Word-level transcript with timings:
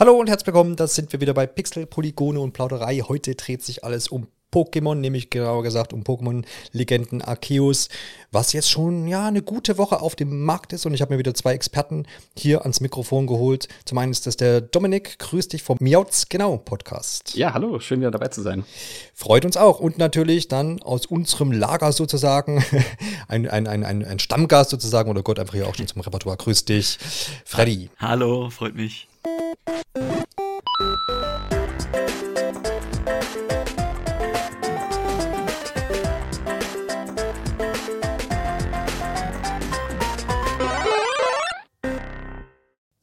Hallo 0.00 0.12
und 0.12 0.28
herzlich 0.28 0.46
willkommen, 0.46 0.76
da 0.76 0.86
sind 0.86 1.10
wir 1.12 1.20
wieder 1.20 1.34
bei 1.34 1.48
Pixel, 1.48 1.84
Polygone 1.84 2.38
und 2.38 2.52
Plauderei. 2.52 2.98
Heute 3.00 3.34
dreht 3.34 3.64
sich 3.64 3.82
alles 3.82 4.06
um 4.06 4.28
Pokémon, 4.52 4.94
nämlich 4.94 5.28
genauer 5.28 5.64
gesagt 5.64 5.92
um 5.92 6.04
Pokémon-Legenden 6.04 7.20
Arceus, 7.20 7.88
was 8.30 8.52
jetzt 8.52 8.70
schon 8.70 9.08
ja 9.08 9.26
eine 9.26 9.42
gute 9.42 9.76
Woche 9.76 10.00
auf 10.00 10.14
dem 10.14 10.44
Markt 10.44 10.72
ist 10.72 10.86
und 10.86 10.94
ich 10.94 11.02
habe 11.02 11.12
mir 11.12 11.18
wieder 11.18 11.34
zwei 11.34 11.52
Experten 11.52 12.06
hier 12.36 12.62
ans 12.62 12.80
Mikrofon 12.80 13.26
geholt. 13.26 13.66
Zum 13.86 13.98
einen 13.98 14.12
ist 14.12 14.24
das 14.28 14.36
der 14.36 14.60
Dominik, 14.60 15.18
grüß 15.18 15.48
dich 15.48 15.64
vom 15.64 15.78
Miauts 15.80 16.28
Genau 16.28 16.58
Podcast. 16.58 17.34
Ja, 17.34 17.52
hallo, 17.52 17.80
schön 17.80 17.98
wieder 17.98 18.12
dabei 18.12 18.28
zu 18.28 18.42
sein. 18.42 18.64
Freut 19.14 19.44
uns 19.44 19.56
auch 19.56 19.80
und 19.80 19.98
natürlich 19.98 20.46
dann 20.46 20.80
aus 20.80 21.06
unserem 21.06 21.50
Lager 21.50 21.90
sozusagen 21.90 22.64
ein, 23.26 23.48
ein, 23.48 23.66
ein, 23.66 23.82
ein, 23.82 24.04
ein 24.04 24.20
Stammgast 24.20 24.70
sozusagen 24.70 25.10
oder 25.10 25.24
Gott 25.24 25.40
einfach 25.40 25.54
hier 25.54 25.66
auch 25.66 25.74
schon 25.74 25.88
zum 25.88 26.02
Repertoire. 26.02 26.36
Grüß 26.36 26.66
dich, 26.66 26.98
Freddy. 27.44 27.90
Hallo, 27.98 28.48
freut 28.48 28.76
mich. 28.76 29.08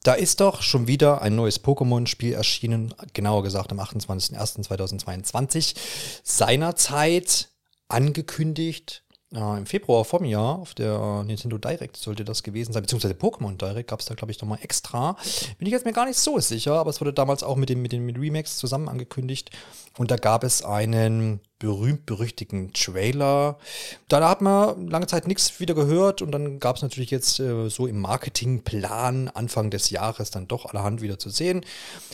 Da 0.06 0.14
ist 0.14 0.40
doch 0.40 0.62
schon 0.62 0.86
wieder 0.86 1.22
ein 1.22 1.34
neues 1.34 1.64
Pokémon-Spiel 1.64 2.32
erschienen, 2.32 2.94
genauer 3.12 3.42
gesagt 3.42 3.72
am 3.72 3.80
28.01.2022. 3.80 5.74
Seinerzeit 6.22 7.48
angekündigt 7.88 9.02
äh, 9.36 9.58
im 9.58 9.66
Februar 9.66 10.04
vom 10.04 10.24
Jahr 10.24 10.58
auf 10.58 10.74
der 10.74 11.22
Nintendo 11.24 11.58
Direct 11.58 11.96
sollte 11.96 12.24
das 12.24 12.42
gewesen 12.42 12.72
sein, 12.72 12.82
beziehungsweise 12.82 13.14
Pokémon 13.14 13.56
Direct 13.56 13.90
gab 13.90 14.00
es 14.00 14.06
da, 14.06 14.14
glaube 14.14 14.32
ich, 14.32 14.40
nochmal 14.40 14.58
extra. 14.62 15.16
Bin 15.58 15.66
ich 15.66 15.72
jetzt 15.72 15.84
mir 15.84 15.92
gar 15.92 16.06
nicht 16.06 16.18
so 16.18 16.38
sicher, 16.40 16.74
aber 16.74 16.90
es 16.90 17.00
wurde 17.00 17.12
damals 17.12 17.42
auch 17.42 17.56
mit 17.56 17.68
den, 17.68 17.82
mit 17.82 17.92
den 17.92 18.04
mit 18.06 18.18
Remakes 18.18 18.56
zusammen 18.56 18.88
angekündigt. 18.88 19.50
Und 19.98 20.10
da 20.10 20.16
gab 20.16 20.42
es 20.42 20.64
einen 20.64 21.40
berühmt-berüchtigten 21.58 22.72
Trailer. 22.72 23.58
Da 24.08 24.28
hat 24.28 24.40
man 24.40 24.88
lange 24.88 25.06
Zeit 25.06 25.26
nichts 25.26 25.60
wieder 25.60 25.74
gehört 25.74 26.22
und 26.22 26.32
dann 26.32 26.58
gab 26.58 26.76
es 26.76 26.82
natürlich 26.82 27.10
jetzt 27.10 27.38
äh, 27.40 27.68
so 27.68 27.86
im 27.86 28.00
Marketingplan 28.00 29.28
Anfang 29.28 29.70
des 29.70 29.90
Jahres 29.90 30.30
dann 30.30 30.48
doch 30.48 30.66
allerhand 30.66 31.02
wieder 31.02 31.18
zu 31.18 31.30
sehen 31.30 31.64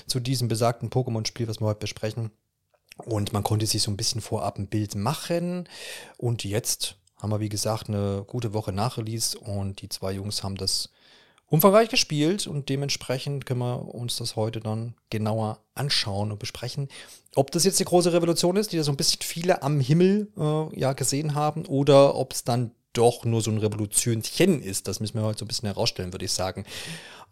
zu 0.07 0.21
diesem 0.21 0.49
besagten 0.49 0.91
Pokémon-Spiel, 0.91 1.49
was 1.49 1.61
wir 1.61 1.67
heute 1.67 1.81
besprechen. 1.81 2.31
Und 2.97 3.33
man 3.33 3.43
konnte 3.43 3.67
sich 3.67 3.83
so 3.83 3.91
ein 3.91 3.97
bisschen 3.97 4.21
vorab 4.21 4.59
ein 4.59 4.69
Bild 4.69 4.95
machen. 4.95 5.69
Und 6.19 6.45
jetzt 6.45 6.97
haben 7.23 7.31
wir, 7.31 7.41
wie 7.41 7.49
gesagt, 7.49 7.89
eine 7.89 8.25
gute 8.27 8.53
Woche 8.53 8.73
nach 8.73 8.99
Release 8.99 9.39
und 9.39 9.81
die 9.81 9.89
zwei 9.89 10.13
Jungs 10.13 10.43
haben 10.43 10.57
das 10.57 10.91
umfangreich 11.47 11.89
gespielt 11.89 12.47
und 12.47 12.69
dementsprechend 12.69 13.47
können 13.47 13.61
wir 13.61 13.95
uns 13.95 14.17
das 14.17 14.37
heute 14.37 14.59
dann 14.59 14.95
genauer 15.11 15.61
anschauen 15.75 16.33
und 16.33 16.39
besprechen, 16.39 16.89
ob 17.37 17.51
das 17.53 17.65
jetzt 17.65 17.79
die 17.79 17.85
große 17.85 18.13
Revolution 18.13 18.57
ist, 18.57 18.73
die 18.73 18.77
da 18.79 18.83
so 18.83 18.91
ein 18.91 18.97
bisschen 18.97 19.21
viele 19.23 19.63
am 19.63 19.79
Himmel 19.79 20.33
äh, 20.37 20.81
ja 20.81 20.95
gesehen 20.95 21.35
haben, 21.35 21.67
oder 21.67 22.17
ob 22.17 22.33
es 22.33 22.45
dann 22.45 22.73
doch 22.95 23.25
nur 23.25 23.41
so 23.41 23.51
ein 23.51 23.59
Revolutionchen 23.59 24.63
ist. 24.63 24.89
Das 24.89 25.01
müssen 25.01 25.15
wir 25.15 25.23
heute 25.23 25.41
so 25.41 25.45
ein 25.45 25.49
bisschen 25.49 25.69
herausstellen, 25.69 26.13
würde 26.13 26.25
ich 26.25 26.33
sagen. 26.33 26.65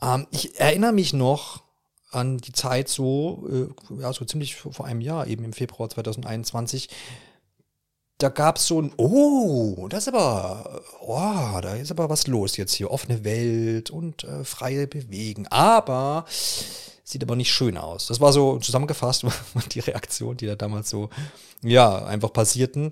Ähm, 0.00 0.26
ich 0.30 0.58
erinnere 0.60 0.92
mich 0.92 1.12
noch 1.12 1.62
an 2.10 2.38
die 2.38 2.52
Zeit 2.52 2.88
so, 2.88 3.48
äh, 3.50 4.02
ja, 4.02 4.12
so 4.12 4.24
ziemlich 4.24 4.56
vor 4.56 4.84
einem 4.84 5.00
Jahr, 5.00 5.26
eben 5.26 5.44
im 5.44 5.52
Februar 5.52 5.88
2021, 5.88 6.88
da 8.22 8.28
gab 8.28 8.56
es 8.56 8.66
so 8.66 8.80
ein, 8.80 8.92
oh, 8.96 9.88
das 9.88 10.06
ist 10.06 10.14
aber, 10.14 10.82
oh, 11.00 11.60
da 11.62 11.74
ist 11.74 11.90
aber 11.90 12.10
was 12.10 12.26
los 12.26 12.56
jetzt 12.56 12.74
hier. 12.74 12.90
Offene 12.90 13.24
Welt 13.24 13.90
und 13.90 14.24
äh, 14.24 14.44
freie 14.44 14.86
Bewegen. 14.86 15.46
Aber 15.48 16.26
sieht 17.02 17.22
aber 17.22 17.34
nicht 17.34 17.50
schön 17.50 17.78
aus. 17.78 18.06
Das 18.06 18.20
war 18.20 18.32
so 18.32 18.58
zusammengefasst 18.58 19.24
die 19.72 19.80
Reaktion, 19.80 20.36
die 20.36 20.46
da 20.46 20.54
damals 20.54 20.90
so, 20.90 21.08
ja, 21.62 22.04
einfach 22.04 22.32
passierten. 22.32 22.90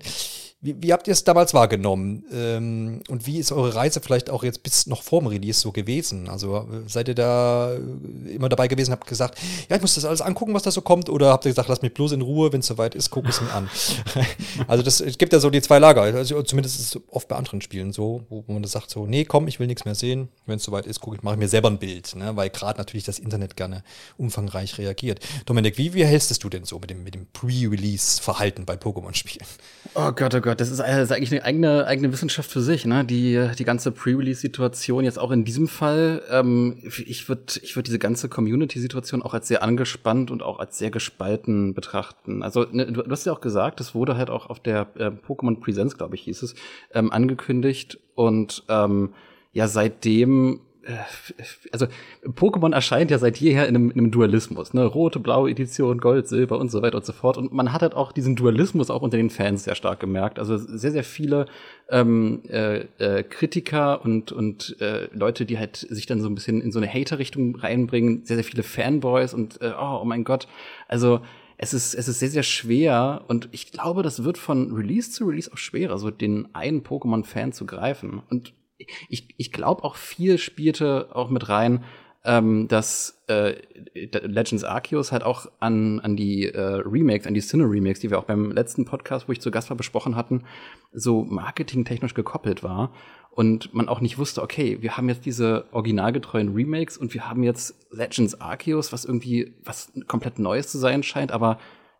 Wie, 0.61 0.75
wie 0.83 0.91
habt 0.91 1.07
ihr 1.07 1.13
es 1.13 1.23
damals 1.23 1.53
wahrgenommen? 1.53 2.25
Ähm, 2.33 3.01
und 3.07 3.25
wie 3.25 3.37
ist 3.37 3.53
eure 3.53 3.75
Reise 3.75 4.01
vielleicht 4.01 4.29
auch 4.29 4.43
jetzt 4.43 4.61
bis 4.61 4.87
noch 4.87 5.03
vorm 5.03 5.27
Release 5.27 5.57
so 5.57 5.71
gewesen? 5.71 6.27
Also 6.27 6.57
äh, 6.57 6.89
seid 6.89 7.07
ihr 7.07 7.15
da 7.15 7.71
äh, 7.75 8.35
immer 8.35 8.49
dabei 8.49 8.67
gewesen, 8.67 8.91
habt 8.91 9.07
gesagt, 9.07 9.39
ja, 9.69 9.77
ich 9.77 9.81
muss 9.81 9.95
das 9.95 10.03
alles 10.03 10.19
angucken, 10.19 10.53
was 10.53 10.63
da 10.63 10.71
so 10.71 10.81
kommt? 10.81 11.09
Oder 11.09 11.29
habt 11.31 11.45
ihr 11.45 11.51
gesagt, 11.51 11.69
lass 11.69 11.81
mich 11.81 11.93
bloß 11.93 12.11
in 12.11 12.21
Ruhe, 12.21 12.51
wenn 12.51 12.59
es 12.59 12.67
soweit 12.67 12.93
ist, 12.93 13.09
guck 13.09 13.29
es 13.29 13.39
mir 13.39 13.53
an? 13.53 13.69
also 14.67 14.83
das, 14.83 14.99
es 14.99 15.17
gibt 15.17 15.31
ja 15.31 15.39
so 15.39 15.49
die 15.49 15.61
zwei 15.61 15.79
Lager. 15.79 16.01
Also 16.01 16.43
zumindest 16.43 16.77
ist 16.77 16.95
es 16.95 17.01
oft 17.09 17.29
bei 17.29 17.37
anderen 17.37 17.61
Spielen 17.61 17.93
so, 17.93 18.25
wo, 18.27 18.43
wo 18.45 18.51
man 18.51 18.61
das 18.61 18.73
sagt 18.73 18.89
so, 18.89 19.05
nee, 19.07 19.23
komm, 19.23 19.47
ich 19.47 19.61
will 19.61 19.67
nichts 19.67 19.85
mehr 19.85 19.95
sehen. 19.95 20.27
Wenn 20.45 20.57
es 20.57 20.65
soweit 20.65 20.85
ist, 20.87 20.99
gucke 20.99 21.15
ich, 21.15 21.23
mache 21.23 21.35
ich 21.35 21.39
mir 21.39 21.47
selber 21.47 21.69
ein 21.69 21.79
Bild. 21.79 22.17
Ne? 22.17 22.35
Weil 22.35 22.49
gerade 22.49 22.77
natürlich 22.77 23.05
das 23.05 23.17
Internet 23.17 23.55
gerne 23.55 23.81
umfangreich 24.17 24.77
reagiert. 24.77 25.25
Dominik, 25.45 25.77
wie, 25.77 25.93
wie 25.93 26.03
hältst 26.03 26.43
du 26.43 26.49
denn 26.49 26.65
so 26.65 26.79
mit 26.79 26.89
dem, 26.89 27.05
mit 27.05 27.15
dem 27.15 27.27
Pre-Release-Verhalten 27.31 28.65
bei 28.65 28.73
Pokémon-Spielen? 28.73 29.47
Oh 29.95 30.11
Gott, 30.11 30.35
oh 30.35 30.41
Gott. 30.41 30.48
Gott, 30.49 30.59
das 30.59 30.71
ist, 30.71 30.79
das 30.79 30.97
ist 30.97 31.11
eigentlich 31.11 31.31
eine 31.31 31.43
eigene, 31.43 31.85
eigene 31.85 32.11
Wissenschaft 32.11 32.49
für 32.49 32.61
sich, 32.61 32.85
ne? 32.85 33.05
Die, 33.05 33.49
die 33.57 33.63
ganze 33.63 33.91
Pre-Release-Situation 33.91 35.03
jetzt 35.03 35.19
auch 35.19 35.29
in 35.29 35.45
diesem 35.45 35.67
Fall. 35.67 36.23
Ähm, 36.31 36.77
ich 36.81 37.29
würde 37.29 37.43
ich 37.61 37.75
würd 37.75 37.85
diese 37.85 37.99
ganze 37.99 38.29
Community-Situation 38.29 39.21
auch 39.21 39.35
als 39.35 39.47
sehr 39.47 39.61
angespannt 39.61 40.31
und 40.31 40.41
auch 40.41 40.57
als 40.57 40.79
sehr 40.79 40.89
gespalten 40.89 41.75
betrachten. 41.75 42.41
Also, 42.41 42.65
ne, 42.71 42.87
du, 42.87 43.03
du, 43.03 43.11
hast 43.11 43.25
ja 43.25 43.33
auch 43.33 43.41
gesagt, 43.41 43.79
das 43.79 43.93
wurde 43.93 44.17
halt 44.17 44.31
auch 44.31 44.49
auf 44.49 44.59
der 44.59 44.87
äh, 44.95 45.11
Pokémon 45.11 45.59
Presents, 45.59 45.97
glaube 45.97 46.15
ich, 46.15 46.21
hieß 46.23 46.41
es, 46.41 46.55
ähm, 46.95 47.11
angekündigt. 47.11 47.99
Und 48.15 48.63
ähm, 48.69 49.13
ja, 49.53 49.67
seitdem 49.67 50.55
äh, 50.55 50.68
also 51.71 51.87
Pokémon 52.25 52.73
erscheint 52.73 53.11
ja 53.11 53.17
seit 53.17 53.37
jeher 53.37 53.67
in 53.67 53.75
einem, 53.75 53.91
in 53.91 53.99
einem 53.99 54.11
Dualismus, 54.11 54.73
ne? 54.73 54.85
Rote, 54.85 55.19
blaue 55.19 55.49
Edition, 55.49 55.99
Gold, 55.99 56.27
Silber 56.27 56.57
und 56.57 56.71
so 56.71 56.81
weiter 56.81 56.97
und 56.97 57.05
so 57.05 57.13
fort. 57.13 57.37
Und 57.37 57.53
man 57.53 57.73
hat 57.73 57.81
halt 57.81 57.93
auch 57.93 58.11
diesen 58.11 58.35
Dualismus 58.35 58.89
auch 58.89 59.01
unter 59.01 59.17
den 59.17 59.29
Fans 59.29 59.63
sehr 59.63 59.75
stark 59.75 59.99
gemerkt. 59.99 60.39
Also 60.39 60.57
sehr, 60.57 60.91
sehr 60.91 61.03
viele 61.03 61.45
ähm, 61.89 62.41
äh, 62.49 62.85
äh, 62.97 63.23
Kritiker 63.23 64.03
und, 64.03 64.31
und 64.31 64.77
äh, 64.79 65.07
Leute, 65.13 65.45
die 65.45 65.57
halt 65.57 65.77
sich 65.77 66.05
dann 66.05 66.21
so 66.21 66.29
ein 66.29 66.35
bisschen 66.35 66.61
in 66.61 66.71
so 66.71 66.79
eine 66.79 66.91
Hater-Richtung 66.91 67.55
reinbringen, 67.55 68.25
sehr, 68.25 68.37
sehr 68.37 68.43
viele 68.43 68.63
Fanboys 68.63 69.33
und 69.33 69.61
äh, 69.61 69.71
oh, 69.79 69.99
oh 70.01 70.05
mein 70.05 70.23
Gott. 70.23 70.47
Also 70.87 71.21
es 71.57 71.73
ist, 71.73 71.93
es 71.93 72.07
ist 72.07 72.19
sehr, 72.19 72.29
sehr 72.29 72.43
schwer 72.43 73.25
und 73.27 73.49
ich 73.51 73.71
glaube, 73.71 74.01
das 74.01 74.23
wird 74.23 74.37
von 74.37 74.71
Release 74.71 75.11
zu 75.11 75.25
Release 75.25 75.51
auch 75.51 75.57
schwerer, 75.57 75.97
so 75.97 76.09
den 76.09 76.47
einen 76.53 76.83
Pokémon-Fan 76.83 77.51
zu 77.51 77.65
greifen. 77.65 78.21
Und 78.29 78.53
ich, 79.09 79.27
ich 79.37 79.51
glaube 79.51 79.83
auch 79.83 79.95
viel 79.95 80.37
spielte 80.37 81.09
auch 81.13 81.29
mit 81.29 81.49
rein, 81.49 81.83
ähm, 82.25 82.67
dass 82.67 83.21
äh, 83.27 83.55
Legends 83.93 84.63
Arceus 84.63 85.11
halt 85.11 85.23
auch 85.23 85.47
an, 85.59 85.99
an 86.01 86.15
die 86.17 86.45
äh, 86.45 86.81
Remakes, 86.85 87.27
an 87.27 87.33
die 87.33 87.41
Cine-Remakes, 87.41 88.01
die 88.01 88.09
wir 88.09 88.19
auch 88.19 88.25
beim 88.25 88.51
letzten 88.51 88.85
Podcast, 88.85 89.27
wo 89.27 89.31
ich 89.31 89.39
zu 89.39 89.51
Gast 89.51 89.69
war, 89.69 89.77
besprochen 89.77 90.15
hatten, 90.15 90.43
so 90.91 91.23
marketingtechnisch 91.23 92.13
gekoppelt 92.13 92.61
war 92.61 92.91
und 93.31 93.73
man 93.73 93.87
auch 93.87 94.01
nicht 94.01 94.17
wusste, 94.17 94.41
okay, 94.41 94.79
wir 94.81 94.97
haben 94.97 95.07
jetzt 95.07 95.25
diese 95.25 95.65
originalgetreuen 95.71 96.53
Remakes 96.53 96.97
und 96.97 97.13
wir 97.13 97.29
haben 97.29 97.43
jetzt 97.43 97.75
Legends 97.91 98.41
Arceus, 98.41 98.91
was 98.91 99.05
irgendwie 99.05 99.53
was 99.63 99.91
komplett 100.07 100.39
Neues 100.39 100.67
zu 100.67 100.77
sein 100.77 101.03
scheint, 101.03 101.31
aber 101.31 101.57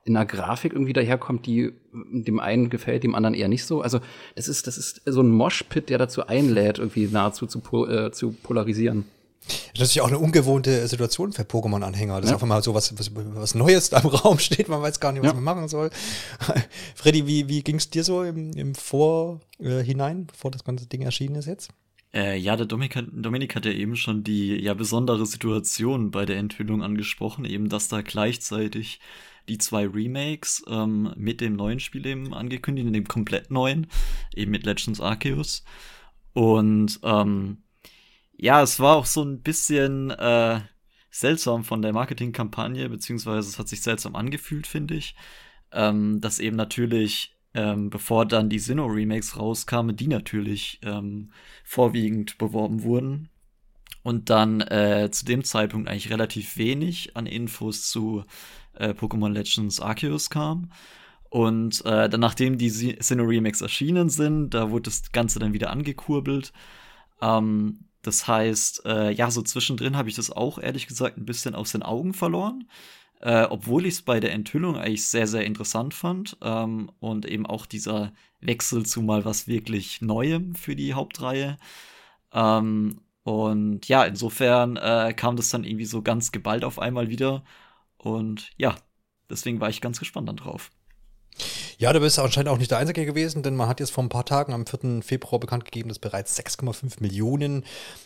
in 0.10 0.18
einer 0.18 0.26
Grafik 0.26 0.74
irgendwie 0.74 0.94
daherkommt, 0.94 1.46
die 1.46 1.72
dem 1.94 2.40
einen 2.40 2.70
gefällt, 2.70 3.04
dem 3.04 3.16
anderen 3.16 3.36
eher 3.36 3.48
nicht 3.48 3.64
so. 3.64 3.82
Also 3.82 4.00
das 4.36 4.48
ist, 4.48 4.68
das 4.68 4.78
ist 4.78 5.02
so 5.06 5.22
ein 5.22 5.30
Moshpit, 5.30 5.90
der 5.90 5.98
dazu 5.98 6.28
einlädt, 6.28 6.80
irgendwie 6.80 7.08
nahezu 7.08 7.46
zu, 7.46 7.62
äh, 7.88 8.12
zu 8.12 8.32
polarisieren. 8.32 9.06
Das 9.48 9.56
ist 9.56 9.80
natürlich 9.80 10.02
auch 10.02 10.08
eine 10.08 10.20
ungewohnte 10.20 10.88
Situation 10.88 11.32
für 11.32 11.44
Pokémon-Anhänger. 11.44 12.22
Das 12.22 12.30
ja. 12.30 12.36
ist 12.36 12.44
einfach 12.44 12.48
mal 12.48 12.62
so 12.62 12.74
was, 12.74 12.98
was, 13.00 13.12
was 13.16 13.56
Neues 13.56 13.90
da 13.90 14.00
im 14.00 14.10
Raum 14.10 14.38
steht, 14.38 14.68
man 14.68 14.82
weiß 14.82 15.00
gar 15.00 15.12
nicht, 15.12 15.22
was 15.22 15.30
ja. 15.30 15.34
man 15.34 15.44
machen 15.44 15.68
soll. 15.68 15.90
Freddy, 16.96 17.26
wie, 17.26 17.48
wie 17.48 17.64
ging 17.64 17.78
es 17.78 17.90
dir 17.90 18.04
so 18.04 18.24
im, 18.24 18.52
im 18.54 18.76
Vorhinein, 18.76 20.22
äh, 20.22 20.26
bevor 20.26 20.52
das 20.52 20.64
ganze 20.64 20.88
Ding 20.88 21.02
erschienen 21.02 21.36
ist 21.36 21.46
jetzt? 21.46 21.70
Äh, 22.14 22.38
ja, 22.38 22.56
der 22.56 22.66
Dominik 22.66 22.96
hat, 22.96 23.06
Dominik 23.12 23.56
hat 23.56 23.66
ja 23.66 23.72
eben 23.72 23.96
schon 23.96 24.24
die 24.24 24.56
ja 24.56 24.74
besondere 24.74 25.26
Situation 25.26 26.10
bei 26.10 26.26
der 26.26 26.38
Enthüllung 26.38 26.82
angesprochen, 26.82 27.46
eben 27.46 27.70
dass 27.70 27.88
da 27.88 28.02
gleichzeitig 28.02 29.00
die 29.50 29.58
zwei 29.58 29.88
Remakes 29.88 30.64
ähm, 30.68 31.14
mit 31.18 31.42
dem 31.42 31.56
neuen 31.56 31.80
Spiel 31.80 32.06
eben 32.06 32.34
angekündigt, 32.34 32.88
in 32.88 32.94
dem 32.94 33.08
komplett 33.08 33.52
neuen, 33.52 33.88
eben 34.36 34.52
mit 34.52 34.66
Legends 34.66 35.02
Arceus. 35.02 35.64
Und 36.34 37.00
ähm, 37.04 37.64
ja, 38.38 38.62
es 38.62 38.80
war 38.80 38.96
auch 38.96 39.06
so 39.06 39.24
ein 39.24 39.42
bisschen 39.42 40.12
äh, 40.12 40.62
seltsam 41.12 41.64
von 41.64 41.82
der 41.82 41.94
Marketingkampagne, 41.94 42.88
beziehungsweise 42.90 43.50
es 43.50 43.60
hat 43.60 43.68
sich 43.68 43.82
seltsam 43.82 44.16
angefühlt, 44.16 44.68
finde 44.68 44.96
ich. 44.96 45.16
Ähm, 45.72 46.22
dass 46.22 46.40
eben 46.40 46.56
natürlich, 46.56 47.36
ähm, 47.54 47.90
bevor 47.90 48.26
dann 48.26 48.50
die 48.50 48.60
Sinnoh-Remakes 48.60 49.38
rauskamen, 49.38 49.96
die 49.96 50.08
natürlich 50.08 50.80
ähm, 50.84 51.32
vorwiegend 51.64 52.38
beworben 52.38 52.84
wurden. 52.84 53.30
Und 54.02 54.30
dann 54.30 54.62
äh, 54.62 55.10
zu 55.12 55.26
dem 55.26 55.44
Zeitpunkt 55.44 55.90
eigentlich 55.90 56.10
relativ 56.10 56.58
wenig 56.58 57.16
an 57.18 57.26
Infos 57.26 57.90
zu 57.90 58.24
äh, 58.80 58.90
Pokémon 58.90 59.32
Legends 59.32 59.80
Arceus 59.80 60.30
kam. 60.30 60.72
Und 61.30 61.86
äh, 61.86 62.10
dann, 62.10 62.20
nachdem 62.22 62.58
die 62.58 62.70
Sinnoh 62.70 63.26
Remakes 63.26 63.62
erschienen 63.62 64.10
sind, 64.10 64.52
da 64.54 64.72
wurde 64.72 64.84
das 64.90 65.12
Ganze 65.12 65.40
dann 65.40 65.54
wieder 65.54 65.70
angekurbelt. 65.72 66.54
Ähm, 67.22 67.80
Das 68.02 68.28
heißt, 68.28 68.86
äh, 68.86 69.12
ja, 69.12 69.30
so 69.30 69.42
zwischendrin 69.42 69.98
habe 69.98 70.10
ich 70.10 70.16
das 70.16 70.32
auch 70.32 70.58
ehrlich 70.58 70.88
gesagt 70.88 71.18
ein 71.18 71.26
bisschen 71.26 71.54
aus 71.56 71.72
den 71.74 71.84
Augen 71.84 72.14
verloren. 72.14 72.70
Äh, 73.22 73.44
obwohl 73.50 73.86
ich 73.86 73.96
es 73.96 74.02
bei 74.04 74.20
der 74.22 74.32
Enthüllung 74.34 74.78
eigentlich 74.78 75.06
sehr, 75.06 75.28
sehr 75.28 75.46
interessant 75.46 75.94
fand. 75.94 76.38
Ähm, 76.42 76.90
und 77.00 77.26
eben 77.26 77.46
auch 77.46 77.66
dieser 77.66 78.14
Wechsel 78.42 78.86
zu 78.86 79.02
mal 79.02 79.26
was 79.26 79.48
wirklich 79.48 80.02
Neuem 80.02 80.56
für 80.56 80.76
die 80.76 80.94
Hauptreihe. 80.94 81.58
Ähm, 82.34 83.02
und 83.24 83.88
ja, 83.90 84.06
insofern 84.06 84.78
äh, 84.78 85.14
kam 85.16 85.36
das 85.36 85.50
dann 85.50 85.64
irgendwie 85.66 85.86
so 85.86 86.02
ganz 86.02 86.32
geballt 86.32 86.64
auf 86.64 86.80
einmal 86.80 87.10
wieder. 87.10 87.44
Und 88.00 88.50
ja, 88.58 88.76
deswegen 89.30 89.60
war 89.60 89.70
ich 89.70 89.82
ganz 89.82 90.00
gespannt 90.00 90.28
dann 90.28 90.38
drauf. 90.38 90.72
Ja, 91.78 91.94
du 91.94 92.02
bist 92.02 92.20
anscheinend 92.20 92.50
auch 92.50 92.58
nicht 92.58 92.72
der 92.72 92.78
Einzige 92.78 93.06
gewesen, 93.06 93.42
denn 93.44 93.56
man 93.56 93.70
hat 93.70 93.80
jetzt 93.80 93.92
vor 93.92 94.04
ein 94.04 94.10
paar 94.10 94.26
Tagen 94.26 94.52
am 94.52 94.66
4. 94.66 95.02
Februar 95.02 95.40
bekannt 95.40 95.64
gegeben, 95.64 95.88
dass 95.88 96.00
bereits 96.00 96.38
6,5 96.38 96.96
Millionen 97.00 97.64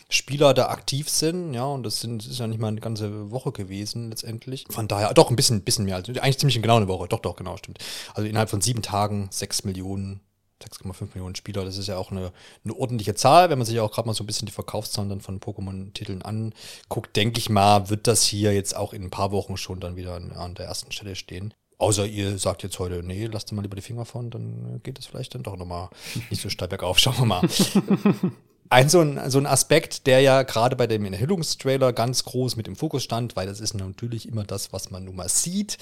Spieler 0.08 0.54
da 0.54 0.68
aktiv 0.68 1.08
sind. 1.08 1.54
Ja, 1.54 1.64
und 1.64 1.82
das, 1.82 2.00
sind, 2.00 2.22
das 2.22 2.30
ist 2.30 2.38
ja 2.38 2.46
nicht 2.46 2.60
mal 2.60 2.68
eine 2.68 2.80
ganze 2.80 3.32
Woche 3.32 3.50
gewesen 3.50 4.10
letztendlich. 4.10 4.66
Von 4.70 4.86
daher, 4.86 5.12
doch 5.14 5.30
ein 5.30 5.36
bisschen, 5.36 5.62
bisschen 5.62 5.86
mehr. 5.86 5.96
Also 5.96 6.12
eigentlich 6.12 6.38
ziemlich 6.38 6.60
genau 6.62 6.76
eine 6.76 6.86
Woche. 6.86 7.08
Doch, 7.08 7.18
doch, 7.18 7.34
genau, 7.34 7.56
stimmt. 7.56 7.78
Also 8.14 8.28
innerhalb 8.28 8.50
von 8.50 8.60
sieben 8.60 8.82
Tagen 8.82 9.28
6 9.32 9.64
Millionen 9.64 10.20
6,5 10.64 11.08
Millionen 11.14 11.34
Spieler, 11.34 11.64
das 11.64 11.78
ist 11.78 11.88
ja 11.88 11.96
auch 11.96 12.10
eine, 12.10 12.32
eine 12.64 12.74
ordentliche 12.74 13.14
Zahl. 13.14 13.50
Wenn 13.50 13.58
man 13.58 13.66
sich 13.66 13.78
auch 13.80 13.92
gerade 13.92 14.06
mal 14.06 14.14
so 14.14 14.24
ein 14.24 14.26
bisschen 14.26 14.46
die 14.46 14.52
Verkaufszahlen 14.52 15.08
dann 15.08 15.20
von 15.20 15.40
Pokémon-Titeln 15.40 16.22
anguckt, 16.22 17.16
denke 17.16 17.38
ich 17.38 17.50
mal, 17.50 17.90
wird 17.90 18.06
das 18.06 18.24
hier 18.24 18.52
jetzt 18.54 18.76
auch 18.76 18.92
in 18.92 19.02
ein 19.02 19.10
paar 19.10 19.32
Wochen 19.32 19.56
schon 19.56 19.80
dann 19.80 19.96
wieder 19.96 20.14
an, 20.14 20.54
der 20.54 20.66
ersten 20.66 20.92
Stelle 20.92 21.16
stehen. 21.16 21.54
Außer 21.78 22.06
ihr 22.06 22.38
sagt 22.38 22.62
jetzt 22.62 22.78
heute, 22.78 23.02
nee, 23.02 23.26
lasst 23.26 23.52
mal 23.52 23.62
lieber 23.62 23.76
die 23.76 23.82
Finger 23.82 24.04
von, 24.04 24.30
dann 24.30 24.80
geht 24.82 24.98
es 24.98 25.06
vielleicht 25.06 25.34
dann 25.34 25.42
doch 25.42 25.56
nochmal 25.56 25.90
nicht 26.30 26.40
so 26.42 26.48
steil 26.48 26.68
bergauf. 26.68 26.98
Schauen 26.98 27.18
wir 27.18 27.26
mal. 27.26 27.42
ein 28.70 28.88
so, 28.88 29.00
ein 29.00 29.30
so 29.30 29.38
ein 29.38 29.46
Aspekt, 29.46 30.06
der 30.06 30.20
ja 30.20 30.42
gerade 30.42 30.74
bei 30.76 30.86
dem 30.86 31.04
Enthüllungstrailer 31.04 31.92
ganz 31.92 32.24
groß 32.24 32.56
mit 32.56 32.66
im 32.66 32.76
Fokus 32.76 33.04
stand, 33.04 33.36
weil 33.36 33.46
das 33.46 33.60
ist 33.60 33.74
natürlich 33.74 34.26
immer 34.26 34.44
das, 34.44 34.72
was 34.72 34.90
man 34.90 35.04
nun 35.04 35.16
mal 35.16 35.28
sieht, 35.28 35.78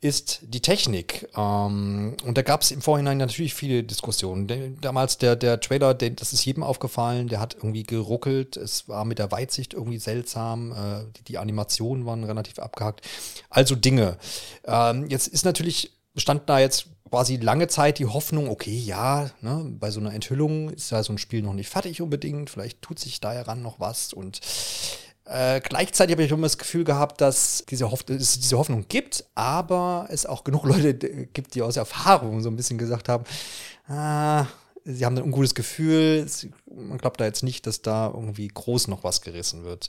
ist 0.00 0.40
die 0.42 0.60
Technik. 0.60 1.28
Ähm, 1.36 2.16
und 2.24 2.36
da 2.36 2.42
gab 2.42 2.62
es 2.62 2.70
im 2.70 2.82
Vorhinein 2.82 3.18
natürlich 3.18 3.54
viele 3.54 3.82
Diskussionen. 3.82 4.76
Damals 4.80 5.18
der, 5.18 5.36
der 5.36 5.60
Trailer, 5.60 5.94
der, 5.94 6.10
das 6.10 6.32
ist 6.32 6.44
jedem 6.44 6.62
aufgefallen, 6.62 7.28
der 7.28 7.40
hat 7.40 7.54
irgendwie 7.54 7.84
geruckelt. 7.84 8.56
Es 8.56 8.88
war 8.88 9.04
mit 9.04 9.18
der 9.18 9.30
Weitsicht 9.32 9.74
irgendwie 9.74 9.98
seltsam. 9.98 10.72
Äh, 10.72 11.04
die, 11.16 11.24
die, 11.24 11.38
Animationen 11.38 12.06
waren 12.06 12.24
relativ 12.24 12.58
abgehackt. 12.58 13.02
Also 13.50 13.74
Dinge. 13.74 14.18
Ähm, 14.64 15.06
jetzt 15.08 15.28
ist 15.28 15.44
natürlich, 15.44 15.95
stand 16.16 16.48
da 16.48 16.58
jetzt 16.58 16.86
quasi 17.10 17.36
lange 17.36 17.68
Zeit 17.68 17.98
die 17.98 18.06
Hoffnung, 18.06 18.48
okay, 18.48 18.76
ja, 18.76 19.30
ne, 19.40 19.64
bei 19.78 19.90
so 19.90 20.00
einer 20.00 20.12
Enthüllung 20.12 20.70
ist 20.70 20.90
ja 20.90 21.02
so 21.02 21.12
ein 21.12 21.18
Spiel 21.18 21.42
noch 21.42 21.54
nicht 21.54 21.68
fertig 21.68 22.02
unbedingt, 22.02 22.50
vielleicht 22.50 22.82
tut 22.82 22.98
sich 22.98 23.20
da 23.20 23.32
heran 23.32 23.62
noch 23.62 23.80
was 23.80 24.12
und 24.12 24.40
äh, 25.24 25.60
gleichzeitig 25.60 26.14
habe 26.14 26.22
ich 26.22 26.30
immer 26.30 26.42
das 26.42 26.58
Gefühl 26.58 26.84
gehabt, 26.84 27.20
dass 27.20 27.64
diese 27.68 27.90
es 28.08 28.38
diese 28.40 28.58
Hoffnung 28.58 28.86
gibt, 28.88 29.24
aber 29.34 30.06
es 30.10 30.24
auch 30.24 30.44
genug 30.44 30.64
Leute 30.66 30.94
gibt, 30.94 31.54
die 31.54 31.62
aus 31.62 31.76
Erfahrung 31.76 32.40
so 32.42 32.48
ein 32.48 32.56
bisschen 32.56 32.78
gesagt 32.78 33.08
haben, 33.08 33.24
ah, 33.88 34.46
sie 34.84 35.04
haben 35.04 35.16
ein 35.16 35.24
ungutes 35.24 35.54
Gefühl, 35.54 36.26
man 36.72 36.98
glaubt 36.98 37.20
da 37.20 37.24
jetzt 37.24 37.42
nicht, 37.42 37.66
dass 37.66 37.82
da 37.82 38.06
irgendwie 38.06 38.46
groß 38.46 38.86
noch 38.86 39.02
was 39.02 39.20
gerissen 39.20 39.64
wird. 39.64 39.88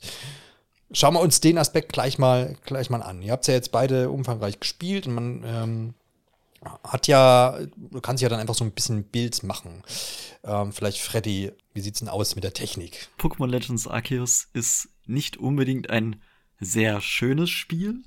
Schauen 0.92 1.14
wir 1.14 1.20
uns 1.20 1.40
den 1.40 1.58
Aspekt 1.58 1.94
gleich 1.94 2.18
mal, 2.18 2.56
gleich 2.66 2.90
mal 2.90 3.04
an. 3.04 3.22
Ihr 3.22 3.34
habt 3.34 3.46
ja 3.48 3.54
jetzt 3.54 3.72
beide 3.72 4.10
umfangreich 4.10 4.60
gespielt 4.60 5.06
und 5.06 5.14
man 5.14 5.44
ähm, 5.46 5.94
hat 6.84 7.08
ja, 7.08 7.60
du 7.76 8.02
kannst 8.02 8.24
ja 8.24 8.30
dann 8.30 8.40
einfach 8.40 8.56
so 8.56 8.64
ein 8.64 8.72
bisschen 8.72 9.04
Bild 9.04 9.44
machen. 9.44 9.84
Ähm, 10.44 10.72
vielleicht 10.72 11.00
Freddy, 11.00 11.52
wie 11.74 11.82
sieht's 11.82 12.00
denn 12.00 12.10
aus 12.10 12.36
mit 12.36 12.44
der 12.44 12.54
Technik? 12.54 13.10
Pokémon 13.20 13.48
Legends 13.48 13.88
Arceus 13.88 14.48
ist 14.54 14.90
nicht 15.06 15.38
unbedingt 15.38 15.90
ein 15.90 16.22
sehr 16.60 17.02
schönes 17.02 17.50
Spiel. 17.50 18.04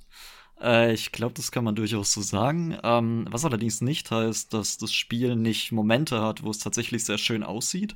Äh, 0.61 0.93
ich 0.93 1.13
glaube, 1.13 1.35
das 1.35 1.53
kann 1.53 1.65
man 1.65 1.75
durchaus 1.75 2.13
so 2.13 2.23
sagen. 2.23 2.77
Ähm, 2.83 3.27
was 3.31 3.45
allerdings 3.45 3.81
nicht 3.81 4.11
heißt, 4.11 4.53
dass 4.53 4.79
das 4.79 4.93
Spiel 4.93 5.37
nicht 5.37 5.73
Momente 5.73 6.21
hat, 6.21 6.43
wo 6.43 6.51
es 6.51 6.59
tatsächlich 6.59 7.05
sehr 7.05 7.19
schön 7.19 7.43
aussieht. 7.43 7.95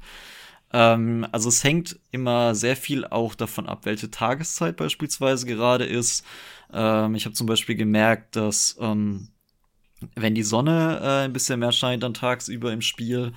Ähm, 0.73 1.27
also 1.33 1.49
es 1.49 1.63
hängt 1.63 2.01
immer 2.11 2.55
sehr 2.55 2.77
viel 2.77 3.05
auch 3.07 3.35
davon 3.35 3.69
ab, 3.69 3.85
welche 3.85 4.11
Tageszeit 4.11 4.77
beispielsweise 4.77 5.47
gerade 5.47 5.85
ist. 5.85 6.25
Ähm, 6.73 7.15
ich 7.15 7.27
habe 7.27 7.35
zum 7.35 7.47
Beispiel 7.47 7.77
gemerkt, 7.77 8.37
dass 8.37 8.77
ähm, 8.81 9.29
wenn 10.15 10.35
die 10.35 10.43
Sonne 10.43 11.01
äh, 11.03 11.25
ein 11.25 11.33
bisschen 11.33 11.61
mehr 11.61 11.73
scheint 11.73 12.03
dann 12.03 12.15
tagsüber 12.15 12.73
im 12.73 12.81
Spiel, 12.81 13.33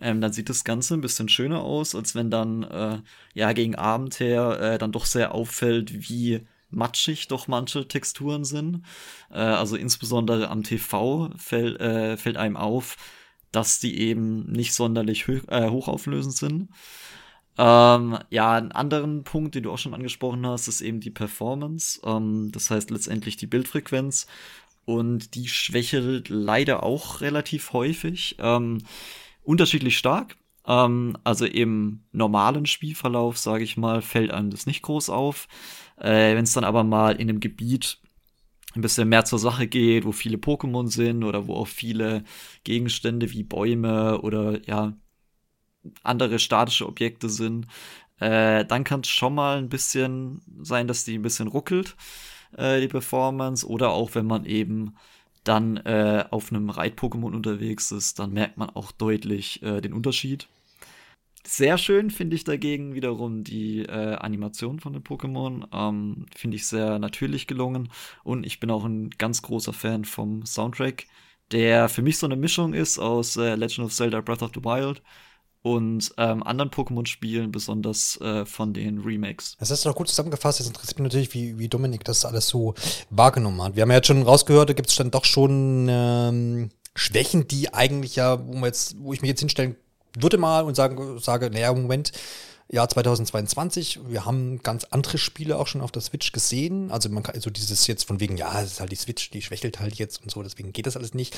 ähm, 0.00 0.20
dann 0.20 0.32
sieht 0.32 0.48
das 0.48 0.64
Ganze 0.64 0.94
ein 0.94 1.00
bisschen 1.00 1.28
schöner 1.28 1.62
aus, 1.62 1.94
als 1.94 2.14
wenn 2.14 2.30
dann 2.30 2.62
äh, 2.64 2.98
ja 3.34 3.52
gegen 3.52 3.74
Abend 3.74 4.20
her 4.20 4.60
äh, 4.60 4.78
dann 4.78 4.92
doch 4.92 5.06
sehr 5.06 5.34
auffällt, 5.34 6.08
wie 6.08 6.46
matschig 6.70 7.28
doch 7.28 7.48
manche 7.48 7.88
Texturen 7.88 8.44
sind. 8.44 8.84
Äh, 9.30 9.38
also 9.38 9.76
insbesondere 9.76 10.48
am 10.48 10.62
TV 10.62 11.30
fäll, 11.36 11.76
äh, 11.76 12.16
fällt 12.16 12.36
einem 12.36 12.56
auf, 12.56 12.96
dass 13.52 13.80
die 13.80 13.98
eben 14.00 14.50
nicht 14.50 14.74
sonderlich 14.74 15.28
ho 15.28 15.32
äh, 15.48 15.70
hochauflösend 15.70 16.34
sind. 16.36 16.68
Ähm, 17.58 18.18
ja, 18.30 18.52
einen 18.52 18.70
anderen 18.70 19.24
Punkt, 19.24 19.56
den 19.56 19.64
du 19.64 19.72
auch 19.72 19.78
schon 19.78 19.94
angesprochen 19.94 20.46
hast, 20.46 20.68
ist 20.68 20.80
eben 20.80 21.00
die 21.00 21.10
Performance. 21.10 22.00
Ähm, 22.04 22.50
das 22.52 22.70
heißt 22.70 22.90
letztendlich 22.90 23.36
die 23.36 23.48
Bildfrequenz. 23.48 24.28
Und 24.88 25.34
die 25.34 25.48
schwächelt 25.48 26.30
leider 26.30 26.82
auch 26.82 27.20
relativ 27.20 27.74
häufig. 27.74 28.36
Ähm, 28.38 28.78
unterschiedlich 29.42 29.98
stark. 29.98 30.38
Ähm, 30.66 31.14
also 31.24 31.44
im 31.44 32.04
normalen 32.10 32.64
Spielverlauf, 32.64 33.36
sage 33.36 33.64
ich 33.64 33.76
mal, 33.76 34.00
fällt 34.00 34.30
einem 34.30 34.48
das 34.48 34.64
nicht 34.64 34.80
groß 34.80 35.10
auf. 35.10 35.46
Äh, 35.98 36.34
Wenn 36.34 36.44
es 36.44 36.54
dann 36.54 36.64
aber 36.64 36.84
mal 36.84 37.16
in 37.16 37.28
einem 37.28 37.40
Gebiet 37.40 38.00
ein 38.74 38.80
bisschen 38.80 39.10
mehr 39.10 39.26
zur 39.26 39.38
Sache 39.38 39.66
geht, 39.66 40.06
wo 40.06 40.12
viele 40.12 40.38
Pokémon 40.38 40.88
sind 40.88 41.22
oder 41.22 41.46
wo 41.46 41.56
auch 41.56 41.68
viele 41.68 42.24
Gegenstände 42.64 43.30
wie 43.30 43.42
Bäume 43.42 44.22
oder 44.22 44.66
ja 44.66 44.96
andere 46.02 46.38
statische 46.38 46.86
Objekte 46.86 47.28
sind, 47.28 47.66
äh, 48.20 48.64
dann 48.64 48.84
kann 48.84 49.00
es 49.00 49.08
schon 49.08 49.34
mal 49.34 49.58
ein 49.58 49.68
bisschen 49.68 50.40
sein, 50.62 50.88
dass 50.88 51.04
die 51.04 51.18
ein 51.18 51.22
bisschen 51.22 51.48
ruckelt 51.48 51.94
äh, 52.56 52.80
die 52.80 52.88
Performance. 52.88 53.66
Oder 53.66 53.90
auch 53.90 54.14
wenn 54.14 54.26
man 54.26 54.44
eben 54.44 54.94
dann 55.44 55.78
äh, 55.78 56.24
auf 56.30 56.52
einem 56.52 56.70
Reit-Pokémon 56.70 57.34
unterwegs 57.34 57.90
ist, 57.90 58.18
dann 58.18 58.32
merkt 58.32 58.58
man 58.58 58.70
auch 58.70 58.92
deutlich 58.92 59.62
äh, 59.62 59.80
den 59.80 59.92
Unterschied. 59.92 60.48
Sehr 61.46 61.78
schön 61.78 62.10
finde 62.10 62.36
ich 62.36 62.44
dagegen 62.44 62.94
wiederum 62.94 63.42
die 63.42 63.80
äh, 63.80 64.16
Animation 64.16 64.80
von 64.80 64.92
den 64.92 65.02
Pokémon. 65.02 65.66
Ähm, 65.72 66.26
finde 66.36 66.56
ich 66.56 66.66
sehr 66.66 66.98
natürlich 66.98 67.46
gelungen. 67.46 67.88
Und 68.22 68.44
ich 68.44 68.60
bin 68.60 68.70
auch 68.70 68.84
ein 68.84 69.10
ganz 69.16 69.40
großer 69.40 69.72
Fan 69.72 70.04
vom 70.04 70.44
Soundtrack, 70.44 71.06
der 71.50 71.88
für 71.88 72.02
mich 72.02 72.18
so 72.18 72.26
eine 72.26 72.36
Mischung 72.36 72.74
ist 72.74 72.98
aus 72.98 73.36
äh, 73.38 73.54
Legend 73.54 73.86
of 73.86 73.94
Zelda 73.94 74.20
Breath 74.20 74.42
of 74.42 74.50
the 74.54 74.62
Wild 74.62 75.02
und 75.62 76.12
ähm, 76.18 76.42
anderen 76.42 76.70
Pokémon-Spielen, 76.70 77.50
besonders 77.50 78.20
äh, 78.20 78.44
von 78.44 78.72
den 78.72 79.00
Remakes. 79.00 79.56
Das 79.58 79.70
hast 79.70 79.84
du 79.84 79.88
doch 79.88 79.96
gut 79.96 80.08
zusammengefasst. 80.08 80.60
Das 80.60 80.66
interessiert 80.66 80.98
mich 80.98 81.04
natürlich, 81.04 81.34
wie, 81.34 81.58
wie 81.58 81.68
Dominik 81.68 82.04
das 82.04 82.24
alles 82.24 82.48
so 82.48 82.74
wahrgenommen 83.10 83.62
hat. 83.62 83.76
Wir 83.76 83.82
haben 83.82 83.90
ja 83.90 83.96
jetzt 83.96 84.06
schon 84.06 84.22
rausgehört, 84.22 84.68
da 84.68 84.74
gibt 84.74 84.90
es 84.90 84.96
dann 84.96 85.10
doch 85.10 85.24
schon 85.24 85.88
ähm, 85.90 86.70
Schwächen, 86.94 87.48
die 87.48 87.72
eigentlich 87.74 88.16
ja, 88.16 88.46
wo, 88.46 88.52
man 88.52 88.64
jetzt, 88.64 88.96
wo 88.98 89.12
ich 89.12 89.20
mich 89.20 89.28
jetzt 89.30 89.40
hinstellen 89.40 89.76
würde 90.16 90.38
mal 90.38 90.64
und 90.64 90.74
sagen, 90.74 91.18
sage, 91.18 91.50
naja, 91.50 91.72
Moment, 91.72 92.12
Jahr 92.70 92.88
2022. 92.88 94.00
Wir 94.08 94.26
haben 94.26 94.62
ganz 94.62 94.84
andere 94.84 95.16
Spiele 95.16 95.58
auch 95.58 95.66
schon 95.66 95.80
auf 95.80 95.90
der 95.90 96.02
Switch 96.02 96.32
gesehen. 96.32 96.90
Also 96.90 97.08
man 97.08 97.22
kann 97.22 97.34
also 97.34 97.48
dieses 97.48 97.86
jetzt 97.86 98.04
von 98.04 98.20
wegen, 98.20 98.36
ja, 98.36 98.60
es 98.60 98.72
ist 98.72 98.80
halt 98.80 98.92
die 98.92 98.96
Switch, 98.96 99.30
die 99.30 99.40
schwächelt 99.40 99.80
halt 99.80 99.94
jetzt 99.94 100.22
und 100.22 100.30
so, 100.30 100.42
deswegen 100.42 100.72
geht 100.72 100.86
das 100.86 100.96
alles 100.96 101.14
nicht. 101.14 101.34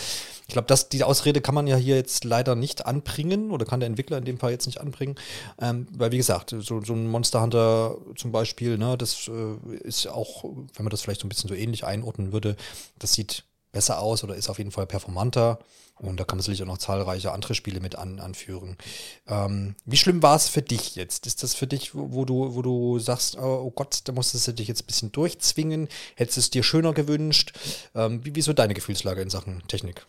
Ich 0.49 0.55
glaube, 0.55 0.67
dass 0.67 0.89
diese 0.89 1.07
Ausrede 1.07 1.41
kann 1.41 1.55
man 1.55 1.69
ja 1.69 1.77
hier 1.77 1.95
jetzt 1.95 2.25
leider 2.25 2.57
nicht 2.57 2.87
anbringen 2.87 3.53
oder 3.53 3.65
kann 3.65 3.79
der 3.79 3.87
Entwickler 3.87 4.19
in 4.19 4.25
dem 4.25 4.39
Fall 4.39 4.51
jetzt 4.51 4.67
nicht 4.67 4.81
anbringen. 4.81 5.15
Ähm, 5.61 5.87
weil 5.93 6.11
wie 6.11 6.17
gesagt, 6.17 6.51
so, 6.51 6.83
so 6.83 6.95
ein 6.95 7.07
Monster 7.07 7.43
Hunter 7.43 7.97
zum 8.17 8.33
Beispiel, 8.33 8.77
ne, 8.77 8.99
das 8.99 9.29
äh, 9.29 9.77
ist 9.85 10.09
auch, 10.09 10.43
wenn 10.43 10.85
man 10.85 10.91
das 10.91 11.03
vielleicht 11.03 11.21
so 11.21 11.27
ein 11.27 11.29
bisschen 11.29 11.49
so 11.49 11.55
ähnlich 11.55 11.85
einordnen 11.85 12.33
würde, 12.33 12.57
das 12.99 13.13
sieht 13.13 13.45
besser 13.73 14.01
aus 14.01 14.25
oder 14.25 14.35
ist 14.35 14.49
auf 14.49 14.59
jeden 14.59 14.71
Fall 14.71 14.87
performanter. 14.87 15.59
Und 15.97 16.19
da 16.19 16.25
kann 16.25 16.39
man 16.39 16.43
sicherlich 16.43 16.63
auch 16.63 16.67
noch 16.67 16.79
zahlreiche 16.79 17.33
andere 17.33 17.55
Spiele 17.55 17.81
mit 17.81 17.97
an, 17.97 18.21
anführen. 18.21 18.77
Ähm, 19.27 19.75
wie 19.85 19.99
schlimm 19.99 20.23
war 20.23 20.35
es 20.35 20.49
für 20.49 20.63
dich 20.63 20.97
jetzt? 20.97 21.27
Ist 21.27 21.43
das 21.43 21.55
für 21.55 21.67
dich, 21.67 21.95
wo, 21.95 22.25
du, 22.25 22.55
wo 22.55 22.63
du 22.63 22.99
sagst, 22.99 23.37
oh, 23.37 23.63
oh, 23.65 23.71
Gott, 23.71 24.01
da 24.05 24.13
musstest 24.13 24.49
du 24.49 24.53
dich 24.53 24.69
jetzt 24.69 24.83
ein 24.83 24.87
bisschen 24.87 25.13
durchzwingen? 25.13 25.89
Hättest 26.17 26.37
du 26.37 26.41
es 26.41 26.51
dir 26.51 26.63
schöner 26.63 26.95
gewünscht? 26.95 27.53
Ähm, 27.95 28.25
wie, 28.25 28.35
wie 28.35 28.41
so 28.41 28.55
deine 28.55 28.75
Gefühlslage 28.75 29.21
in 29.21 29.31
Sachen 29.31 29.63
Technik? 29.69 30.07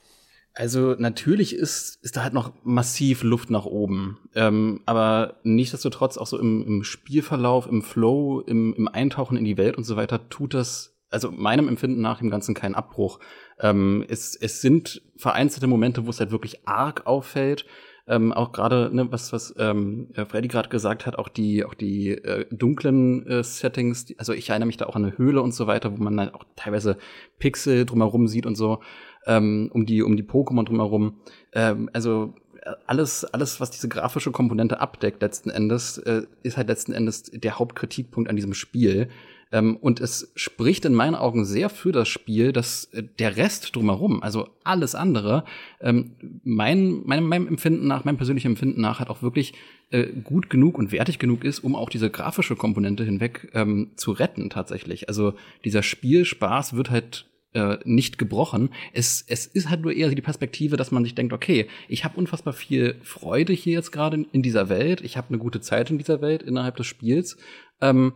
Also 0.54 0.96
natürlich 0.98 1.56
ist, 1.56 1.98
ist 2.02 2.18
da 2.18 2.24
halt 2.24 2.34
noch 2.34 2.54
massiv 2.64 3.24
Luft 3.24 3.50
nach 3.50 3.66
oben. 3.66 4.18
Ähm, 4.36 4.82
aber 4.86 5.40
nichtsdestotrotz 5.44 6.18
auch 6.18 6.28
so 6.28 6.38
im, 6.38 6.66
im 6.66 6.84
Spielverlauf, 6.84 7.68
im 7.68 7.82
Flow, 7.82 8.42
im, 8.42 8.74
im 8.74 8.88
Eintauchen 8.88 9.38
in 9.38 9.46
die 9.46 9.58
Welt 9.58 9.78
und 9.78 9.86
so 9.86 9.96
weiter 9.96 10.30
tut 10.30 10.54
das 10.54 10.94
also 11.12 11.32
meinem 11.32 11.68
Empfinden 11.68 12.02
nach 12.02 12.20
dem 12.20 12.30
Ganzen 12.30 12.56
keinen 12.56 12.76
Abbruch. 12.76 13.20
Ähm, 13.60 14.04
es, 14.08 14.36
es 14.36 14.62
sind 14.62 15.02
vereinzelte 15.18 15.68
Momente, 15.68 16.06
wo 16.06 16.10
es 16.10 16.20
halt 16.20 16.32
wirklich 16.32 16.68
arg 16.68 17.06
auffällt. 17.06 17.66
ähm, 18.08 18.34
auch 18.34 18.52
gerade, 18.52 18.90
ne, 18.94 19.12
was, 19.12 19.32
was 19.32 19.54
ähm, 19.58 20.10
äh, 20.16 20.26
Freddy 20.26 20.48
gerade 20.48 20.70
gesagt 20.70 21.06
hat, 21.06 21.18
auch 21.18 21.30
die, 21.30 21.64
auch 21.64 21.74
die 21.74 22.10
äh, 22.10 22.46
dunklen 22.52 23.26
äh, 23.28 23.44
Settings, 23.44 24.06
die, 24.06 24.20
also 24.20 24.34
ich 24.34 24.50
erinnere 24.50 24.68
mich 24.68 24.78
da 24.78 24.88
auch 24.88 24.96
an 24.96 25.06
eine 25.06 25.18
Höhle 25.18 25.42
und 25.42 25.54
so 25.54 25.68
weiter, 25.68 25.98
wo 25.98 26.04
man 26.04 26.18
dann 26.18 26.34
auch 26.34 26.44
teilweise 26.56 26.98
Pixel 27.40 27.86
drumherum 27.86 28.28
sieht 28.28 28.46
und 28.46 28.56
so, 28.56 28.82
ähm, 29.28 29.70
um 29.74 29.86
die, 29.86 30.02
um 30.02 30.18
die 30.18 30.24
Pokémon 30.24 30.66
drumherum. 30.66 31.22
Ähm, 31.54 31.90
also 31.94 32.34
äh, 32.64 32.72
alles, 32.88 33.24
alles, 33.24 33.62
was 33.62 33.72
diese 33.72 33.88
grafische 33.88 34.32
Komponente 34.32 34.80
abdeckt, 34.82 35.22
letzten 35.22 35.50
Endes, 35.50 35.98
äh, 36.00 36.24
ist 36.44 36.58
halt 36.58 36.70
letzten 36.70 36.94
Endes 36.94 37.24
der 37.32 37.60
Hauptkritikpunkt 37.60 38.30
an 38.30 38.36
diesem 38.36 38.54
Spiel. 38.54 39.10
Ähm, 39.52 39.76
und 39.78 40.00
es 40.00 40.32
spricht 40.36 40.86
in 40.86 40.94
meinen 40.94 41.16
Augen 41.16 41.46
sehr 41.46 41.70
für 41.70 41.92
das 41.92 42.08
Spiel, 42.08 42.54
dass 42.54 42.86
äh, 42.86 43.04
der 43.20 43.38
Rest 43.38 43.76
drumherum, 43.76 44.24
also 44.24 44.50
alles 44.64 44.96
andere, 44.96 45.44
ähm, 45.82 46.16
mein, 46.44 47.02
meinem, 47.06 47.28
meinem 47.28 47.48
Empfinden 47.48 47.88
nach, 47.88 48.06
meinem 48.06 48.18
persönlichen 48.18 48.52
Empfinden 48.52 48.82
nach, 48.82 49.00
halt 49.00 49.10
auch 49.10 49.22
wirklich 49.22 49.54
äh, 49.90 50.08
gut 50.08 50.50
genug 50.50 50.78
und 50.78 50.92
wertig 50.92 51.20
genug 51.20 51.44
ist, 51.44 51.60
um 51.60 51.76
auch 51.76 51.90
diese 51.90 52.10
grafische 52.10 52.56
Komponente 52.56 53.04
hinweg 53.04 53.52
ähm, 53.54 53.92
zu 53.96 54.12
retten 54.12 54.50
tatsächlich. 54.50 55.10
Also 55.10 55.34
dieser 55.66 55.84
Spielspaß 55.84 56.76
wird 56.76 56.90
halt 56.90 57.28
äh, 57.54 57.78
nicht 57.84 58.18
gebrochen. 58.18 58.70
Es, 58.94 59.24
es 59.28 59.46
ist 59.46 59.70
halt 59.70 59.82
nur 59.82 59.92
eher 59.92 60.10
die 60.10 60.22
Perspektive, 60.22 60.78
dass 60.78 60.92
man 60.92 61.04
sich 61.04 61.16
denkt, 61.16 61.34
okay, 61.34 61.68
ich 61.90 62.06
habe 62.06 62.18
unfassbar 62.18 62.54
viel 62.54 62.96
Freude 63.04 63.52
hier 63.52 63.74
jetzt 63.74 63.92
gerade 63.92 64.26
in 64.32 64.42
dieser 64.42 64.70
Welt, 64.70 65.02
ich 65.02 65.18
habe 65.18 65.28
eine 65.30 65.38
gute 65.38 65.60
Zeit 65.60 65.90
in 65.92 65.98
dieser 65.98 66.22
Welt 66.22 66.44
innerhalb 66.44 66.78
des 66.78 66.88
Spiels. 66.88 67.36
Ähm, 67.82 68.14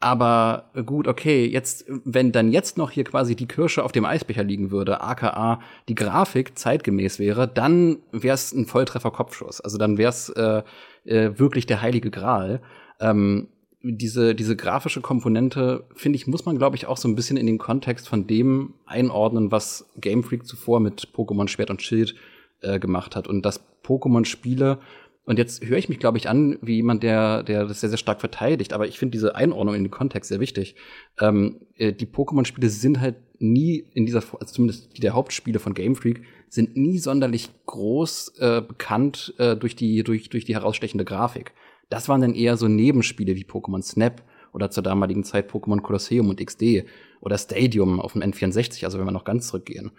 aber 0.00 0.70
gut, 0.86 1.06
okay, 1.06 1.44
jetzt, 1.46 1.84
wenn 2.04 2.32
dann 2.32 2.50
jetzt 2.50 2.78
noch 2.78 2.90
hier 2.90 3.04
quasi 3.04 3.36
die 3.36 3.46
Kirsche 3.46 3.84
auf 3.84 3.92
dem 3.92 4.06
Eisbecher 4.06 4.42
liegen 4.42 4.70
würde, 4.70 5.02
aka 5.02 5.60
die 5.88 5.94
Grafik 5.94 6.58
zeitgemäß 6.58 7.18
wäre, 7.18 7.46
dann 7.46 7.98
wäre 8.10 8.34
es 8.34 8.52
ein 8.52 8.64
Volltreffer-Kopfschuss. 8.64 9.60
Also 9.60 9.76
dann 9.76 9.98
wäre 9.98 10.08
es 10.08 10.30
äh, 10.30 10.62
äh, 11.04 11.38
wirklich 11.38 11.66
der 11.66 11.82
heilige 11.82 12.10
Gral. 12.10 12.62
Ähm, 12.98 13.48
diese, 13.82 14.34
diese 14.34 14.56
grafische 14.56 15.02
Komponente, 15.02 15.84
finde 15.94 16.16
ich, 16.16 16.26
muss 16.26 16.46
man, 16.46 16.56
glaube 16.56 16.76
ich, 16.76 16.86
auch 16.86 16.96
so 16.96 17.06
ein 17.06 17.14
bisschen 17.14 17.36
in 17.36 17.46
den 17.46 17.58
Kontext 17.58 18.08
von 18.08 18.26
dem 18.26 18.74
einordnen, 18.86 19.52
was 19.52 19.90
Game 19.98 20.22
Freak 20.22 20.46
zuvor 20.46 20.80
mit 20.80 21.08
Pokémon 21.14 21.48
Schwert 21.48 21.70
und 21.70 21.82
Schild 21.82 22.14
äh, 22.62 22.78
gemacht 22.78 23.16
hat. 23.16 23.28
Und 23.28 23.44
dass 23.44 23.60
Pokémon-Spiele, 23.82 24.78
und 25.24 25.38
jetzt 25.38 25.64
höre 25.64 25.78
ich 25.78 25.88
mich, 25.88 25.98
glaube 25.98 26.18
ich, 26.18 26.28
an 26.28 26.58
wie 26.62 26.76
jemand, 26.76 27.02
der, 27.02 27.42
der 27.42 27.66
das 27.66 27.80
sehr, 27.80 27.90
sehr 27.90 27.98
stark 27.98 28.20
verteidigt, 28.20 28.72
aber 28.72 28.88
ich 28.88 28.98
finde 28.98 29.12
diese 29.12 29.36
Einordnung 29.36 29.74
in 29.74 29.84
den 29.84 29.90
Kontext 29.90 30.28
sehr 30.28 30.40
wichtig. 30.40 30.76
Ähm, 31.20 31.60
äh, 31.76 31.92
die 31.92 32.06
Pokémon-Spiele 32.06 32.68
sind 32.68 33.00
halt 33.00 33.16
nie 33.38 33.84
in 33.94 34.06
dieser, 34.06 34.22
also 34.40 34.52
zumindest 34.52 34.96
die 34.96 35.00
der 35.00 35.12
Hauptspiele 35.12 35.58
von 35.58 35.74
Game 35.74 35.94
Freak, 35.94 36.22
sind 36.48 36.76
nie 36.76 36.98
sonderlich 36.98 37.50
groß 37.66 38.38
äh, 38.38 38.62
bekannt 38.66 39.34
äh, 39.38 39.56
durch, 39.56 39.76
die, 39.76 40.02
durch, 40.02 40.30
durch 40.30 40.44
die 40.44 40.54
herausstechende 40.54 41.04
Grafik. 41.04 41.52
Das 41.90 42.08
waren 42.08 42.20
dann 42.20 42.34
eher 42.34 42.56
so 42.56 42.68
Nebenspiele 42.68 43.36
wie 43.36 43.44
Pokémon 43.44 43.82
Snap 43.82 44.22
oder 44.52 44.70
zur 44.70 44.82
damaligen 44.82 45.24
Zeit 45.24 45.50
Pokémon 45.50 45.80
Colosseum 45.80 46.28
und 46.28 46.44
XD 46.44 46.84
oder 47.20 47.38
Stadium 47.38 48.00
auf 48.00 48.14
dem 48.14 48.22
N64, 48.22 48.84
also 48.84 48.98
wenn 48.98 49.06
wir 49.06 49.12
noch 49.12 49.24
ganz 49.24 49.48
zurückgehen. 49.48 49.92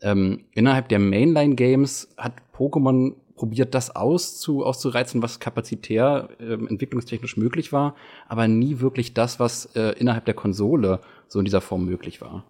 Ähm, 0.00 0.44
innerhalb 0.52 0.88
der 0.90 0.98
Mainline-Games 0.98 2.14
hat 2.18 2.34
Pokémon 2.54 3.14
probiert, 3.36 3.74
das 3.74 3.94
auszu, 3.94 4.64
auszureizen, 4.64 5.22
was 5.22 5.40
kapazitär 5.40 6.28
äh, 6.40 6.54
entwicklungstechnisch 6.54 7.36
möglich 7.36 7.72
war, 7.72 7.94
aber 8.28 8.48
nie 8.48 8.80
wirklich 8.80 9.14
das, 9.14 9.38
was 9.38 9.66
äh, 9.76 9.94
innerhalb 9.98 10.24
der 10.24 10.34
Konsole 10.34 11.00
so 11.28 11.38
in 11.38 11.44
dieser 11.44 11.60
Form 11.60 11.84
möglich 11.84 12.20
war. 12.20 12.44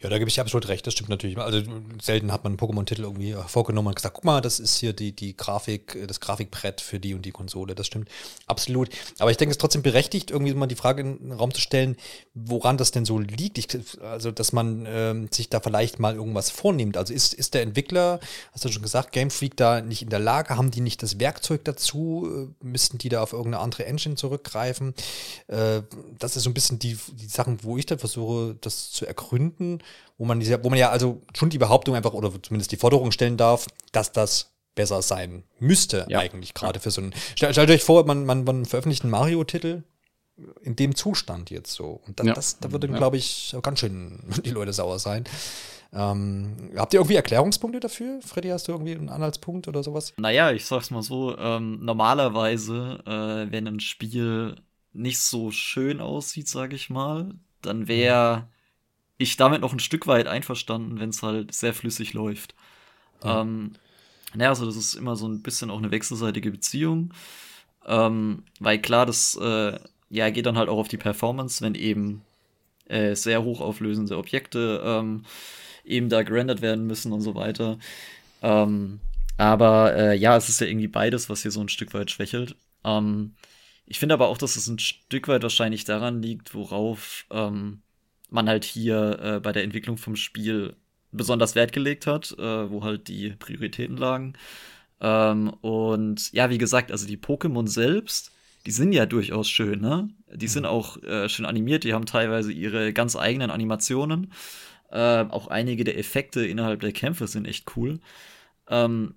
Ja, 0.00 0.08
da 0.08 0.18
gebe 0.18 0.28
ich 0.28 0.40
absolut 0.40 0.68
recht, 0.68 0.86
das 0.86 0.94
stimmt 0.94 1.08
natürlich. 1.08 1.38
Also 1.38 1.62
selten 2.00 2.32
hat 2.32 2.44
man 2.44 2.52
einen 2.52 2.58
Pokémon-Titel 2.58 3.02
irgendwie 3.02 3.34
vorgenommen 3.46 3.88
und 3.88 3.96
gesagt, 3.96 4.14
guck 4.14 4.24
mal, 4.24 4.40
das 4.40 4.60
ist 4.60 4.76
hier 4.78 4.92
die, 4.92 5.12
die 5.12 5.36
Grafik, 5.36 5.96
das 6.06 6.20
Grafikbrett 6.20 6.80
für 6.80 7.00
die 7.00 7.14
und 7.14 7.24
die 7.24 7.32
Konsole. 7.32 7.74
Das 7.74 7.86
stimmt 7.86 8.08
absolut. 8.46 8.90
Aber 9.18 9.30
ich 9.30 9.36
denke, 9.36 9.50
es 9.50 9.56
ist 9.56 9.60
trotzdem 9.60 9.82
berechtigt, 9.82 10.30
irgendwie 10.30 10.54
mal 10.54 10.66
die 10.66 10.76
Frage 10.76 11.02
in 11.02 11.18
den 11.18 11.32
Raum 11.32 11.52
zu 11.52 11.60
stellen, 11.60 11.96
woran 12.34 12.76
das 12.76 12.90
denn 12.90 13.04
so 13.04 13.18
liegt. 13.18 13.58
Ich, 13.58 13.68
also, 14.00 14.30
dass 14.30 14.52
man 14.52 14.86
ähm, 14.88 15.28
sich 15.32 15.48
da 15.48 15.60
vielleicht 15.60 15.98
mal 15.98 16.14
irgendwas 16.14 16.50
vornimmt. 16.50 16.96
Also 16.96 17.12
ist, 17.12 17.34
ist 17.34 17.54
der 17.54 17.62
Entwickler, 17.62 18.20
hast 18.52 18.64
du 18.64 18.70
schon 18.70 18.82
gesagt, 18.82 19.12
Game 19.12 19.30
Freak 19.30 19.56
da 19.56 19.80
nicht 19.80 20.02
in 20.02 20.10
der 20.10 20.20
Lage? 20.20 20.56
Haben 20.56 20.70
die 20.70 20.80
nicht 20.80 21.02
das 21.02 21.18
Werkzeug 21.18 21.64
dazu? 21.64 22.50
Äh, 22.62 22.64
müssten 22.64 22.98
die 22.98 23.08
da 23.08 23.22
auf 23.22 23.32
irgendeine 23.32 23.62
andere 23.62 23.86
Engine 23.86 24.14
zurückgreifen? 24.14 24.94
Äh, 25.48 25.82
das 26.18 26.36
ist 26.36 26.44
so 26.44 26.50
ein 26.50 26.54
bisschen 26.54 26.78
die, 26.78 26.96
die 27.12 27.26
Sachen, 27.26 27.62
wo 27.62 27.76
ich 27.76 27.86
dann 27.86 27.98
versuche, 27.98 28.56
das 28.60 28.90
zu 28.90 29.06
ergründen 29.06 29.55
finden, 29.56 29.82
wo 30.18 30.24
man, 30.24 30.40
diese, 30.40 30.62
wo 30.62 30.70
man 30.70 30.78
ja 30.78 30.90
also 30.90 31.22
schon 31.34 31.50
die 31.50 31.58
Behauptung 31.58 31.94
einfach 31.94 32.12
oder 32.12 32.30
zumindest 32.42 32.72
die 32.72 32.76
Forderung 32.76 33.12
stellen 33.12 33.36
darf, 33.36 33.66
dass 33.92 34.12
das 34.12 34.52
besser 34.74 35.02
sein 35.02 35.42
müsste, 35.58 36.06
ja. 36.08 36.20
eigentlich 36.20 36.54
gerade 36.54 36.80
für 36.80 36.90
so 36.90 37.00
einen. 37.00 37.14
Stellt, 37.34 37.54
stellt 37.54 37.70
euch 37.70 37.82
vor, 37.82 38.06
man, 38.06 38.24
man, 38.24 38.44
man 38.44 38.64
veröffentlicht 38.64 39.02
einen 39.02 39.10
Mario-Titel 39.10 39.82
in 40.62 40.76
dem 40.76 40.94
Zustand 40.94 41.50
jetzt 41.50 41.72
so. 41.72 42.00
Und 42.06 42.20
dann, 42.20 42.26
ja. 42.28 42.34
das, 42.34 42.58
da 42.58 42.70
würde, 42.70 42.86
ja. 42.88 42.96
glaube 42.96 43.16
ich, 43.16 43.56
ganz 43.62 43.80
schön 43.80 44.20
die 44.44 44.50
Leute 44.50 44.72
sauer 44.72 44.98
sein. 44.98 45.24
Ähm, 45.92 46.72
habt 46.76 46.92
ihr 46.92 47.00
irgendwie 47.00 47.16
Erklärungspunkte 47.16 47.80
dafür? 47.80 48.20
Freddy, 48.20 48.48
hast 48.48 48.68
du 48.68 48.72
irgendwie 48.72 48.94
einen 48.94 49.08
Anhaltspunkt 49.08 49.66
oder 49.66 49.82
sowas? 49.82 50.12
Naja, 50.18 50.52
ich 50.52 50.66
sag's 50.66 50.90
mal 50.90 51.02
so, 51.02 51.36
ähm, 51.38 51.84
normalerweise, 51.84 53.00
äh, 53.06 53.50
wenn 53.50 53.66
ein 53.66 53.80
Spiel 53.80 54.56
nicht 54.92 55.20
so 55.20 55.50
schön 55.50 56.00
aussieht, 56.00 56.48
sage 56.48 56.76
ich 56.76 56.90
mal, 56.90 57.34
dann 57.62 57.88
wäre 57.88 58.48
ich 59.18 59.36
damit 59.36 59.60
noch 59.60 59.72
ein 59.72 59.80
Stück 59.80 60.06
weit 60.06 60.26
einverstanden, 60.26 61.00
wenn 61.00 61.10
es 61.10 61.22
halt 61.22 61.54
sehr 61.54 61.74
flüssig 61.74 62.12
läuft. 62.12 62.54
Ja. 63.24 63.40
Ähm, 63.42 63.72
naja, 64.34 64.50
also 64.50 64.66
das 64.66 64.76
ist 64.76 64.94
immer 64.94 65.16
so 65.16 65.26
ein 65.26 65.42
bisschen 65.42 65.70
auch 65.70 65.78
eine 65.78 65.90
wechselseitige 65.90 66.50
Beziehung. 66.50 67.12
Ähm, 67.86 68.42
weil 68.60 68.80
klar, 68.80 69.06
das 69.06 69.36
äh, 69.40 69.78
ja, 70.10 70.30
geht 70.30 70.46
dann 70.46 70.58
halt 70.58 70.68
auch 70.68 70.78
auf 70.78 70.88
die 70.88 70.98
Performance, 70.98 71.64
wenn 71.64 71.74
eben 71.74 72.22
äh, 72.86 73.14
sehr 73.14 73.42
hochauflösende 73.42 74.16
Objekte 74.16 74.82
ähm, 74.84 75.24
eben 75.84 76.08
da 76.08 76.22
gerendert 76.22 76.62
werden 76.62 76.86
müssen 76.86 77.12
und 77.12 77.20
so 77.20 77.34
weiter. 77.34 77.78
Ähm, 78.42 79.00
aber 79.38 79.94
äh, 79.94 80.16
ja, 80.16 80.36
es 80.36 80.48
ist 80.48 80.60
ja 80.60 80.66
irgendwie 80.66 80.88
beides, 80.88 81.28
was 81.28 81.42
hier 81.42 81.50
so 81.50 81.60
ein 81.60 81.68
Stück 81.68 81.94
weit 81.94 82.10
schwächelt. 82.10 82.56
Ähm, 82.84 83.34
ich 83.86 83.98
finde 83.98 84.14
aber 84.14 84.28
auch, 84.28 84.38
dass 84.38 84.56
es 84.56 84.66
ein 84.66 84.78
Stück 84.78 85.28
weit 85.28 85.42
wahrscheinlich 85.42 85.84
daran 85.84 86.22
liegt, 86.22 86.54
worauf 86.54 87.24
ähm, 87.30 87.82
man 88.28 88.48
halt 88.48 88.64
hier 88.64 89.18
äh, 89.22 89.40
bei 89.40 89.52
der 89.52 89.64
Entwicklung 89.64 89.96
vom 89.96 90.16
Spiel 90.16 90.76
besonders 91.12 91.54
Wert 91.54 91.72
gelegt 91.72 92.06
hat, 92.06 92.32
äh, 92.38 92.70
wo 92.70 92.84
halt 92.84 93.08
die 93.08 93.30
Prioritäten 93.30 93.96
lagen. 93.96 94.34
Ähm, 95.00 95.50
und 95.60 96.32
ja, 96.32 96.50
wie 96.50 96.58
gesagt, 96.58 96.90
also 96.90 97.06
die 97.06 97.18
Pokémon 97.18 97.68
selbst, 97.68 98.32
die 98.66 98.70
sind 98.70 98.92
ja 98.92 99.06
durchaus 99.06 99.48
schön, 99.48 99.80
ne? 99.80 100.08
Die 100.32 100.48
sind 100.48 100.64
mhm. 100.64 100.70
auch 100.70 101.02
äh, 101.02 101.28
schön 101.28 101.46
animiert, 101.46 101.84
die 101.84 101.94
haben 101.94 102.06
teilweise 102.06 102.52
ihre 102.52 102.92
ganz 102.92 103.16
eigenen 103.16 103.50
Animationen. 103.50 104.32
Äh, 104.90 105.24
auch 105.28 105.48
einige 105.48 105.84
der 105.84 105.98
Effekte 105.98 106.46
innerhalb 106.46 106.80
der 106.80 106.92
Kämpfe 106.92 107.26
sind 107.26 107.46
echt 107.46 107.76
cool. 107.76 108.00
Ähm, 108.68 109.14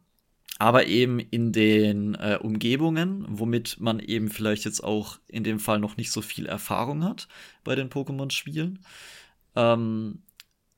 aber 0.59 0.87
eben 0.87 1.19
in 1.19 1.53
den 1.53 2.15
äh, 2.15 2.37
Umgebungen, 2.41 3.25
womit 3.29 3.79
man 3.79 3.99
eben 3.99 4.29
vielleicht 4.29 4.65
jetzt 4.65 4.83
auch 4.83 5.17
in 5.27 5.45
dem 5.45 5.59
Fall 5.59 5.79
noch 5.79 5.95
nicht 5.97 6.11
so 6.11 6.21
viel 6.21 6.45
Erfahrung 6.45 7.03
hat 7.05 7.29
bei 7.63 7.75
den 7.75 7.89
Pokémon-Spielen. 7.89 8.79
Ähm, 9.55 10.21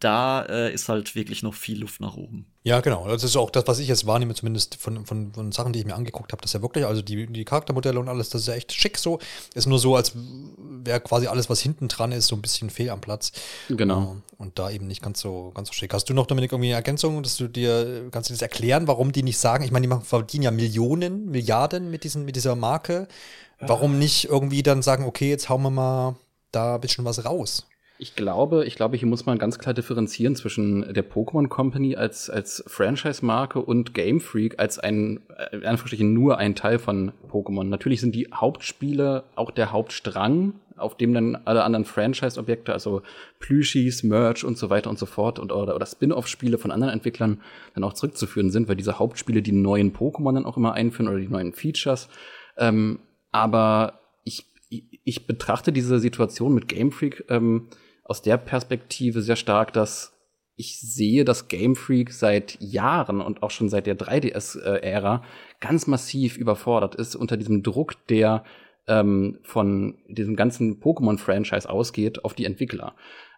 da 0.01 0.41
äh, 0.41 0.73
ist 0.73 0.89
halt 0.89 1.15
wirklich 1.15 1.43
noch 1.43 1.53
viel 1.53 1.79
Luft 1.79 2.01
nach 2.01 2.17
oben. 2.17 2.47
Ja, 2.63 2.81
genau. 2.81 3.07
Das 3.07 3.23
ist 3.23 3.35
auch 3.37 3.51
das, 3.51 3.67
was 3.67 3.77
ich 3.79 3.87
jetzt 3.87 4.07
wahrnehme, 4.07 4.33
zumindest 4.33 4.75
von, 4.75 5.05
von, 5.05 5.31
von 5.33 5.51
Sachen, 5.51 5.73
die 5.73 5.79
ich 5.79 5.85
mir 5.85 5.95
angeguckt 5.95 6.31
habe. 6.31 6.41
Das 6.41 6.49
ist 6.49 6.53
ja 6.53 6.61
wirklich, 6.61 6.85
also 6.85 7.03
die, 7.03 7.27
die 7.27 7.45
Charaktermodelle 7.45 7.99
und 7.99 8.09
alles, 8.09 8.29
das 8.29 8.41
ist 8.41 8.47
ja 8.47 8.55
echt 8.55 8.73
schick 8.73 8.97
so. 8.97 9.19
Ist 9.53 9.67
nur 9.67 9.77
so, 9.77 9.95
als 9.95 10.13
wäre 10.15 11.01
quasi 11.01 11.27
alles, 11.27 11.49
was 11.51 11.61
hinten 11.61 11.87
dran 11.87 12.11
ist, 12.11 12.27
so 12.27 12.35
ein 12.35 12.41
bisschen 12.41 12.71
fehl 12.71 12.89
am 12.89 12.99
Platz. 12.99 13.31
Genau. 13.69 14.17
Und 14.37 14.57
da 14.57 14.71
eben 14.71 14.87
nicht 14.87 15.03
ganz 15.03 15.21
so, 15.21 15.51
ganz 15.53 15.67
so 15.67 15.73
schick. 15.73 15.93
Hast 15.93 16.09
du 16.09 16.15
noch, 16.15 16.25
Dominik, 16.25 16.51
irgendwie 16.51 16.69
eine 16.69 16.77
Ergänzung, 16.77 17.21
dass 17.21 17.37
du 17.37 17.47
dir, 17.47 18.09
kannst 18.09 18.29
du 18.29 18.33
das 18.33 18.41
erklären, 18.41 18.87
warum 18.87 19.11
die 19.11 19.23
nicht 19.23 19.37
sagen? 19.37 19.63
Ich 19.63 19.71
meine, 19.71 19.87
die 19.87 20.05
verdienen 20.05 20.43
ja 20.43 20.51
Millionen, 20.51 21.29
Milliarden 21.29 21.91
mit, 21.91 22.03
diesen, 22.03 22.25
mit 22.25 22.35
dieser 22.35 22.55
Marke. 22.55 23.07
Warum 23.59 23.99
nicht 23.99 24.25
irgendwie 24.25 24.63
dann 24.63 24.81
sagen, 24.81 25.05
okay, 25.05 25.29
jetzt 25.29 25.47
hauen 25.47 25.61
wir 25.61 25.69
mal 25.69 26.15
da 26.51 26.75
ein 26.75 26.81
bisschen 26.81 27.05
was 27.05 27.23
raus? 27.25 27.67
Ich 28.01 28.15
glaube, 28.15 28.65
ich 28.65 28.73
glaube, 28.73 28.97
hier 28.97 29.07
muss 29.07 29.27
man 29.27 29.37
ganz 29.37 29.59
klar 29.59 29.75
differenzieren 29.75 30.35
zwischen 30.35 30.91
der 30.91 31.07
Pokémon 31.07 31.47
Company 31.47 31.95
als, 31.95 32.31
als 32.31 32.63
Franchise-Marke 32.65 33.61
und 33.61 33.93
Game 33.93 34.19
Freak 34.19 34.57
als 34.57 34.79
ein, 34.79 35.19
äh, 35.37 35.57
in 35.57 35.65
Anführungsstrichen 35.65 36.11
nur 36.11 36.39
ein 36.39 36.55
Teil 36.55 36.79
von 36.79 37.11
Pokémon. 37.29 37.65
Natürlich 37.65 38.01
sind 38.01 38.15
die 38.15 38.27
Hauptspiele 38.33 39.25
auch 39.35 39.51
der 39.51 39.71
Hauptstrang, 39.71 40.53
auf 40.77 40.97
dem 40.97 41.13
dann 41.13 41.35
alle 41.45 41.63
anderen 41.63 41.85
Franchise-Objekte, 41.85 42.73
also 42.73 43.03
Plüschis, 43.37 44.01
Merch 44.01 44.43
und 44.43 44.57
so 44.57 44.71
weiter 44.71 44.89
und 44.89 44.97
so 44.97 45.05
fort 45.05 45.37
und 45.37 45.51
oder, 45.51 45.75
oder 45.75 45.85
Spin-off-Spiele 45.85 46.57
von 46.57 46.71
anderen 46.71 46.93
Entwicklern 46.93 47.39
dann 47.75 47.83
auch 47.83 47.93
zurückzuführen 47.93 48.49
sind, 48.49 48.67
weil 48.67 48.77
diese 48.77 48.97
Hauptspiele 48.97 49.43
die 49.43 49.51
neuen 49.51 49.93
Pokémon 49.93 50.33
dann 50.33 50.47
auch 50.47 50.57
immer 50.57 50.73
einführen 50.73 51.07
oder 51.07 51.19
die 51.19 51.27
neuen 51.27 51.53
Features. 51.53 52.09
Ähm, 52.57 52.97
aber 53.31 53.99
ich, 54.23 54.47
ich 55.03 55.27
betrachte 55.27 55.71
diese 55.71 55.99
Situation 55.99 56.55
mit 56.55 56.67
Game 56.67 56.91
Freak 56.91 57.25
ähm, 57.29 57.67
aus 58.11 58.21
der 58.21 58.35
Perspektive 58.35 59.21
sehr 59.21 59.37
stark, 59.37 59.71
dass 59.71 60.11
ich 60.57 60.81
sehe, 60.81 61.23
dass 61.23 61.47
Game 61.47 61.77
Freak 61.77 62.11
seit 62.11 62.57
Jahren 62.59 63.21
und 63.21 63.41
auch 63.41 63.51
schon 63.51 63.69
seit 63.69 63.87
der 63.87 63.97
3DS-Ära 63.97 65.23
ganz 65.61 65.87
massiv 65.87 66.35
überfordert 66.35 66.93
ist 66.95 67.15
unter 67.15 67.37
diesem 67.37 67.63
Druck, 67.63 68.05
der 68.07 68.43
ähm, 68.85 69.39
von 69.43 69.95
diesem 70.09 70.35
ganzen 70.35 70.81
Pokémon-Franchise 70.81 71.69
ausgeht 71.69 72.25
auf 72.25 72.33
die 72.33 72.43
Entwickler. 72.43 72.95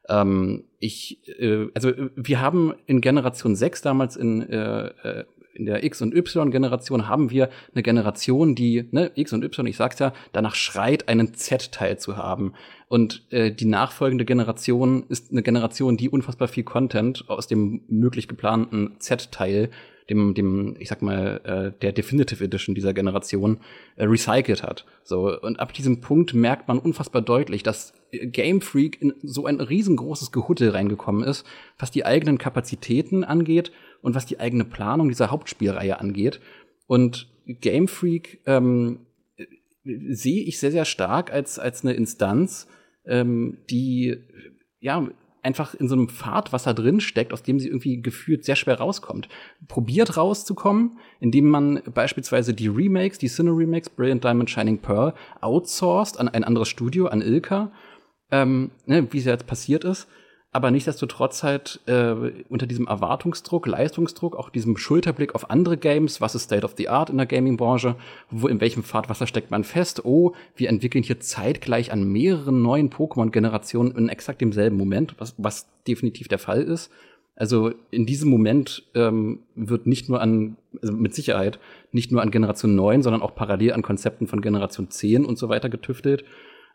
Ähm, 0.09 0.63
ich, 0.79 1.19
äh, 1.39 1.67
also 1.75 1.91
wir 2.15 2.41
haben 2.41 2.73
in 2.87 2.99
Generation 2.99 3.55
6 3.55 3.83
damals 3.83 4.15
in, 4.15 4.41
äh, 4.41 4.87
äh 4.87 5.25
in 5.53 5.65
der 5.65 5.83
X- 5.83 6.01
und 6.01 6.13
Y-Generation 6.13 7.07
haben 7.07 7.29
wir 7.29 7.49
eine 7.73 7.83
Generation, 7.83 8.55
die, 8.55 8.87
ne, 8.91 9.11
X 9.15 9.33
und 9.33 9.43
Y, 9.43 9.67
ich 9.67 9.77
sag's 9.77 9.99
ja, 9.99 10.13
danach 10.31 10.55
schreit, 10.55 11.07
einen 11.07 11.33
Z-Teil 11.33 11.97
zu 11.97 12.17
haben. 12.17 12.53
Und 12.87 13.25
äh, 13.31 13.51
die 13.51 13.65
nachfolgende 13.65 14.25
Generation 14.25 15.05
ist 15.09 15.31
eine 15.31 15.43
Generation, 15.43 15.97
die 15.97 16.09
unfassbar 16.09 16.47
viel 16.47 16.63
Content 16.63 17.25
aus 17.29 17.47
dem 17.47 17.81
möglich 17.87 18.27
geplanten 18.27 18.95
Z-Teil 18.99 19.69
dem, 20.09 20.33
dem, 20.33 20.75
ich 20.79 20.89
sag 20.89 21.01
mal, 21.01 21.41
äh, 21.43 21.79
der 21.81 21.91
Definitive 21.91 22.43
Edition 22.43 22.75
dieser 22.75 22.93
Generation 22.93 23.59
äh, 23.95 24.05
recycelt 24.05 24.63
hat. 24.63 24.85
So, 25.03 25.39
und 25.39 25.59
ab 25.59 25.73
diesem 25.73 26.01
Punkt 26.01 26.33
merkt 26.33 26.67
man 26.67 26.79
unfassbar 26.79 27.21
deutlich, 27.21 27.63
dass 27.63 27.93
Game 28.11 28.61
Freak 28.61 29.01
in 29.01 29.13
so 29.23 29.45
ein 29.45 29.59
riesengroßes 29.59 30.31
Gehutte 30.31 30.73
reingekommen 30.73 31.23
ist, 31.23 31.45
was 31.79 31.91
die 31.91 32.05
eigenen 32.05 32.37
Kapazitäten 32.37 33.23
angeht 33.23 33.71
und 34.03 34.13
was 34.13 34.27
die 34.27 34.39
eigene 34.39 34.65
Planung 34.65 35.07
dieser 35.07 35.31
Hauptspielreihe 35.31 35.99
angeht. 35.99 36.39
Und 36.85 37.27
Game 37.47 37.87
Freak 37.87 38.41
ähm, 38.45 38.99
sehe 39.83 40.43
ich 40.43 40.59
sehr, 40.59 40.71
sehr 40.71 40.85
stark 40.85 41.31
als, 41.33 41.57
als 41.57 41.83
eine 41.83 41.93
Instanz, 41.93 42.67
ähm, 43.05 43.57
die 43.69 44.17
ja 44.79 45.07
einfach 45.41 45.73
in 45.73 45.87
so 45.87 45.95
einem 45.95 46.09
Fahrtwasser 46.09 46.73
drin 46.73 46.99
steckt, 46.99 47.33
aus 47.33 47.43
dem 47.43 47.59
sie 47.59 47.67
irgendwie 47.67 48.01
gefühlt 48.01 48.45
sehr 48.45 48.55
schwer 48.55 48.77
rauskommt. 48.79 49.29
Probiert 49.67 50.15
rauszukommen, 50.15 50.99
indem 51.19 51.49
man 51.49 51.81
beispielsweise 51.93 52.53
die 52.53 52.67
Remakes, 52.67 53.17
die 53.17 53.27
Cine-Remakes, 53.27 53.89
Brilliant 53.89 54.23
Diamond, 54.23 54.49
Shining 54.49 54.79
Pearl, 54.79 55.13
outsourced 55.41 56.19
an 56.19 56.29
ein 56.29 56.43
anderes 56.43 56.69
Studio, 56.69 57.07
an 57.07 57.21
Ilka, 57.21 57.71
ähm, 58.31 58.71
ne, 58.85 59.07
wie 59.11 59.19
es 59.19 59.25
jetzt 59.25 59.47
passiert 59.47 59.85
ist 59.85 60.07
aber 60.53 60.69
nichtsdestotrotz 60.69 61.41
halt 61.41 61.81
äh, 61.87 62.13
unter 62.47 62.67
diesem 62.67 62.85
Erwartungsdruck, 62.85 63.65
Leistungsdruck, 63.65 64.35
auch 64.35 64.51
diesem 64.51 64.77
Schulterblick 64.77 65.33
auf 65.33 65.49
andere 65.49 65.77
Games, 65.77 66.21
was 66.21 66.35
ist 66.35 66.43
State 66.43 66.63
of 66.63 66.75
the 66.77 66.89
Art 66.89 67.09
in 67.09 67.17
der 67.17 67.25
Gaming-Branche, 67.25 67.95
wo 68.29 68.47
in 68.47 68.61
welchem 68.61 68.83
Fahrtwasser 68.83 69.25
steckt 69.25 69.49
man 69.49 69.63
fest, 69.63 70.05
oh, 70.05 70.33
wir 70.55 70.69
entwickeln 70.69 71.03
hier 71.03 71.19
zeitgleich 71.19 71.91
an 71.91 72.03
mehreren 72.03 72.61
neuen 72.61 72.91
Pokémon-Generationen 72.91 73.95
in 73.97 74.09
exakt 74.09 74.41
demselben 74.41 74.77
Moment, 74.77 75.15
was, 75.17 75.33
was 75.39 75.67
definitiv 75.87 76.27
der 76.27 76.39
Fall 76.39 76.61
ist. 76.61 76.91
Also 77.35 77.71
in 77.89 78.05
diesem 78.05 78.29
Moment 78.29 78.83
ähm, 78.93 79.39
wird 79.55 79.87
nicht 79.87 80.07
nur 80.07 80.21
an, 80.21 80.55
also 80.79 80.93
mit 80.93 81.15
Sicherheit, 81.15 81.57
nicht 81.91 82.11
nur 82.11 82.21
an 82.21 82.29
Generation 82.29 82.75
9, 82.75 83.01
sondern 83.01 83.23
auch 83.23 83.33
parallel 83.33 83.73
an 83.73 83.81
Konzepten 83.81 84.27
von 84.27 84.41
Generation 84.41 84.91
10 84.91 85.25
und 85.25 85.39
so 85.39 85.49
weiter 85.49 85.69
getüftelt. 85.69 86.25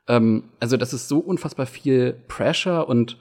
Ähm, 0.08 0.44
also 0.58 0.76
das 0.76 0.92
ist 0.92 1.06
so 1.06 1.20
unfassbar 1.20 1.66
viel 1.66 2.16
Pressure 2.26 2.88
und 2.88 3.18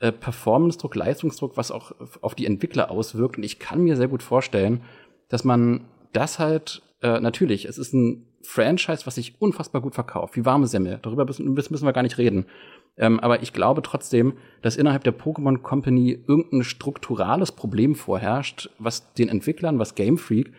äh, 0.00 0.12
Performance-Druck, 0.12 0.94
Leistungsdruck, 0.94 1.56
was 1.56 1.70
auch 1.70 1.92
auf 2.20 2.34
die 2.34 2.46
Entwickler 2.46 2.90
auswirkt. 2.90 3.36
Und 3.36 3.42
ich 3.42 3.58
kann 3.58 3.82
mir 3.82 3.96
sehr 3.96 4.08
gut 4.08 4.22
vorstellen, 4.22 4.82
dass 5.28 5.44
man 5.44 5.84
das 6.12 6.38
halt, 6.38 6.82
äh, 7.02 7.20
natürlich, 7.20 7.64
es 7.64 7.78
ist 7.78 7.92
ein 7.92 8.24
Franchise, 8.42 9.06
was 9.06 9.16
sich 9.16 9.40
unfassbar 9.40 9.82
gut 9.82 9.94
verkauft, 9.94 10.36
wie 10.36 10.44
warme 10.44 10.66
Semmel. 10.66 10.98
Darüber 11.02 11.24
müssen, 11.24 11.52
müssen 11.52 11.84
wir 11.84 11.92
gar 11.92 12.02
nicht 12.02 12.18
reden. 12.18 12.46
Ähm, 12.96 13.20
aber 13.20 13.42
ich 13.42 13.52
glaube 13.52 13.82
trotzdem, 13.82 14.34
dass 14.62 14.76
innerhalb 14.76 15.04
der 15.04 15.16
Pokémon 15.16 15.58
Company 15.58 16.18
irgendein 16.26 16.64
strukturales 16.64 17.52
Problem 17.52 17.94
vorherrscht, 17.94 18.70
was 18.78 19.12
den 19.14 19.28
Entwicklern, 19.28 19.78
was 19.78 19.94
Game 19.94 20.18
Freak, 20.18 20.52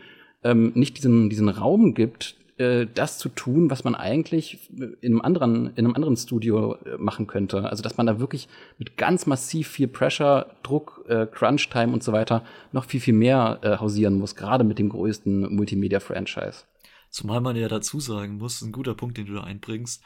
ähm, 0.44 0.72
nicht 0.76 0.98
diesen, 0.98 1.30
diesen 1.30 1.50
Raum 1.50 1.94
gibt, 1.94 2.36
äh, 2.60 2.88
das 2.94 3.18
zu 3.18 3.30
tun, 3.30 3.72
was 3.72 3.86
man 3.86 3.96
eigentlich 3.96 4.70
in 4.70 5.14
einem 5.14 5.22
anderen, 5.22 5.68
in 5.76 5.86
einem 5.86 5.96
anderen 5.96 6.18
Studio 6.18 6.76
äh, 6.76 6.98
machen 6.98 7.26
könnte. 7.26 7.70
Also 7.70 7.82
dass 7.82 7.96
man 7.96 8.06
da 8.06 8.20
wirklich 8.20 8.50
mit 8.78 8.98
ganz 8.98 9.26
massiv 9.26 9.70
viel 9.70 9.88
Pressure, 9.88 10.46
Druck, 10.62 11.06
äh, 11.08 11.26
Crunch 11.26 11.70
Time 11.70 11.94
und 11.94 12.04
so 12.04 12.12
weiter 12.12 12.44
noch 12.74 12.84
viel, 12.84 13.00
viel 13.00 13.14
mehr 13.14 13.60
äh, 13.62 13.78
hausieren 13.78 14.20
muss, 14.20 14.36
gerade 14.36 14.66
mit 14.66 14.78
dem 14.78 14.90
größten 14.90 15.56
Multimedia-Franchise. 15.56 16.66
Zumal 17.10 17.40
man 17.40 17.56
ja 17.56 17.70
dazu 17.70 18.00
sagen 18.02 18.38
muss, 18.38 18.62
ein 18.62 18.74
guter 18.74 18.94
Punkt, 18.94 19.18
den 19.18 19.26
du 19.26 19.36
da 19.36 19.44
einbringst, 19.44 20.04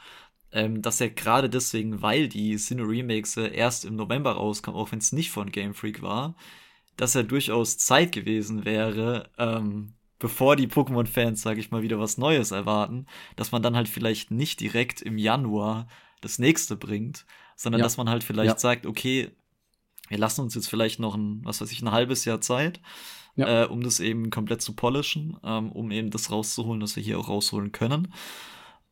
ähm, 0.52 0.80
dass 0.80 1.00
ja 1.00 1.08
gerade 1.08 1.50
deswegen, 1.50 2.02
weil 2.02 2.28
die 2.28 2.56
Cine 2.56 2.88
Remakes 2.88 3.36
erst 3.36 3.84
im 3.84 3.96
November 3.96 4.32
rauskam, 4.32 4.70
auch 4.70 4.92
wenn 4.92 5.00
es 5.00 5.10
nicht 5.10 5.32
von 5.32 5.50
Game 5.50 5.74
Freak 5.74 6.02
war, 6.02 6.36
dass 6.96 7.14
ja 7.14 7.24
durchaus 7.24 7.78
Zeit 7.78 8.12
gewesen 8.12 8.64
wäre, 8.64 9.28
ähm, 9.38 9.94
bevor 10.18 10.56
die 10.56 10.68
Pokémon-Fans, 10.68 11.42
sage 11.42 11.60
ich 11.60 11.70
mal, 11.70 11.82
wieder 11.82 11.98
was 11.98 12.18
Neues 12.18 12.50
erwarten, 12.50 13.06
dass 13.36 13.52
man 13.52 13.62
dann 13.62 13.76
halt 13.76 13.88
vielleicht 13.88 14.30
nicht 14.30 14.60
direkt 14.60 15.02
im 15.02 15.18
Januar 15.18 15.88
das 16.20 16.38
nächste 16.38 16.76
bringt, 16.76 17.26
sondern 17.56 17.80
ja. 17.80 17.84
dass 17.84 17.96
man 17.96 18.08
halt 18.08 18.24
vielleicht 18.24 18.54
ja. 18.54 18.58
sagt, 18.58 18.86
okay, 18.86 19.30
wir 20.08 20.18
lassen 20.18 20.42
uns 20.42 20.54
jetzt 20.54 20.68
vielleicht 20.68 21.00
noch 21.00 21.14
ein, 21.14 21.40
was 21.44 21.60
weiß 21.60 21.70
ich, 21.72 21.82
ein 21.82 21.90
halbes 21.90 22.24
Jahr 22.24 22.40
Zeit, 22.40 22.80
ja. 23.36 23.64
äh, 23.64 23.66
um 23.66 23.82
das 23.82 24.00
eben 24.00 24.30
komplett 24.30 24.62
zu 24.62 24.74
polischen, 24.74 25.36
ähm, 25.42 25.72
um 25.72 25.90
eben 25.90 26.10
das 26.10 26.30
rauszuholen, 26.30 26.82
was 26.82 26.96
wir 26.96 27.02
hier 27.02 27.18
auch 27.18 27.28
rausholen 27.28 27.72
können. 27.72 28.12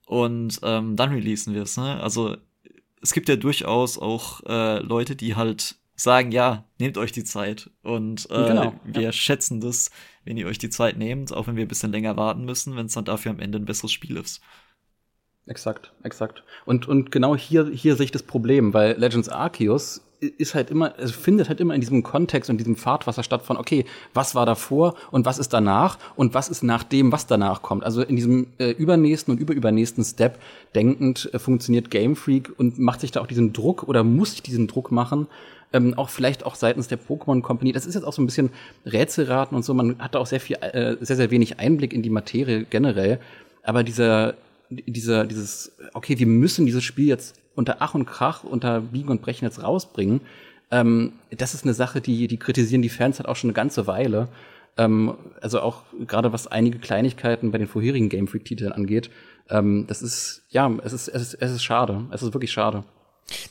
Und 0.06 0.60
ähm, 0.62 0.96
dann 0.96 1.12
releasen 1.12 1.54
wir 1.54 1.62
es. 1.62 1.76
Ne? 1.76 2.00
Also 2.00 2.36
es 3.00 3.12
gibt 3.12 3.28
ja 3.28 3.36
durchaus 3.36 3.98
auch 3.98 4.42
äh, 4.46 4.78
Leute, 4.80 5.16
die 5.16 5.36
halt 5.36 5.76
sagen, 5.94 6.32
ja, 6.32 6.64
nehmt 6.78 6.98
euch 6.98 7.12
die 7.12 7.24
Zeit. 7.24 7.70
Und 7.82 8.28
äh, 8.30 8.48
genau, 8.48 8.74
wir 8.84 9.02
ja. 9.02 9.12
schätzen 9.12 9.60
das, 9.60 9.90
wenn 10.24 10.36
ihr 10.36 10.46
euch 10.46 10.58
die 10.58 10.70
Zeit 10.70 10.96
nehmt, 10.96 11.32
auch 11.32 11.46
wenn 11.46 11.56
wir 11.56 11.64
ein 11.64 11.68
bisschen 11.68 11.92
länger 11.92 12.16
warten 12.16 12.44
müssen, 12.44 12.76
wenn 12.76 12.86
es 12.86 12.94
dann 12.94 13.04
dafür 13.04 13.30
am 13.30 13.40
Ende 13.40 13.58
ein 13.58 13.64
besseres 13.64 13.92
Spiel 13.92 14.16
ist. 14.16 14.40
Exakt, 15.46 15.92
exakt. 16.04 16.44
Und, 16.64 16.86
und 16.86 17.10
genau 17.10 17.36
hier, 17.36 17.68
hier 17.68 17.96
sehe 17.96 18.04
ich 18.04 18.12
das 18.12 18.22
Problem, 18.22 18.74
weil 18.74 18.96
Legends 18.98 19.28
Arceus 19.28 20.02
ist 20.20 20.54
halt 20.54 20.70
immer, 20.70 20.94
also 20.96 21.12
findet 21.12 21.48
halt 21.48 21.60
immer 21.60 21.74
in 21.74 21.80
diesem 21.80 22.04
Kontext 22.04 22.48
und 22.48 22.58
diesem 22.58 22.76
Fahrtwasser 22.76 23.24
statt 23.24 23.42
von, 23.42 23.56
okay, 23.56 23.84
was 24.14 24.36
war 24.36 24.46
davor 24.46 24.94
und 25.10 25.24
was 25.24 25.38
ist 25.40 25.52
danach 25.52 25.98
und 26.14 26.32
was 26.32 26.48
ist 26.48 26.62
nach 26.62 26.84
dem, 26.84 27.10
was 27.10 27.26
danach 27.26 27.62
kommt. 27.62 27.82
Also 27.82 28.02
in 28.02 28.14
diesem 28.14 28.46
äh, 28.58 28.70
übernächsten 28.70 29.34
und 29.34 29.40
überübernächsten 29.40 30.04
Step 30.04 30.38
denkend 30.76 31.28
äh, 31.32 31.40
funktioniert 31.40 31.90
Game 31.90 32.14
Freak 32.14 32.52
und 32.56 32.78
macht 32.78 33.00
sich 33.00 33.10
da 33.10 33.20
auch 33.20 33.26
diesen 33.26 33.52
Druck 33.52 33.82
oder 33.82 34.04
muss 34.04 34.32
sich 34.32 34.42
diesen 34.42 34.68
Druck 34.68 34.92
machen, 34.92 35.26
ähm, 35.72 35.94
auch 35.94 36.08
vielleicht 36.08 36.44
auch 36.44 36.54
seitens 36.54 36.88
der 36.88 36.98
Pokémon 36.98 37.42
Company. 37.42 37.72
Das 37.72 37.86
ist 37.86 37.94
jetzt 37.94 38.04
auch 38.04 38.12
so 38.12 38.22
ein 38.22 38.26
bisschen 38.26 38.50
Rätselraten 38.86 39.56
und 39.56 39.64
so. 39.64 39.74
Man 39.74 39.98
hat 39.98 40.14
da 40.14 40.18
auch 40.18 40.26
sehr 40.26 40.40
viel, 40.40 40.56
äh, 40.56 40.96
sehr, 41.00 41.16
sehr 41.16 41.30
wenig 41.30 41.58
Einblick 41.58 41.92
in 41.92 42.02
die 42.02 42.10
Materie 42.10 42.64
generell. 42.64 43.20
Aber 43.62 43.84
dieser, 43.84 44.34
dieser, 44.70 45.26
dieses, 45.26 45.72
okay, 45.94 46.18
wir 46.18 46.26
müssen 46.26 46.66
dieses 46.66 46.84
Spiel 46.84 47.06
jetzt 47.06 47.36
unter 47.54 47.76
Ach 47.80 47.94
und 47.94 48.06
Krach, 48.06 48.44
unter 48.44 48.80
Biegen 48.80 49.10
und 49.10 49.22
Brechen 49.22 49.44
jetzt 49.44 49.62
rausbringen. 49.62 50.20
Ähm, 50.70 51.12
das 51.30 51.54
ist 51.54 51.64
eine 51.64 51.74
Sache, 51.74 52.00
die, 52.00 52.26
die 52.28 52.38
kritisieren 52.38 52.82
die 52.82 52.88
Fans 52.88 53.18
halt 53.18 53.28
auch 53.28 53.36
schon 53.36 53.48
eine 53.48 53.54
ganze 53.54 53.86
Weile. 53.86 54.28
Ähm, 54.78 55.14
also 55.40 55.60
auch 55.60 55.82
gerade 56.06 56.32
was 56.32 56.46
einige 56.46 56.78
Kleinigkeiten 56.78 57.50
bei 57.50 57.58
den 57.58 57.68
vorherigen 57.68 58.08
Game 58.08 58.26
Freak 58.26 58.44
Titeln 58.44 58.72
angeht. 58.72 59.10
Ähm, 59.50 59.84
das 59.86 60.02
ist, 60.02 60.44
ja, 60.48 60.70
es 60.82 60.92
ist, 60.92 61.08
es 61.08 61.22
ist, 61.22 61.34
es 61.34 61.50
ist 61.52 61.62
schade. 61.62 62.04
Es 62.10 62.22
ist 62.22 62.32
wirklich 62.32 62.52
schade. 62.52 62.84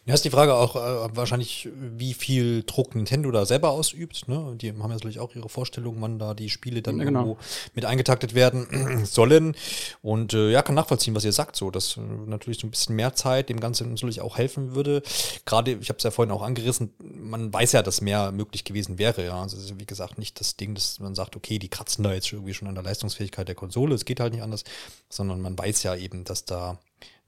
Ja, 0.05 0.13
ist 0.13 0.25
die 0.25 0.29
Frage 0.29 0.55
auch 0.55 0.75
äh, 0.75 1.15
wahrscheinlich, 1.15 1.69
wie 1.75 2.13
viel 2.13 2.63
Druck 2.63 2.95
Nintendo 2.95 3.31
da 3.31 3.45
selber 3.45 3.71
ausübt. 3.71 4.27
Ne? 4.27 4.55
Die 4.59 4.69
haben 4.69 4.79
ja 4.79 4.87
natürlich 4.87 5.19
auch 5.19 5.35
ihre 5.35 5.49
Vorstellungen, 5.49 6.01
wann 6.01 6.19
da 6.19 6.33
die 6.33 6.49
Spiele 6.49 6.81
dann 6.81 6.97
ja, 6.97 7.05
genau. 7.05 7.19
irgendwo 7.19 7.37
mit 7.73 7.85
eingetaktet 7.85 8.33
werden 8.33 9.05
sollen. 9.05 9.55
Und 10.01 10.33
äh, 10.33 10.51
ja, 10.51 10.61
kann 10.61 10.75
nachvollziehen, 10.75 11.15
was 11.15 11.25
ihr 11.25 11.31
sagt, 11.31 11.55
so, 11.55 11.71
dass 11.71 11.97
äh, 11.97 12.01
natürlich 12.01 12.59
so 12.59 12.67
ein 12.67 12.71
bisschen 12.71 12.95
mehr 12.95 13.13
Zeit 13.13 13.49
dem 13.49 13.59
Ganzen 13.59 13.89
natürlich 13.89 14.21
auch 14.21 14.37
helfen 14.37 14.75
würde. 14.75 15.01
Gerade, 15.45 15.71
ich 15.71 15.89
habe 15.89 15.97
es 15.97 16.03
ja 16.03 16.11
vorhin 16.11 16.31
auch 16.31 16.41
angerissen, 16.41 16.93
man 16.99 17.53
weiß 17.53 17.71
ja, 17.73 17.81
dass 17.81 18.01
mehr 18.01 18.31
möglich 18.31 18.63
gewesen 18.63 18.97
wäre. 18.97 19.25
Ja, 19.25 19.41
also 19.41 19.57
ist, 19.57 19.79
wie 19.79 19.85
gesagt 19.85 20.17
nicht 20.17 20.39
das 20.39 20.57
Ding, 20.57 20.75
dass 20.75 20.99
man 20.99 21.15
sagt, 21.15 21.35
okay, 21.35 21.59
die 21.59 21.69
kratzen 21.69 22.03
da 22.03 22.13
jetzt 22.13 22.31
irgendwie 22.31 22.53
schon 22.53 22.67
an 22.67 22.75
der 22.75 22.83
Leistungsfähigkeit 22.83 23.47
der 23.47 23.55
Konsole. 23.55 23.95
Es 23.95 24.05
geht 24.05 24.19
halt 24.19 24.33
nicht 24.33 24.43
anders, 24.43 24.63
sondern 25.09 25.41
man 25.41 25.57
weiß 25.57 25.83
ja 25.83 25.95
eben, 25.95 26.23
dass 26.23 26.45
da 26.45 26.79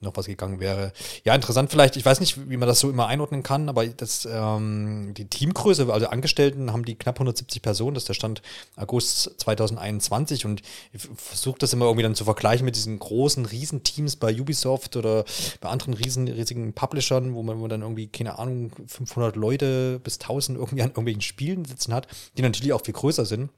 noch 0.04 0.16
was 0.16 0.26
gegangen 0.26 0.60
wäre. 0.60 0.94
Ja, 1.24 1.36
interessant 1.36 1.72
vielleicht, 1.72 1.96
ich 1.96 2.06
weiß 2.06 2.20
nicht, 2.20 2.50
wie 2.50 2.58
man 2.58 2.68
das 2.68 2.80
so 2.80 2.90
immer 2.90 3.08
einordnen 3.08 3.44
kann, 3.44 3.70
aber 3.70 3.86
das, 3.88 4.28
ähm, 4.32 5.14
die 5.16 5.26
Teamgröße, 5.26 5.92
also 5.92 6.08
Angestellten 6.08 6.72
haben 6.72 6.86
die 6.86 6.96
knapp 6.96 7.16
170 7.16 7.62
Personen, 7.62 7.94
das 7.96 8.04
ist 8.04 8.10
der 8.10 8.14
Stand 8.14 8.42
August 8.76 9.32
2021 9.38 10.46
und 10.46 10.62
ich 10.92 11.08
versuche 11.16 11.60
das 11.60 11.74
immer 11.74 11.86
irgendwie 11.86 12.04
dann 12.04 12.16
zu 12.16 12.26
vergleichen 12.26 12.66
mit 12.66 12.76
diesen 12.76 13.00
großen 13.00 13.46
Riesenteams 13.46 14.18
bei 14.18 14.40
Ubisoft 14.40 14.96
oder 14.96 15.26
bei 15.62 15.70
anderen 15.70 15.94
riesen, 15.94 16.28
riesigen 16.28 16.74
Publishern, 16.74 17.34
wo 17.34 17.44
man, 17.44 17.58
wo 17.58 17.62
man 17.62 17.70
dann 17.70 17.82
irgendwie, 17.82 18.08
keine 18.08 18.38
Ahnung, 18.40 18.72
500 18.88 19.36
Leute 19.36 20.00
bis 20.04 20.20
1000 20.20 20.58
irgendwie 20.58 20.82
an 20.82 20.90
irgendwelchen 20.90 21.22
Spielen 21.22 21.66
sitzen 21.66 21.94
hat, 21.94 22.08
die 22.38 22.42
natürlich 22.42 22.74
auch 22.74 22.84
viel 22.84 22.94
größer 22.94 23.26
sind. 23.26 23.50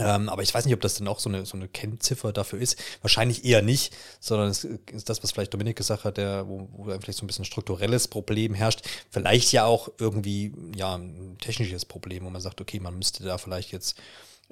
Ähm, 0.00 0.30
aber 0.30 0.42
ich 0.42 0.54
weiß 0.54 0.64
nicht, 0.64 0.74
ob 0.74 0.80
das 0.80 0.94
dann 0.94 1.08
auch 1.08 1.20
so 1.20 1.28
eine, 1.28 1.44
so 1.44 1.56
eine 1.56 1.68
Kennziffer 1.68 2.32
dafür 2.32 2.58
ist. 2.58 2.78
Wahrscheinlich 3.02 3.44
eher 3.44 3.60
nicht, 3.60 3.94
sondern 4.18 4.48
es 4.48 4.64
ist 4.64 5.08
das, 5.10 5.22
was 5.22 5.32
vielleicht 5.32 5.52
Dominik 5.52 5.76
gesagt 5.76 6.04
hat, 6.04 6.16
der, 6.16 6.48
wo, 6.48 6.68
wo 6.72 6.84
vielleicht 6.84 7.18
so 7.18 7.24
ein 7.24 7.26
bisschen 7.26 7.44
strukturelles 7.44 8.08
Problem 8.08 8.54
herrscht. 8.54 8.80
Vielleicht 9.10 9.52
ja 9.52 9.66
auch 9.66 9.90
irgendwie 9.98 10.54
ja, 10.74 10.96
ein 10.96 11.36
technisches 11.38 11.84
Problem, 11.84 12.24
wo 12.24 12.30
man 12.30 12.40
sagt, 12.40 12.60
okay, 12.60 12.80
man 12.80 12.96
müsste 12.96 13.24
da 13.24 13.36
vielleicht 13.36 13.72
jetzt 13.72 14.00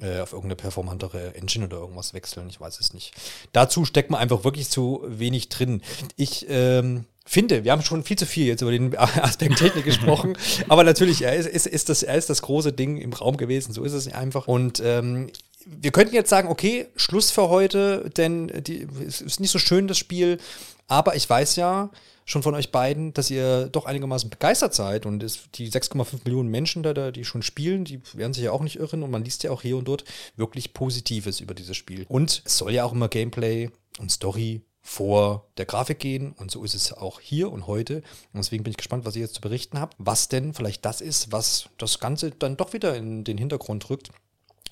äh, 0.01 0.21
auf 0.21 0.33
irgendeine 0.33 0.57
performantere 0.57 1.35
Engine 1.35 1.65
oder 1.65 1.79
irgendwas 1.79 2.13
wechseln. 2.13 2.51
Ich 2.51 2.61
weiß 2.61 2.79
es 2.81 2.93
nicht. 2.93 3.15
Dazu 3.53 3.87
steckt 3.87 4.11
man 4.11 4.21
einfach 4.21 4.45
wirklich 4.45 4.69
zu 4.69 5.03
wenig 5.07 5.49
drin. 5.49 5.83
Ich 6.17 6.47
ähm, 6.49 7.07
finde, 7.29 7.65
wir 7.65 7.73
haben 7.73 7.83
schon 7.83 8.03
viel 8.05 8.17
zu 8.17 8.27
viel 8.27 8.47
jetzt 8.47 8.63
über 8.63 8.71
den 8.71 8.97
Aspekt 8.99 9.59
Technik 9.59 9.85
gesprochen, 9.85 10.37
aber 10.69 10.85
natürlich, 10.85 11.23
er 11.23 11.35
ist, 11.37 11.47
ist, 11.47 11.67
ist, 11.67 11.89
das, 11.89 12.03
er 12.03 12.17
ist 12.17 12.31
das 12.31 12.43
große 12.43 12.73
Ding 12.73 12.97
im 12.99 13.13
Raum 13.13 13.37
gewesen, 13.37 13.73
so 13.73 13.85
ist 13.85 13.93
es 13.93 14.13
einfach. 14.13 14.49
Und 14.49 14.81
ähm, 14.85 15.31
wir 15.67 15.91
könnten 15.91 16.15
jetzt 16.15 16.31
sagen, 16.31 16.49
okay, 16.49 16.87
Schluss 16.97 17.31
für 17.31 17.49
heute, 17.49 18.11
denn 18.17 18.51
die, 18.65 18.87
es 19.07 19.21
ist 19.21 19.41
nicht 19.41 19.51
so 19.51 19.59
schön, 19.59 19.89
das 19.89 19.99
Spiel, 19.99 20.39
aber 20.87 21.17
ich 21.17 21.29
weiß 21.29 21.57
ja, 21.57 21.91
schon 22.25 22.43
von 22.43 22.55
euch 22.55 22.71
beiden, 22.71 23.15
dass 23.15 23.31
ihr 23.31 23.69
doch 23.69 23.87
einigermaßen 23.87 24.29
begeistert 24.29 24.75
seid. 24.75 25.07
Und 25.07 25.23
es, 25.23 25.51
die 25.55 25.71
6,5 25.71 26.25
Millionen 26.25 26.51
Menschen 26.51 26.83
da, 26.83 27.11
die 27.11 27.25
schon 27.25 27.43
spielen, 27.43 27.85
die 27.85 28.01
werden 28.13 28.35
sich 28.35 28.45
ja 28.45 28.53
auch 28.53 28.61
nicht 28.61 28.77
irren. 28.79 29.03
Und 29.03 29.11
man 29.11 29.25
liest 29.25 29.43
ja 29.45 29.51
auch 29.51 29.63
hier 29.63 29.79
und 29.79 29.89
dort 29.89 30.05
wirklich 30.37 30.75
Positives 30.75 31.41
über 31.41 31.55
dieses 31.55 31.77
Spiel. 31.77 32.05
Und 32.09 32.43
es 32.45 32.59
soll 32.59 32.75
ja 32.75 32.85
auch 32.85 32.93
immer 32.93 33.09
Gameplay 33.09 33.71
und 33.99 34.13
Story 34.13 34.61
vor 34.89 35.45
der 35.59 35.67
Grafik 35.67 35.99
gehen 35.99 36.33
und 36.33 36.51
so 36.51 36.65
ist 36.65 36.75
es 36.75 36.95
auch 36.95 37.21
hier 37.21 37.53
und 37.53 37.67
heute. 37.67 37.97
Und 38.33 38.39
deswegen 38.39 38.65
bin 38.65 38.71
ich 38.71 38.79
gespannt, 38.79 39.05
was 39.05 39.17
ihr 39.17 39.21
jetzt 39.21 39.35
zu 39.35 39.43
berichten 39.43 39.79
habt, 39.79 39.95
was 39.99 40.29
denn 40.29 40.55
vielleicht 40.55 40.83
das 40.87 41.03
ist, 41.03 41.31
was 41.31 41.69
das 41.77 42.01
Ganze 42.01 42.31
dann 42.31 42.57
doch 42.57 42.73
wieder 42.73 42.97
in 42.97 43.23
den 43.23 43.37
Hintergrund 43.37 43.91
rückt 43.91 44.09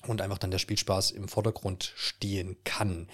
und 0.07 0.21
einfach 0.21 0.39
dann 0.39 0.49
der 0.49 0.57
Spielspaß 0.57 1.11
im 1.11 1.27
Vordergrund 1.27 1.93
stehen 1.95 2.57
kann. 2.63 3.07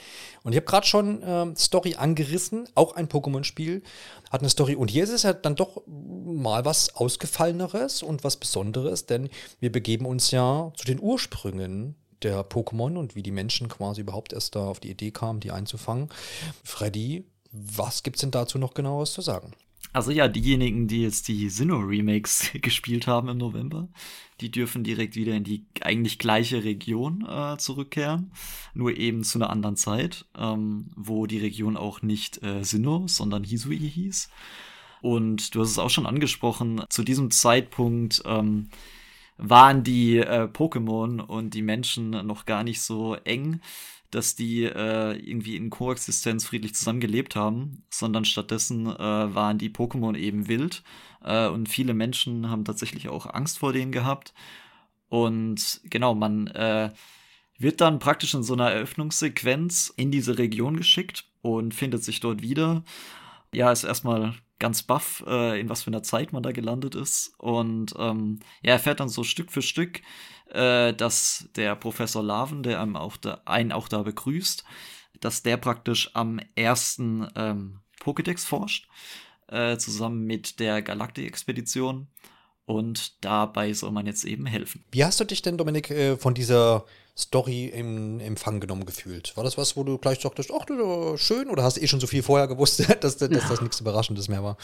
Und 0.44 0.54
ich 0.54 0.58
habe 0.58 0.66
gerade 0.66 0.88
schon 0.88 1.22
ähm, 1.26 1.58
Story 1.58 1.96
angerissen, 1.96 2.70
auch 2.74 2.96
ein 2.96 3.10
Pokémon-Spiel 3.10 3.84
hat 4.32 4.39
eine 4.39 4.50
Story 4.50 4.76
und 4.76 4.89
hier 4.89 5.04
ist 5.04 5.10
es 5.10 5.24
ja 5.24 5.34
dann 5.34 5.58
doch 5.58 5.82
mal 5.86 6.63
was 6.63 6.96
Ausgefalleneres 6.96 8.02
und 8.02 8.24
was 8.24 8.38
Besonderes, 8.38 9.08
denn 9.08 9.30
wir 9.60 9.74
begeben 9.74 10.06
uns 10.06 10.32
ja 10.32 10.72
zu 10.78 10.86
den 10.86 11.02
Ursprüngen 11.02 11.96
der 12.24 12.48
Pokémon 12.48 12.98
und 12.98 13.16
wie 13.16 13.24
die 13.24 13.32
Menschen 13.32 13.70
quasi 13.70 14.02
überhaupt 14.02 14.34
erst 14.34 14.56
da 14.56 14.66
auf 14.68 14.80
die 14.80 14.92
Idee 14.92 15.12
kamen, 15.12 15.40
die 15.40 15.52
einzufangen. 15.52 16.10
Freddy, 16.64 17.26
was 17.52 18.04
gibt's 18.04 18.22
denn 18.22 18.32
dazu 18.32 18.58
noch 18.58 18.74
genaues 18.74 19.14
zu 19.14 19.22
sagen? 19.22 19.54
Also 19.92 20.10
ja, 20.10 20.28
diejenigen, 20.28 20.88
die 20.88 21.04
jetzt 21.04 21.28
die 21.28 21.50
Sinnoh-Remakes 21.50 22.52
gespielt 22.62 23.06
haben 23.06 23.30
im 23.30 23.38
November, 23.38 23.90
die 24.42 24.50
dürfen 24.50 24.84
direkt 24.84 25.16
wieder 25.16 25.36
in 25.36 25.44
die 25.44 25.66
eigentlich 25.82 26.18
gleiche 26.18 26.64
Region 26.64 27.28
äh, 27.30 27.58
zurückkehren, 27.58 28.32
nur 28.74 28.98
eben 28.98 29.24
zu 29.24 29.38
einer 29.38 29.52
anderen 29.52 29.76
Zeit, 29.76 30.26
ähm, 30.36 30.90
wo 30.96 31.28
die 31.28 31.38
Region 31.38 31.78
auch 31.78 32.02
nicht 32.02 32.42
äh, 32.44 32.64
Sinnoh, 32.64 33.08
sondern 33.08 33.44
Hisui 33.44 33.78
hieß. 33.78 34.30
Und 35.02 35.54
du 35.54 35.62
hast 35.62 35.72
es 35.72 35.80
auch 35.80 35.90
schon 35.90 36.08
angesprochen, 36.08 36.84
zu 36.90 37.04
diesem 37.04 37.30
Zeitpunkt 37.30 38.24
ähm, 38.26 38.70
waren 39.38 39.84
die 39.84 40.17
äh, 40.17 40.48
Pokémon 40.52 41.22
und 41.22 41.54
die 41.54 41.62
Menschen 41.62 42.12
noch 42.12 42.46
gar 42.46 42.63
nicht 42.63 42.82
so 42.82 43.15
eng 43.15 43.62
dass 44.13 44.36
die 44.36 44.63
äh, 44.63 45.17
irgendwie 45.17 45.56
in 45.56 45.69
Koexistenz 45.69 46.46
friedlich 46.46 46.76
zusammengelebt 46.76 47.36
haben, 47.36 47.84
sondern 47.89 48.26
stattdessen 48.26 48.86
äh, 48.86 49.00
waren 49.00 49.58
die 49.58 49.69
Pokémon 49.69 50.15
eben 50.15 50.48
wild 50.48 50.84
äh, 51.24 51.48
und 51.48 51.67
viele 51.67 51.93
Menschen 51.93 52.50
haben 52.50 52.65
tatsächlich 52.65 53.10
auch 53.10 53.26
Angst 53.26 53.58
vor 53.60 53.74
denen 53.74 53.91
gehabt. 53.91 54.34
Und 55.10 55.82
genau, 55.86 56.13
man 56.13 56.48
äh, 56.48 56.91
wird 57.58 57.82
dann 57.82 58.00
praktisch 58.00 58.34
in 58.34 58.43
so 58.43 58.54
einer 58.54 58.69
Eröffnungssequenz 58.69 59.93
in 59.96 60.12
diese 60.12 60.38
Region 60.38 60.78
geschickt 60.78 61.26
und 61.41 61.74
findet 61.74 62.04
sich 62.04 62.19
dort 62.19 62.41
wieder. 62.41 62.84
Ja, 63.54 63.72
ist 63.72 63.84
erstmal 63.84 64.36
ganz 64.60 64.84
baff, 64.84 65.24
äh, 65.28 65.60
in 65.60 65.70
was 65.70 65.84
für 65.84 65.89
einer 65.89 66.04
Zeit 66.04 66.34
man 66.34 66.44
da 66.44 66.52
gelandet 66.52 66.96
ist. 66.96 67.34
Und 67.38 67.94
ähm, 67.98 68.39
ja, 68.62 68.74
erfährt 68.74 69.00
dann 69.00 69.10
so 69.10 69.24
Stück 69.24 69.52
für 69.52 69.62
Stück, 69.62 70.02
äh, 70.52 70.94
dass 70.94 71.50
der 71.56 71.76
Professor 71.76 72.24
Laven, 72.24 72.63
der 72.63 72.82
einem 72.82 72.96
auch 72.96 73.18
da, 73.18 73.42
einen 73.46 73.72
auch 73.72 73.88
da 73.88 74.04
begrüßt, 74.04 74.63
dass 75.20 75.44
der 75.44 75.58
praktisch 75.58 76.12
am 76.13 76.39
ersten 76.56 77.28
ähm, 77.36 77.80
Pokédex 78.00 78.46
forscht, 78.46 78.88
äh, 79.48 79.78
zusammen 79.78 80.26
mit 80.26 80.60
der 80.60 80.82
Galaktik-Expedition. 80.82 82.08
Und 82.66 83.24
dabei 83.26 83.74
soll 83.74 83.92
man 83.92 84.06
jetzt 84.06 84.24
eben 84.24 84.46
helfen. 84.46 84.86
Wie 84.92 85.04
hast 85.04 85.20
du 85.20 85.26
dich 85.26 85.42
denn, 85.42 85.58
Dominik, 85.58 85.89
äh, 85.92 86.16
von 86.16 86.34
dieser 86.34 86.86
Story 87.15 87.65
im 87.65 88.19
Empfang 88.19 88.60
genommen 88.60 88.86
gefühlt? 88.86 89.38
War 89.38 89.43
das 89.43 89.58
was, 89.58 89.78
wo 89.78 89.84
du 89.84 89.99
gleich 89.99 90.19
dachtest, 90.19 90.52
ach, 90.52 90.65
schön, 91.17 91.49
oder 91.49 91.62
hast 91.63 91.78
du 91.78 91.82
eh 91.82 91.88
schon 91.88 91.99
so 91.99 92.08
viel 92.08 92.23
vorher 92.23 92.47
gewusst, 92.47 92.80
dass, 93.02 93.17
dass, 93.17 93.30
dass 93.30 93.49
das 93.49 93.62
nichts 93.62 93.80
Überraschendes 93.80 94.30
mehr 94.30 94.43
war? 94.43 94.58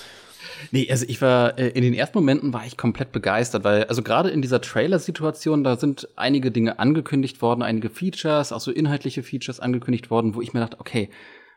Nee, 0.71 0.89
also 0.89 1.05
ich 1.07 1.21
war, 1.21 1.59
äh, 1.59 1.69
in 1.69 1.83
den 1.83 1.93
ersten 1.93 2.17
Momenten 2.17 2.51
war 2.51 2.65
ich 2.65 2.75
komplett 2.75 3.11
begeistert, 3.11 3.63
weil, 3.63 3.83
also 3.83 4.01
gerade 4.01 4.29
in 4.29 4.41
dieser 4.41 4.61
Trailer-Situation, 4.61 5.63
da 5.63 5.77
sind 5.77 6.09
einige 6.15 6.49
Dinge 6.49 6.79
angekündigt 6.79 7.41
worden, 7.41 7.61
einige 7.61 7.89
Features, 7.89 8.51
auch 8.51 8.61
so 8.61 8.71
inhaltliche 8.71 9.21
Features 9.21 9.59
angekündigt 9.59 10.09
worden, 10.09 10.33
wo 10.33 10.41
ich 10.41 10.53
mir 10.53 10.61
dachte, 10.61 10.79
okay, 10.79 11.09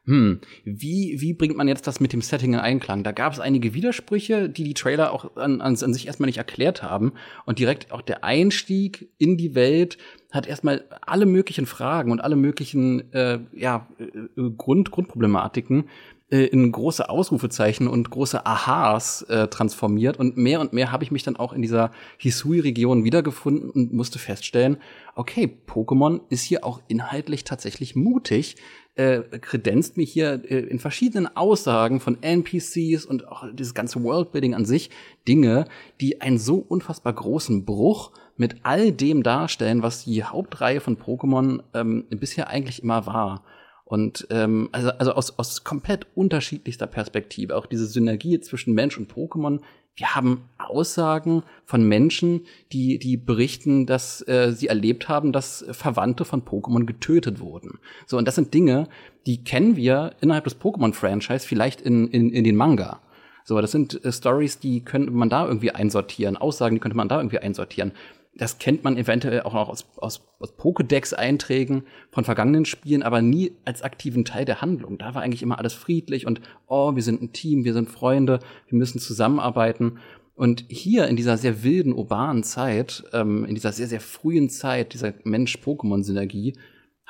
hm, 0.04 0.40
wie, 0.64 1.20
wie 1.20 1.32
bringt 1.32 1.56
man 1.56 1.68
jetzt 1.68 1.86
das 1.86 2.00
mit 2.00 2.12
dem 2.12 2.22
Setting 2.22 2.54
in 2.54 2.58
Einklang? 2.58 3.04
Da 3.04 3.12
gab 3.12 3.32
es 3.32 3.38
einige 3.38 3.72
Widersprüche, 3.72 4.48
die 4.48 4.64
die 4.64 4.74
Trailer 4.74 5.12
auch 5.12 5.36
an, 5.36 5.60
an, 5.60 5.76
an 5.80 5.94
sich 5.94 6.08
erstmal 6.08 6.26
nicht 6.26 6.38
erklärt 6.38 6.82
haben. 6.82 7.12
Und 7.46 7.60
direkt 7.60 7.92
auch 7.92 8.02
der 8.02 8.24
Einstieg 8.24 9.08
in 9.18 9.36
die 9.36 9.54
Welt 9.54 9.98
hat 10.32 10.48
erstmal 10.48 10.84
alle 11.02 11.24
möglichen 11.24 11.66
Fragen 11.66 12.10
und 12.10 12.20
alle 12.20 12.34
möglichen 12.34 13.12
äh, 13.12 13.38
ja, 13.52 13.86
äh, 13.98 14.50
Grund, 14.56 14.90
Grundproblematiken 14.90 15.84
äh, 16.32 16.46
in 16.46 16.72
große 16.72 17.08
Ausrufezeichen 17.08 17.86
und 17.86 18.10
große 18.10 18.44
Aha's 18.44 19.22
äh, 19.22 19.48
transformiert. 19.48 20.18
Und 20.18 20.36
mehr 20.36 20.60
und 20.60 20.72
mehr 20.72 20.90
habe 20.90 21.04
ich 21.04 21.10
mich 21.10 21.22
dann 21.22 21.36
auch 21.36 21.52
in 21.52 21.60
dieser 21.62 21.92
Hisui-Region 22.16 23.04
wiedergefunden 23.04 23.70
und 23.70 23.92
musste 23.92 24.18
feststellen, 24.18 24.78
okay, 25.14 25.58
Pokémon 25.68 26.22
ist 26.30 26.42
hier 26.42 26.64
auch 26.64 26.80
inhaltlich 26.88 27.44
tatsächlich 27.44 27.94
mutig, 27.94 28.56
äh, 28.94 29.22
kredenzt 29.38 29.96
mir 29.96 30.04
hier 30.04 30.42
äh, 30.44 30.58
in 30.58 30.78
verschiedenen 30.78 31.36
Aussagen 31.36 32.00
von 32.00 32.22
NPCs 32.22 33.06
und 33.06 33.26
auch 33.26 33.44
dieses 33.52 33.74
ganze 33.74 34.02
Worldbuilding 34.02 34.54
an 34.54 34.64
sich 34.64 34.90
Dinge, 35.26 35.66
die 36.00 36.20
einen 36.20 36.38
so 36.38 36.56
unfassbar 36.56 37.14
großen 37.14 37.64
Bruch 37.64 38.12
mit 38.36 38.56
all 38.64 38.92
dem 38.92 39.22
darstellen, 39.22 39.82
was 39.82 40.04
die 40.04 40.24
Hauptreihe 40.24 40.80
von 40.80 40.98
Pokémon 40.98 41.62
ähm, 41.74 42.04
bisher 42.10 42.48
eigentlich 42.48 42.82
immer 42.82 43.06
war. 43.06 43.44
Und 43.92 44.26
ähm, 44.30 44.70
also, 44.72 44.88
also 44.88 45.12
aus, 45.12 45.38
aus 45.38 45.64
komplett 45.64 46.06
unterschiedlichster 46.14 46.86
Perspektive, 46.86 47.54
auch 47.56 47.66
diese 47.66 47.84
Synergie 47.84 48.40
zwischen 48.40 48.72
Mensch 48.72 48.96
und 48.96 49.12
Pokémon 49.12 49.60
wir 49.94 50.14
haben 50.14 50.48
Aussagen 50.56 51.42
von 51.66 51.86
Menschen, 51.86 52.46
die, 52.72 52.98
die 52.98 53.18
berichten, 53.18 53.84
dass 53.84 54.26
äh, 54.26 54.52
sie 54.52 54.68
erlebt 54.68 55.10
haben, 55.10 55.32
dass 55.32 55.66
Verwandte 55.70 56.24
von 56.24 56.46
Pokémon 56.46 56.86
getötet 56.86 57.40
wurden. 57.40 57.78
So, 58.06 58.16
und 58.16 58.26
das 58.26 58.36
sind 58.36 58.54
Dinge, 58.54 58.88
die 59.26 59.44
kennen 59.44 59.76
wir 59.76 60.12
innerhalb 60.22 60.44
des 60.44 60.58
Pokémon-Franchise 60.58 61.46
vielleicht 61.46 61.82
in, 61.82 62.08
in, 62.08 62.30
in 62.30 62.44
den 62.44 62.56
Manga. 62.56 63.00
So, 63.44 63.60
das 63.60 63.72
sind 63.72 64.02
äh, 64.02 64.12
Stories, 64.12 64.60
die 64.60 64.82
könnte 64.82 65.10
man 65.10 65.28
da 65.28 65.46
irgendwie 65.46 65.72
einsortieren, 65.72 66.38
Aussagen, 66.38 66.76
die 66.76 66.80
könnte 66.80 66.96
man 66.96 67.08
da 67.08 67.18
irgendwie 67.18 67.40
einsortieren. 67.40 67.92
Das 68.34 68.58
kennt 68.58 68.82
man 68.82 68.96
eventuell 68.96 69.42
auch 69.42 69.52
noch 69.52 69.68
aus, 69.68 69.86
aus, 69.96 70.22
aus 70.38 70.56
Pokédex-Einträgen 70.56 71.84
von 72.10 72.24
vergangenen 72.24 72.64
Spielen, 72.64 73.02
aber 73.02 73.20
nie 73.20 73.52
als 73.64 73.82
aktiven 73.82 74.24
Teil 74.24 74.46
der 74.46 74.62
Handlung. 74.62 74.96
Da 74.96 75.14
war 75.14 75.22
eigentlich 75.22 75.42
immer 75.42 75.58
alles 75.58 75.74
friedlich 75.74 76.26
und, 76.26 76.40
oh, 76.66 76.94
wir 76.96 77.02
sind 77.02 77.20
ein 77.20 77.32
Team, 77.32 77.64
wir 77.64 77.74
sind 77.74 77.90
Freunde, 77.90 78.38
wir 78.68 78.78
müssen 78.78 79.00
zusammenarbeiten. 79.00 79.98
Und 80.34 80.64
hier 80.68 81.08
in 81.08 81.16
dieser 81.16 81.36
sehr 81.36 81.62
wilden, 81.62 81.92
urbanen 81.92 82.42
Zeit, 82.42 83.04
ähm, 83.12 83.44
in 83.44 83.54
dieser 83.54 83.72
sehr, 83.72 83.86
sehr 83.86 84.00
frühen 84.00 84.48
Zeit 84.48 84.94
dieser 84.94 85.12
Mensch-Pokémon-Synergie, 85.24 86.54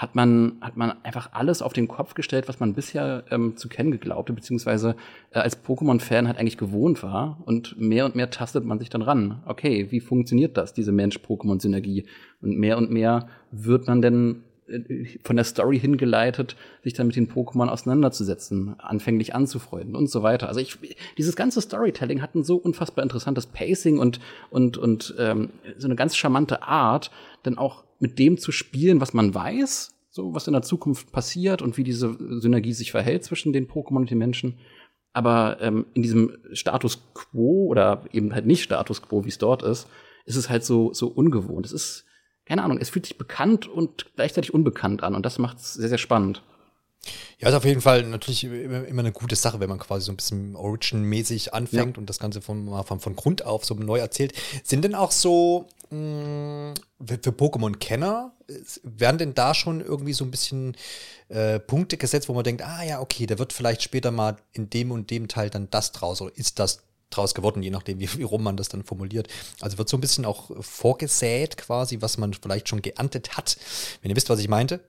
hat 0.03 0.17
man, 0.17 0.57
hat 0.61 0.77
man 0.77 0.93
einfach 1.05 1.31
alles 1.33 1.63
auf 1.63 1.73
den 1.73 1.87
Kopf 1.87 2.15
gestellt, 2.15 2.49
was 2.49 2.59
man 2.59 2.75
bisher 2.75 3.23
ähm, 3.31 3.57
zu 3.57 3.69
kennen 3.69 3.93
geglaubte, 3.93 4.33
beziehungsweise 4.33 4.97
äh, 5.31 5.39
als 5.39 5.65
Pokémon-Fan 5.65 6.27
halt 6.27 6.39
eigentlich 6.39 6.59
gewohnt 6.59 7.05
war. 7.05 7.41
Und 7.47 7.79
mehr 7.79 8.05
und 8.05 8.17
mehr 8.17 8.29
tastet 8.29 8.65
man 8.65 8.81
sich 8.81 8.91
dann 8.91 9.03
ran. 9.03 9.43
Okay, 9.47 9.87
wie 9.91 10.01
funktioniert 10.01 10.57
das, 10.57 10.75
diese 10.75 10.91
Mensch-Pokémon-Synergie? 10.91 12.07
Und 12.41 12.59
mehr 12.59 12.79
und 12.79 12.91
mehr 12.91 13.29
wird 13.53 13.87
man 13.87 14.03
denn 14.03 14.43
äh, 14.67 15.07
von 15.23 15.37
der 15.37 15.45
Story 15.45 15.79
hingeleitet, 15.79 16.57
sich 16.83 16.95
dann 16.95 17.07
mit 17.07 17.15
den 17.15 17.31
Pokémon 17.31 17.69
auseinanderzusetzen, 17.69 18.75
anfänglich 18.81 19.37
anzufreunden 19.37 19.95
und 19.95 20.11
so 20.11 20.25
weiter. 20.25 20.49
Also 20.49 20.59
ich, 20.59 20.79
dieses 21.17 21.37
ganze 21.37 21.61
Storytelling 21.61 22.23
hat 22.23 22.35
ein 22.35 22.43
so 22.43 22.57
unfassbar 22.57 23.05
interessantes 23.05 23.47
Pacing 23.47 24.01
und, 24.01 24.19
und, 24.51 24.79
und 24.79 25.15
ähm, 25.17 25.51
so 25.79 25.87
eine 25.87 25.95
ganz 25.95 26.17
charmante 26.17 26.65
Art, 26.65 27.13
dann 27.45 27.57
auch 27.57 27.85
mit 28.01 28.19
dem 28.19 28.37
zu 28.37 28.51
spielen, 28.51 29.01
was 29.01 29.15
man 29.15 29.33
weiß, 29.33 29.92
so 30.13 30.35
was 30.35 30.47
in 30.47 30.53
der 30.53 30.63
Zukunft 30.63 31.11
passiert 31.11 31.63
und 31.63 31.77
wie 31.77 31.85
diese 31.85 32.17
Synergie 32.41 32.75
sich 32.75 32.93
verhält 32.93 33.25
zwischen 33.25 33.53
den 33.53 33.67
Pokémon 33.67 33.97
und 33.97 34.11
den 34.11 34.19
Menschen. 34.19 34.59
Aber 35.13 35.59
ähm, 35.61 35.87
in 35.95 36.03
diesem 36.03 36.37
Status 36.53 37.03
quo 37.15 37.67
oder 37.67 38.05
eben 38.13 38.33
halt 38.33 38.47
nicht 38.47 38.63
Status 38.63 39.03
quo, 39.03 39.25
wie 39.25 39.31
es 39.31 39.39
dort 39.39 39.63
ist, 39.63 39.89
ist 40.25 40.37
es 40.37 40.49
halt 40.49 40.65
so, 40.65 40.93
so 40.93 41.09
ungewohnt. 41.09 41.67
Es 41.67 41.73
ist 41.73 42.05
keine 42.45 42.63
Ahnung, 42.63 42.79
es 42.79 42.91
fühlt 42.91 43.07
sich 43.07 43.19
bekannt 43.19 43.69
und 43.69 44.15
gleichzeitig 44.17 44.53
unbekannt 44.53 45.03
an 45.03 45.15
und 45.15 45.25
das 45.25 45.39
macht 45.39 45.59
es 45.59 45.75
sehr, 45.75 45.89
sehr 45.89 45.99
spannend. 45.99 46.43
Ja, 47.41 47.49
ist 47.49 47.55
auf 47.55 47.65
jeden 47.65 47.81
Fall 47.81 48.05
natürlich 48.05 48.45
immer, 48.45 49.01
eine 49.01 49.13
gute 49.13 49.35
Sache, 49.35 49.59
wenn 49.59 49.69
man 49.69 49.79
quasi 49.79 50.07
so 50.07 50.13
ein 50.13 50.17
bisschen 50.17 50.55
Origin-mäßig 50.55 51.53
anfängt 51.53 51.97
ja. 51.97 52.01
und 52.01 52.09
das 52.09 52.21
Ganze 52.21 52.41
von, 52.41 52.69
von, 52.85 53.01
von 53.01 53.17
Grund 53.17 53.45
auf 53.45 53.65
so 53.65 53.75
neu 53.75 53.99
erzählt. 53.99 54.33
Sind 54.63 54.85
denn 54.85 54.95
auch 54.95 55.11
so 55.11 55.67
mh, 55.91 55.97
mm, 55.97 56.75
für, 57.05 57.19
für 57.21 57.31
Pokémon-Kenner, 57.31 58.33
werden 58.85 59.19
denn 59.19 59.35
da 59.35 59.55
schon 59.55 59.81
irgendwie 59.81 60.13
so 60.13 60.25
ein 60.25 60.31
bisschen 60.31 60.77
äh, 61.29 61.59
Punkte 61.59 61.97
gesetzt, 61.97 62.29
wo 62.29 62.35
man 62.35 62.45
denkt, 62.45 62.63
ah 62.63 62.85
ja, 62.85 63.01
okay, 63.01 63.27
da 63.27 63.39
wird 63.39 63.53
vielleicht 63.53 63.83
später 63.83 64.13
mal 64.13 64.37
in 64.53 64.71
dem 64.71 64.93
und 64.93 65.11
dem 65.11 65.27
Teil 65.27 65.51
dann 65.51 65.69
das 65.71 65.91
draus 65.91 66.21
oder 66.21 66.37
ist 66.37 66.61
das 66.61 66.85
draus 67.11 67.35
geworden, 67.35 67.63
je 67.63 67.71
nachdem, 67.71 67.99
wie, 67.99 68.19
wie 68.19 68.23
rum 68.23 68.43
man 68.43 68.57
das 68.57 68.69
dann 68.69 68.85
formuliert. 68.85 69.29
Also 69.61 69.79
wird 69.79 69.89
so 69.89 69.97
ein 69.97 70.01
bisschen 70.01 70.25
auch 70.25 70.51
vorgesät 70.61 71.57
quasi, 71.57 72.01
was 72.01 72.19
man 72.19 72.33
vielleicht 72.35 72.69
schon 72.69 72.83
geerntet 72.83 73.37
hat. 73.37 73.57
Wenn 74.01 74.11
ihr 74.11 74.17
wisst, 74.17 74.31
was 74.31 74.39
ich 74.39 74.49
meinte. 74.49 74.81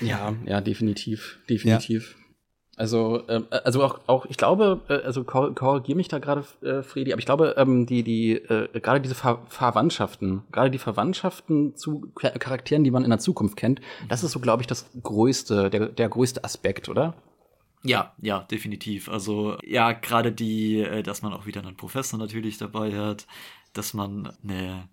Ja, 0.00 0.34
ja, 0.44 0.60
definitiv, 0.60 1.38
definitiv. 1.48 2.16
Ja. 2.18 2.26
Also, 2.78 3.26
äh, 3.26 3.42
also 3.64 3.82
auch, 3.82 4.00
auch, 4.06 4.26
ich 4.26 4.36
glaube, 4.36 4.82
äh, 4.88 5.06
also 5.06 5.24
korrigiere 5.24 5.96
mich 5.96 6.08
da 6.08 6.18
gerade, 6.18 6.44
äh, 6.60 6.82
Fredi, 6.82 7.12
aber 7.12 7.20
ich 7.20 7.26
glaube, 7.26 7.54
ähm, 7.56 7.86
die, 7.86 8.02
die, 8.02 8.32
äh, 8.32 8.68
gerade 8.80 9.00
diese 9.00 9.14
Ver 9.14 9.42
Verwandtschaften, 9.48 10.42
gerade 10.52 10.70
die 10.70 10.78
Verwandtschaften 10.78 11.74
zu 11.74 12.12
Charakteren, 12.14 12.84
die 12.84 12.90
man 12.90 13.02
in 13.02 13.10
der 13.10 13.18
Zukunft 13.18 13.56
kennt, 13.56 13.80
das 14.08 14.22
ist 14.22 14.32
so, 14.32 14.40
glaube 14.40 14.62
ich, 14.62 14.66
das 14.66 14.90
größte, 15.02 15.70
der, 15.70 15.86
der 15.86 16.08
größte 16.10 16.44
Aspekt, 16.44 16.90
oder? 16.90 17.14
Ja, 17.82 18.12
ja, 18.20 18.40
definitiv. 18.40 19.08
Also 19.08 19.56
ja, 19.62 19.92
gerade 19.92 20.32
die, 20.32 20.80
äh, 20.80 21.02
dass 21.02 21.22
man 21.22 21.32
auch 21.32 21.46
wieder 21.46 21.62
einen 21.62 21.76
Professor 21.76 22.18
natürlich 22.18 22.58
dabei 22.58 22.94
hat, 22.94 23.26
dass 23.72 23.94
man 23.94 24.32
eine 24.42 24.88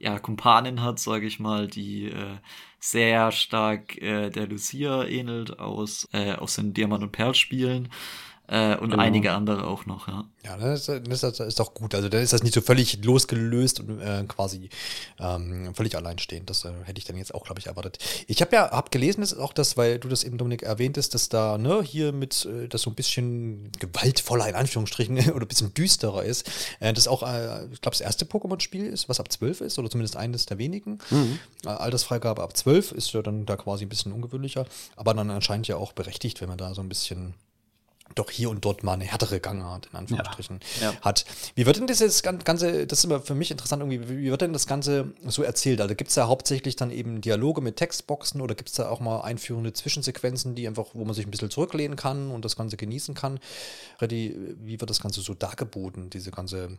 ja, 0.00 0.18
Kumpanin 0.18 0.82
hat, 0.82 0.98
sage 0.98 1.26
ich 1.26 1.38
mal, 1.38 1.68
die 1.68 2.06
äh, 2.06 2.38
sehr 2.80 3.30
stark 3.32 4.00
äh, 4.00 4.30
der 4.30 4.46
Lucia 4.48 5.04
ähnelt 5.04 5.60
aus, 5.60 6.08
äh, 6.12 6.32
aus 6.32 6.56
den 6.56 6.72
Diamant- 6.72 7.02
und 7.02 7.12
Perl-Spielen. 7.12 7.90
Äh, 8.50 8.76
und 8.76 8.90
genau. 8.90 9.02
einige 9.02 9.32
andere 9.32 9.64
auch 9.64 9.86
noch, 9.86 10.08
ja. 10.08 10.24
Ja, 10.44 10.56
das, 10.56 10.86
das, 10.86 11.20
das 11.20 11.38
ist 11.38 11.60
doch 11.60 11.72
gut. 11.72 11.94
Also 11.94 12.08
dann 12.08 12.20
ist 12.20 12.32
das 12.32 12.42
nicht 12.42 12.54
so 12.54 12.60
völlig 12.60 13.04
losgelöst 13.04 13.78
und 13.78 14.00
äh, 14.00 14.24
quasi 14.26 14.70
ähm, 15.20 15.72
völlig 15.74 15.94
alleinstehend. 15.94 16.50
Das 16.50 16.64
äh, 16.64 16.72
hätte 16.82 16.98
ich 16.98 17.04
dann 17.04 17.16
jetzt 17.16 17.32
auch, 17.32 17.44
glaube 17.44 17.60
ich, 17.60 17.68
erwartet. 17.68 17.98
Ich 18.26 18.40
habe 18.40 18.56
ja 18.56 18.70
hab 18.72 18.90
gelesen, 18.90 19.20
das 19.20 19.30
ist 19.32 19.38
auch 19.38 19.52
das, 19.52 19.76
weil 19.76 20.00
du 20.00 20.08
das 20.08 20.24
eben, 20.24 20.36
Dominik, 20.36 20.64
erwähntest, 20.64 21.14
dass 21.14 21.28
da 21.28 21.58
ne, 21.58 21.80
hier 21.82 22.12
mit 22.12 22.44
äh, 22.44 22.66
das 22.66 22.82
so 22.82 22.90
ein 22.90 22.96
bisschen 22.96 23.70
gewaltvoller 23.78 24.48
in 24.48 24.56
Anführungsstrichen 24.56 25.30
oder 25.32 25.44
ein 25.44 25.48
bisschen 25.48 25.72
düsterer 25.72 26.24
ist. 26.24 26.50
Äh, 26.80 26.92
das 26.92 27.06
auch, 27.06 27.22
äh, 27.22 27.66
ich 27.72 27.80
glaube, 27.80 27.96
das 27.96 28.00
erste 28.00 28.24
Pokémon-Spiel 28.24 28.86
ist, 28.86 29.08
was 29.08 29.20
ab 29.20 29.30
12 29.30 29.60
ist, 29.60 29.78
oder 29.78 29.88
zumindest 29.88 30.16
eines 30.16 30.46
der 30.46 30.58
wenigen. 30.58 30.98
Mhm. 31.10 31.38
Äh, 31.64 31.68
Altersfreigabe 31.68 32.42
ab 32.42 32.56
12 32.56 32.90
ist 32.92 33.12
ja 33.12 33.22
dann 33.22 33.46
da 33.46 33.56
quasi 33.56 33.84
ein 33.84 33.88
bisschen 33.88 34.10
ungewöhnlicher, 34.10 34.66
aber 34.96 35.14
dann 35.14 35.30
anscheinend 35.30 35.68
ja 35.68 35.76
auch 35.76 35.92
berechtigt, 35.92 36.40
wenn 36.40 36.48
man 36.48 36.58
da 36.58 36.74
so 36.74 36.80
ein 36.80 36.88
bisschen 36.88 37.34
doch 38.14 38.30
hier 38.30 38.50
und 38.50 38.64
dort 38.64 38.82
mal 38.82 38.94
eine 38.94 39.04
härtere 39.04 39.40
Gangart, 39.40 39.88
in 39.92 39.98
Anführungsstrichen, 39.98 40.60
ja, 40.80 40.92
ja. 40.92 41.00
hat. 41.00 41.24
Wie 41.54 41.66
wird 41.66 41.76
denn 41.76 41.86
das 41.86 42.22
Ganze, 42.22 42.86
das 42.86 43.00
ist 43.00 43.04
immer 43.04 43.20
für 43.20 43.34
mich 43.34 43.50
interessant 43.50 43.82
irgendwie, 43.82 44.08
wie 44.08 44.30
wird 44.30 44.40
denn 44.40 44.52
das 44.52 44.66
Ganze 44.66 45.12
so 45.26 45.42
erzählt? 45.42 45.80
Also 45.80 45.94
gibt 45.94 46.08
es 46.08 46.14
da 46.14 46.26
hauptsächlich 46.26 46.76
dann 46.76 46.90
eben 46.90 47.20
Dialoge 47.20 47.60
mit 47.60 47.76
Textboxen 47.76 48.40
oder 48.40 48.54
gibt 48.54 48.68
es 48.68 48.74
da 48.76 48.88
auch 48.88 49.00
mal 49.00 49.20
einführende 49.22 49.72
Zwischensequenzen, 49.72 50.54
die 50.54 50.66
einfach, 50.66 50.86
wo 50.94 51.04
man 51.04 51.14
sich 51.14 51.26
ein 51.26 51.30
bisschen 51.30 51.50
zurücklehnen 51.50 51.96
kann 51.96 52.30
und 52.30 52.44
das 52.44 52.56
Ganze 52.56 52.76
genießen 52.76 53.14
kann? 53.14 53.38
Reddy, 54.00 54.36
wie 54.60 54.80
wird 54.80 54.90
das 54.90 55.00
Ganze 55.00 55.20
so 55.20 55.34
dargeboten, 55.34 56.10
diese 56.10 56.30
ganze 56.30 56.78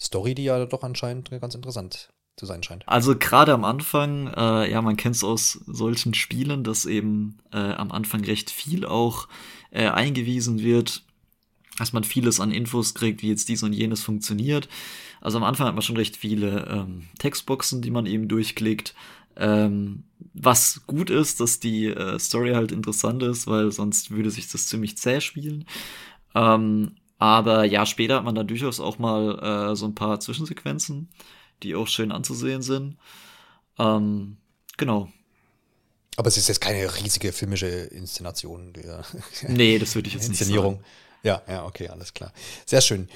Story, 0.00 0.34
die 0.34 0.44
ja 0.44 0.66
doch 0.66 0.82
anscheinend 0.82 1.30
ganz 1.40 1.54
interessant 1.54 2.10
zu 2.36 2.46
sein 2.46 2.62
scheint. 2.62 2.88
Also 2.88 3.16
gerade 3.16 3.52
am 3.52 3.64
Anfang, 3.64 4.28
äh, 4.28 4.70
ja, 4.70 4.80
man 4.80 4.96
kennt 4.96 5.16
es 5.16 5.24
aus 5.24 5.60
solchen 5.66 6.14
Spielen, 6.14 6.64
dass 6.64 6.86
eben 6.86 7.38
äh, 7.52 7.58
am 7.58 7.92
Anfang 7.92 8.24
recht 8.24 8.50
viel 8.50 8.86
auch 8.86 9.28
äh, 9.72 9.88
eingewiesen 9.88 10.62
wird, 10.62 11.02
dass 11.78 11.92
man 11.92 12.04
vieles 12.04 12.38
an 12.38 12.52
Infos 12.52 12.94
kriegt, 12.94 13.22
wie 13.22 13.28
jetzt 13.28 13.48
dies 13.48 13.62
und 13.62 13.72
jenes 13.72 14.02
funktioniert. 14.02 14.68
Also 15.20 15.38
am 15.38 15.44
Anfang 15.44 15.66
hat 15.66 15.74
man 15.74 15.82
schon 15.82 15.96
recht 15.96 16.16
viele 16.16 16.66
ähm, 16.68 17.08
Textboxen, 17.18 17.82
die 17.82 17.90
man 17.90 18.06
eben 18.06 18.28
durchklickt. 18.28 18.94
Ähm, 19.36 20.04
was 20.34 20.82
gut 20.86 21.08
ist, 21.08 21.40
dass 21.40 21.58
die 21.58 21.86
äh, 21.86 22.18
Story 22.18 22.52
halt 22.52 22.72
interessant 22.72 23.22
ist, 23.22 23.46
weil 23.46 23.72
sonst 23.72 24.10
würde 24.10 24.30
sich 24.30 24.50
das 24.50 24.66
ziemlich 24.66 24.98
zäh 24.98 25.20
spielen. 25.20 25.64
Ähm, 26.34 26.92
aber 27.18 27.64
ja, 27.64 27.86
später 27.86 28.16
hat 28.16 28.24
man 28.24 28.34
dann 28.34 28.48
durchaus 28.48 28.80
auch 28.80 28.98
mal 28.98 29.70
äh, 29.70 29.76
so 29.76 29.86
ein 29.86 29.94
paar 29.94 30.20
Zwischensequenzen, 30.20 31.08
die 31.62 31.74
auch 31.74 31.86
schön 31.86 32.12
anzusehen 32.12 32.62
sind. 32.62 32.96
Ähm, 33.78 34.36
genau. 34.76 35.08
Aber 36.16 36.28
es 36.28 36.36
ist 36.36 36.48
jetzt 36.48 36.60
keine 36.60 36.94
riesige 36.96 37.32
filmische 37.32 37.66
Inszenation. 37.66 38.72
Der 38.72 39.04
nee, 39.48 39.78
das 39.78 39.94
würde 39.94 40.08
ich 40.08 40.14
jetzt 40.14 40.28
Inszenierung. 40.28 40.74
nicht 40.74 40.82
sagen. 40.82 41.42
Ja, 41.48 41.54
ja, 41.54 41.64
okay, 41.64 41.88
alles 41.88 42.12
klar. 42.12 42.32
Sehr 42.66 42.80
schön. 42.80 43.08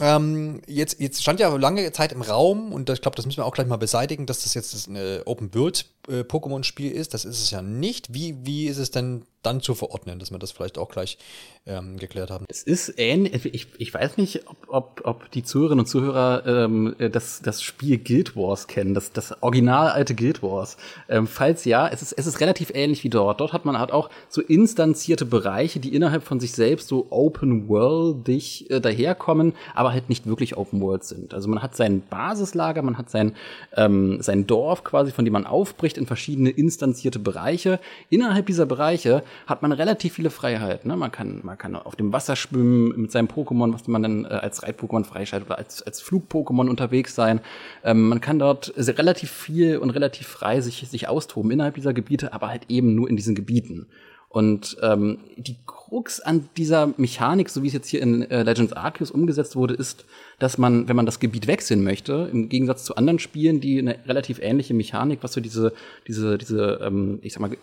Ähm, 0.00 0.62
jetzt, 0.66 1.00
jetzt 1.00 1.22
stand 1.22 1.38
ja 1.38 1.54
lange 1.54 1.92
Zeit 1.92 2.12
im 2.12 2.22
Raum 2.22 2.72
und 2.72 2.88
ich 2.88 3.02
glaube, 3.02 3.14
das 3.14 3.26
müssen 3.26 3.38
wir 3.38 3.44
auch 3.44 3.54
gleich 3.54 3.66
mal 3.66 3.76
beseitigen, 3.76 4.26
dass 4.26 4.42
das 4.42 4.54
jetzt 4.54 4.88
ein 4.88 5.22
Open 5.26 5.54
World 5.54 5.86
äh, 6.08 6.20
Pokémon-Spiel 6.20 6.90
ist. 6.90 7.14
Das 7.14 7.24
ist 7.24 7.40
es 7.40 7.50
ja 7.50 7.62
nicht. 7.62 8.12
Wie, 8.14 8.36
wie 8.44 8.66
ist 8.66 8.78
es 8.78 8.90
denn 8.90 9.22
dann 9.42 9.60
zu 9.60 9.74
verordnen, 9.74 10.18
dass 10.18 10.30
wir 10.30 10.38
das 10.38 10.52
vielleicht 10.52 10.78
auch 10.78 10.88
gleich 10.88 11.18
ähm, 11.66 11.98
geklärt 11.98 12.30
haben? 12.30 12.46
Es 12.48 12.62
ist 12.62 12.94
ähnlich, 12.96 13.44
ich, 13.44 13.66
ich 13.76 13.92
weiß 13.92 14.16
nicht, 14.16 14.46
ob, 14.46 14.56
ob, 14.68 15.00
ob 15.04 15.30
die 15.32 15.42
Zuhörerinnen 15.42 15.80
und 15.80 15.86
Zuhörer 15.86 16.46
ähm, 16.46 16.94
das, 17.10 17.42
das 17.42 17.62
Spiel 17.62 17.98
Guild 17.98 18.36
Wars 18.36 18.68
kennen, 18.68 18.94
das, 18.94 19.12
das 19.12 19.42
original 19.42 19.88
alte 19.88 20.14
Guild 20.14 20.42
Wars. 20.42 20.76
Ähm, 21.08 21.26
falls 21.26 21.64
ja, 21.64 21.88
es 21.88 22.02
ist, 22.02 22.12
es 22.12 22.26
ist 22.26 22.40
relativ 22.40 22.70
ähnlich 22.74 23.04
wie 23.04 23.10
dort. 23.10 23.40
Dort 23.40 23.52
hat 23.52 23.64
man 23.64 23.78
halt 23.78 23.92
auch 23.92 24.10
so 24.28 24.40
instanzierte 24.40 25.24
Bereiche, 25.24 25.80
die 25.80 25.94
innerhalb 25.94 26.22
von 26.22 26.40
sich 26.40 26.52
selbst 26.52 26.88
so 26.88 27.08
open 27.10 27.68
worldig 27.68 28.70
äh, 28.70 28.80
daherkommen, 28.80 29.54
aber 29.74 29.92
halt 29.92 30.08
nicht 30.08 30.26
wirklich 30.26 30.56
open 30.56 30.80
world 30.80 31.04
sind. 31.04 31.34
Also 31.34 31.48
man 31.48 31.62
hat 31.62 31.76
sein 31.76 32.02
Basislager, 32.08 32.82
man 32.82 32.98
hat 32.98 33.10
sein, 33.10 33.34
ähm, 33.76 34.22
sein 34.22 34.46
Dorf 34.46 34.84
quasi, 34.84 35.10
von 35.10 35.24
dem 35.24 35.32
man 35.32 35.46
aufbricht, 35.46 35.91
runterbricht 35.92 35.98
in 35.98 36.06
verschiedene 36.06 36.50
instanzierte 36.50 37.18
Bereiche. 37.18 37.78
Innerhalb 38.10 38.46
dieser 38.46 38.66
Bereiche 38.66 39.22
hat 39.46 39.62
man 39.62 39.72
relativ 39.72 40.14
viele 40.14 40.30
Freiheiten. 40.30 40.90
Ne? 40.90 40.96
Man, 40.96 41.10
kann, 41.10 41.40
man 41.42 41.58
kann 41.58 41.76
auf 41.76 41.96
dem 41.96 42.12
Wasser 42.12 42.36
schwimmen 42.36 43.00
mit 43.00 43.12
seinem 43.12 43.28
Pokémon, 43.28 43.72
was 43.72 43.86
man 43.88 44.02
dann 44.02 44.24
äh, 44.24 44.28
als 44.28 44.62
Reit-Pokémon 44.62 45.04
freischaltet 45.04 45.48
oder 45.48 45.58
als, 45.58 45.82
als 45.82 46.00
Flug-Pokémon 46.00 46.68
unterwegs 46.68 47.14
sein. 47.14 47.40
Ähm, 47.84 48.08
man 48.08 48.20
kann 48.20 48.38
dort 48.38 48.72
relativ 48.76 49.30
viel 49.30 49.78
und 49.78 49.90
relativ 49.90 50.26
frei 50.26 50.60
sich, 50.60 50.86
sich 50.88 51.08
austoben 51.08 51.50
innerhalb 51.50 51.74
dieser 51.74 51.92
Gebiete, 51.92 52.32
aber 52.32 52.48
halt 52.48 52.62
eben 52.68 52.94
nur 52.94 53.08
in 53.08 53.16
diesen 53.16 53.34
Gebieten. 53.34 53.86
Und 54.32 54.78
ähm, 54.80 55.18
die 55.36 55.56
Krux 55.66 56.18
an 56.20 56.48
dieser 56.56 56.94
Mechanik, 56.96 57.50
so 57.50 57.62
wie 57.62 57.66
es 57.66 57.74
jetzt 57.74 57.88
hier 57.88 58.00
in 58.00 58.22
äh, 58.30 58.44
Legends 58.44 58.72
Arceus 58.72 59.10
umgesetzt 59.10 59.56
wurde, 59.56 59.74
ist, 59.74 60.06
dass 60.38 60.56
man, 60.56 60.88
wenn 60.88 60.96
man 60.96 61.04
das 61.04 61.20
Gebiet 61.20 61.46
wechseln 61.46 61.84
möchte, 61.84 62.30
im 62.32 62.48
Gegensatz 62.48 62.84
zu 62.84 62.96
anderen 62.96 63.18
Spielen, 63.18 63.60
die 63.60 63.78
eine 63.78 63.98
relativ 64.06 64.38
ähnliche 64.40 64.72
Mechanik, 64.72 65.18
was 65.20 65.34
so 65.34 65.42
diese, 65.42 65.74
diese, 66.08 66.38
diese, 66.38 66.80
ähm, 66.82 67.18
ich 67.20 67.34
sag 67.34 67.40
mal, 67.40 67.56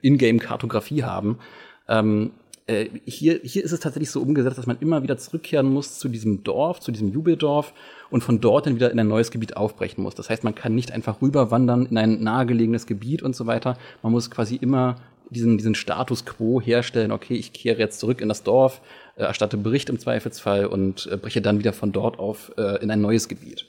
Ingame-Kartografie 0.00 1.04
haben, 1.04 1.40
ähm, 1.88 2.30
äh, 2.68 2.86
hier, 3.04 3.40
hier 3.42 3.62
ist 3.62 3.72
es 3.72 3.80
tatsächlich 3.80 4.10
so 4.10 4.22
umgesetzt, 4.22 4.56
dass 4.56 4.66
man 4.66 4.78
immer 4.80 5.02
wieder 5.02 5.18
zurückkehren 5.18 5.70
muss 5.70 5.98
zu 5.98 6.08
diesem 6.08 6.44
Dorf, 6.44 6.80
zu 6.80 6.90
diesem 6.90 7.08
Jubeldorf 7.08 7.74
und 8.08 8.22
von 8.22 8.40
dort 8.40 8.66
dann 8.66 8.76
wieder 8.76 8.90
in 8.90 8.98
ein 8.98 9.08
neues 9.08 9.30
Gebiet 9.30 9.58
aufbrechen 9.58 10.02
muss. 10.02 10.14
Das 10.14 10.30
heißt, 10.30 10.42
man 10.42 10.54
kann 10.54 10.74
nicht 10.74 10.92
einfach 10.92 11.20
rüberwandern 11.20 11.84
in 11.84 11.98
ein 11.98 12.22
nahegelegenes 12.22 12.86
Gebiet 12.86 13.22
und 13.22 13.36
so 13.36 13.46
weiter. 13.46 13.76
Man 14.02 14.12
muss 14.12 14.30
quasi 14.30 14.56
immer 14.56 14.96
diesen, 15.30 15.58
diesen 15.58 15.74
Status 15.74 16.24
quo 16.24 16.60
herstellen, 16.60 17.12
okay, 17.12 17.34
ich 17.34 17.52
kehre 17.52 17.78
jetzt 17.78 18.00
zurück 18.00 18.20
in 18.20 18.28
das 18.28 18.42
Dorf, 18.42 18.80
äh, 19.16 19.22
erstatte 19.22 19.56
Bericht 19.56 19.88
im 19.88 19.98
Zweifelsfall 19.98 20.66
und 20.66 21.08
äh, 21.10 21.16
breche 21.16 21.42
dann 21.42 21.58
wieder 21.58 21.72
von 21.72 21.92
dort 21.92 22.18
auf 22.18 22.52
äh, 22.56 22.82
in 22.82 22.90
ein 22.90 23.00
neues 23.00 23.28
Gebiet. 23.28 23.66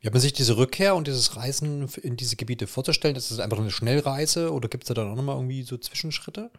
Wie 0.00 0.06
hat 0.06 0.12
man 0.12 0.20
sich 0.20 0.34
diese 0.34 0.56
Rückkehr 0.58 0.94
und 0.94 1.06
dieses 1.06 1.36
Reisen 1.36 1.88
in 2.02 2.16
diese 2.16 2.36
Gebiete 2.36 2.66
vorzustellen? 2.66 3.16
Ist 3.16 3.30
das 3.30 3.40
einfach 3.40 3.58
eine 3.58 3.70
Schnellreise 3.70 4.52
oder 4.52 4.68
gibt 4.68 4.84
es 4.84 4.88
da 4.88 4.94
dann 4.94 5.10
auch 5.10 5.16
nochmal 5.16 5.36
irgendwie 5.36 5.62
so 5.62 5.78
Zwischenschritte? 5.78 6.50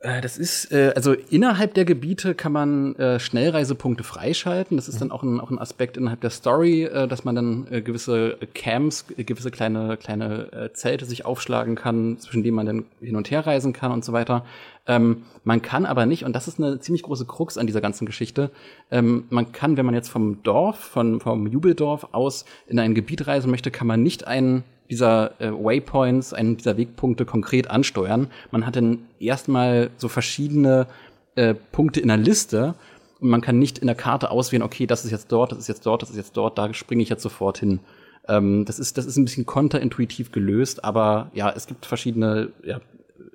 Äh, 0.00 0.20
das 0.20 0.36
ist, 0.38 0.72
äh, 0.72 0.92
also 0.94 1.12
innerhalb 1.12 1.74
der 1.74 1.84
Gebiete 1.84 2.34
kann 2.34 2.52
man 2.52 2.94
äh, 2.96 3.18
Schnellreisepunkte 3.18 4.04
freischalten. 4.04 4.76
Das 4.76 4.88
ist 4.88 5.00
dann 5.00 5.10
auch 5.10 5.22
ein, 5.22 5.40
auch 5.40 5.50
ein 5.50 5.58
Aspekt 5.58 5.96
innerhalb 5.96 6.20
der 6.20 6.30
Story, 6.30 6.88
dass 7.08 7.24
man 7.24 7.34
dann 7.34 7.84
gewisse 7.84 8.38
Camps, 8.54 9.06
gewisse 9.16 9.50
kleine, 9.50 9.96
kleine 9.96 10.70
Zelte 10.74 11.04
sich 11.04 11.24
aufschlagen 11.24 11.74
kann, 11.74 12.18
zwischen 12.18 12.42
denen 12.42 12.56
man 12.56 12.66
dann 12.66 12.84
hin 13.00 13.16
und 13.16 13.30
her 13.30 13.46
reisen 13.46 13.72
kann 13.72 13.92
und 13.92 14.04
so 14.04 14.12
weiter. 14.12 14.44
Ähm, 14.86 15.24
man 15.44 15.62
kann 15.62 15.84
aber 15.84 16.06
nicht, 16.06 16.24
und 16.24 16.34
das 16.34 16.48
ist 16.48 16.58
eine 16.58 16.78
ziemlich 16.78 17.02
große 17.02 17.24
Krux 17.24 17.58
an 17.58 17.66
dieser 17.66 17.80
ganzen 17.80 18.06
Geschichte, 18.06 18.50
ähm, 18.90 19.24
man 19.30 19.52
kann, 19.52 19.76
wenn 19.76 19.86
man 19.86 19.94
jetzt 19.94 20.08
vom 20.08 20.42
Dorf, 20.42 20.78
von, 20.78 21.20
vom 21.20 21.46
Jubeldorf 21.46 22.08
aus 22.12 22.44
in 22.68 22.78
ein 22.78 22.94
Gebiet 22.94 23.26
reisen 23.26 23.50
möchte, 23.50 23.70
kann 23.70 23.86
man 23.86 24.02
nicht 24.02 24.26
einen 24.26 24.64
dieser 24.90 25.40
äh, 25.40 25.50
Waypoints, 25.50 26.32
einen 26.32 26.56
dieser 26.56 26.76
Wegpunkte 26.76 27.24
konkret 27.24 27.70
ansteuern. 27.70 28.28
Man 28.50 28.66
hat 28.66 28.76
dann 28.76 29.00
erstmal 29.18 29.90
so 29.96 30.08
verschiedene 30.08 30.86
äh, 31.34 31.54
Punkte 31.54 32.00
in 32.00 32.08
der 32.08 32.16
Liste 32.16 32.74
und 33.20 33.28
man 33.28 33.40
kann 33.40 33.58
nicht 33.58 33.78
in 33.78 33.86
der 33.86 33.96
Karte 33.96 34.30
auswählen, 34.30 34.62
okay, 34.62 34.86
das 34.86 35.04
ist 35.04 35.10
jetzt 35.10 35.32
dort, 35.32 35.52
das 35.52 35.58
ist 35.60 35.68
jetzt 35.68 35.86
dort, 35.86 36.02
das 36.02 36.10
ist 36.10 36.16
jetzt 36.16 36.36
dort, 36.36 36.58
da 36.58 36.72
springe 36.74 37.02
ich 37.02 37.08
jetzt 37.08 37.22
sofort 37.22 37.58
hin. 37.58 37.80
Ähm, 38.28 38.64
das, 38.64 38.78
ist, 38.78 38.98
das 38.98 39.06
ist 39.06 39.16
ein 39.16 39.24
bisschen 39.24 39.46
konterintuitiv 39.46 40.32
gelöst, 40.32 40.84
aber 40.84 41.30
ja, 41.34 41.50
es 41.50 41.66
gibt 41.66 41.86
verschiedene 41.86 42.52
ja, 42.64 42.80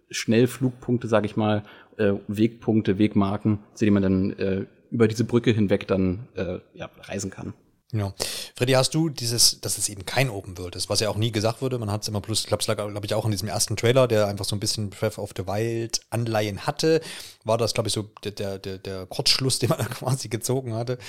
Schnellflugpunkte, 0.10 1.08
sage 1.08 1.26
ich 1.26 1.36
mal, 1.36 1.64
äh, 1.98 2.14
Wegpunkte, 2.28 2.98
Wegmarken, 2.98 3.60
zu 3.74 3.86
denen 3.86 3.94
man 3.94 4.04
dann 4.04 4.32
äh, 4.34 4.66
über 4.92 5.08
diese 5.08 5.24
Brücke 5.24 5.52
hinweg 5.52 5.88
dann 5.88 6.28
äh, 6.36 6.60
ja, 6.74 6.90
reisen 7.04 7.32
kann. 7.32 7.54
Ja. 7.94 8.14
Freddy, 8.56 8.74
hast 8.74 8.94
du 8.94 9.10
dieses, 9.10 9.60
dass 9.60 9.78
es 9.78 9.90
eben 9.90 10.06
kein 10.06 10.30
Open 10.30 10.58
World 10.58 10.78
ist, 10.78 10.90
was 10.90 11.02
ja 11.02 11.10
auch 11.10 11.18
nie 11.18 11.32
gesagt 11.32 11.62
wurde, 11.62 11.78
man 11.78 11.92
hat 11.92 12.04
es 12.04 12.08
immer 12.08 12.22
plus, 12.22 12.42
ich 12.42 12.48
glaube, 12.48 12.64
glaube 12.64 13.06
ich, 13.06 13.14
auch 13.14 13.26
in 13.26 13.32
diesem 13.32 13.50
ersten 13.50 13.76
Trailer, 13.76 14.08
der 14.08 14.28
einfach 14.28 14.46
so 14.46 14.56
ein 14.56 14.62
bisschen 14.62 14.90
Breath 14.90 15.18
of 15.18 15.32
the 15.36 15.46
Wild 15.46 16.00
Anleihen 16.10 16.66
hatte, 16.66 17.02
war 17.44 17.58
das, 17.58 17.74
glaube 17.74 17.90
ich, 17.90 17.94
so 17.94 18.04
der, 18.24 18.60
der, 18.60 18.78
der, 18.78 19.06
Kurzschluss, 19.08 19.60
den 19.60 19.70
man 19.70 19.80
da 19.80 19.86
quasi 19.86 20.30
gezogen 20.30 20.74
hatte, 20.74 21.00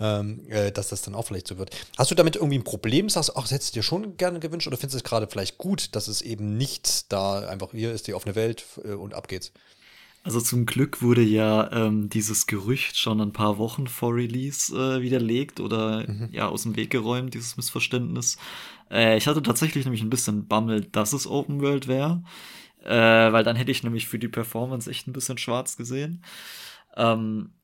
ähm, 0.00 0.48
äh, 0.48 0.72
dass 0.72 0.88
das 0.88 1.02
dann 1.02 1.14
auch 1.14 1.26
vielleicht 1.26 1.46
so 1.46 1.58
wird. 1.58 1.76
Hast 1.98 2.10
du 2.10 2.14
damit 2.14 2.36
irgendwie 2.36 2.58
ein 2.58 2.64
Problem? 2.64 3.10
Sagst 3.10 3.30
du, 3.30 3.32
ach, 3.36 3.42
das 3.42 3.50
hättest 3.50 3.74
du 3.74 3.80
dir 3.80 3.82
schon 3.82 4.16
gerne 4.16 4.40
gewünscht 4.40 4.66
oder 4.66 4.78
findest 4.78 4.94
du 4.94 4.98
es 4.98 5.04
gerade 5.04 5.26
vielleicht 5.26 5.58
gut, 5.58 5.94
dass 5.94 6.08
es 6.08 6.22
eben 6.22 6.56
nicht 6.56 7.12
da 7.12 7.40
einfach, 7.40 7.72
hier 7.72 7.92
ist 7.92 8.06
die 8.06 8.14
offene 8.14 8.34
Welt 8.34 8.64
äh, 8.82 8.92
und 8.92 9.12
ab 9.12 9.28
geht's? 9.28 9.52
Also 10.22 10.40
zum 10.40 10.66
Glück 10.66 11.00
wurde 11.00 11.22
ja 11.22 11.72
ähm, 11.72 12.10
dieses 12.10 12.46
Gerücht 12.46 12.98
schon 12.98 13.22
ein 13.22 13.32
paar 13.32 13.56
Wochen 13.56 13.86
vor 13.86 14.14
Release 14.14 14.74
äh, 14.74 15.00
widerlegt 15.00 15.60
oder 15.60 16.06
mhm. 16.06 16.28
ja 16.30 16.48
aus 16.48 16.64
dem 16.64 16.76
Weg 16.76 16.90
geräumt, 16.90 17.32
dieses 17.32 17.56
Missverständnis. 17.56 18.36
Äh, 18.90 19.16
ich 19.16 19.26
hatte 19.26 19.42
tatsächlich 19.42 19.84
nämlich 19.86 20.02
ein 20.02 20.10
bisschen 20.10 20.46
Bammel, 20.46 20.82
dass 20.82 21.14
es 21.14 21.26
Open 21.26 21.62
World 21.62 21.88
wäre, 21.88 22.22
äh, 22.84 23.32
weil 23.32 23.44
dann 23.44 23.56
hätte 23.56 23.70
ich 23.70 23.82
nämlich 23.82 24.08
für 24.08 24.18
die 24.18 24.28
Performance 24.28 24.90
echt 24.90 25.08
ein 25.08 25.14
bisschen 25.14 25.38
schwarz 25.38 25.78
gesehen. 25.78 26.22
Ähm, 26.96 27.54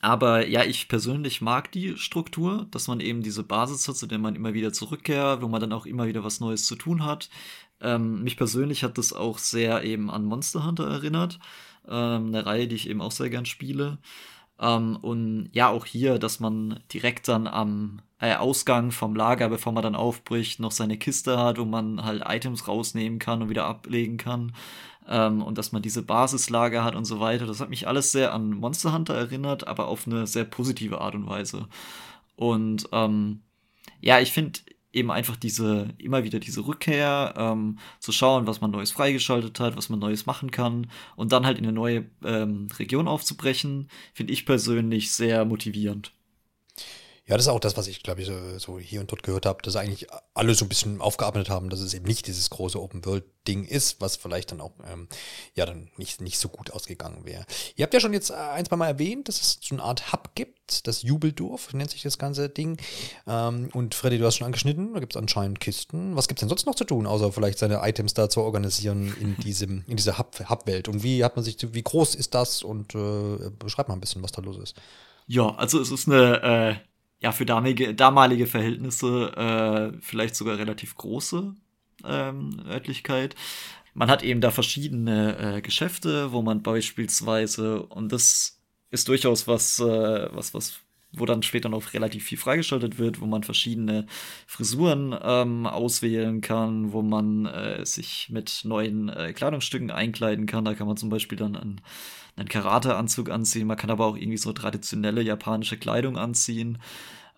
aber 0.00 0.46
ja, 0.46 0.64
ich 0.64 0.88
persönlich 0.88 1.42
mag 1.42 1.72
die 1.72 1.98
Struktur, 1.98 2.68
dass 2.70 2.88
man 2.88 3.00
eben 3.00 3.22
diese 3.22 3.42
Basis 3.42 3.86
hat, 3.86 3.96
zu 3.96 4.06
der 4.06 4.18
man 4.18 4.36
immer 4.36 4.54
wieder 4.54 4.72
zurückkehrt, 4.72 5.42
wo 5.42 5.48
man 5.48 5.60
dann 5.60 5.72
auch 5.72 5.84
immer 5.84 6.06
wieder 6.06 6.24
was 6.24 6.40
Neues 6.40 6.64
zu 6.66 6.76
tun 6.76 7.04
hat. 7.04 7.28
Ähm, 7.82 8.22
mich 8.22 8.36
persönlich 8.38 8.82
hat 8.82 8.96
das 8.96 9.12
auch 9.12 9.38
sehr 9.38 9.84
eben 9.84 10.10
an 10.10 10.24
Monster 10.24 10.64
Hunter 10.64 10.88
erinnert 10.88 11.38
ähm, 11.90 12.28
eine 12.28 12.46
Reihe, 12.46 12.68
die 12.68 12.76
ich 12.76 12.88
eben 12.88 13.00
auch 13.00 13.12
sehr 13.12 13.30
gern 13.30 13.46
spiele. 13.46 13.98
Ähm, 14.60 14.96
und 14.96 15.50
ja, 15.52 15.68
auch 15.68 15.86
hier, 15.86 16.18
dass 16.18 16.40
man 16.40 16.80
direkt 16.92 17.28
dann 17.28 17.46
am 17.46 18.02
äh, 18.20 18.34
Ausgang 18.34 18.90
vom 18.90 19.14
Lager, 19.14 19.48
bevor 19.48 19.72
man 19.72 19.82
dann 19.82 19.94
aufbricht, 19.94 20.60
noch 20.60 20.72
seine 20.72 20.98
Kiste 20.98 21.38
hat, 21.38 21.58
wo 21.58 21.64
man 21.64 22.04
halt 22.04 22.24
Items 22.26 22.66
rausnehmen 22.66 23.18
kann 23.18 23.42
und 23.42 23.50
wieder 23.50 23.66
ablegen 23.66 24.16
kann. 24.16 24.52
Ähm, 25.08 25.42
und 25.42 25.58
dass 25.58 25.72
man 25.72 25.82
diese 25.82 26.02
Basislager 26.02 26.84
hat 26.84 26.94
und 26.96 27.04
so 27.04 27.20
weiter. 27.20 27.46
Das 27.46 27.60
hat 27.60 27.70
mich 27.70 27.86
alles 27.88 28.12
sehr 28.12 28.34
an 28.34 28.50
Monster 28.50 28.92
Hunter 28.92 29.14
erinnert, 29.14 29.66
aber 29.66 29.88
auf 29.88 30.06
eine 30.06 30.26
sehr 30.26 30.44
positive 30.44 31.00
Art 31.00 31.14
und 31.14 31.26
Weise. 31.28 31.68
Und 32.36 32.88
ähm, 32.92 33.42
ja, 34.00 34.20
ich 34.20 34.32
finde, 34.32 34.60
eben 34.92 35.10
einfach 35.10 35.36
diese, 35.36 35.94
immer 35.98 36.24
wieder 36.24 36.38
diese 36.40 36.66
Rückkehr, 36.66 37.34
ähm, 37.36 37.78
zu 38.00 38.12
schauen, 38.12 38.46
was 38.46 38.60
man 38.60 38.70
Neues 38.70 38.90
freigeschaltet 38.90 39.60
hat, 39.60 39.76
was 39.76 39.88
man 39.88 39.98
Neues 39.98 40.26
machen 40.26 40.50
kann 40.50 40.88
und 41.16 41.32
dann 41.32 41.46
halt 41.46 41.58
in 41.58 41.64
eine 41.64 41.72
neue 41.72 42.06
ähm, 42.24 42.68
Region 42.78 43.08
aufzubrechen, 43.08 43.88
finde 44.14 44.32
ich 44.32 44.46
persönlich 44.46 45.12
sehr 45.12 45.44
motivierend. 45.44 46.12
Ja, 47.28 47.36
das 47.36 47.44
ist 47.44 47.52
auch 47.52 47.60
das, 47.60 47.76
was 47.76 47.88
ich, 47.88 48.02
glaube 48.02 48.22
ich, 48.22 48.26
so, 48.26 48.58
so, 48.58 48.78
hier 48.78 49.00
und 49.00 49.12
dort 49.12 49.22
gehört 49.22 49.44
habe, 49.44 49.60
dass 49.60 49.76
eigentlich 49.76 50.06
alle 50.32 50.54
so 50.54 50.64
ein 50.64 50.70
bisschen 50.70 51.02
aufgearbeitet 51.02 51.50
haben, 51.50 51.68
dass 51.68 51.80
es 51.80 51.92
eben 51.92 52.06
nicht 52.06 52.26
dieses 52.26 52.48
große 52.48 52.80
Open-World-Ding 52.80 53.66
ist, 53.66 54.00
was 54.00 54.16
vielleicht 54.16 54.50
dann 54.50 54.62
auch, 54.62 54.72
ähm, 54.90 55.08
ja, 55.54 55.66
dann 55.66 55.90
nicht, 55.98 56.22
nicht 56.22 56.38
so 56.38 56.48
gut 56.48 56.70
ausgegangen 56.70 57.26
wäre. 57.26 57.44
Ihr 57.76 57.82
habt 57.82 57.92
ja 57.92 58.00
schon 58.00 58.14
jetzt 58.14 58.32
ein, 58.32 58.64
zwei 58.64 58.76
Mal 58.76 58.86
erwähnt, 58.86 59.28
dass 59.28 59.42
es 59.42 59.58
so 59.60 59.74
eine 59.74 59.84
Art 59.84 60.10
Hub 60.10 60.30
gibt, 60.34 60.86
das 60.86 61.02
Jubeldorf 61.02 61.74
nennt 61.74 61.90
sich 61.90 62.00
das 62.00 62.16
ganze 62.16 62.48
Ding. 62.48 62.78
Ähm, 63.26 63.68
und 63.74 63.94
Freddy, 63.94 64.16
du 64.16 64.24
hast 64.24 64.36
schon 64.36 64.46
angeschnitten, 64.46 64.94
da 64.94 65.00
gibt 65.00 65.12
es 65.12 65.18
anscheinend 65.18 65.60
Kisten. 65.60 66.16
Was 66.16 66.28
gibt 66.28 66.38
es 66.38 66.40
denn 66.40 66.48
sonst 66.48 66.64
noch 66.64 66.76
zu 66.76 66.84
tun, 66.84 67.06
außer 67.06 67.30
vielleicht 67.30 67.58
seine 67.58 67.86
Items 67.86 68.14
da 68.14 68.30
zu 68.30 68.40
organisieren 68.40 69.14
in 69.20 69.36
diesem, 69.36 69.84
in 69.86 69.98
dieser 69.98 70.18
Hub-Welt? 70.18 70.88
und 70.88 71.02
wie 71.02 71.22
hat 71.24 71.36
man 71.36 71.44
sich, 71.44 71.58
wie 71.74 71.82
groß 71.82 72.14
ist 72.14 72.34
das? 72.34 72.62
Und 72.62 72.94
äh, 72.94 73.50
beschreib 73.58 73.88
mal 73.88 73.94
ein 73.94 74.00
bisschen, 74.00 74.22
was 74.22 74.32
da 74.32 74.40
los 74.40 74.56
ist. 74.56 74.76
Ja, 75.26 75.54
also 75.56 75.78
es 75.78 75.90
ist 75.90 76.08
eine 76.08 76.42
äh, 76.42 76.87
ja, 77.20 77.32
für 77.32 77.46
damalige, 77.46 77.94
damalige 77.94 78.46
Verhältnisse 78.46 79.32
äh, 79.36 79.98
vielleicht 80.00 80.36
sogar 80.36 80.58
relativ 80.58 80.94
große 80.94 81.54
ähm, 82.04 82.60
Örtlichkeit. 82.66 83.34
Man 83.94 84.10
hat 84.10 84.22
eben 84.22 84.40
da 84.40 84.50
verschiedene 84.50 85.56
äh, 85.56 85.60
Geschäfte, 85.60 86.32
wo 86.32 86.42
man 86.42 86.62
beispielsweise, 86.62 87.82
und 87.82 88.12
das 88.12 88.60
ist 88.90 89.08
durchaus 89.08 89.48
was, 89.48 89.80
äh, 89.80 90.28
was, 90.32 90.54
was, 90.54 90.80
wo 91.12 91.26
dann 91.26 91.42
später 91.42 91.68
noch 91.68 91.92
relativ 91.94 92.24
viel 92.24 92.38
freigeschaltet 92.38 92.98
wird, 92.98 93.20
wo 93.20 93.26
man 93.26 93.42
verschiedene 93.42 94.06
Frisuren 94.46 95.16
ähm, 95.20 95.66
auswählen 95.66 96.40
kann, 96.40 96.92
wo 96.92 97.02
man 97.02 97.46
äh, 97.46 97.84
sich 97.84 98.28
mit 98.30 98.60
neuen 98.64 99.08
äh, 99.08 99.32
Kleidungsstücken 99.32 99.90
einkleiden 99.90 100.46
kann. 100.46 100.64
Da 100.64 100.74
kann 100.74 100.86
man 100.86 100.96
zum 100.96 101.08
Beispiel 101.08 101.38
dann 101.38 101.56
an 101.56 101.80
einen 102.38 102.48
Karate-Anzug 102.48 103.30
anziehen, 103.30 103.66
man 103.66 103.76
kann 103.76 103.90
aber 103.90 104.06
auch 104.06 104.16
irgendwie 104.16 104.38
so 104.38 104.52
traditionelle 104.52 105.22
japanische 105.22 105.76
Kleidung 105.76 106.16
anziehen. 106.16 106.78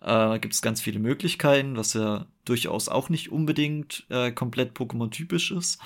Äh, 0.01 0.39
Gibt 0.39 0.53
es 0.53 0.61
ganz 0.61 0.81
viele 0.81 0.99
Möglichkeiten, 0.99 1.77
was 1.77 1.93
ja 1.93 2.25
durchaus 2.45 2.89
auch 2.89 3.09
nicht 3.09 3.31
unbedingt 3.31 4.05
äh, 4.09 4.31
komplett 4.31 4.75
Pokémon-typisch 4.75 5.51
ist. 5.51 5.79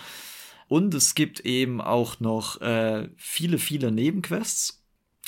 Und 0.67 0.93
es 0.93 1.15
gibt 1.15 1.41
eben 1.41 1.82
auch 1.82 2.19
noch 2.19 2.60
äh, 2.62 3.10
viele, 3.17 3.58
viele 3.60 3.91
Nebenquests, 3.91 4.84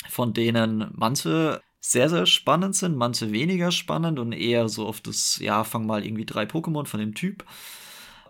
von 0.08 0.32
denen 0.32 0.90
manche 0.94 1.60
sehr, 1.80 2.08
sehr 2.08 2.26
spannend 2.26 2.74
sind, 2.74 2.96
manche 2.96 3.32
weniger 3.32 3.70
spannend 3.70 4.18
und 4.18 4.32
eher 4.32 4.68
so 4.68 4.86
auf 4.86 5.00
das, 5.00 5.38
ja, 5.38 5.64
fang 5.64 5.86
mal 5.86 6.04
irgendwie 6.04 6.26
drei 6.26 6.44
Pokémon 6.44 6.86
von 6.86 7.00
dem 7.00 7.14
Typ. 7.14 7.44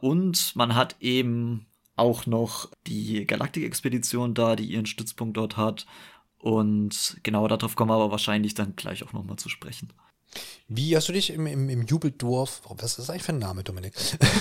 Und 0.01 0.55
man 0.55 0.75
hat 0.75 0.97
eben 1.01 1.67
auch 1.99 2.27
noch 2.27 2.69
die 2.87 3.27
Galaktik-Expedition 3.27 4.35
da, 4.35 4.57
die 4.57 4.65
ihren 4.65 4.87
Stützpunkt 4.87 5.37
dort 5.37 5.57
hat. 5.57 5.87
Und 6.39 7.19
genau 7.23 7.49
darauf 7.49 7.75
kommen 7.75 7.91
wir 7.91 7.97
aber 7.97 8.11
wahrscheinlich 8.11 8.55
dann 8.55 8.77
gleich 8.77 9.03
auch 9.03 9.13
nochmal 9.13 9.37
zu 9.37 9.49
sprechen. 9.49 9.93
Wie 10.71 10.95
hast 10.95 11.09
du 11.09 11.15
dich 11.15 11.33
im, 11.33 11.47
im, 11.47 11.71
im 11.71 11.87
Jubeldorf, 11.87 12.61
was 12.69 12.91
ist 12.91 12.99
das 12.99 13.09
eigentlich 13.09 13.23
für 13.23 13.33
ein 13.33 13.39
Name, 13.39 13.65
Dominik? 13.65 13.95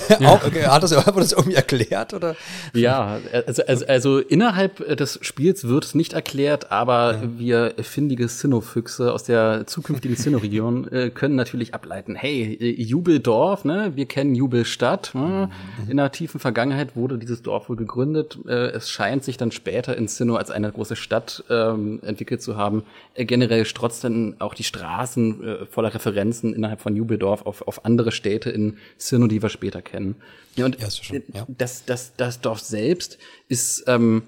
Ja. 0.10 0.18
Auch, 0.28 0.44
okay, 0.44 0.66
hat 0.66 0.84
das, 0.84 0.94
hat 0.94 1.16
das 1.16 1.32
irgendwie 1.32 1.56
erklärt? 1.56 2.14
Oder? 2.14 2.36
Ja, 2.74 3.20
also, 3.46 3.64
also, 3.66 3.86
also 3.86 4.20
innerhalb 4.20 4.98
des 4.98 5.20
Spiels 5.22 5.70
wird 5.70 5.86
es 5.86 5.96
nicht 5.96 6.12
erklärt, 6.12 6.70
aber 6.70 7.14
ja. 7.14 7.22
wir 7.38 7.74
findige 7.82 8.28
Sinnoh-Füchse 8.28 9.14
aus 9.14 9.24
der 9.24 9.68
zukünftigen 9.68 10.16
Sinnoh-Region 10.18 10.92
äh, 10.92 11.10
können 11.12 11.36
natürlich 11.36 11.74
ableiten, 11.74 12.16
hey, 12.16 12.58
äh, 12.60 12.82
Jubeldorf, 12.82 13.64
ne? 13.64 13.94
wir 13.96 14.06
kennen 14.06 14.36
Jubelstadt. 14.36 15.12
Ne? 15.14 15.50
Mhm. 15.86 15.92
In 15.92 15.96
der 15.96 16.12
tiefen 16.12 16.42
Vergangenheit 16.42 16.98
wurde 16.98 17.20
dieses 17.20 17.42
Dorf 17.42 17.70
wohl 17.70 17.78
gegründet. 17.78 18.38
Äh, 18.46 18.72
es 18.72 18.90
scheint 18.90 19.24
sich 19.24 19.38
dann 19.38 19.54
später 19.54 19.96
in 19.96 20.10
Sinnoh 20.10 20.36
als 20.36 20.52
eine 20.52 20.70
große 20.74 20.98
Stadt 20.98 21.46
ähm, 21.50 22.02
entwickelt 22.04 22.42
zu 22.42 22.58
haben. 22.58 22.84
Äh, 23.14 23.24
generell 23.24 23.64
strotzt 23.64 24.04
dann 24.04 24.36
auch 24.40 24.56
die 24.56 24.66
Straßen 24.66 25.44
äh, 25.44 25.66
voller 25.68 25.94
Referenzen 25.94 26.17
innerhalb 26.54 26.82
von 26.82 26.96
Jubeldorf 26.96 27.44
auf, 27.46 27.68
auf 27.68 27.86
andere 27.86 28.12
Städte 28.12 28.50
in 28.50 28.78
Sirno, 28.98 29.28
die 29.28 29.42
wir 29.42 29.50
später 29.50 29.82
kennen. 29.82 30.16
Ja, 30.56 30.66
und 30.66 30.80
ja, 30.80 30.90
schon, 30.90 31.24
ja. 31.34 31.46
Das, 31.48 31.86
das, 31.86 32.16
das 32.16 32.42
Dorf 32.42 32.60
selbst 32.60 33.18
ist, 33.48 33.84
ähm, 33.88 34.24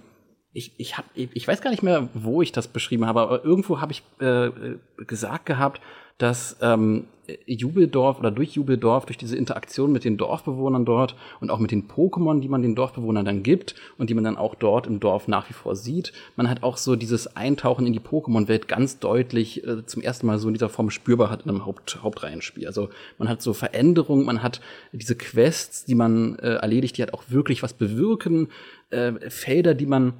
ich, 0.51 0.73
ich, 0.77 0.97
hab, 0.97 1.05
ich 1.15 1.47
weiß 1.47 1.61
gar 1.61 1.71
nicht 1.71 1.83
mehr, 1.83 2.09
wo 2.13 2.41
ich 2.41 2.51
das 2.51 2.67
beschrieben 2.67 3.05
habe, 3.05 3.21
aber 3.21 3.45
irgendwo 3.45 3.81
habe 3.81 3.91
ich 3.91 4.03
äh, 4.19 4.49
gesagt 4.97 5.45
gehabt, 5.45 5.81
dass 6.19 6.57
ähm, 6.61 7.05
Jubeldorf 7.45 8.19
oder 8.19 8.31
durch 8.31 8.51
Jubeldorf, 8.51 9.05
durch 9.05 9.17
diese 9.17 9.37
Interaktion 9.37 9.91
mit 9.91 10.03
den 10.03 10.17
Dorfbewohnern 10.17 10.85
dort 10.85 11.15
und 11.39 11.51
auch 11.51 11.59
mit 11.59 11.71
den 11.71 11.87
Pokémon, 11.87 12.39
die 12.39 12.49
man 12.49 12.61
den 12.61 12.75
Dorfbewohnern 12.75 13.25
dann 13.25 13.43
gibt 13.43 13.75
und 13.97 14.09
die 14.09 14.13
man 14.13 14.23
dann 14.23 14.37
auch 14.37 14.55
dort 14.55 14.87
im 14.87 14.99
Dorf 14.99 15.27
nach 15.27 15.49
wie 15.49 15.53
vor 15.53 15.75
sieht, 15.75 16.13
man 16.35 16.49
hat 16.49 16.63
auch 16.63 16.77
so 16.77 16.95
dieses 16.95 17.35
Eintauchen 17.35 17.85
in 17.85 17.93
die 17.93 17.99
Pokémon-Welt 17.99 18.67
ganz 18.67 18.99
deutlich 18.99 19.65
äh, 19.65 19.85
zum 19.85 20.01
ersten 20.01 20.27
Mal 20.27 20.39
so 20.39 20.47
in 20.47 20.53
dieser 20.53 20.69
Form 20.69 20.89
spürbar 20.89 21.29
hat 21.29 21.43
in 21.43 21.49
einem 21.49 21.65
Haupt 21.65 21.99
Hauptreihenspiel. 22.01 22.67
Also 22.67 22.89
man 23.17 23.29
hat 23.29 23.41
so 23.41 23.53
Veränderungen, 23.53 24.25
man 24.25 24.43
hat 24.43 24.61
diese 24.91 25.15
Quests, 25.15 25.85
die 25.85 25.95
man 25.95 26.37
äh, 26.39 26.55
erledigt, 26.55 26.97
die 26.97 27.01
halt 27.01 27.13
auch 27.13 27.23
wirklich 27.29 27.63
was 27.63 27.73
bewirken, 27.73 28.49
äh, 28.89 29.13
Felder, 29.29 29.73
die 29.73 29.85
man 29.85 30.13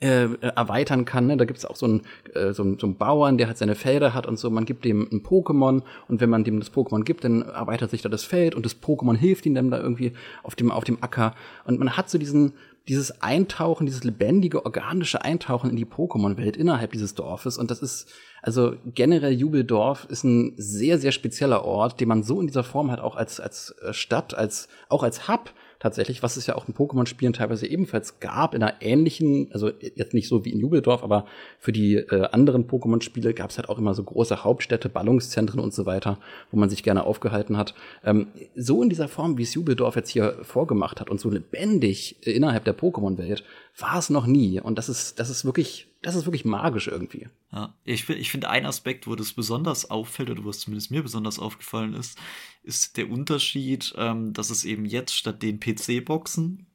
äh, 0.00 0.28
erweitern 0.40 1.04
kann. 1.06 1.26
Ne? 1.26 1.36
Da 1.36 1.44
gibt 1.46 1.58
es 1.58 1.64
auch 1.64 1.76
so 1.76 1.86
einen, 1.86 2.02
äh, 2.34 2.52
so, 2.52 2.62
einen, 2.62 2.78
so 2.78 2.86
einen 2.86 2.96
Bauern, 2.96 3.38
der 3.38 3.46
halt 3.46 3.56
seine 3.56 3.74
Felder 3.74 4.12
hat 4.12 4.26
und 4.26 4.38
so. 4.38 4.50
Man 4.50 4.66
gibt 4.66 4.84
dem 4.84 5.08
ein 5.10 5.22
Pokémon 5.22 5.82
und 6.08 6.20
wenn 6.20 6.28
man 6.28 6.44
dem 6.44 6.60
das 6.60 6.72
Pokémon 6.72 7.02
gibt, 7.02 7.24
dann 7.24 7.42
erweitert 7.42 7.90
sich 7.90 8.02
da 8.02 8.08
das 8.08 8.24
Feld 8.24 8.54
und 8.54 8.66
das 8.66 8.80
Pokémon 8.80 9.16
hilft 9.16 9.46
ihm 9.46 9.54
dann 9.54 9.70
da 9.70 9.80
irgendwie 9.80 10.12
auf 10.42 10.54
dem, 10.54 10.70
auf 10.70 10.84
dem 10.84 11.02
Acker. 11.02 11.34
Und 11.64 11.78
man 11.78 11.96
hat 11.96 12.10
so 12.10 12.18
diesen, 12.18 12.52
dieses 12.88 13.22
Eintauchen, 13.22 13.86
dieses 13.86 14.04
lebendige, 14.04 14.64
organische 14.64 15.22
Eintauchen 15.24 15.70
in 15.70 15.76
die 15.76 15.86
Pokémon-Welt 15.86 16.56
innerhalb 16.56 16.92
dieses 16.92 17.14
Dorfes. 17.14 17.56
Und 17.56 17.70
das 17.70 17.80
ist, 17.80 18.08
also 18.42 18.74
generell 18.94 19.32
Jubeldorf 19.32 20.06
ist 20.10 20.24
ein 20.24 20.52
sehr, 20.56 20.98
sehr 20.98 21.12
spezieller 21.12 21.64
Ort, 21.64 22.00
den 22.00 22.08
man 22.08 22.22
so 22.22 22.40
in 22.40 22.46
dieser 22.46 22.64
Form 22.64 22.90
halt 22.90 23.00
auch 23.00 23.16
als, 23.16 23.40
als 23.40 23.74
Stadt, 23.92 24.34
als, 24.34 24.68
auch 24.88 25.02
als 25.02 25.26
Hub 25.26 25.50
tatsächlich, 25.78 26.22
was 26.22 26.36
es 26.36 26.46
ja 26.46 26.54
auch 26.56 26.68
in 26.68 26.74
Pokémon-Spielen 26.74 27.32
teilweise 27.32 27.66
ebenfalls 27.66 28.20
gab, 28.20 28.54
in 28.54 28.62
einer 28.62 28.80
ähnlichen, 28.80 29.48
also 29.52 29.70
jetzt 29.94 30.14
nicht 30.14 30.28
so 30.28 30.44
wie 30.44 30.52
in 30.52 30.60
Jubeldorf, 30.60 31.02
aber 31.02 31.26
für 31.58 31.72
die 31.72 31.96
äh, 31.96 32.28
anderen 32.32 32.66
Pokémon-Spiele 32.66 33.34
gab 33.34 33.50
es 33.50 33.58
halt 33.58 33.68
auch 33.68 33.78
immer 33.78 33.94
so 33.94 34.02
große 34.02 34.44
Hauptstädte, 34.44 34.88
Ballungszentren 34.88 35.60
und 35.60 35.74
so 35.74 35.86
weiter, 35.86 36.18
wo 36.50 36.58
man 36.58 36.70
sich 36.70 36.82
gerne 36.82 37.04
aufgehalten 37.04 37.56
hat. 37.56 37.74
Ähm, 38.04 38.28
so 38.54 38.82
in 38.82 38.88
dieser 38.88 39.08
Form, 39.08 39.38
wie 39.38 39.42
es 39.42 39.54
Jubeldorf 39.54 39.96
jetzt 39.96 40.10
hier 40.10 40.38
vorgemacht 40.42 41.00
hat 41.00 41.10
und 41.10 41.20
so 41.20 41.30
lebendig 41.30 42.16
äh, 42.26 42.32
innerhalb 42.32 42.64
der 42.64 42.76
Pokémon-Welt, 42.76 43.44
war 43.78 43.98
es 43.98 44.10
noch 44.10 44.26
nie. 44.26 44.60
Und 44.60 44.78
das 44.78 44.88
ist, 44.88 45.18
das 45.20 45.30
ist 45.30 45.44
wirklich, 45.44 45.88
das 46.06 46.14
ist 46.14 46.24
wirklich 46.24 46.44
magisch 46.44 46.86
irgendwie. 46.86 47.26
Ja, 47.52 47.74
ich, 47.84 48.08
ich 48.08 48.30
finde, 48.30 48.48
ein 48.48 48.64
Aspekt, 48.64 49.08
wo 49.08 49.16
das 49.16 49.32
besonders 49.32 49.90
auffällt, 49.90 50.30
oder 50.30 50.44
wo 50.44 50.50
es 50.50 50.60
zumindest 50.60 50.92
mir 50.92 51.02
besonders 51.02 51.40
aufgefallen 51.40 51.94
ist, 51.94 52.16
ist 52.62 52.96
der 52.96 53.10
Unterschied, 53.10 53.92
ähm, 53.98 54.32
dass 54.32 54.50
es 54.50 54.64
eben 54.64 54.84
jetzt 54.84 55.16
statt 55.16 55.42
den 55.42 55.58
PC-Boxen, 55.58 56.66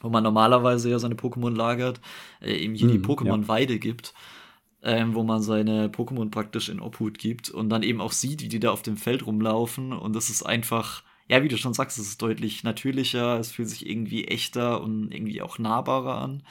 wo 0.00 0.08
man 0.08 0.24
normalerweise 0.24 0.90
ja 0.90 0.98
seine 0.98 1.14
Pokémon 1.14 1.54
lagert, 1.54 2.00
äh, 2.40 2.56
eben 2.56 2.74
hier 2.74 2.88
hm, 2.88 2.94
die 2.94 2.98
mhm, 2.98 3.04
Pokémon-Weide 3.04 3.74
ja. 3.74 3.78
gibt. 3.78 4.14
Ähm, 4.84 5.14
wo 5.14 5.22
man 5.22 5.40
seine 5.42 5.86
Pokémon 5.86 6.32
praktisch 6.32 6.68
in 6.68 6.80
Obhut 6.80 7.16
gibt 7.16 7.50
und 7.50 7.68
dann 7.68 7.84
eben 7.84 8.00
auch 8.00 8.10
sieht, 8.10 8.42
wie 8.42 8.48
die 8.48 8.58
da 8.58 8.72
auf 8.72 8.82
dem 8.82 8.96
Feld 8.96 9.24
rumlaufen. 9.24 9.92
Und 9.92 10.16
das 10.16 10.28
ist 10.28 10.42
einfach, 10.42 11.04
ja, 11.28 11.44
wie 11.44 11.48
du 11.48 11.56
schon 11.56 11.72
sagst, 11.72 11.98
es 11.98 12.08
ist 12.08 12.20
deutlich 12.20 12.64
natürlicher, 12.64 13.38
es 13.38 13.52
fühlt 13.52 13.68
sich 13.68 13.88
irgendwie 13.88 14.24
echter 14.24 14.82
und 14.82 15.12
irgendwie 15.14 15.40
auch 15.40 15.60
nahbarer 15.60 16.18
an, 16.18 16.42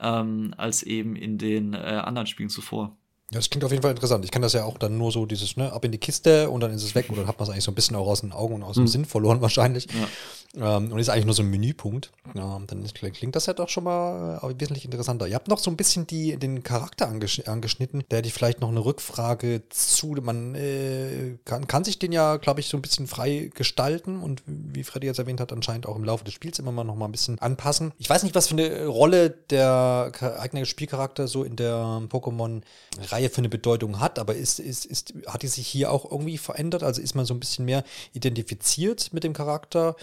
ähm, 0.00 0.54
als 0.56 0.82
eben 0.82 1.16
in 1.16 1.38
den 1.38 1.74
äh, 1.74 1.78
anderen 1.78 2.26
Spielen 2.26 2.48
zuvor. 2.48 2.96
Ja, 3.32 3.38
das 3.38 3.48
klingt 3.48 3.64
auf 3.64 3.70
jeden 3.70 3.82
Fall 3.82 3.92
interessant. 3.92 4.24
Ich 4.24 4.32
kann 4.32 4.42
das 4.42 4.54
ja 4.54 4.64
auch 4.64 4.76
dann 4.76 4.98
nur 4.98 5.12
so 5.12 5.24
dieses, 5.24 5.56
ne, 5.56 5.72
ab 5.72 5.84
in 5.84 5.92
die 5.92 5.98
Kiste 5.98 6.50
und 6.50 6.60
dann 6.60 6.72
ist 6.72 6.82
es 6.82 6.94
weg 6.96 7.06
und 7.08 7.16
dann 7.16 7.28
hat 7.28 7.38
man 7.38 7.44
es 7.44 7.50
eigentlich 7.50 7.64
so 7.64 7.70
ein 7.70 7.76
bisschen 7.76 7.94
auch 7.94 8.08
aus 8.08 8.22
den 8.22 8.32
Augen 8.32 8.54
und 8.54 8.62
aus 8.64 8.74
dem 8.74 8.84
hm. 8.84 8.88
Sinn 8.88 9.04
verloren 9.04 9.40
wahrscheinlich. 9.40 9.86
Ja. 9.86 10.08
Ähm, 10.56 10.90
und 10.90 10.98
ist 10.98 11.08
eigentlich 11.08 11.26
nur 11.26 11.34
so 11.34 11.42
ein 11.42 11.50
Menüpunkt. 11.50 12.10
Ja, 12.34 12.60
dann 12.66 12.84
ist, 12.84 12.94
klingt 12.94 13.36
das 13.36 13.46
ja 13.46 13.52
doch 13.52 13.68
schon 13.68 13.84
mal 13.84 14.40
äh, 14.42 14.60
wesentlich 14.60 14.84
interessanter. 14.84 15.28
Ihr 15.28 15.36
habt 15.36 15.46
noch 15.46 15.58
so 15.58 15.70
ein 15.70 15.76
bisschen 15.76 16.08
die, 16.08 16.36
den 16.36 16.64
Charakter 16.64 17.06
angesch 17.06 17.40
angeschnitten, 17.46 18.02
der 18.10 18.18
hätte 18.18 18.28
ich 18.28 18.34
vielleicht 18.34 18.60
noch 18.60 18.68
eine 18.68 18.84
Rückfrage 18.84 19.62
zu. 19.68 20.16
Man 20.20 20.56
äh, 20.56 21.36
kann, 21.44 21.68
kann 21.68 21.84
sich 21.84 22.00
den 22.00 22.10
ja, 22.10 22.36
glaube 22.36 22.58
ich, 22.58 22.66
so 22.66 22.76
ein 22.76 22.82
bisschen 22.82 23.06
frei 23.06 23.50
gestalten 23.54 24.20
und 24.20 24.42
wie 24.46 24.82
Freddy 24.82 25.06
jetzt 25.06 25.20
erwähnt 25.20 25.40
hat, 25.40 25.52
anscheinend 25.52 25.86
auch 25.86 25.94
im 25.94 26.04
Laufe 26.04 26.24
des 26.24 26.34
Spiels 26.34 26.58
immer 26.58 26.72
mal 26.72 26.82
noch 26.82 26.96
mal 26.96 27.04
ein 27.04 27.12
bisschen 27.12 27.38
anpassen. 27.38 27.92
Ich 27.98 28.10
weiß 28.10 28.24
nicht, 28.24 28.34
was 28.34 28.48
für 28.48 28.54
eine 28.54 28.86
Rolle 28.86 29.30
der 29.30 30.10
eigene 30.38 30.66
Spielcharakter 30.66 31.28
so 31.28 31.44
in 31.44 31.54
der 31.54 32.02
Pokémon-Reihe 32.08 33.20
Reihe 33.20 33.30
für 33.30 33.38
eine 33.38 33.48
Bedeutung 33.48 34.00
hat, 34.00 34.18
aber 34.18 34.34
ist, 34.34 34.58
ist, 34.58 34.84
ist, 34.84 35.14
hat 35.26 35.42
die 35.42 35.48
sich 35.48 35.66
hier 35.66 35.92
auch 35.92 36.10
irgendwie 36.10 36.38
verändert? 36.38 36.82
Also 36.82 37.00
ist 37.00 37.14
man 37.14 37.26
so 37.26 37.34
ein 37.34 37.40
bisschen 37.40 37.64
mehr 37.64 37.84
identifiziert 38.12 39.12
mit 39.12 39.24
dem 39.24 39.32
Charakter? 39.32 39.96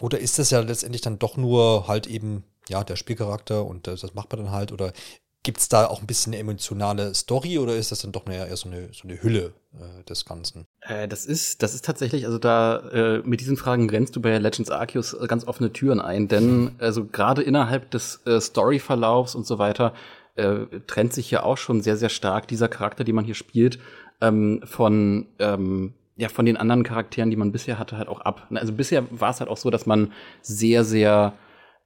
Oder 0.00 0.18
ist 0.18 0.38
das 0.38 0.50
ja 0.50 0.60
letztendlich 0.60 1.02
dann 1.02 1.18
doch 1.18 1.36
nur 1.36 1.88
halt 1.88 2.06
eben, 2.06 2.44
ja, 2.68 2.84
der 2.84 2.96
Spielcharakter 2.96 3.64
und 3.64 3.86
das, 3.86 4.00
das 4.00 4.14
macht 4.14 4.30
man 4.32 4.44
dann 4.44 4.52
halt? 4.52 4.72
Oder 4.72 4.92
gibt 5.42 5.60
es 5.60 5.68
da 5.68 5.86
auch 5.86 6.00
ein 6.00 6.06
bisschen 6.06 6.32
eine 6.34 6.40
emotionale 6.40 7.14
Story 7.14 7.58
oder 7.58 7.74
ist 7.74 7.90
das 7.90 8.00
dann 8.00 8.12
doch 8.12 8.26
eher 8.28 8.54
so 8.56 8.68
eine, 8.68 8.90
so 8.92 9.08
eine 9.08 9.22
Hülle 9.22 9.54
äh, 9.74 10.04
des 10.04 10.24
Ganzen? 10.24 10.66
Äh, 10.82 11.08
das 11.08 11.26
ist, 11.26 11.62
das 11.62 11.74
ist 11.74 11.84
tatsächlich, 11.84 12.26
also 12.26 12.38
da 12.38 12.80
äh, 12.90 13.22
mit 13.24 13.40
diesen 13.40 13.56
Fragen 13.56 13.88
grenzt 13.88 14.14
du 14.14 14.20
bei 14.20 14.36
Legends 14.36 14.70
Arceus 14.70 15.16
ganz 15.26 15.46
offene 15.46 15.72
Türen 15.72 16.00
ein, 16.00 16.28
denn 16.28 16.72
also 16.78 17.06
gerade 17.06 17.42
innerhalb 17.42 17.90
des 17.90 18.20
äh, 18.26 18.40
Storyverlaufs 18.40 19.34
und 19.34 19.46
so 19.46 19.58
weiter 19.58 19.94
äh, 20.34 20.66
trennt 20.86 21.12
sich 21.12 21.30
ja 21.30 21.42
auch 21.44 21.56
schon 21.56 21.82
sehr, 21.82 21.96
sehr 21.96 22.10
stark 22.10 22.46
dieser 22.48 22.68
Charakter, 22.68 23.04
den 23.04 23.14
man 23.14 23.24
hier 23.24 23.34
spielt, 23.34 23.78
ähm, 24.20 24.60
von 24.64 25.26
ähm, 25.38 25.94
ja 26.18 26.28
von 26.28 26.44
den 26.44 26.56
anderen 26.56 26.82
Charakteren, 26.82 27.30
die 27.30 27.36
man 27.36 27.52
bisher 27.52 27.78
hatte, 27.78 27.96
halt 27.96 28.08
auch 28.08 28.20
ab. 28.20 28.48
Also 28.52 28.72
bisher 28.72 29.04
war 29.10 29.30
es 29.30 29.40
halt 29.40 29.48
auch 29.48 29.56
so, 29.56 29.70
dass 29.70 29.86
man 29.86 30.12
sehr, 30.42 30.84
sehr 30.84 31.32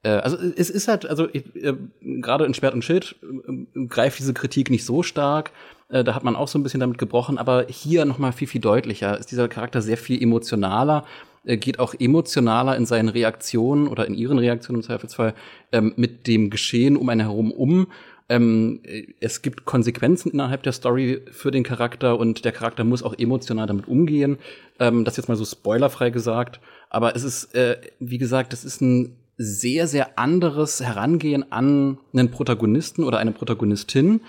äh, 0.02 0.08
also 0.08 0.36
es 0.36 0.70
ist 0.70 0.88
halt, 0.88 1.06
also 1.06 1.28
äh, 1.28 1.74
gerade 2.00 2.44
in 2.46 2.54
Schwert 2.54 2.74
und 2.74 2.82
Schild 2.82 3.16
äh, 3.22 3.86
greift 3.86 4.18
diese 4.18 4.34
Kritik 4.34 4.70
nicht 4.70 4.84
so 4.84 5.02
stark. 5.02 5.52
Äh, 5.90 6.02
da 6.02 6.14
hat 6.14 6.24
man 6.24 6.34
auch 6.34 6.48
so 6.48 6.58
ein 6.58 6.62
bisschen 6.62 6.80
damit 6.80 6.98
gebrochen, 6.98 7.38
aber 7.38 7.66
hier 7.68 8.06
noch 8.06 8.18
mal 8.18 8.32
viel, 8.32 8.48
viel 8.48 8.60
deutlicher. 8.60 9.18
Ist 9.18 9.30
dieser 9.30 9.48
Charakter 9.48 9.82
sehr 9.82 9.98
viel 9.98 10.20
emotionaler 10.20 11.04
äh, 11.44 11.56
geht 11.56 11.78
auch 11.78 11.94
emotionaler 11.98 12.76
in 12.76 12.86
seinen 12.86 13.08
Reaktionen 13.08 13.88
oder 13.88 14.06
in 14.06 14.14
ihren 14.14 14.38
Reaktionen 14.38 14.80
im 14.80 14.84
Zweifelsfall 14.84 15.34
ähm, 15.72 15.92
mit 15.96 16.26
dem 16.26 16.50
Geschehen 16.50 16.96
um 16.96 17.08
einen 17.08 17.20
herum 17.20 17.50
um 17.50 17.88
ähm, 18.28 18.80
es 19.20 19.42
gibt 19.42 19.64
Konsequenzen 19.64 20.32
innerhalb 20.32 20.62
der 20.62 20.72
Story 20.72 21.22
für 21.30 21.50
den 21.50 21.62
Charakter 21.62 22.18
und 22.18 22.44
der 22.44 22.52
Charakter 22.52 22.84
muss 22.84 23.02
auch 23.02 23.18
emotional 23.18 23.66
damit 23.66 23.88
umgehen. 23.88 24.38
Ähm, 24.78 25.04
das 25.04 25.16
jetzt 25.16 25.28
mal 25.28 25.36
so 25.36 25.44
spoilerfrei 25.44 26.10
gesagt. 26.10 26.60
Aber 26.90 27.16
es 27.16 27.24
ist, 27.24 27.54
äh, 27.54 27.78
wie 27.98 28.18
gesagt, 28.18 28.52
das 28.52 28.64
ist 28.64 28.80
ein 28.80 29.16
sehr, 29.38 29.86
sehr 29.86 30.18
anderes 30.18 30.80
Herangehen 30.80 31.50
an 31.50 31.98
einen 32.12 32.30
Protagonisten 32.30 33.04
oder 33.04 33.18
eine 33.18 33.32
Protagonistin 33.32 34.20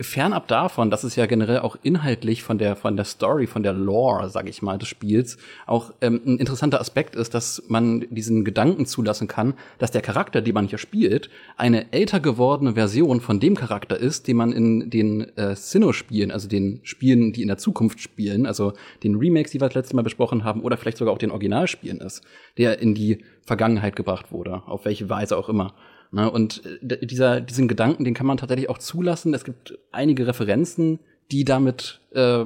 fernab 0.00 0.48
davon, 0.48 0.90
dass 0.90 1.04
es 1.04 1.16
ja 1.16 1.26
generell 1.26 1.60
auch 1.60 1.76
inhaltlich 1.82 2.42
von 2.42 2.58
der 2.58 2.76
von 2.76 2.96
der 2.96 3.04
Story, 3.04 3.46
von 3.46 3.62
der 3.62 3.72
Lore, 3.72 4.30
sag 4.30 4.48
ich 4.48 4.62
mal, 4.62 4.78
des 4.78 4.88
Spiels 4.88 5.36
auch 5.66 5.92
ähm, 6.00 6.20
ein 6.24 6.38
interessanter 6.38 6.80
Aspekt 6.80 7.14
ist, 7.14 7.34
dass 7.34 7.62
man 7.68 8.06
diesen 8.10 8.44
Gedanken 8.44 8.86
zulassen 8.86 9.28
kann, 9.28 9.54
dass 9.78 9.90
der 9.90 10.02
Charakter, 10.02 10.42
den 10.42 10.54
man 10.54 10.66
hier 10.66 10.78
spielt, 10.78 11.30
eine 11.56 11.92
älter 11.92 12.20
gewordene 12.20 12.74
Version 12.74 13.20
von 13.20 13.40
dem 13.40 13.56
Charakter 13.56 13.96
ist, 13.96 14.28
den 14.28 14.36
man 14.36 14.52
in 14.52 14.90
den 14.90 15.36
äh, 15.36 15.54
Sinnoh-Spielen, 15.54 16.30
also 16.30 16.48
den 16.48 16.80
Spielen, 16.82 17.32
die 17.32 17.42
in 17.42 17.48
der 17.48 17.58
Zukunft 17.58 18.00
spielen, 18.00 18.46
also 18.46 18.72
den 19.02 19.16
Remakes, 19.16 19.52
die 19.52 19.60
wir 19.60 19.68
das 19.68 19.74
letzte 19.74 19.96
Mal 19.96 20.02
besprochen 20.02 20.44
haben, 20.44 20.62
oder 20.62 20.76
vielleicht 20.76 20.98
sogar 20.98 21.14
auch 21.14 21.18
den 21.18 21.30
Originalspielen 21.30 22.00
ist, 22.00 22.22
der 22.58 22.80
in 22.80 22.94
die 22.94 23.24
Vergangenheit 23.42 23.96
gebracht 23.96 24.32
wurde, 24.32 24.62
auf 24.66 24.84
welche 24.84 25.08
Weise 25.08 25.36
auch 25.36 25.48
immer. 25.48 25.74
Ne? 26.12 26.30
Und 26.30 26.62
äh, 26.82 27.06
dieser, 27.06 27.40
diesen 27.40 27.68
Gedanken, 27.68 28.04
den 28.04 28.14
kann 28.14 28.26
man 28.26 28.36
tatsächlich 28.36 28.68
auch 28.68 28.78
zulassen. 28.78 29.34
Es 29.34 29.44
gibt 29.44 29.78
einige 29.92 30.26
Referenzen, 30.26 30.98
die 31.30 31.44
damit 31.44 32.00
äh, 32.12 32.44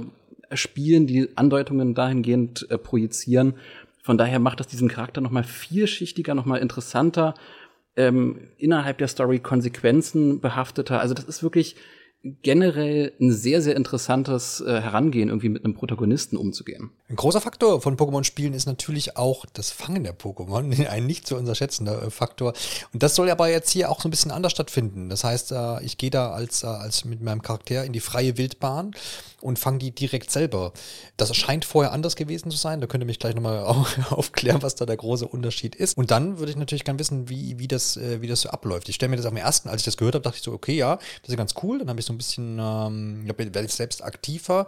spielen, 0.53 1.07
die 1.07 1.29
Andeutungen 1.37 1.95
dahingehend 1.95 2.67
äh, 2.71 2.79
projizieren. 2.79 3.55
Von 4.03 4.19
daher 4.19 4.39
macht 4.39 4.61
das 4.61 4.67
diesen 4.67 4.89
Charakter 4.89 5.21
noch 5.21 5.31
mal 5.31 5.45
vielschichtiger, 5.45 6.35
noch 6.35 6.45
mal 6.45 6.59
interessanter, 6.59 7.35
ähm, 7.97 8.49
innerhalb 8.59 8.99
der 8.99 9.09
Story 9.09 9.39
Konsequenzen 9.39 10.41
behafteter. 10.41 11.01
Also 11.01 11.15
das 11.15 11.25
ist 11.25 11.43
wirklich 11.43 11.77
generell 12.43 13.13
ein 13.21 13.33
sehr, 13.33 13.61
sehr 13.61 13.77
interessantes 13.77 14.61
äh, 14.61 14.81
Herangehen, 14.81 15.29
irgendwie 15.29 15.51
mit 15.51 15.65
einem 15.65 15.75
Protagonisten 15.75 16.39
umzugehen. 16.39 16.91
Ein 17.09 17.17
großer 17.17 17.41
Faktor 17.41 17.83
von 17.83 17.99
Pokémon-Spielen 17.99 18.55
ist 18.55 18.65
natürlich 18.65 19.19
auch 19.19 19.45
das 19.53 19.71
Fangen 19.71 20.05
der 20.05 20.19
Pokémon, 20.19 20.87
ein 20.89 21.07
nicht 21.07 21.27
zu 21.27 21.37
unterschätzender 21.37 22.03
äh, 22.03 22.11
Faktor. 22.11 22.55
Und 22.93 23.03
das 23.03 23.15
soll 23.15 23.31
aber 23.31 23.51
jetzt 23.51 23.71
hier 23.71 23.91
auch 23.91 24.01
so 24.01 24.09
ein 24.09 24.11
bisschen 24.11 24.31
anders 24.31 24.53
stattfinden. 24.53 25.11
Das 25.11 25.23
heißt, 25.23 25.53
äh, 25.53 25.83
ich 25.83 25.99
gehe 25.99 26.11
da 26.11 26.31
als, 26.31 26.63
äh, 26.63 26.67
als 26.67 27.05
mit 27.05 27.21
meinem 27.21 27.43
Charakter 27.43 27.85
in 27.85 27.93
die 27.93 28.01
freie 28.01 28.39
Wildbahn 28.39 28.93
und 29.45 29.59
fange 29.59 29.79
die 29.79 29.91
direkt 29.91 30.31
selber. 30.31 30.73
Das 31.19 31.37
scheint 31.37 31.67
vorher 31.67 31.93
anders 31.93 32.17
gewesen 32.17 32.51
zu 32.51 32.57
sein. 32.57 32.81
Da 32.81 32.87
könnt 32.87 33.05
ihr 33.05 33.07
mich 33.07 33.19
gleich 33.19 33.35
nochmal 33.35 33.63
aufklären, 34.11 34.63
was 34.63 34.75
da 34.75 34.87
der 34.87 34.97
große 34.97 35.29
Unterschied 35.29 35.75
ist. 35.75 35.99
Und 35.99 36.11
dann 36.11 36.39
würde 36.39 36.51
ich 36.51 36.57
natürlich 36.57 36.85
gerne 36.85 36.99
wissen, 36.99 37.29
wie, 37.29 37.59
wie, 37.59 37.69
das, 37.69 37.99
wie 37.99 38.27
das 38.27 38.41
so 38.41 38.49
abläuft. 38.49 38.89
Ich 38.89 38.95
stelle 38.95 39.11
mir 39.11 39.17
das 39.17 39.27
am 39.27 39.37
ersten, 39.37 39.69
als 39.69 39.83
ich 39.83 39.85
das 39.85 39.99
gehört 39.99 40.15
habe, 40.15 40.23
dachte 40.23 40.39
ich 40.39 40.43
so, 40.43 40.53
okay, 40.53 40.75
ja, 40.75 40.97
das 41.23 41.29
ist 41.29 41.37
ganz 41.37 41.55
cool. 41.63 41.79
Dann 41.79 41.91
habe 41.91 42.01
ich 42.01 42.07
so 42.07 42.15
ein 42.15 42.19
bisschen, 42.19 42.59
ähm, 42.59 43.29
werde 43.29 43.65
ich 43.65 43.75
selbst 43.75 44.03
aktiver, 44.03 44.67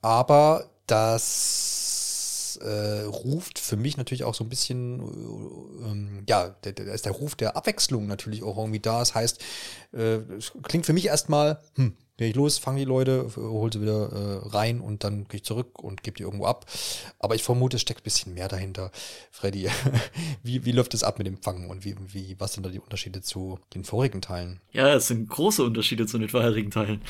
aber 0.00 0.70
das 0.86 2.58
äh, 2.62 3.02
ruft 3.02 3.58
für 3.58 3.76
mich 3.76 3.96
natürlich 3.96 4.24
auch 4.24 4.34
so 4.34 4.44
ein 4.44 4.48
bisschen, 4.48 5.00
äh, 5.00 5.90
ähm, 5.90 6.24
ja, 6.28 6.54
da 6.62 6.70
ist 6.70 7.04
der 7.04 7.12
Ruf 7.12 7.34
der 7.34 7.56
Abwechslung 7.56 8.06
natürlich 8.06 8.42
auch 8.42 8.56
irgendwie 8.56 8.80
da. 8.80 9.00
Das 9.00 9.14
heißt, 9.14 9.42
äh, 9.92 10.18
klingt 10.62 10.86
für 10.86 10.92
mich 10.92 11.06
erstmal, 11.06 11.60
hm, 11.74 11.96
gehe 12.16 12.28
ich 12.28 12.34
los, 12.34 12.58
fange 12.58 12.78
die 12.78 12.84
Leute, 12.84 13.30
hole 13.36 13.70
sie 13.72 13.82
wieder 13.82 14.10
äh, 14.10 14.48
rein 14.48 14.80
und 14.80 15.04
dann 15.04 15.24
gehe 15.28 15.38
ich 15.38 15.44
zurück 15.44 15.82
und 15.82 16.02
gebe 16.02 16.16
die 16.16 16.22
irgendwo 16.22 16.46
ab. 16.46 16.64
Aber 17.18 17.34
ich 17.34 17.42
vermute, 17.42 17.76
es 17.76 17.82
steckt 17.82 18.00
ein 18.00 18.04
bisschen 18.04 18.34
mehr 18.34 18.48
dahinter. 18.48 18.90
Freddy, 19.30 19.68
wie, 20.42 20.64
wie 20.64 20.72
läuft 20.72 20.94
es 20.94 21.02
ab 21.02 21.18
mit 21.18 21.26
dem 21.26 21.36
Fangen 21.36 21.68
und 21.68 21.84
wie, 21.84 21.94
wie, 22.08 22.36
was 22.38 22.54
sind 22.54 22.64
da 22.64 22.70
die 22.70 22.80
Unterschiede 22.80 23.20
zu 23.20 23.58
den 23.74 23.84
vorigen 23.84 24.22
Teilen? 24.22 24.60
Ja, 24.72 24.94
es 24.94 25.08
sind 25.08 25.28
große 25.28 25.62
Unterschiede 25.62 26.06
zu 26.06 26.18
den 26.18 26.28
vorherigen 26.28 26.70
Teilen. 26.70 27.02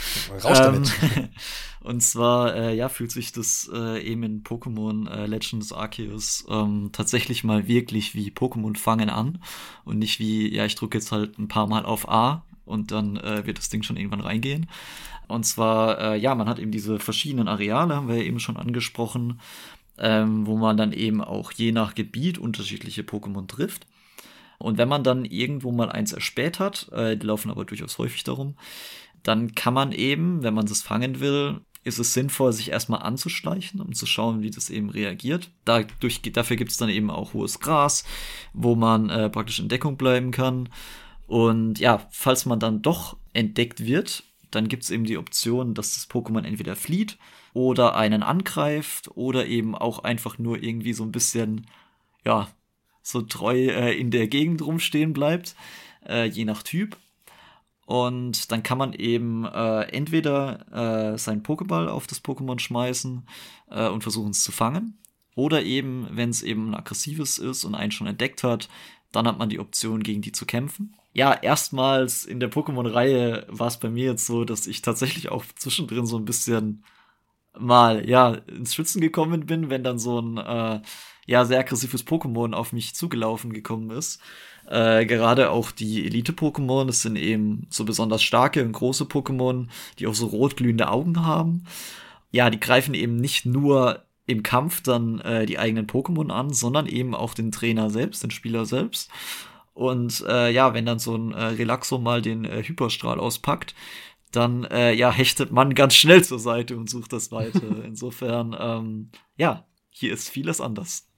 Raus 0.43 0.59
damit. 0.59 0.93
Ähm, 1.17 1.29
und 1.81 2.01
zwar, 2.01 2.57
äh, 2.57 2.75
ja, 2.75 2.89
fühlt 2.89 3.13
sich 3.13 3.31
das 3.31 3.71
äh, 3.73 4.03
eben 4.03 4.25
in 4.25 4.43
Pokémon 4.43 5.09
äh, 5.09 5.27
Legends 5.27 5.73
Arceus 5.73 6.45
ähm, 6.49 6.91
tatsächlich 6.93 7.45
mal 7.45 7.69
wirklich 7.69 8.17
wie 8.17 8.31
Pokémon 8.31 8.77
Fangen 8.77 9.11
an 9.11 9.41
und 9.85 9.99
nicht 9.99 10.19
wie, 10.19 10.53
ja, 10.53 10.65
ich 10.65 10.75
drücke 10.75 10.99
jetzt 10.99 11.13
halt 11.13 11.39
ein 11.39 11.47
paar 11.47 11.69
Mal 11.69 11.85
auf 11.85 12.09
A 12.09 12.45
und 12.67 12.93
dann 12.93 13.17
äh, 13.17 13.47
wird 13.47 13.59
das 13.59 13.71
Ding 13.71 13.83
schon 13.83 13.97
irgendwann 13.97 14.21
reingehen. 14.21 14.69
Und 15.29 15.45
zwar, 15.45 15.99
äh, 16.01 16.19
ja, 16.19 16.35
man 16.35 16.49
hat 16.49 16.59
eben 16.59 16.71
diese 16.71 16.99
verschiedenen 16.99 17.49
Areale, 17.49 17.97
haben 17.97 18.09
wir 18.09 18.17
ja 18.17 18.23
eben 18.23 18.41
schon 18.41 18.57
angesprochen, 18.57 19.41
ähm, 19.99 20.47
wo 20.47 20.57
man 20.57 20.77
dann 20.77 20.93
eben 20.93 21.23
auch 21.23 21.53
je 21.53 21.73
nach 21.73 21.95
Gebiet 21.95 22.39
unterschiedliche 22.39 23.03
Pokémon 23.03 23.47
trifft. 23.47 23.87
Und 24.59 24.79
wenn 24.79 24.89
man 24.89 25.05
dann 25.05 25.25
irgendwo 25.25 25.73
mal 25.73 25.91
eins 25.91 26.13
erspäht 26.13 26.61
hat, 26.61 26.91
äh, 26.93 27.17
die 27.17 27.27
laufen 27.27 27.51
aber 27.51 27.65
durchaus 27.65 27.99
häufig 27.99 28.25
darum, 28.25 28.55
dann 29.23 29.55
kann 29.55 29.75
man 29.75 29.93
eben, 29.93 30.43
wenn 30.43 30.55
man 30.55 30.67
es 30.67 30.83
fangen 30.83 31.21
will, 31.21 31.61
ist 31.87 31.99
es 31.99 32.15
sinnvoll, 32.15 32.53
sich 32.53 32.71
erstmal 32.71 33.03
anzuschleichen, 33.03 33.81
um 33.81 33.93
zu 33.93 34.07
schauen, 34.07 34.43
wie 34.43 34.51
das 34.51 34.71
eben 34.71 34.91
reagiert. 34.91 35.51
Dadurch, 35.65 36.21
dafür 36.33 36.57
gibt 36.57 36.73
es 36.73 36.79
dann 36.79 36.89
eben 36.89 37.11
auch 37.11 37.33
hohes 37.33 37.61
Gras, 37.61 38.05
wo 38.53 38.75
man 38.75 39.09
äh, 39.09 39.31
praktisch 39.31 39.61
in 39.61 39.69
Deckung 39.69 39.97
bleiben 39.97 40.33
kann. 40.33 40.69
Und 41.27 41.79
ja, 41.79 42.07
falls 42.11 42.47
man 42.47 42.61
dann 42.61 42.83
doch 42.83 43.17
entdeckt 43.33 43.85
wird, 43.85 44.25
dann 44.51 44.69
gibt 44.69 44.85
es 44.85 44.91
eben 44.91 45.05
die 45.05 45.19
Option, 45.19 45.75
dass 45.75 45.95
das 45.95 46.09
Pokémon 46.09 46.45
entweder 46.45 46.77
flieht 46.77 47.19
oder 47.53 47.97
einen 47.97 48.23
angreift 48.23 49.11
oder 49.15 49.47
eben 49.47 49.75
auch 49.75 50.01
einfach 50.01 50.39
nur 50.39 50.63
irgendwie 50.63 50.93
so 50.93 51.05
ein 51.05 51.13
bisschen, 51.13 51.67
ja, 52.25 52.49
so 53.03 53.23
treu 53.23 53.69
äh, 53.69 53.99
in 53.99 54.11
der 54.11 54.29
Gegend 54.29 54.63
rumstehen 54.63 55.13
bleibt, 55.13 55.57
äh, 56.09 56.27
je 56.27 56.45
nach 56.45 56.63
Typ. 56.63 56.97
Und 57.87 58.51
dann 58.51 58.65
kann 58.65 58.79
man 58.79 58.93
eben 58.95 59.45
äh, 59.45 59.83
entweder 59.83 61.13
äh, 61.15 61.19
seinen 61.19 61.45
Pokéball 61.45 61.87
auf 61.87 62.09
das 62.09 62.23
Pokémon 62.23 62.59
schmeißen 62.59 63.27
äh, 63.71 63.89
und 63.89 64.03
versuchen 64.03 64.31
es 64.31 64.43
zu 64.43 64.51
fangen. 64.51 64.99
Oder 65.37 65.63
eben, 65.63 66.09
wenn 66.11 66.31
es 66.31 66.43
eben 66.43 66.71
ein 66.71 66.75
aggressives 66.75 67.39
ist 67.39 67.65
und 67.65 67.75
einen 67.75 67.93
schon 67.93 68.07
entdeckt 68.07 68.43
hat, 68.43 68.69
dann 69.13 69.27
hat 69.27 69.39
man 69.39 69.49
die 69.49 69.61
Option, 69.61 70.03
gegen 70.03 70.23
die 70.23 70.33
zu 70.33 70.47
kämpfen 70.47 70.95
ja, 71.17 71.33
erstmals 71.33 72.27
in 72.27 72.41
der 72.41 72.51
Pokémon-Reihe 72.51 73.47
war 73.49 73.69
es 73.69 73.79
bei 73.79 73.89
mir 73.89 74.05
jetzt 74.05 74.27
so, 74.27 74.45
dass 74.45 74.67
ich 74.67 74.83
tatsächlich 74.83 75.31
auch 75.31 75.47
zwischendrin 75.57 76.05
so 76.05 76.19
ein 76.19 76.27
bisschen 76.27 76.85
mal, 77.59 78.07
ja, 78.07 78.35
ins 78.35 78.75
Schützen 78.75 79.01
gekommen 79.01 79.47
bin, 79.47 79.71
wenn 79.71 79.83
dann 79.83 79.99
so 79.99 80.21
ein, 80.21 80.37
äh, 80.37 80.83
ja, 81.25 81.47
sehr 81.47 81.61
aggressives 81.61 82.07
Pokémon 82.07 82.53
auf 82.53 82.75
mich 82.75 82.95
zugelaufen 82.95 83.55
gekommen 83.55 83.91
ist. 83.93 84.21
Äh, 84.69 85.07
gerade 85.07 85.51
auch 85.53 85.71
die 85.71 86.05
Elite-Pokémon, 86.05 86.85
das 86.85 87.01
sind 87.01 87.17
eben 87.17 87.67
so 87.71 87.87
besonders 87.87 88.23
starke 88.23 88.63
und 88.63 88.73
große 88.73 89.05
Pokémon, 89.05 89.69
die 89.99 90.07
auch 90.09 90.15
so 90.15 90.27
rotglühende 90.27 90.91
Augen 90.91 91.25
haben. 91.25 91.65
Ja, 92.31 92.51
die 92.51 92.61
greifen 92.61 92.93
eben 92.93 93.17
nicht 93.17 93.47
nur 93.47 94.06
im 94.27 94.43
Kampf 94.43 94.83
dann 94.83 95.21
äh, 95.21 95.47
die 95.47 95.59
eigenen 95.59 95.87
Pokémon 95.87 96.31
an, 96.31 96.53
sondern 96.53 96.87
eben 96.87 97.15
auch 97.15 97.35
den 97.35 97.53
Trainer 97.53 97.91
selbst, 97.91 98.23
den 98.23 98.31
Spieler 98.31 98.67
selbst. 98.67 99.11
Und 99.73 100.25
äh, 100.27 100.51
ja, 100.51 100.75
wenn 100.75 100.87
dann 100.87 100.99
so 100.99 101.17
ein 101.17 101.33
äh, 101.33 101.45
Relaxo 101.45 101.99
mal 101.99 102.23
den 102.23 102.45
äh, 102.45 102.63
Hyperstrahl 102.63 103.21
auspackt, 103.21 103.75
dann 104.33 104.65
äh, 104.65 104.93
ja, 104.93 105.11
hechtet 105.13 105.53
man 105.53 105.75
ganz 105.75 105.95
schnell 105.95 106.25
zur 106.25 106.39
Seite 106.39 106.77
und 106.77 106.91
sucht 106.91 107.13
das 107.13 107.31
weiter. 107.31 107.63
Insofern, 107.85 108.57
ähm, 108.59 109.11
ja, 109.37 109.67
hier 109.91 110.13
ist 110.13 110.29
vieles 110.29 110.61
anders. 110.61 111.09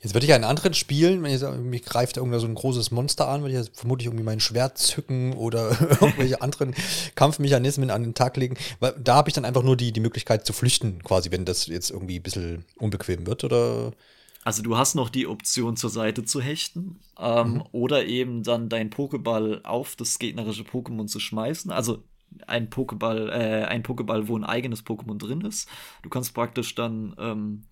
Jetzt 0.00 0.14
würde 0.14 0.26
ich 0.26 0.32
einen 0.32 0.44
anderen 0.44 0.74
spielen, 0.74 1.22
wenn 1.22 1.32
ich 1.32 1.40
sage, 1.40 1.58
mich 1.58 1.84
greift 1.84 2.16
irgendwer 2.16 2.40
so 2.40 2.46
ein 2.46 2.54
großes 2.54 2.90
Monster 2.90 3.28
an, 3.28 3.42
würde 3.42 3.58
ich 3.58 3.70
vermutlich 3.72 4.06
irgendwie 4.06 4.24
mein 4.24 4.40
Schwert 4.40 4.78
zücken 4.78 5.32
oder 5.32 5.70
irgendwelche 5.80 6.40
anderen 6.42 6.74
Kampfmechanismen 7.14 7.90
an 7.90 8.02
den 8.02 8.14
Tag 8.14 8.36
legen. 8.36 8.56
Weil 8.80 8.94
da 9.02 9.16
habe 9.16 9.28
ich 9.28 9.34
dann 9.34 9.44
einfach 9.44 9.62
nur 9.62 9.76
die, 9.76 9.92
die 9.92 10.00
Möglichkeit 10.00 10.46
zu 10.46 10.52
flüchten, 10.52 11.02
quasi, 11.02 11.30
wenn 11.30 11.44
das 11.44 11.66
jetzt 11.66 11.90
irgendwie 11.90 12.18
ein 12.18 12.22
bisschen 12.22 12.64
unbequem 12.76 13.26
wird, 13.26 13.44
oder? 13.44 13.92
Also 14.44 14.62
du 14.62 14.76
hast 14.76 14.94
noch 14.94 15.08
die 15.08 15.26
Option 15.26 15.76
zur 15.76 15.90
Seite 15.90 16.24
zu 16.24 16.40
hechten 16.40 17.00
ähm, 17.18 17.54
mhm. 17.54 17.64
oder 17.72 18.04
eben 18.04 18.42
dann 18.42 18.68
deinen 18.68 18.90
Pokéball 18.90 19.64
auf 19.64 19.96
das 19.96 20.18
gegnerische 20.18 20.64
Pokémon 20.64 21.06
zu 21.06 21.18
schmeißen. 21.18 21.70
Also 21.70 22.02
ein 22.46 22.68
Pokéball, 22.68 23.30
äh, 23.30 23.64
ein 23.64 23.82
Pokéball, 23.82 24.28
wo 24.28 24.36
ein 24.36 24.44
eigenes 24.44 24.84
Pokémon 24.84 25.18
drin 25.18 25.40
ist. 25.40 25.68
Du 26.02 26.10
kannst 26.10 26.34
praktisch 26.34 26.74
dann 26.74 27.14
ähm, 27.18 27.62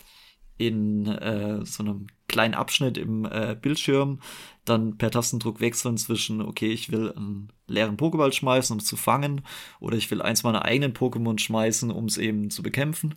in 0.67 1.07
äh, 1.07 1.65
so 1.65 1.83
einem 1.83 2.07
kleinen 2.29 2.55
Abschnitt 2.55 2.99
im 2.99 3.25
äh, 3.25 3.57
Bildschirm 3.61 4.21
dann 4.65 4.97
per 4.97 5.11
Tastendruck 5.11 5.61
wechseln 5.61 5.99
zwischen, 5.99 6.41
okay, 6.41 6.73
ich 6.73 6.91
will 6.91 7.13
einen 7.13 7.51
leeren 7.67 7.97
Pokéball 7.97 8.33
schmeißen, 8.33 8.75
um 8.75 8.79
es 8.79 8.87
zu 8.87 8.97
fangen, 8.97 9.43
oder 9.81 9.97
ich 9.97 10.11
will 10.11 10.23
eins 10.23 10.43
meiner 10.43 10.65
eigenen 10.65 10.95
Pokémon 10.95 11.39
schmeißen, 11.39 11.91
um 11.91 12.07
es 12.07 12.17
eben 12.17 12.51
zu 12.51 12.63
bekämpfen 12.63 13.17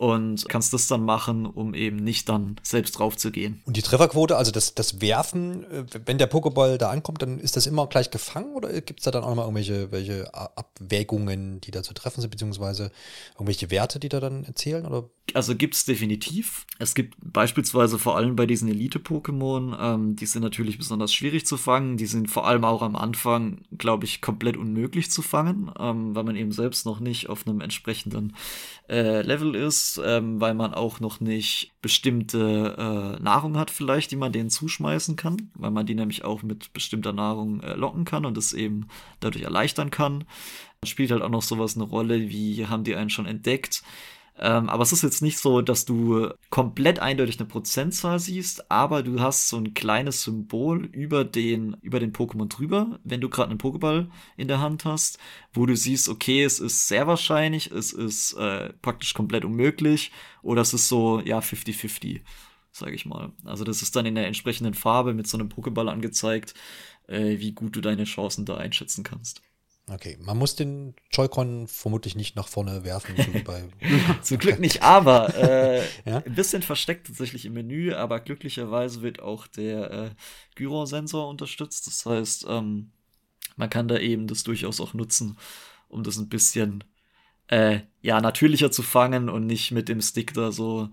und 0.00 0.48
kannst 0.48 0.72
das 0.72 0.86
dann 0.86 1.04
machen, 1.04 1.44
um 1.44 1.74
eben 1.74 1.96
nicht 1.96 2.26
dann 2.30 2.56
selbst 2.62 2.92
drauf 2.92 3.18
zu 3.18 3.30
gehen. 3.30 3.60
Und 3.66 3.76
die 3.76 3.82
Trefferquote, 3.82 4.34
also 4.34 4.50
das, 4.50 4.74
das 4.74 5.02
Werfen, 5.02 5.64
äh, 5.64 5.84
wenn 6.06 6.16
der 6.16 6.30
Pokéball 6.30 6.78
da 6.78 6.88
ankommt, 6.88 7.20
dann 7.20 7.38
ist 7.38 7.54
das 7.56 7.66
immer 7.66 7.86
gleich 7.86 8.10
gefangen 8.10 8.54
oder 8.54 8.80
gibt 8.80 9.00
es 9.00 9.04
da 9.04 9.10
dann 9.10 9.24
auch 9.24 9.28
nochmal 9.28 9.44
irgendwelche 9.44 9.92
welche 9.92 10.32
Abwägungen, 10.32 11.60
die 11.60 11.70
da 11.70 11.82
zu 11.82 11.92
treffen 11.92 12.22
sind, 12.22 12.30
beziehungsweise 12.30 12.92
irgendwelche 13.34 13.70
Werte, 13.70 14.00
die 14.00 14.08
da 14.08 14.20
dann 14.20 14.44
erzählen? 14.44 14.86
Oder? 14.86 15.10
Also 15.36 15.54
gibt 15.54 15.74
es 15.74 15.84
definitiv. 15.84 16.66
Es 16.78 16.94
gibt 16.94 17.16
beispielsweise 17.20 17.98
vor 17.98 18.16
allem 18.16 18.36
bei 18.36 18.46
diesen 18.46 18.68
Elite-Pokémon, 18.68 19.76
ähm, 19.80 20.16
die 20.16 20.26
sind 20.26 20.42
natürlich 20.42 20.78
besonders 20.78 21.12
schwierig 21.12 21.46
zu 21.46 21.56
fangen. 21.56 21.96
Die 21.96 22.06
sind 22.06 22.30
vor 22.30 22.46
allem 22.46 22.64
auch 22.64 22.82
am 22.82 22.96
Anfang, 22.96 23.62
glaube 23.76 24.04
ich, 24.04 24.20
komplett 24.20 24.56
unmöglich 24.56 25.10
zu 25.10 25.22
fangen, 25.22 25.70
ähm, 25.78 26.14
weil 26.14 26.24
man 26.24 26.36
eben 26.36 26.52
selbst 26.52 26.86
noch 26.86 27.00
nicht 27.00 27.28
auf 27.28 27.46
einem 27.46 27.60
entsprechenden 27.60 28.34
äh, 28.88 29.22
Level 29.22 29.54
ist, 29.54 30.00
ähm, 30.04 30.40
weil 30.40 30.54
man 30.54 30.74
auch 30.74 31.00
noch 31.00 31.20
nicht 31.20 31.72
bestimmte 31.82 33.16
äh, 33.18 33.22
Nahrung 33.22 33.56
hat 33.56 33.70
vielleicht, 33.70 34.10
die 34.10 34.16
man 34.16 34.32
denen 34.32 34.50
zuschmeißen 34.50 35.16
kann, 35.16 35.50
weil 35.54 35.70
man 35.70 35.86
die 35.86 35.94
nämlich 35.94 36.24
auch 36.24 36.42
mit 36.42 36.72
bestimmter 36.72 37.12
Nahrung 37.12 37.60
äh, 37.60 37.74
locken 37.74 38.04
kann 38.04 38.24
und 38.24 38.36
es 38.36 38.52
eben 38.52 38.88
dadurch 39.20 39.44
erleichtern 39.44 39.90
kann. 39.90 40.24
Spielt 40.84 41.10
halt 41.10 41.22
auch 41.22 41.28
noch 41.28 41.42
sowas 41.42 41.76
eine 41.76 41.84
Rolle, 41.84 42.30
wie 42.30 42.66
haben 42.66 42.84
die 42.84 42.96
einen 42.96 43.10
schon 43.10 43.26
entdeckt? 43.26 43.82
Ähm, 44.42 44.70
aber 44.70 44.82
es 44.82 44.92
ist 44.92 45.02
jetzt 45.02 45.20
nicht 45.20 45.38
so, 45.38 45.60
dass 45.60 45.84
du 45.84 46.30
komplett 46.48 46.98
eindeutig 46.98 47.38
eine 47.38 47.46
Prozentzahl 47.46 48.18
siehst, 48.18 48.70
aber 48.70 49.02
du 49.02 49.20
hast 49.20 49.50
so 49.50 49.58
ein 49.58 49.74
kleines 49.74 50.22
Symbol 50.22 50.86
über 50.86 51.24
den, 51.24 51.76
über 51.82 52.00
den 52.00 52.14
Pokémon 52.14 52.48
drüber, 52.48 52.98
wenn 53.04 53.20
du 53.20 53.28
gerade 53.28 53.50
einen 53.50 53.58
Pokéball 53.58 54.08
in 54.38 54.48
der 54.48 54.60
Hand 54.60 54.86
hast, 54.86 55.18
wo 55.52 55.66
du 55.66 55.76
siehst, 55.76 56.08
okay, 56.08 56.42
es 56.42 56.58
ist 56.58 56.88
sehr 56.88 57.06
wahrscheinlich, 57.06 57.70
es 57.70 57.92
ist 57.92 58.32
äh, 58.32 58.72
praktisch 58.80 59.12
komplett 59.12 59.44
unmöglich 59.44 60.10
oder 60.42 60.62
es 60.62 60.72
ist 60.72 60.88
so, 60.88 61.20
ja, 61.20 61.40
50-50, 61.40 62.22
sage 62.72 62.94
ich 62.94 63.04
mal. 63.04 63.32
Also 63.44 63.64
das 63.64 63.82
ist 63.82 63.94
dann 63.94 64.06
in 64.06 64.14
der 64.14 64.26
entsprechenden 64.26 64.72
Farbe 64.72 65.12
mit 65.12 65.26
so 65.26 65.36
einem 65.36 65.50
Pokéball 65.50 65.88
angezeigt, 65.88 66.54
äh, 67.08 67.38
wie 67.40 67.52
gut 67.52 67.76
du 67.76 67.82
deine 67.82 68.04
Chancen 68.04 68.46
da 68.46 68.56
einschätzen 68.56 69.04
kannst. 69.04 69.42
Okay, 69.92 70.16
man 70.20 70.38
muss 70.38 70.54
den 70.54 70.94
Joy-Con 71.10 71.66
vermutlich 71.66 72.14
nicht 72.14 72.36
nach 72.36 72.46
vorne 72.46 72.84
werfen. 72.84 73.14
Zum 74.22 74.38
Glück 74.38 74.60
nicht, 74.60 74.82
aber 74.82 75.34
äh, 75.36 75.84
ja? 76.04 76.18
ein 76.18 76.34
bisschen 76.34 76.62
versteckt 76.62 77.08
tatsächlich 77.08 77.44
im 77.44 77.54
Menü, 77.54 77.92
aber 77.92 78.20
glücklicherweise 78.20 79.02
wird 79.02 79.20
auch 79.20 79.48
der 79.48 79.90
äh, 79.90 80.10
Gyrosensor 80.54 81.28
unterstützt. 81.28 81.88
Das 81.88 82.06
heißt, 82.06 82.46
ähm, 82.48 82.92
man 83.56 83.68
kann 83.68 83.88
da 83.88 83.98
eben 83.98 84.28
das 84.28 84.44
durchaus 84.44 84.80
auch 84.80 84.94
nutzen, 84.94 85.36
um 85.88 86.04
das 86.04 86.18
ein 86.18 86.28
bisschen 86.28 86.84
äh, 87.48 87.80
ja 88.00 88.20
natürlicher 88.20 88.70
zu 88.70 88.82
fangen 88.82 89.28
und 89.28 89.46
nicht 89.46 89.72
mit 89.72 89.88
dem 89.88 90.00
Stick 90.00 90.34
da 90.34 90.52
so 90.52 90.88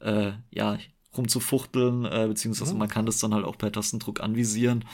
äh, 0.00 0.32
ja 0.50 0.78
rumzufuchteln, 1.16 2.04
äh, 2.04 2.26
beziehungsweise 2.28 2.74
mhm. 2.74 2.78
man 2.78 2.88
kann 2.88 3.06
das 3.06 3.18
dann 3.18 3.34
halt 3.34 3.44
auch 3.44 3.58
per 3.58 3.72
Tastendruck 3.72 4.20
anvisieren. 4.20 4.84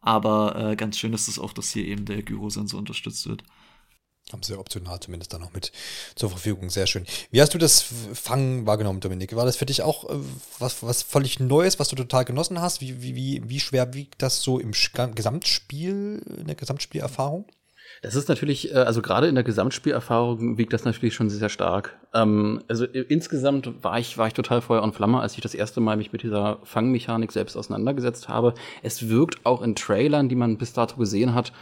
Aber 0.00 0.56
äh, 0.56 0.76
ganz 0.76 0.98
schön 0.98 1.12
ist 1.12 1.28
es 1.28 1.38
auch, 1.38 1.52
dass 1.52 1.70
hier 1.70 1.84
eben 1.84 2.06
der 2.06 2.22
Gyrosensor 2.22 2.78
unterstützt 2.78 3.28
wird. 3.28 3.42
Haben 4.32 4.42
sie 4.42 4.56
optional 4.56 5.00
zumindest 5.00 5.32
dann 5.32 5.40
noch 5.40 5.52
mit 5.52 5.72
zur 6.14 6.30
Verfügung. 6.30 6.70
Sehr 6.70 6.86
schön. 6.86 7.04
Wie 7.30 7.40
hast 7.40 7.52
du 7.52 7.58
das 7.58 7.84
Fangen 8.14 8.64
wahrgenommen, 8.64 9.00
Dominik? 9.00 9.34
War 9.34 9.44
das 9.44 9.56
für 9.56 9.66
dich 9.66 9.82
auch 9.82 10.08
äh, 10.08 10.18
was, 10.58 10.82
was 10.82 11.02
völlig 11.02 11.40
Neues, 11.40 11.78
was 11.78 11.88
du 11.88 11.96
total 11.96 12.24
genossen 12.24 12.60
hast? 12.60 12.80
Wie, 12.80 13.02
wie, 13.02 13.16
wie, 13.16 13.42
wie 13.44 13.60
schwer 13.60 13.92
wiegt 13.92 14.22
das 14.22 14.42
so 14.42 14.58
im 14.58 14.72
Gesamtspiel, 14.72 16.22
in 16.38 16.46
der 16.46 16.54
Gesamtspielerfahrung? 16.54 17.46
Das 18.02 18.14
ist 18.14 18.28
natürlich, 18.28 18.72
äh, 18.72 18.78
also 18.78 19.02
gerade 19.02 19.28
in 19.28 19.34
der 19.34 19.44
Gesamtspielerfahrung 19.44 20.56
wiegt 20.58 20.72
das 20.72 20.84
natürlich 20.84 21.14
schon 21.14 21.28
sehr 21.28 21.48
stark. 21.48 21.98
Ähm, 22.14 22.62
also 22.68 22.84
insgesamt 22.84 23.82
war 23.82 23.98
ich, 23.98 24.16
war 24.16 24.26
ich 24.26 24.34
total 24.34 24.60
Feuer 24.60 24.82
und 24.82 24.94
Flamme, 24.94 25.20
als 25.20 25.34
ich 25.34 25.40
das 25.40 25.54
erste 25.54 25.80
Mal 25.80 25.96
mich 25.96 26.12
mit 26.12 26.22
dieser 26.22 26.58
Fangmechanik 26.64 27.32
selbst 27.32 27.56
auseinandergesetzt 27.56 28.28
habe. 28.28 28.54
Es 28.82 29.08
wirkt 29.08 29.44
auch 29.44 29.62
in 29.62 29.74
Trailern, 29.74 30.28
die 30.28 30.36
man 30.36 30.56
bis 30.56 30.72
dato 30.72 30.96
gesehen 30.96 31.34
hat, 31.34 31.52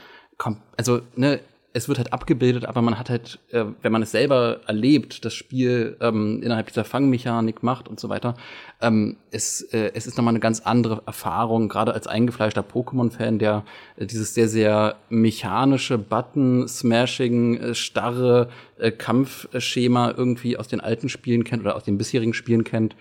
also 0.76 1.00
ne, 1.16 1.40
es 1.74 1.88
wird 1.88 1.98
halt 1.98 2.12
abgebildet, 2.12 2.64
aber 2.64 2.80
man 2.80 2.98
hat 2.98 3.10
halt, 3.10 3.38
äh, 3.50 3.64
wenn 3.82 3.92
man 3.92 4.02
es 4.02 4.10
selber 4.10 4.60
erlebt, 4.66 5.24
das 5.24 5.34
Spiel 5.34 5.96
ähm, 6.00 6.42
innerhalb 6.42 6.68
dieser 6.68 6.84
Fangmechanik 6.84 7.62
macht 7.62 7.88
und 7.88 8.00
so 8.00 8.08
weiter, 8.08 8.34
ähm, 8.80 9.16
es, 9.30 9.60
äh, 9.72 9.92
es 9.94 10.06
ist 10.06 10.16
nochmal 10.16 10.32
eine 10.32 10.40
ganz 10.40 10.60
andere 10.60 11.02
Erfahrung, 11.06 11.68
gerade 11.68 11.92
als 11.92 12.06
eingefleischter 12.06 12.62
Pokémon-Fan, 12.62 13.38
der 13.38 13.64
äh, 13.96 14.06
dieses 14.06 14.34
sehr, 14.34 14.48
sehr 14.48 14.96
mechanische 15.10 15.98
Button-Smashing, 15.98 17.56
äh, 17.58 17.74
starre 17.74 18.48
äh, 18.78 18.90
Kampfschema 18.90 20.14
irgendwie 20.16 20.56
aus 20.56 20.68
den 20.68 20.80
alten 20.80 21.10
Spielen 21.10 21.44
kennt 21.44 21.62
oder 21.62 21.76
aus 21.76 21.84
den 21.84 21.98
bisherigen 21.98 22.34
Spielen 22.34 22.64
kennt. 22.64 22.96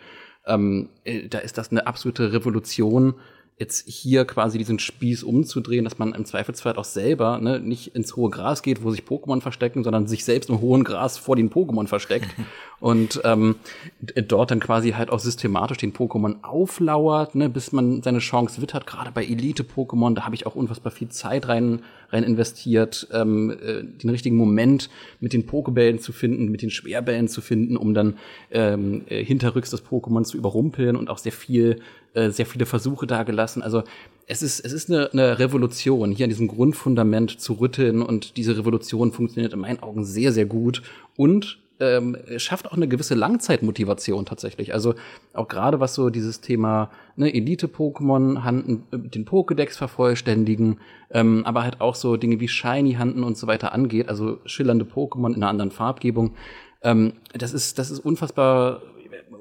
Ähm, 0.46 0.90
äh, 1.06 1.28
da 1.30 1.40
ist 1.40 1.58
das 1.58 1.72
eine 1.72 1.88
absolute 1.88 2.34
Revolution 2.34 3.16
jetzt 3.60 3.88
hier 3.90 4.26
quasi 4.26 4.60
diesen 4.60 4.78
Spieß 4.78 5.24
umzudrehen, 5.24 5.84
dass 5.84 5.98
man 5.98 6.14
im 6.14 6.26
Zweifelsfall 6.26 6.76
auch 6.76 6.84
selber 6.84 7.40
ne, 7.40 7.60
nicht 7.60 7.96
ins 7.96 8.16
hohe 8.16 8.30
Gras 8.30 8.62
geht, 8.62 8.84
wo 8.84 8.92
sich 8.92 9.02
Pokémon 9.02 9.42
verstecken, 9.42 9.84
sondern 9.84 10.06
sich 10.06 10.26
selbst 10.26 10.50
im 10.52 10.62
hohen 10.62 10.84
Gras 10.84 11.18
vor 11.18 11.36
den 11.36 11.50
Pokémon 11.50 11.88
versteckt 11.88 12.30
und 12.80 13.20
ähm, 13.24 13.56
dort 14.00 14.52
dann 14.52 14.60
quasi 14.60 14.92
halt 14.92 15.10
auch 15.10 15.20
systematisch 15.20 15.80
den 15.80 15.94
Pokémon 15.94 16.44
auflauert, 16.44 17.34
ne, 17.34 17.50
bis 17.50 17.72
man 17.72 18.04
seine 18.04 18.20
Chance 18.20 18.62
wittert. 18.62 18.86
Gerade 18.86 19.12
bei 19.12 19.26
Elite-Pokémon, 19.26 20.14
da 20.14 20.26
habe 20.26 20.36
ich 20.36 20.46
auch 20.46 20.56
unfassbar 20.56 20.92
viel 20.92 21.10
Zeit 21.10 21.48
rein, 21.48 21.82
rein 22.10 22.24
investiert, 22.24 23.08
ähm, 23.12 23.52
äh, 23.52 23.84
den 23.84 24.10
richtigen 24.10 24.36
Moment 24.36 24.90
mit 25.20 25.34
den 25.34 25.46
Pokebällen 25.46 26.00
zu 26.00 26.12
finden, 26.12 26.50
mit 26.50 26.62
den 26.62 26.70
Schwerbällen 26.70 27.28
zu 27.28 27.42
finden, 27.42 27.78
um 27.78 27.94
dann 27.94 28.18
ähm, 28.52 29.04
äh, 29.08 29.24
hinterrücks 29.24 29.70
das 29.70 29.86
Pokémon 29.86 30.24
zu 30.24 30.38
überrumpeln 30.38 30.96
und 30.96 31.10
auch 31.10 31.18
sehr 31.18 31.32
viel 31.32 31.80
äh, 32.18 32.32
sehr 32.32 32.46
viele 32.46 32.66
Versuche 32.66 33.06
da 33.06 33.24
gelassen. 33.24 33.62
Also 33.62 33.84
es 34.26 34.42
ist, 34.42 34.60
es 34.60 34.74
ist 34.74 34.90
eine, 34.90 35.12
eine 35.14 35.38
Revolution, 35.40 36.12
hier 36.12 36.26
an 36.26 36.30
diesem 36.30 36.48
Grundfundament 36.48 37.40
zu 37.40 37.54
rütteln 37.54 38.02
und 38.02 38.38
diese 38.38 38.58
Revolution 38.58 39.12
funktioniert 39.12 39.54
in 39.54 39.60
meinen 39.60 39.84
Augen 39.84 40.04
sehr, 40.04 40.32
sehr 40.32 40.46
gut 40.46 40.82
und 41.16 41.60
ähm, 41.80 42.18
schafft 42.38 42.68
auch 42.68 42.74
eine 42.74 42.88
gewisse 42.88 43.16
Langzeitmotivation 43.16 44.26
tatsächlich. 44.26 44.74
Also 44.74 44.96
auch 45.34 45.48
gerade 45.48 45.80
was 45.80 45.94
so 45.94 46.10
dieses 46.10 46.42
Thema 46.42 46.90
ne, 47.16 47.34
Elite-Pokémon, 47.34 48.44
Handen, 48.44 48.84
äh, 48.92 48.98
den 48.98 49.26
Pokédex 49.26 49.78
vervollständigen, 49.78 50.80
ähm, 51.12 51.46
aber 51.46 51.64
halt 51.64 51.82
auch 51.82 51.96
so 51.96 52.18
Dinge 52.18 52.40
wie 52.40 52.48
Shiny-Handen 52.48 53.24
und 53.24 53.38
so 53.38 53.48
weiter 53.48 53.74
angeht, 53.74 54.10
also 54.10 54.40
schillernde 54.46 54.86
Pokémon 54.86 55.30
in 55.30 55.36
einer 55.36 55.50
anderen 55.50 55.72
Farbgebung. 55.72 56.36
Ähm, 56.82 57.14
das 57.34 57.54
ist, 57.54 57.80
das 57.80 57.92
ist 57.92 58.00
unfassbar 58.00 58.82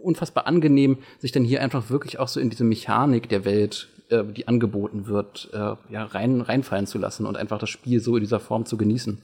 unfassbar 0.03 0.47
angenehm, 0.47 0.99
sich 1.18 1.32
dann 1.32 1.45
hier 1.45 1.62
einfach 1.62 1.91
wirklich 1.91 2.18
auch 2.18 2.28
so 2.28 2.39
in 2.39 2.51
diese 2.51 2.64
Mechanik 2.64 3.28
der 3.28 3.45
Welt, 3.45 3.89
äh, 4.09 4.22
die 4.24 4.47
angeboten 4.47 5.07
wird, 5.07 5.51
äh, 5.53 5.74
ja, 5.91 6.05
rein, 6.05 6.41
reinfallen 6.41 6.87
zu 6.87 6.99
lassen 6.99 7.26
und 7.26 7.37
einfach 7.37 7.59
das 7.59 7.70
Spiel 7.70 8.01
so 8.01 8.16
in 8.16 8.22
dieser 8.22 8.41
Form 8.41 8.66
zu 8.66 8.76
genießen. 8.76 9.20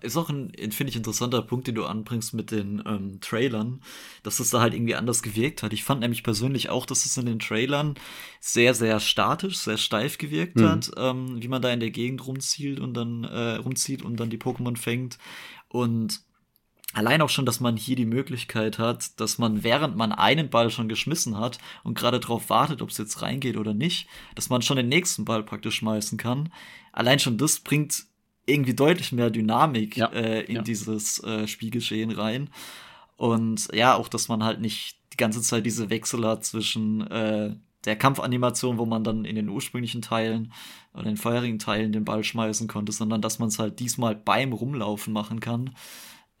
Ist 0.00 0.16
auch 0.16 0.28
ein, 0.28 0.50
finde 0.72 0.90
ich, 0.90 0.96
interessanter 0.96 1.40
Punkt, 1.40 1.68
den 1.68 1.76
du 1.76 1.84
anbringst 1.84 2.34
mit 2.34 2.50
den 2.50 2.82
ähm, 2.84 3.20
Trailern, 3.20 3.80
dass 4.24 4.40
es 4.40 4.50
da 4.50 4.60
halt 4.60 4.74
irgendwie 4.74 4.96
anders 4.96 5.22
gewirkt 5.22 5.62
hat. 5.62 5.72
Ich 5.72 5.84
fand 5.84 6.00
nämlich 6.00 6.24
persönlich 6.24 6.68
auch, 6.68 6.84
dass 6.84 7.06
es 7.06 7.16
in 7.16 7.26
den 7.26 7.38
Trailern 7.38 7.94
sehr, 8.40 8.74
sehr 8.74 8.98
statisch, 8.98 9.58
sehr 9.58 9.76
steif 9.76 10.18
gewirkt 10.18 10.56
mhm. 10.56 10.68
hat, 10.68 10.90
ähm, 10.96 11.40
wie 11.40 11.46
man 11.46 11.62
da 11.62 11.72
in 11.72 11.78
der 11.78 11.90
Gegend 11.90 12.26
rumzieht 12.26 12.80
und 12.80 12.94
dann 12.94 13.22
äh, 13.22 13.56
rumzieht 13.56 14.02
und 14.02 14.18
dann 14.18 14.30
die 14.30 14.38
Pokémon 14.38 14.76
fängt. 14.76 15.18
Und 15.68 16.22
Allein 16.94 17.20
auch 17.20 17.28
schon, 17.28 17.44
dass 17.44 17.60
man 17.60 17.76
hier 17.76 17.96
die 17.96 18.06
Möglichkeit 18.06 18.78
hat, 18.78 19.20
dass 19.20 19.36
man, 19.36 19.62
während 19.62 19.94
man 19.96 20.10
einen 20.10 20.48
Ball 20.48 20.70
schon 20.70 20.88
geschmissen 20.88 21.36
hat 21.36 21.58
und 21.84 21.98
gerade 21.98 22.18
darauf 22.18 22.48
wartet, 22.48 22.80
ob 22.80 22.88
es 22.88 22.96
jetzt 22.96 23.20
reingeht 23.20 23.58
oder 23.58 23.74
nicht, 23.74 24.08
dass 24.34 24.48
man 24.48 24.62
schon 24.62 24.78
den 24.78 24.88
nächsten 24.88 25.26
Ball 25.26 25.42
praktisch 25.42 25.76
schmeißen 25.76 26.16
kann. 26.16 26.50
Allein 26.92 27.18
schon 27.18 27.36
das 27.36 27.60
bringt 27.60 28.06
irgendwie 28.48 28.74
deutlich 28.74 29.12
mehr 29.12 29.30
Dynamik 29.30 29.96
ja. 29.96 30.06
äh, 30.08 30.42
in 30.42 30.56
ja. 30.56 30.62
dieses 30.62 31.22
äh, 31.22 31.46
Spielgeschehen 31.46 32.10
rein. 32.10 32.50
Und 33.16 33.68
ja, 33.72 33.96
auch, 33.96 34.08
dass 34.08 34.28
man 34.28 34.44
halt 34.44 34.60
nicht 34.60 34.98
die 35.12 35.16
ganze 35.16 35.42
Zeit 35.42 35.66
diese 35.66 35.90
Wechsel 35.90 36.24
hat 36.26 36.44
zwischen 36.44 37.06
äh, 37.08 37.54
der 37.84 37.96
Kampfanimation, 37.96 38.78
wo 38.78 38.86
man 38.86 39.04
dann 39.04 39.24
in 39.24 39.36
den 39.36 39.48
ursprünglichen 39.48 40.02
Teilen 40.02 40.52
oder 40.94 41.04
den 41.04 41.16
vorherigen 41.16 41.58
Teilen 41.58 41.92
den 41.92 42.04
Ball 42.04 42.24
schmeißen 42.24 42.68
konnte, 42.68 42.92
sondern 42.92 43.22
dass 43.22 43.38
man 43.38 43.48
es 43.48 43.58
halt 43.58 43.80
diesmal 43.80 44.14
beim 44.14 44.52
Rumlaufen 44.52 45.12
machen 45.12 45.40
kann. 45.40 45.74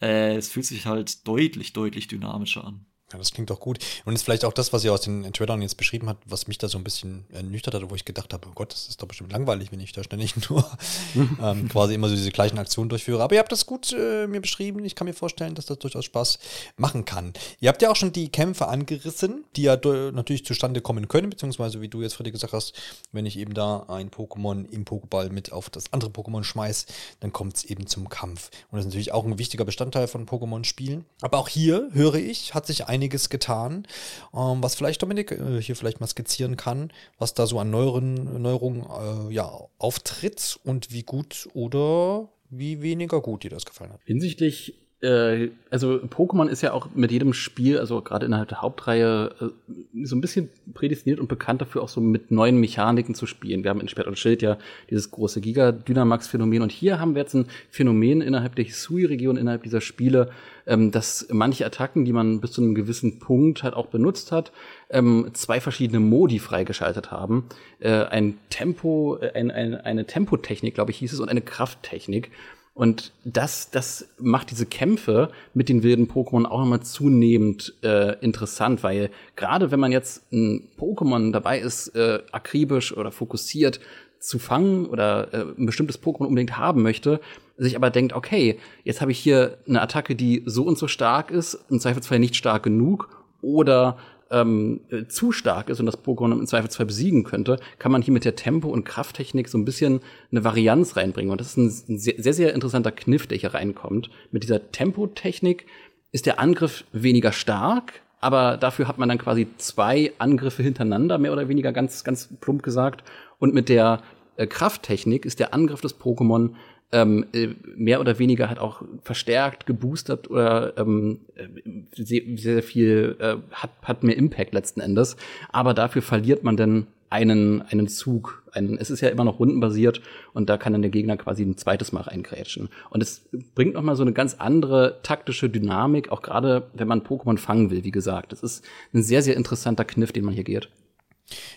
Äh, 0.00 0.36
es 0.36 0.50
fühlt 0.50 0.66
sich 0.66 0.86
halt 0.86 1.26
deutlich, 1.26 1.72
deutlich 1.72 2.08
dynamischer 2.08 2.64
an. 2.64 2.86
Ja, 3.10 3.18
das 3.18 3.32
klingt 3.32 3.48
doch 3.48 3.60
gut. 3.60 3.78
Und 4.04 4.14
ist 4.14 4.22
vielleicht 4.22 4.44
auch 4.44 4.52
das, 4.52 4.74
was 4.74 4.84
ihr 4.84 4.92
aus 4.92 5.00
den 5.00 5.32
Trailern 5.32 5.62
jetzt 5.62 5.78
beschrieben 5.78 6.10
habt, 6.10 6.30
was 6.30 6.46
mich 6.46 6.58
da 6.58 6.68
so 6.68 6.76
ein 6.76 6.84
bisschen 6.84 7.24
ernüchtert 7.32 7.74
hat, 7.74 7.88
wo 7.88 7.94
ich 7.94 8.04
gedacht 8.04 8.34
habe, 8.34 8.46
oh 8.48 8.52
Gott, 8.54 8.72
das 8.72 8.88
ist 8.88 9.00
doch 9.00 9.08
bestimmt 9.08 9.32
langweilig, 9.32 9.72
wenn 9.72 9.80
ich 9.80 9.92
da 9.92 10.04
ständig 10.04 10.34
nur 10.50 10.70
ähm, 11.42 11.70
quasi 11.70 11.94
immer 11.94 12.10
so 12.10 12.14
diese 12.14 12.30
gleichen 12.30 12.58
Aktionen 12.58 12.90
durchführe. 12.90 13.22
Aber 13.22 13.34
ihr 13.34 13.38
habt 13.38 13.50
das 13.50 13.64
gut 13.64 13.94
äh, 13.94 14.26
mir 14.26 14.42
beschrieben. 14.42 14.84
Ich 14.84 14.94
kann 14.94 15.06
mir 15.06 15.14
vorstellen, 15.14 15.54
dass 15.54 15.64
das 15.64 15.78
durchaus 15.78 16.04
Spaß 16.04 16.38
machen 16.76 17.06
kann. 17.06 17.32
Ihr 17.60 17.70
habt 17.70 17.80
ja 17.80 17.90
auch 17.90 17.96
schon 17.96 18.12
die 18.12 18.28
Kämpfe 18.28 18.68
angerissen, 18.68 19.44
die 19.56 19.62
ja 19.62 19.76
natürlich 20.12 20.44
zustande 20.44 20.82
kommen 20.82 21.08
können, 21.08 21.30
beziehungsweise 21.30 21.80
wie 21.80 21.88
du 21.88 22.02
jetzt, 22.02 22.14
Freddy, 22.14 22.30
gesagt 22.30 22.52
hast, 22.52 22.74
wenn 23.12 23.24
ich 23.24 23.38
eben 23.38 23.54
da 23.54 23.86
ein 23.88 24.10
Pokémon 24.10 24.68
im 24.70 24.84
Pokéball 24.84 25.30
mit 25.30 25.50
auf 25.50 25.70
das 25.70 25.94
andere 25.94 26.10
Pokémon 26.10 26.44
schmeiß, 26.44 26.84
dann 27.20 27.32
kommt 27.32 27.56
es 27.56 27.64
eben 27.64 27.86
zum 27.86 28.10
Kampf. 28.10 28.50
Und 28.70 28.76
das 28.76 28.80
ist 28.80 28.86
natürlich 28.88 29.12
auch 29.12 29.24
ein 29.24 29.38
wichtiger 29.38 29.64
Bestandteil 29.64 30.08
von 30.08 30.26
Pokémon-Spielen. 30.26 31.06
Aber 31.22 31.38
auch 31.38 31.48
hier, 31.48 31.88
höre 31.92 32.16
ich, 32.16 32.52
hat 32.52 32.66
sich 32.66 32.86
ein 32.86 32.97
einiges 32.98 33.30
getan, 33.30 33.86
ähm, 34.34 34.62
was 34.62 34.74
vielleicht 34.74 35.02
Dominik 35.02 35.30
äh, 35.32 35.62
hier 35.62 35.76
vielleicht 35.76 36.00
mal 36.00 36.06
skizzieren 36.06 36.56
kann, 36.56 36.92
was 37.18 37.34
da 37.34 37.46
so 37.46 37.58
an 37.58 37.70
neueren 37.70 38.42
Neuerungen 38.42 38.84
äh, 39.30 39.32
ja, 39.32 39.50
auftritt 39.78 40.58
und 40.64 40.92
wie 40.92 41.04
gut 41.04 41.48
oder 41.54 42.28
wie 42.50 42.82
weniger 42.82 43.20
gut 43.20 43.44
dir 43.44 43.50
das 43.50 43.64
gefallen 43.64 43.92
hat. 43.92 44.00
Hinsichtlich 44.04 44.74
äh, 45.00 45.50
also 45.70 45.94
Pokémon 45.96 46.48
ist 46.48 46.62
ja 46.62 46.72
auch 46.72 46.88
mit 46.94 47.12
jedem 47.12 47.32
Spiel, 47.32 47.78
also 47.78 48.02
gerade 48.02 48.26
innerhalb 48.26 48.48
der 48.48 48.62
Hauptreihe, 48.62 49.30
äh, 49.40 50.04
so 50.04 50.16
ein 50.16 50.20
bisschen 50.20 50.48
prädestiniert 50.74 51.20
und 51.20 51.28
bekannt 51.28 51.60
dafür, 51.60 51.82
auch 51.82 51.88
so 51.88 52.00
mit 52.00 52.30
neuen 52.30 52.58
Mechaniken 52.58 53.14
zu 53.14 53.26
spielen. 53.26 53.62
Wir 53.62 53.70
haben 53.70 53.80
in 53.80 53.88
Schwert 53.88 54.08
und 54.08 54.18
Schild 54.18 54.42
ja 54.42 54.58
dieses 54.90 55.10
große 55.10 55.40
Giga-Dynamax-Phänomen 55.40 56.62
und 56.62 56.72
hier 56.72 56.98
haben 56.98 57.14
wir 57.14 57.22
jetzt 57.22 57.34
ein 57.34 57.46
Phänomen 57.70 58.20
innerhalb 58.22 58.56
der 58.56 58.64
Hisui-Region, 58.64 59.36
innerhalb 59.36 59.62
dieser 59.62 59.80
Spiele, 59.80 60.30
ähm, 60.66 60.90
dass 60.90 61.28
manche 61.30 61.64
Attacken, 61.64 62.04
die 62.04 62.12
man 62.12 62.40
bis 62.40 62.52
zu 62.52 62.60
einem 62.60 62.74
gewissen 62.74 63.20
Punkt 63.20 63.62
halt 63.62 63.74
auch 63.74 63.86
benutzt 63.86 64.32
hat, 64.32 64.52
ähm, 64.90 65.30
zwei 65.32 65.60
verschiedene 65.60 66.00
Modi 66.00 66.40
freigeschaltet 66.40 67.12
haben. 67.12 67.44
Äh, 67.78 68.04
ein 68.04 68.38
Tempo, 68.50 69.18
äh, 69.20 69.32
ein, 69.32 69.50
ein, 69.50 69.74
eine 69.76 70.06
Tempotechnik, 70.06 70.74
glaube 70.74 70.90
ich, 70.90 70.98
hieß 70.98 71.12
es, 71.12 71.20
und 71.20 71.28
eine 71.28 71.40
Krafttechnik. 71.40 72.30
Und 72.78 73.10
das, 73.24 73.72
das 73.72 74.06
macht 74.20 74.52
diese 74.52 74.64
Kämpfe 74.64 75.32
mit 75.52 75.68
den 75.68 75.82
wilden 75.82 76.06
Pokémon 76.06 76.44
auch 76.44 76.60
nochmal 76.60 76.78
zunehmend 76.78 77.74
äh, 77.82 78.16
interessant, 78.20 78.84
weil 78.84 79.10
gerade 79.34 79.72
wenn 79.72 79.80
man 79.80 79.90
jetzt 79.90 80.32
ein 80.32 80.68
Pokémon 80.78 81.32
dabei 81.32 81.58
ist, 81.58 81.88
äh, 81.96 82.20
akribisch 82.30 82.96
oder 82.96 83.10
fokussiert 83.10 83.80
zu 84.20 84.38
fangen 84.38 84.86
oder 84.86 85.34
äh, 85.34 85.44
ein 85.58 85.66
bestimmtes 85.66 86.00
Pokémon 86.00 86.26
unbedingt 86.26 86.56
haben 86.56 86.82
möchte, 86.82 87.18
sich 87.56 87.74
aber 87.74 87.90
denkt, 87.90 88.12
okay, 88.12 88.60
jetzt 88.84 89.00
habe 89.00 89.10
ich 89.10 89.18
hier 89.18 89.58
eine 89.66 89.82
Attacke, 89.82 90.14
die 90.14 90.44
so 90.46 90.62
und 90.62 90.78
so 90.78 90.86
stark 90.86 91.32
ist, 91.32 91.58
im 91.70 91.80
Zweifelsfall 91.80 92.20
nicht 92.20 92.36
stark 92.36 92.62
genug 92.62 93.08
oder 93.42 93.98
ähm, 94.30 94.80
äh, 94.90 95.06
zu 95.06 95.32
stark 95.32 95.68
ist 95.68 95.80
und 95.80 95.86
das 95.86 96.02
Pokémon 96.02 96.32
im 96.32 96.46
Zweifelsfall 96.46 96.86
besiegen 96.86 97.24
könnte, 97.24 97.58
kann 97.78 97.92
man 97.92 98.02
hier 98.02 98.12
mit 98.12 98.24
der 98.24 98.36
Tempo- 98.36 98.68
und 98.68 98.84
Krafttechnik 98.84 99.48
so 99.48 99.58
ein 99.58 99.64
bisschen 99.64 100.00
eine 100.30 100.44
Varianz 100.44 100.96
reinbringen. 100.96 101.30
Und 101.30 101.40
das 101.40 101.56
ist 101.56 101.88
ein 101.88 101.98
sehr, 101.98 102.32
sehr 102.32 102.54
interessanter 102.54 102.92
Kniff, 102.92 103.26
der 103.26 103.38
hier 103.38 103.54
reinkommt. 103.54 104.10
Mit 104.30 104.42
dieser 104.42 104.70
Tempotechnik 104.70 105.66
ist 106.12 106.26
der 106.26 106.38
Angriff 106.40 106.84
weniger 106.92 107.32
stark, 107.32 108.00
aber 108.20 108.56
dafür 108.56 108.88
hat 108.88 108.98
man 108.98 109.08
dann 109.08 109.18
quasi 109.18 109.46
zwei 109.58 110.12
Angriffe 110.18 110.62
hintereinander, 110.62 111.18
mehr 111.18 111.32
oder 111.32 111.48
weniger 111.48 111.72
ganz, 111.72 112.04
ganz 112.04 112.28
plump 112.40 112.62
gesagt. 112.62 113.04
Und 113.38 113.54
mit 113.54 113.68
der 113.68 114.02
äh, 114.36 114.46
Krafttechnik 114.46 115.24
ist 115.24 115.38
der 115.38 115.54
Angriff 115.54 115.80
des 115.80 115.98
Pokémon 115.98 116.54
ähm, 116.92 117.26
äh, 117.32 117.48
mehr 117.76 118.00
oder 118.00 118.18
weniger 118.18 118.48
halt 118.48 118.58
auch 118.58 118.82
verstärkt, 119.02 119.66
geboostert 119.66 120.30
oder 120.30 120.76
ähm, 120.78 121.20
äh, 121.34 121.48
sehr, 121.92 122.22
sehr 122.36 122.62
viel 122.62 123.16
äh, 123.18 123.36
hat, 123.52 123.70
hat 123.82 124.02
mehr 124.02 124.16
Impact 124.16 124.54
letzten 124.54 124.80
Endes. 124.80 125.16
Aber 125.50 125.74
dafür 125.74 126.02
verliert 126.02 126.44
man 126.44 126.56
dann 126.56 126.86
einen, 127.10 127.62
einen 127.62 127.88
Zug. 127.88 128.42
Einen, 128.52 128.78
es 128.78 128.90
ist 128.90 129.00
ja 129.00 129.08
immer 129.08 129.24
noch 129.24 129.38
rundenbasiert 129.38 130.00
und 130.32 130.48
da 130.48 130.56
kann 130.56 130.72
dann 130.72 130.82
der 130.82 130.90
Gegner 130.90 131.16
quasi 131.16 131.42
ein 131.42 131.56
zweites 131.56 131.92
Mal 131.92 132.02
reingrätschen. 132.02 132.68
Und 132.90 133.02
es 133.02 133.28
bringt 133.54 133.74
nochmal 133.74 133.96
so 133.96 134.02
eine 134.02 134.12
ganz 134.12 134.34
andere 134.34 135.00
taktische 135.02 135.50
Dynamik, 135.50 136.10
auch 136.10 136.22
gerade 136.22 136.68
wenn 136.74 136.88
man 136.88 137.02
Pokémon 137.02 137.38
fangen 137.38 137.70
will, 137.70 137.84
wie 137.84 137.90
gesagt. 137.90 138.32
Das 138.32 138.42
ist 138.42 138.64
ein 138.94 139.02
sehr, 139.02 139.22
sehr 139.22 139.36
interessanter 139.36 139.84
Kniff, 139.84 140.12
den 140.12 140.24
man 140.24 140.34
hier 140.34 140.44
geht. 140.44 140.68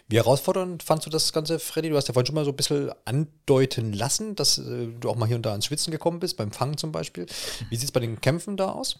Wie 0.07 0.17
herausfordernd 0.17 0.83
fandst 0.83 1.05
du 1.05 1.09
das 1.09 1.31
Ganze, 1.33 1.59
Freddy? 1.59 1.89
Du 1.89 1.95
hast 1.95 2.07
ja 2.07 2.13
vorhin 2.13 2.25
schon 2.27 2.35
mal 2.35 2.45
so 2.45 2.51
ein 2.51 2.57
bisschen 2.57 2.91
andeuten 3.05 3.93
lassen, 3.93 4.35
dass 4.35 4.57
äh, 4.57 4.87
du 4.87 5.09
auch 5.09 5.15
mal 5.15 5.27
hier 5.27 5.37
und 5.37 5.45
da 5.45 5.55
ins 5.55 5.65
Schwitzen 5.65 5.91
gekommen 5.91 6.19
bist, 6.19 6.37
beim 6.37 6.51
Fangen 6.51 6.77
zum 6.77 6.91
Beispiel. 6.91 7.25
Wie 7.69 7.75
sieht 7.75 7.85
es 7.85 7.91
bei 7.91 7.99
den 7.99 8.19
Kämpfen 8.19 8.57
da 8.57 8.69
aus? 8.69 8.99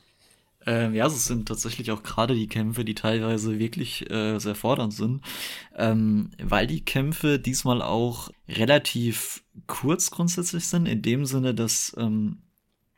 Ähm, 0.66 0.94
ja, 0.94 1.08
es 1.08 1.26
sind 1.26 1.48
tatsächlich 1.48 1.92
auch 1.92 2.04
gerade 2.04 2.36
die 2.36 2.48
Kämpfe, 2.48 2.86
die 2.86 2.94
teilweise 2.94 3.58
wirklich 3.58 4.10
äh, 4.12 4.38
sehr 4.38 4.54
fordernd 4.54 4.94
sind, 4.94 5.22
ähm, 5.76 6.30
weil 6.42 6.68
die 6.68 6.86
Kämpfe 6.86 7.40
diesmal 7.40 7.82
auch 7.82 8.30
relativ 8.48 9.44
kurz 9.66 10.12
grundsätzlich 10.12 10.68
sind, 10.68 10.86
in 10.86 11.02
dem 11.02 11.26
Sinne, 11.26 11.56
dass 11.56 11.96
ähm, 11.98 12.44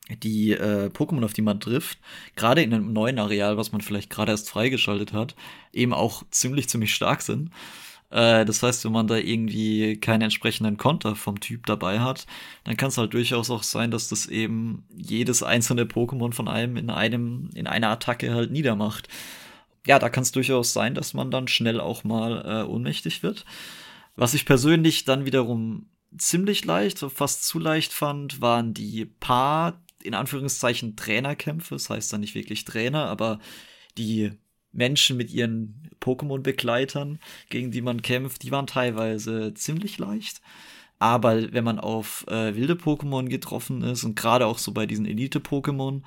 die 0.09 0.51
äh, 0.51 0.89
Pokémon, 0.89 1.23
auf 1.23 1.33
die 1.33 1.41
man 1.41 1.59
trifft, 1.59 1.99
gerade 2.35 2.61
in 2.61 2.73
einem 2.73 2.91
neuen 2.91 3.19
Areal, 3.19 3.57
was 3.57 3.71
man 3.71 3.81
vielleicht 3.81 4.09
gerade 4.09 4.31
erst 4.31 4.49
freigeschaltet 4.49 5.13
hat, 5.13 5.35
eben 5.71 5.93
auch 5.93 6.23
ziemlich, 6.29 6.67
ziemlich 6.67 6.93
stark 6.93 7.21
sind. 7.21 7.51
Äh, 8.13 8.45
das 8.45 8.61
heißt, 8.61 8.85
wenn 8.85 8.91
man 8.91 9.07
da 9.07 9.15
irgendwie 9.15 9.97
keinen 9.97 10.23
entsprechenden 10.23 10.77
Konter 10.77 11.15
vom 11.15 11.39
Typ 11.39 11.65
dabei 11.65 11.99
hat, 11.99 12.27
dann 12.63 12.77
kann 12.77 12.89
es 12.89 12.97
halt 12.97 13.13
durchaus 13.13 13.49
auch 13.49 13.63
sein, 13.63 13.91
dass 13.91 14.09
das 14.09 14.27
eben 14.27 14.85
jedes 14.95 15.41
einzelne 15.41 15.85
Pokémon 15.85 16.33
von 16.33 16.47
einem 16.47 16.77
in 16.77 16.89
einem, 16.89 17.49
in 17.55 17.65
einer 17.65 17.89
Attacke 17.89 18.33
halt 18.33 18.51
niedermacht. 18.51 19.07
Ja, 19.87 19.99
da 19.99 20.09
kann 20.09 20.23
es 20.23 20.31
durchaus 20.31 20.73
sein, 20.73 20.95
dass 20.95 21.13
man 21.13 21.31
dann 21.31 21.47
schnell 21.47 21.79
auch 21.79 22.03
mal 22.03 22.63
äh, 22.63 22.67
ohnmächtig 22.67 23.23
wird. 23.23 23.45
Was 24.15 24.33
ich 24.33 24.45
persönlich 24.45 25.05
dann 25.05 25.25
wiederum 25.25 25.87
ziemlich 26.17 26.65
leicht, 26.65 26.99
fast 26.99 27.45
zu 27.45 27.59
leicht 27.59 27.93
fand, 27.93 28.41
waren 28.41 28.73
die 28.73 29.05
paar, 29.05 29.81
in 30.03 30.13
Anführungszeichen, 30.13 30.95
Trainerkämpfe. 30.95 31.75
Das 31.75 31.89
heißt 31.89 32.11
dann 32.13 32.21
nicht 32.21 32.35
wirklich 32.35 32.65
Trainer, 32.65 33.05
aber 33.05 33.39
die 33.97 34.31
Menschen 34.71 35.17
mit 35.17 35.31
ihren 35.31 35.89
Pokémon-Begleitern, 35.99 37.19
gegen 37.49 37.71
die 37.71 37.81
man 37.81 38.01
kämpft, 38.01 38.43
die 38.43 38.51
waren 38.51 38.67
teilweise 38.67 39.53
ziemlich 39.53 39.97
leicht. 39.97 40.41
Aber 40.99 41.51
wenn 41.51 41.63
man 41.63 41.79
auf 41.79 42.25
äh, 42.27 42.55
wilde 42.55 42.75
Pokémon 42.75 43.27
getroffen 43.27 43.81
ist 43.81 44.03
und 44.03 44.15
gerade 44.15 44.45
auch 44.47 44.57
so 44.57 44.71
bei 44.71 44.85
diesen 44.85 45.05
Elite-Pokémon, 45.05 46.01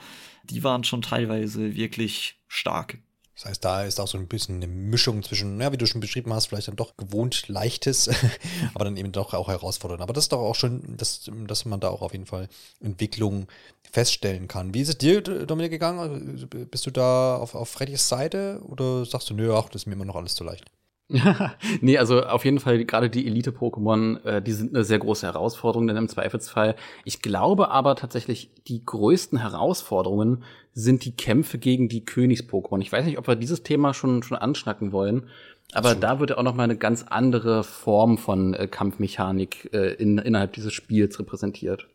die 0.45 0.65
waren 0.65 0.85
schon 0.85 1.03
teilweise 1.03 1.77
wirklich 1.77 2.41
stark. 2.49 2.99
Das 3.37 3.45
heißt, 3.45 3.65
da 3.67 3.83
ist 3.85 4.01
auch 4.01 4.09
so 4.09 4.17
ein 4.17 4.29
bisschen 4.29 4.57
eine 4.57 4.67
Mischung 4.67 5.23
zwischen, 5.23 5.61
ja, 5.61 5.71
wie 5.71 5.77
du 5.77 5.87
schon 5.87 6.01
beschrieben 6.01 6.33
hast, 6.33 6.47
vielleicht 6.47 6.69
dann 6.69 6.77
doch 6.77 6.97
gewohnt 6.97 7.49
leichtes, 7.49 8.09
aber 8.75 8.87
dann 8.87 8.97
eben 8.97 9.13
doch 9.13 9.35
auch 9.35 9.49
herausfordernd. 9.49 10.01
Aber 10.01 10.15
das 10.15 10.25
ist 10.25 10.33
doch 10.33 10.41
auch 10.41 10.55
schon, 10.55 10.97
dass, 10.97 11.31
dass 11.47 11.67
man 11.67 11.79
da 11.79 11.91
auch 11.91 12.01
auf 12.01 12.13
jeden 12.13 12.25
Fall 12.25 12.49
Entwicklung 12.81 13.47
feststellen 13.93 14.49
kann. 14.49 14.73
Wie 14.73 14.81
ist 14.81 14.89
es 14.89 14.97
dir, 14.97 15.21
Dominik, 15.21 15.71
gegangen? 15.71 16.49
Bist 16.71 16.87
du 16.87 16.91
da 16.91 17.37
auf, 17.37 17.55
auf 17.55 17.69
Freddys 17.69 18.09
Seite 18.09 18.63
oder 18.67 19.05
sagst 19.05 19.29
du, 19.29 19.35
nö, 19.35 19.55
ach, 19.55 19.69
das 19.69 19.83
ist 19.83 19.87
mir 19.87 19.93
immer 19.93 20.07
noch 20.07 20.17
alles 20.17 20.35
zu 20.35 20.43
leicht? 20.43 20.65
nee, 21.81 21.99
also 21.99 22.23
auf 22.25 22.45
jeden 22.45 22.59
Fall 22.59 22.85
gerade 22.85 23.11
die 23.11 23.27
Elite-Pokémon, 23.27 24.25
äh, 24.25 24.43
die 24.43 24.53
sind 24.53 24.75
eine 24.75 24.83
sehr 24.83 24.99
große 24.99 25.27
Herausforderung 25.27 25.87
denn 25.87 25.97
im 25.97 26.09
Zweifelsfall. 26.09 26.75
Ich 27.05 27.23
glaube 27.23 27.71
aber 27.71 27.95
tatsächlich, 27.95 28.51
die 28.67 28.85
größten 28.85 29.39
Herausforderungen 29.39 30.43
sind 30.77 31.07
die 31.07 31.13
Kämpfe 31.13 31.59
gegen 31.59 31.89
die 31.89 32.05
Königs-Pokémon. 32.05 32.83
Ich 32.83 32.93
weiß 32.93 33.07
nicht, 33.07 33.19
ob 33.19 33.27
wir 33.27 33.35
dieses 33.35 33.63
Thema 33.63 33.95
schon, 33.95 34.23
schon 34.23 34.37
anschnacken 34.37 34.93
wollen, 34.93 35.25
aber 35.73 35.89
Absolut. 35.89 36.03
da 36.03 36.21
wird 36.21 36.31
ja 36.31 36.39
auch 36.39 36.43
noch 36.43 36.55
mal 36.55 36.65
eine 36.65 36.77
ganz 36.77 37.03
andere 37.09 37.65
Form 37.65 38.19
von 38.19 38.53
äh, 38.55 38.69
Kampfmechanik 38.69 39.71
äh, 39.73 39.95
in, 39.95 40.19
innerhalb 40.19 40.53
dieses 40.53 40.75
Spiels 40.75 41.19
repräsentiert. 41.19 41.89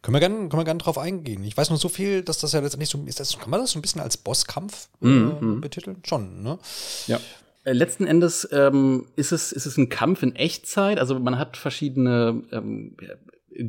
Können 0.00 0.14
wir 0.14 0.20
gerne, 0.20 0.36
können 0.36 0.52
wir 0.52 0.64
gerne 0.64 0.80
drauf 0.80 0.96
eingehen. 0.96 1.44
Ich 1.44 1.54
weiß 1.54 1.68
nur 1.68 1.78
so 1.78 1.90
viel, 1.90 2.22
dass 2.22 2.38
das 2.38 2.52
ja 2.52 2.60
letztendlich 2.60 2.88
so 2.88 2.98
ist. 3.06 3.20
Das, 3.20 3.38
kann 3.38 3.50
man 3.50 3.60
das 3.60 3.72
so 3.72 3.78
ein 3.78 3.82
bisschen 3.82 4.00
als 4.00 4.16
Bosskampf 4.16 4.88
äh, 5.02 5.06
mm 5.06 5.60
betiteln? 5.60 5.98
Schon, 6.04 6.42
ne? 6.42 6.58
Ja. 7.08 7.20
Äh, 7.64 7.72
letzten 7.72 8.06
Endes 8.06 8.48
ähm, 8.52 9.04
ist, 9.16 9.32
es, 9.32 9.52
ist 9.52 9.66
es 9.66 9.76
ein 9.76 9.90
Kampf 9.90 10.22
in 10.22 10.34
Echtzeit. 10.34 10.98
Also 10.98 11.18
man 11.20 11.38
hat 11.38 11.58
verschiedene 11.58 12.42
ähm, 12.52 12.96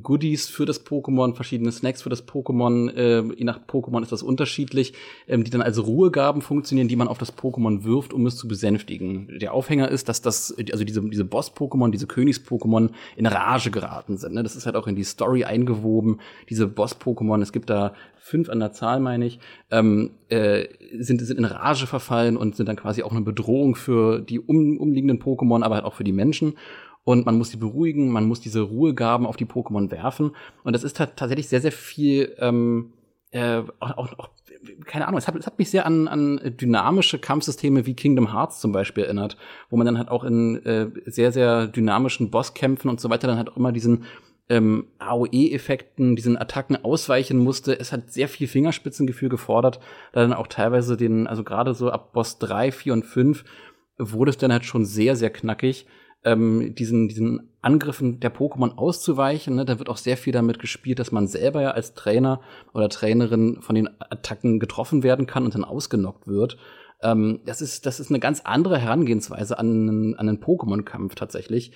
Goodies 0.01 0.47
für 0.47 0.65
das 0.65 0.85
Pokémon, 0.85 1.35
verschiedene 1.35 1.71
Snacks 1.71 2.01
für 2.01 2.09
das 2.09 2.27
Pokémon. 2.27 2.89
Äh, 2.93 3.23
je 3.35 3.43
nach 3.43 3.59
Pokémon 3.65 4.01
ist 4.01 4.11
das 4.11 4.23
unterschiedlich, 4.23 4.93
ähm, 5.27 5.43
die 5.43 5.51
dann 5.51 5.61
als 5.61 5.83
Ruhegaben 5.83 6.41
funktionieren, 6.41 6.87
die 6.87 6.95
man 6.95 7.07
auf 7.07 7.17
das 7.17 7.35
Pokémon 7.35 7.83
wirft, 7.83 8.13
um 8.13 8.25
es 8.25 8.37
zu 8.37 8.47
besänftigen. 8.47 9.39
Der 9.39 9.53
Aufhänger 9.53 9.89
ist, 9.89 10.09
dass 10.09 10.21
das, 10.21 10.55
also 10.71 10.83
diese, 10.83 11.01
diese 11.01 11.25
Boss-Pokémon, 11.25 11.91
diese 11.91 12.05
Königs-Pokémon 12.05 12.91
in 13.15 13.25
Rage 13.25 13.71
geraten 13.71 14.17
sind. 14.17 14.33
Ne? 14.35 14.43
Das 14.43 14.55
ist 14.55 14.65
halt 14.65 14.75
auch 14.75 14.87
in 14.87 14.95
die 14.95 15.03
Story 15.03 15.43
eingewoben. 15.43 16.19
Diese 16.49 16.67
Boss-Pokémon, 16.67 17.41
es 17.41 17.51
gibt 17.51 17.69
da 17.69 17.93
fünf 18.17 18.49
an 18.49 18.59
der 18.59 18.73
Zahl, 18.73 18.99
meine 18.99 19.25
ich, 19.25 19.39
ähm, 19.71 20.11
äh, 20.29 20.67
sind, 20.99 21.21
sind 21.21 21.37
in 21.37 21.45
Rage 21.45 21.87
verfallen 21.87 22.37
und 22.37 22.55
sind 22.55 22.69
dann 22.69 22.75
quasi 22.75 23.01
auch 23.01 23.11
eine 23.11 23.21
Bedrohung 23.21 23.75
für 23.75 24.21
die 24.21 24.39
um, 24.39 24.77
umliegenden 24.77 25.19
Pokémon, 25.19 25.63
aber 25.63 25.75
halt 25.75 25.85
auch 25.85 25.95
für 25.95 26.03
die 26.03 26.11
Menschen 26.11 26.53
und 27.09 27.25
man 27.25 27.39
muss 27.39 27.49
sie 27.49 27.57
beruhigen, 27.57 28.11
man 28.11 28.27
muss 28.27 28.39
diese 28.39 28.61
Ruhegaben 28.61 29.25
auf 29.25 29.35
die 29.35 29.47
Pokémon 29.47 29.89
werfen. 29.89 30.35
Und 30.63 30.73
das 30.73 30.83
ist 30.83 30.95
tatsächlich 30.95 31.49
sehr, 31.49 31.59
sehr 31.59 31.71
viel, 31.71 32.35
ähm, 32.37 32.93
äh, 33.31 33.63
auch, 33.79 33.97
auch, 33.97 34.19
auch, 34.19 34.29
keine 34.85 35.07
Ahnung, 35.07 35.17
es 35.17 35.27
hat, 35.27 35.35
es 35.35 35.47
hat 35.47 35.57
mich 35.57 35.71
sehr 35.71 35.87
an, 35.87 36.07
an 36.07 36.39
dynamische 36.61 37.17
Kampfsysteme 37.17 37.87
wie 37.87 37.95
Kingdom 37.95 38.31
Hearts 38.31 38.59
zum 38.59 38.73
Beispiel 38.73 39.05
erinnert, 39.05 39.37
wo 39.71 39.77
man 39.77 39.87
dann 39.87 39.97
halt 39.97 40.09
auch 40.09 40.23
in 40.23 40.63
äh, 40.67 40.91
sehr, 41.07 41.31
sehr 41.31 41.65
dynamischen 41.65 42.29
Bosskämpfen 42.29 42.91
und 42.91 43.01
so 43.01 43.09
weiter 43.09 43.25
dann 43.25 43.37
halt 43.37 43.49
auch 43.49 43.57
immer 43.57 43.71
diesen 43.71 44.03
ähm, 44.47 44.85
AOE-Effekten, 44.99 46.15
diesen 46.15 46.37
Attacken 46.37 46.75
ausweichen 46.85 47.39
musste. 47.39 47.79
Es 47.79 47.91
hat 47.91 48.11
sehr 48.11 48.27
viel 48.27 48.47
Fingerspitzengefühl 48.47 49.29
gefordert, 49.29 49.79
da 50.11 50.21
dann 50.21 50.33
auch 50.33 50.45
teilweise 50.45 50.95
den, 50.95 51.25
also 51.25 51.43
gerade 51.43 51.73
so 51.73 51.89
ab 51.89 52.13
Boss 52.13 52.37
3, 52.37 52.71
4 52.71 52.93
und 52.93 53.03
5 53.03 53.45
wurde 53.97 54.29
es 54.29 54.37
dann 54.37 54.51
halt 54.53 54.65
schon 54.65 54.85
sehr, 54.85 55.15
sehr 55.15 55.31
knackig 55.31 55.87
ähm, 56.23 56.75
diesen, 56.75 57.07
diesen 57.07 57.49
Angriffen 57.61 58.19
der 58.19 58.33
Pokémon 58.33 58.75
auszuweichen. 58.75 59.55
Ne? 59.55 59.65
Da 59.65 59.79
wird 59.79 59.89
auch 59.89 59.97
sehr 59.97 60.17
viel 60.17 60.33
damit 60.33 60.59
gespielt, 60.59 60.99
dass 60.99 61.11
man 61.11 61.27
selber 61.27 61.61
ja 61.61 61.71
als 61.71 61.93
Trainer 61.93 62.41
oder 62.73 62.89
Trainerin 62.89 63.61
von 63.61 63.75
den 63.75 63.89
Attacken 63.99 64.59
getroffen 64.59 65.03
werden 65.03 65.27
kann 65.27 65.45
und 65.45 65.55
dann 65.55 65.63
ausgenockt 65.63 66.27
wird. 66.27 66.57
Ähm, 67.01 67.39
das, 67.45 67.61
ist, 67.61 67.85
das 67.85 67.99
ist 67.99 68.09
eine 68.09 68.19
ganz 68.19 68.41
andere 68.41 68.77
Herangehensweise 68.77 69.57
an, 69.57 70.15
an 70.15 70.29
einen 70.29 70.41
Pokémon-Kampf 70.41 71.15
tatsächlich. 71.15 71.71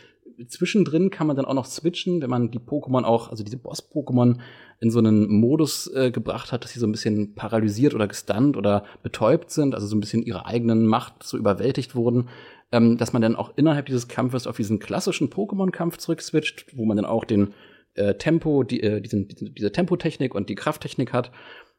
Zwischendrin 0.48 1.12
kann 1.12 1.28
man 1.28 1.36
dann 1.36 1.46
auch 1.46 1.54
noch 1.54 1.66
switchen, 1.66 2.22
wenn 2.22 2.30
man 2.30 2.50
die 2.50 2.60
Pokémon 2.60 3.04
auch, 3.04 3.30
also 3.30 3.44
diese 3.44 3.58
Boss-Pokémon 3.58 4.40
in 4.80 4.90
so 4.90 5.00
einen 5.00 5.28
Modus 5.30 5.88
äh, 5.94 6.12
gebracht 6.12 6.52
hat, 6.52 6.64
dass 6.64 6.72
sie 6.72 6.80
so 6.80 6.88
ein 6.88 6.92
bisschen 6.92 7.36
paralysiert 7.36 7.94
oder 7.94 8.08
gestunt 8.08 8.58
oder 8.58 8.84
betäubt 9.04 9.52
sind, 9.52 9.76
also 9.76 9.86
so 9.88 9.96
ein 9.96 10.00
bisschen 10.00 10.24
ihrer 10.24 10.48
eigenen 10.48 10.88
Macht 10.88 11.24
so 11.24 11.38
überwältigt 11.38 11.96
wurden 11.96 12.30
ähm, 12.74 12.98
dass 12.98 13.14
man 13.14 13.22
dann 13.22 13.36
auch 13.36 13.54
innerhalb 13.56 13.86
dieses 13.86 14.08
Kampfes 14.08 14.48
auf 14.48 14.58
diesen 14.58 14.80
klassischen 14.80 15.30
Pokémon-Kampf 15.30 15.98
zurückswitcht, 15.98 16.76
wo 16.76 16.86
man 16.86 16.98
dann 16.98 17.06
auch 17.06 17.24
den 17.24 17.54
äh, 17.94 18.16
Tempo, 18.16 18.64
die, 18.64 18.82
äh, 18.82 19.00
diesen, 19.00 19.28
diese 19.28 19.72
Tempotechnik 19.72 20.34
und 20.34 20.50
die 20.50 20.56
Krafttechnik 20.56 21.14
hat. 21.14 21.32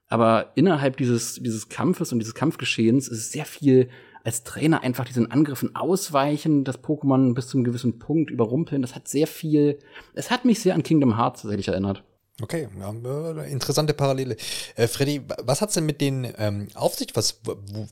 Aber 0.09 0.53
innerhalb 0.55 0.97
dieses, 0.97 1.35
dieses 1.35 1.69
Kampfes 1.69 2.13
und 2.13 2.21
dieses 2.21 2.35
Kampfgeschehens 2.35 3.09
ist 3.09 3.19
es 3.19 3.33
sehr 3.33 3.45
viel 3.45 3.89
als 4.23 4.45
Trainer 4.45 4.83
einfach 4.83 5.05
diesen 5.05 5.31
Angriffen 5.31 5.75
ausweichen, 5.75 6.63
das 6.63 6.83
Pokémon 6.83 7.35
bis 7.35 7.49
zu 7.49 7.59
einem 7.59 7.65
gewissen 7.65 7.99
Punkt 7.99 8.31
überrumpeln. 8.31 8.81
Das 8.81 8.95
hat 8.95 9.09
sehr 9.09 9.27
viel, 9.27 9.81
es 10.15 10.31
hat 10.31 10.45
mich 10.45 10.61
sehr 10.61 10.75
an 10.75 10.85
Kingdom 10.85 11.17
Hearts 11.17 11.43
tatsächlich 11.43 11.69
erinnert. 11.69 12.05
Okay, 12.43 12.69
ja, 12.81 12.91
äh, 12.91 13.53
interessante 13.53 13.95
Parallele. 13.95 14.37
Äh, 14.75 14.89
Freddy, 14.89 15.23
was 15.45 15.61
hat's 15.61 15.75
denn 15.75 15.87
mit 15.87 16.01
den 16.01 16.33
ähm, 16.37 16.67
auf 16.75 16.97
sich? 16.97 17.15
Was, 17.15 17.39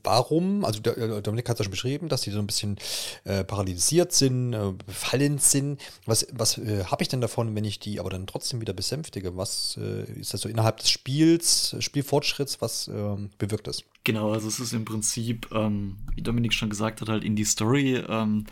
warum? 0.03 0.65
Also 0.65 0.81
äh, 0.81 1.21
Dominik 1.21 1.47
hat 1.47 1.55
es 1.55 1.59
ja 1.59 1.63
schon 1.63 1.71
beschrieben, 1.71 2.09
dass 2.09 2.23
die 2.23 2.31
so 2.31 2.39
ein 2.39 2.47
bisschen 2.47 2.77
äh, 3.23 3.45
paralysiert 3.45 4.11
sind, 4.11 4.51
äh, 4.51 4.73
befallen 4.85 5.37
sind. 5.37 5.79
Was, 6.05 6.27
was 6.33 6.57
äh, 6.57 6.83
habe 6.83 7.03
ich 7.03 7.07
denn 7.07 7.21
davon, 7.21 7.55
wenn 7.55 7.63
ich 7.63 7.79
die 7.79 8.01
aber 8.01 8.09
dann 8.09 8.27
trotzdem 8.27 8.59
wieder 8.59 8.73
besänftige? 8.73 9.37
Was 9.37 9.79
äh, 9.81 10.11
ist 10.19 10.33
das 10.33 10.41
so 10.41 10.49
innerhalb 10.49 10.75
des 10.75 10.89
Spiels, 10.89 11.77
Spielfortschritts? 11.79 12.61
Was 12.61 12.89
äh, 12.89 13.15
bewirkt 13.37 13.67
das? 13.67 13.85
Genau, 14.03 14.33
also 14.33 14.49
es 14.49 14.59
ist 14.59 14.73
im 14.73 14.83
Prinzip, 14.83 15.47
ähm, 15.53 15.95
wie 16.15 16.21
Dominik 16.21 16.53
schon 16.53 16.69
gesagt 16.69 16.99
hat, 16.99 17.07
halt 17.07 17.23
in 17.23 17.37
die 17.37 17.45
Story 17.45 18.03
ähm, 18.09 18.45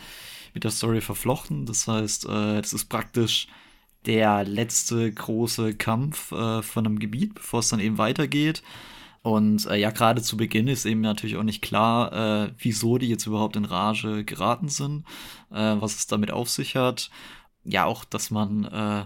mit 0.54 0.64
der 0.64 0.72
Story 0.72 1.02
verflochten. 1.02 1.66
Das 1.66 1.86
heißt, 1.88 2.26
es 2.26 2.74
ist 2.74 2.86
praktisch 2.90 3.48
der 4.06 4.44
letzte 4.46 5.12
große 5.12 5.76
Kampf 5.76 6.32
äh, 6.32 6.62
von 6.62 6.86
einem 6.86 7.00
Gebiet, 7.00 7.36
bevor 7.36 7.60
es 7.60 7.70
dann 7.70 7.80
eben 7.80 7.98
weitergeht. 7.98 8.64
Und 9.24 9.68
äh, 9.68 9.76
ja, 9.76 9.92
gerade 9.92 10.22
zu 10.22 10.36
Beginn 10.36 10.68
ist 10.68 10.86
eben 10.86 11.02
natürlich 11.02 11.38
auch 11.38 11.44
nicht 11.44 11.62
klar, 11.62 12.46
äh, 12.48 12.52
wieso 12.58 12.98
die 12.98 13.08
jetzt 13.08 13.28
überhaupt 13.28 13.56
in 13.56 13.66
Rage 13.66 14.24
geraten 14.26 14.70
sind, 14.70 15.06
äh, 15.52 15.76
was 15.80 15.96
es 15.96 16.08
damit 16.08 16.32
auf 16.32 16.50
sich 16.50 16.76
hat. 16.76 17.12
Ja, 17.64 17.86
auch, 17.86 18.04
dass 18.04 18.32
man, 18.32 18.64
äh, 18.66 19.06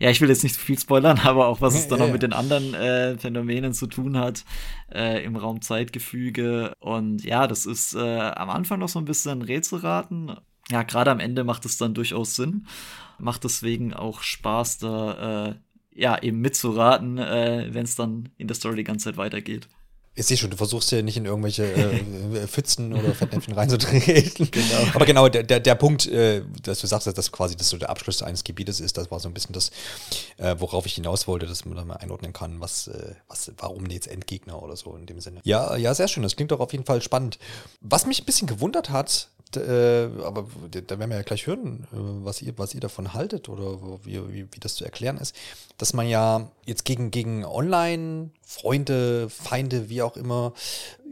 ja, 0.00 0.10
ich 0.10 0.20
will 0.20 0.28
jetzt 0.28 0.42
nicht 0.42 0.56
zu 0.56 0.60
viel 0.60 0.78
spoilern, 0.78 1.18
aber 1.22 1.46
auch, 1.46 1.60
was 1.60 1.76
es 1.76 1.86
dann 1.86 2.00
noch 2.00 2.10
mit 2.10 2.22
den 2.22 2.32
anderen 2.32 2.74
äh, 2.74 3.16
Phänomenen 3.16 3.72
zu 3.72 3.86
tun 3.86 4.16
hat 4.16 4.44
äh, 4.92 5.22
im 5.24 5.36
Raum-Zeitgefüge. 5.36 6.74
Und 6.80 7.22
ja, 7.22 7.46
das 7.46 7.66
ist 7.66 7.94
äh, 7.94 8.18
am 8.18 8.50
Anfang 8.50 8.80
noch 8.80 8.88
so 8.88 8.98
ein 8.98 9.04
bisschen 9.04 9.42
Rätselraten. 9.42 10.36
Ja, 10.70 10.82
gerade 10.82 11.12
am 11.12 11.20
Ende 11.20 11.44
macht 11.44 11.64
es 11.64 11.78
dann 11.78 11.94
durchaus 11.94 12.34
Sinn 12.34 12.66
macht 13.18 13.44
deswegen 13.44 13.94
auch 13.94 14.22
Spaß, 14.22 14.78
da 14.78 15.48
äh, 15.48 15.54
ja 15.92 16.22
eben 16.22 16.40
mitzuraten, 16.40 17.18
äh, 17.18 17.68
wenn 17.70 17.84
es 17.84 17.96
dann 17.96 18.30
in 18.36 18.46
der 18.46 18.54
Story 18.54 18.76
die 18.76 18.84
ganze 18.84 19.06
Zeit 19.06 19.16
weitergeht. 19.16 19.68
Ich 20.18 20.26
sehe 20.26 20.36
schon, 20.36 20.50
du 20.50 20.56
versuchst 20.56 20.90
ja 20.90 21.00
nicht 21.00 21.16
in 21.16 21.26
irgendwelche 21.26 21.72
äh, 21.72 22.46
Pfützen 22.48 22.92
oder 22.92 23.14
Fettnäpfchen 23.14 23.54
reinzutreten. 23.54 24.48
Genau. 24.58 24.94
Aber 24.94 25.04
genau, 25.04 25.28
der, 25.28 25.42
der, 25.44 25.60
der 25.60 25.74
Punkt, 25.74 26.06
äh, 26.06 26.42
dass 26.62 26.80
du 26.80 26.86
sagst, 26.86 27.06
dass 27.06 27.14
das 27.14 27.30
quasi 27.30 27.54
das 27.54 27.68
so 27.68 27.76
der 27.76 27.90
Abschluss 27.90 28.22
eines 28.22 28.42
Gebietes 28.42 28.80
ist, 28.80 28.96
das 28.96 29.10
war 29.10 29.20
so 29.20 29.28
ein 29.28 29.34
bisschen 29.34 29.52
das, 29.52 29.70
äh, 30.38 30.56
worauf 30.58 30.86
ich 30.86 30.94
hinaus 30.94 31.28
wollte, 31.28 31.46
dass 31.46 31.64
man 31.64 31.76
da 31.76 31.84
mal 31.84 31.96
einordnen 31.96 32.32
kann, 32.32 32.60
was, 32.60 32.88
äh, 32.88 33.14
was, 33.28 33.52
warum 33.58 33.86
jetzt 33.86 34.08
Endgegner 34.08 34.60
oder 34.62 34.76
so 34.76 34.96
in 34.96 35.06
dem 35.06 35.20
Sinne. 35.20 35.40
Ja, 35.44 35.76
ja, 35.76 35.94
sehr 35.94 36.08
schön. 36.08 36.22
Das 36.22 36.34
klingt 36.34 36.50
doch 36.50 36.60
auf 36.60 36.72
jeden 36.72 36.84
Fall 36.84 37.02
spannend. 37.02 37.38
Was 37.80 38.06
mich 38.06 38.22
ein 38.22 38.26
bisschen 38.26 38.48
gewundert 38.48 38.90
hat, 38.90 39.28
äh, 39.56 40.08
aber 40.22 40.46
da 40.70 40.98
werden 40.98 41.10
wir 41.10 41.16
ja 41.16 41.22
gleich 41.22 41.46
hören, 41.46 41.86
äh, 41.92 41.96
was 42.24 42.42
ihr, 42.42 42.56
was 42.58 42.74
ihr 42.74 42.80
davon 42.80 43.14
haltet 43.14 43.48
oder 43.48 43.78
wie, 44.04 44.20
wie, 44.32 44.46
wie 44.50 44.60
das 44.60 44.74
zu 44.74 44.84
erklären 44.84 45.16
ist, 45.16 45.34
dass 45.78 45.94
man 45.94 46.06
ja 46.06 46.50
jetzt 46.66 46.84
gegen, 46.84 47.10
gegen 47.10 47.44
Online, 47.44 48.30
Freunde, 48.42 49.30
Feinde, 49.30 49.88
wie 49.88 50.02
auch 50.02 50.07
immer, 50.16 50.52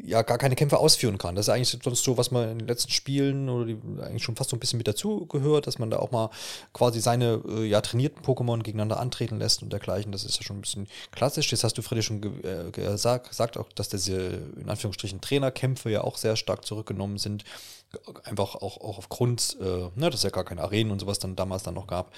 ja 0.03 0.23
gar 0.23 0.39
keine 0.39 0.55
Kämpfe 0.55 0.79
ausführen 0.79 1.19
kann. 1.19 1.35
Das 1.35 1.47
ist 1.47 1.55
eigentlich 1.55 1.77
sonst 1.83 2.05
so, 2.05 2.17
was 2.17 2.31
man 2.31 2.51
in 2.51 2.59
den 2.59 2.69
letzten 2.69 2.91
Spielen 2.91 3.49
oder 3.49 3.67
die, 3.67 3.79
eigentlich 4.01 4.23
schon 4.23 4.37
fast 4.37 4.51
so 4.51 4.57
ein 4.57 4.61
bisschen 4.61 4.79
mit 4.79 4.89
dazu 4.89 5.27
gehört, 5.27 5.67
dass 5.67 5.79
man 5.79 5.91
da 5.91 5.99
auch 5.99 6.11
mal 6.11 6.31
quasi 6.73 7.01
seine 7.01 7.43
äh, 7.49 7.65
ja 7.65 7.81
trainierten 7.81 8.23
Pokémon 8.23 8.63
gegeneinander 8.63 9.01
antreten 9.01 9.39
lässt 9.39 9.63
und 9.63 9.73
dergleichen. 9.73 10.13
Das 10.13 10.25
ist 10.25 10.37
ja 10.37 10.43
schon 10.43 10.59
ein 10.59 10.63
bisschen 10.63 10.87
klassisch. 11.13 11.51
Jetzt 11.51 11.65
hast 11.65 11.77
du 11.79 11.83
Freddy 11.83 12.03
schon 12.03 12.23
äh, 12.45 12.71
gesagt, 12.71 13.57
auch, 13.57 13.73
dass 13.75 13.89
diese 13.89 14.43
in 14.61 14.69
Anführungsstrichen 14.69 15.21
Trainerkämpfe 15.21 15.91
ja 15.91 16.03
auch 16.03 16.17
sehr 16.17 16.37
stark 16.37 16.65
zurückgenommen 16.65 17.19
sind 17.19 17.45
einfach 18.25 18.57
auch, 18.57 18.81
auch 18.81 18.99
aufgrund, 18.99 19.57
äh, 19.61 19.89
ne, 19.95 20.11
dass 20.11 20.23
ja 20.23 20.31
gar 20.31 20.45
keine 20.45 20.63
Arenen 20.63 20.93
und 20.93 21.01
sowas 21.01 21.19
dann 21.19 21.37
damals 21.37 21.63
dann 21.63 21.75
noch 21.75 21.87
gab. 21.87 22.13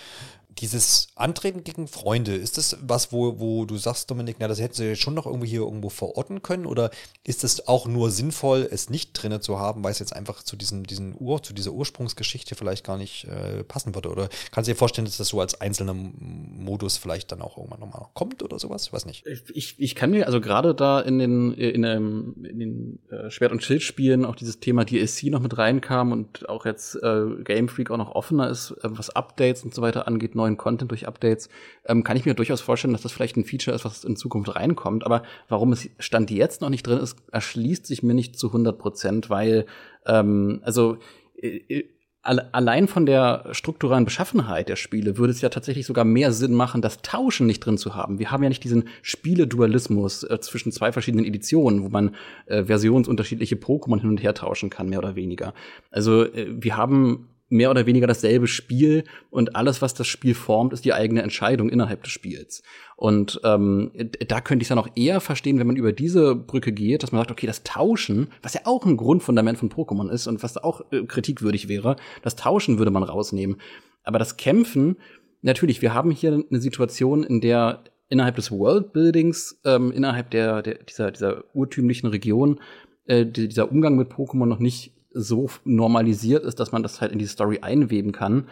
Dieses 0.59 1.09
Antreten 1.15 1.63
gegen 1.63 1.87
Freunde, 1.87 2.35
ist 2.35 2.59
das 2.59 2.77
was, 2.81 3.13
wo, 3.13 3.39
wo 3.39 3.65
du 3.65 3.77
sagst, 3.77 4.11
Dominik, 4.11 4.37
na, 4.41 4.49
das 4.49 4.61
hätten 4.61 4.75
sie 4.75 4.97
schon 4.97 5.15
noch 5.15 5.27
irgendwie 5.27 5.49
hier 5.49 5.61
irgendwo 5.61 5.89
verorten 5.89 6.43
können? 6.43 6.67
Oder 6.67 6.91
ist 7.23 7.45
es 7.45 7.68
auch 7.69 7.87
nur 7.87 8.11
sinnvoll, 8.11 8.67
es 8.71 8.89
nicht 8.89 9.13
drinne 9.13 9.41
zu 9.41 9.59
haben, 9.59 9.85
weil 9.85 9.93
es 9.93 9.99
jetzt 9.99 10.17
einfach 10.17 10.43
zu 10.43 10.57
diesem, 10.57 10.87
diesen 10.87 11.15
Ur, 11.19 11.43
zu 11.43 11.53
dieser 11.53 11.73
Ursprungsgeschichte 11.73 12.55
vielleicht 12.55 12.85
gar 12.85 12.97
nicht 12.97 13.25
äh, 13.25 13.63
passen 13.63 13.95
würde? 13.95 14.09
Oder 14.09 14.31
kannst 14.51 14.69
du 14.69 14.73
dir 14.73 14.79
vorstellen, 14.79 15.05
dass 15.05 15.19
das 15.19 15.29
so 15.29 15.41
als 15.41 15.61
einzelner 15.61 15.93
Modus 15.95 16.97
vielleicht 16.97 17.31
dann 17.31 17.43
auch 17.43 17.59
irgendwann 17.59 17.81
nochmal 17.81 18.07
kommt 18.15 18.43
oder 18.43 18.59
sowas? 18.59 18.87
Ich 18.87 18.93
weiß 18.93 19.05
nicht. 19.05 19.27
Ich, 19.53 19.79
ich 19.79 19.95
kann 19.95 20.11
mir 20.11 20.27
also 20.27 20.41
gerade 20.41 20.75
da 20.75 21.01
in 21.01 21.19
den, 21.19 21.53
in, 21.53 21.83
dem, 21.83 22.35
in 22.43 22.59
den 22.59 22.99
äh, 23.11 23.31
Schwert- 23.31 23.53
und 23.53 23.63
Schildspielen 23.63 24.25
auch 24.25 24.35
dieses 24.35 24.61
Thema 24.61 24.87
DLC 24.87 25.25
noch 25.25 25.41
mit 25.41 25.59
reinkam 25.59 26.13
und 26.13 26.49
auch 26.49 26.65
jetzt 26.65 26.95
äh, 27.03 27.27
Game 27.45 27.69
Freak 27.69 27.91
auch 27.91 27.99
noch 27.99 28.13
offener 28.13 28.49
ist, 28.49 28.71
äh, 28.83 28.89
was 28.91 29.11
Updates 29.11 29.63
und 29.63 29.75
so 29.75 29.83
weiter 29.83 30.09
angeht, 30.09 30.35
neuen 30.35 30.57
Content 30.57 30.91
durch 30.91 31.07
Updates, 31.07 31.51
ähm, 31.85 32.03
kann 32.03 32.17
ich 32.17 32.25
mir 32.25 32.33
durchaus 32.33 32.63
vorstellen, 32.63 32.95
dass 32.95 33.03
das 33.03 33.13
vielleicht 33.13 33.37
ein 33.37 33.45
Feature 33.45 33.77
ist, 33.77 33.85
was 33.85 34.05
in 34.05 34.17
Zukunft 34.17 34.57
reinkommt. 34.57 35.05
Aber 35.05 35.23
warum 35.49 35.73
es 35.73 35.91
Stand 35.99 36.31
jetzt 36.31 36.63
noch 36.63 36.71
nicht 36.71 36.87
drin 36.87 36.99
ist, 36.99 37.17
erschließt 37.31 37.58
sich 37.87 38.03
mir 38.03 38.15
nicht 38.15 38.39
zu 38.39 38.49
100 38.49 38.79
Prozent, 38.79 39.31
weil 39.31 39.67
ähm, 40.07 40.61
also 40.63 40.99
äh, 41.41 41.61
äh 41.69 41.85
allein 42.23 42.89
von 42.89 43.07
der 43.07 43.47
strukturellen 43.53 44.05
Beschaffenheit 44.05 44.69
der 44.69 44.77
Spiele 44.77 45.17
würde 45.17 45.33
es 45.33 45.41
ja 45.41 45.49
tatsächlich 45.49 45.87
sogar 45.87 46.05
mehr 46.05 46.33
Sinn 46.33 46.53
machen, 46.53 46.83
das 46.83 47.01
Tauschen 47.01 47.47
nicht 47.47 47.61
drin 47.61 47.79
zu 47.79 47.95
haben. 47.95 48.19
Wir 48.19 48.31
haben 48.31 48.43
ja 48.43 48.49
nicht 48.49 48.65
diesen 48.65 48.89
Spieledualismus 49.03 50.25
äh, 50.25 50.39
zwischen 50.41 50.73
zwei 50.73 50.93
verschiedenen 50.93 51.25
Editionen, 51.25 51.83
wo 51.83 51.89
man 51.89 52.15
äh, 52.47 52.65
versionsunterschiedliche 52.65 53.57
Pokémon 53.57 54.01
hin 54.01 54.11
und 54.11 54.23
her 54.23 54.35
tauschen 54.35 54.69
kann, 54.69 54.89
mehr 54.89 54.99
oder 54.99 55.17
weniger. 55.17 55.55
Also 55.91 56.25
äh, 56.25 56.49
wir 56.51 56.77
haben 56.77 57.29
mehr 57.49 57.71
oder 57.71 57.87
weniger 57.87 58.07
dasselbe 58.07 58.47
Spiel 58.47 59.05
und 59.31 59.57
alles, 59.57 59.81
was 59.81 59.95
das 59.95 60.07
Spiel 60.07 60.35
formt, 60.35 60.73
ist 60.73 60.85
die 60.85 60.93
eigene 60.93 61.23
Entscheidung 61.23 61.71
innerhalb 61.71 62.03
des 62.03 62.13
Spiels. 62.13 62.63
Und 62.97 63.41
ähm, 63.45 63.91
da 64.27 64.41
könnte 64.41 64.63
ich 64.63 64.67
es 64.67 64.69
dann 64.69 64.79
auch 64.79 64.89
eher 64.97 65.21
verstehen, 65.21 65.59
wenn 65.59 65.67
man 65.67 65.77
über 65.77 65.93
diese 65.93 66.35
Brücke 66.35 66.73
geht, 66.73 67.03
dass 67.03 67.13
man 67.13 67.21
sagt, 67.21 67.31
okay, 67.31 67.47
das 67.47 67.63
Tauschen, 67.63 68.29
was 68.43 68.55
ja 68.55 68.63
auch 68.65 68.85
ein 68.85 68.97
Grundfundament 68.97 69.59
von 69.59 69.71
Pokémon 69.71 70.11
ist 70.11 70.27
und 70.27 70.43
was 70.43 70.57
auch 70.57 70.83
äh, 70.93 71.05
kritikwürdig 71.05 71.69
wäre, 71.69 71.97
das 72.23 72.37
Tauschen 72.37 72.79
würde 72.79 72.91
man 72.91 73.03
rausnehmen. 73.03 73.57
Aber 74.03 74.19
das 74.19 74.37
Kämpfen, 74.37 74.97
natürlich, 75.43 75.81
wir 75.81 75.95
haben 75.95 76.11
hier 76.11 76.33
eine 76.33 76.61
Situation, 76.61 77.25
in 77.25 77.41
der 77.41 77.85
innerhalb 78.09 78.37
des 78.37 78.51
Worldbuildings, 78.51 79.61
ähm, 79.65 79.93
innerhalb 79.93 80.31
der, 80.31 80.63
der 80.63 80.83
dieser, 80.83 81.11
dieser 81.11 81.45
urtümlichen 81.55 82.09
Region, 82.09 82.61
äh, 83.07 83.27
dieser 83.27 83.71
Umgang 83.71 83.97
mit 83.97 84.11
Pokémon 84.11 84.47
noch 84.47 84.59
nicht 84.59 84.93
so 85.11 85.49
normalisiert 85.65 86.45
ist, 86.45 86.61
dass 86.61 86.73
man 86.73 86.83
das 86.83 87.01
halt 87.01 87.13
in 87.13 87.19
die 87.19 87.27
Story 87.27 87.59
einweben 87.63 88.13
kann. 88.13 88.49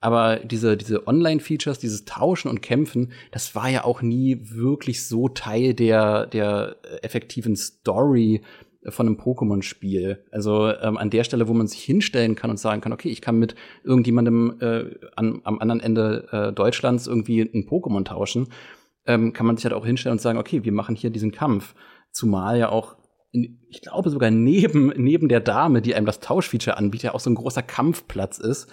Aber 0.00 0.36
diese, 0.36 0.76
diese 0.76 1.06
Online-Features, 1.06 1.78
dieses 1.78 2.04
Tauschen 2.04 2.50
und 2.50 2.62
Kämpfen, 2.62 3.12
das 3.32 3.54
war 3.54 3.68
ja 3.68 3.84
auch 3.84 4.02
nie 4.02 4.38
wirklich 4.42 5.06
so 5.06 5.28
Teil 5.28 5.74
der, 5.74 6.26
der 6.26 6.76
effektiven 7.02 7.56
Story 7.56 8.42
von 8.88 9.06
einem 9.06 9.16
Pokémon-Spiel. 9.16 10.24
Also 10.30 10.68
ähm, 10.68 10.96
an 10.96 11.10
der 11.10 11.24
Stelle, 11.24 11.48
wo 11.48 11.54
man 11.54 11.66
sich 11.66 11.82
hinstellen 11.82 12.36
kann 12.36 12.50
und 12.50 12.58
sagen 12.58 12.80
kann, 12.80 12.92
okay, 12.92 13.08
ich 13.08 13.20
kann 13.20 13.38
mit 13.38 13.54
irgendjemandem 13.82 14.56
äh, 14.60 14.84
an, 15.16 15.40
am 15.44 15.58
anderen 15.58 15.80
Ende 15.80 16.28
äh, 16.30 16.52
Deutschlands 16.52 17.06
irgendwie 17.06 17.40
ein 17.40 17.66
Pokémon 17.66 18.04
tauschen, 18.04 18.48
ähm, 19.06 19.32
kann 19.32 19.46
man 19.46 19.56
sich 19.56 19.64
halt 19.64 19.74
auch 19.74 19.86
hinstellen 19.86 20.12
und 20.12 20.20
sagen, 20.20 20.38
okay, 20.38 20.64
wir 20.64 20.72
machen 20.72 20.94
hier 20.94 21.10
diesen 21.10 21.32
Kampf. 21.32 21.74
Zumal 22.12 22.58
ja 22.58 22.68
auch 22.68 22.96
ich 23.68 23.82
glaube 23.82 24.10
sogar 24.10 24.30
neben, 24.30 24.88
neben 24.96 25.28
der 25.28 25.40
Dame, 25.40 25.82
die 25.82 25.94
einem 25.94 26.06
das 26.06 26.20
Tauschfeature 26.20 26.76
anbietet, 26.76 27.10
auch 27.10 27.20
so 27.20 27.30
ein 27.30 27.34
großer 27.34 27.62
Kampfplatz 27.62 28.38
ist. 28.38 28.68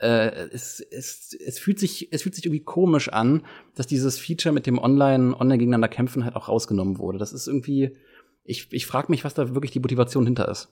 Äh, 0.00 0.48
es, 0.52 0.80
es, 0.80 1.36
es, 1.44 1.58
fühlt 1.58 1.78
sich, 1.78 2.12
es 2.12 2.22
fühlt 2.22 2.34
sich 2.34 2.44
irgendwie 2.44 2.64
komisch 2.64 3.08
an, 3.08 3.42
dass 3.74 3.86
dieses 3.86 4.18
Feature 4.18 4.52
mit 4.52 4.66
dem 4.66 4.78
Online, 4.78 5.34
online 5.38 5.58
gegeneinander 5.58 5.88
kämpfen 5.88 6.24
halt 6.24 6.36
auch 6.36 6.48
rausgenommen 6.48 6.98
wurde. 6.98 7.18
Das 7.18 7.32
ist 7.32 7.48
irgendwie, 7.48 7.96
ich, 8.44 8.72
ich 8.72 8.86
frage 8.86 9.10
mich, 9.10 9.24
was 9.24 9.34
da 9.34 9.54
wirklich 9.54 9.72
die 9.72 9.80
Motivation 9.80 10.24
hinter 10.24 10.48
ist. 10.48 10.68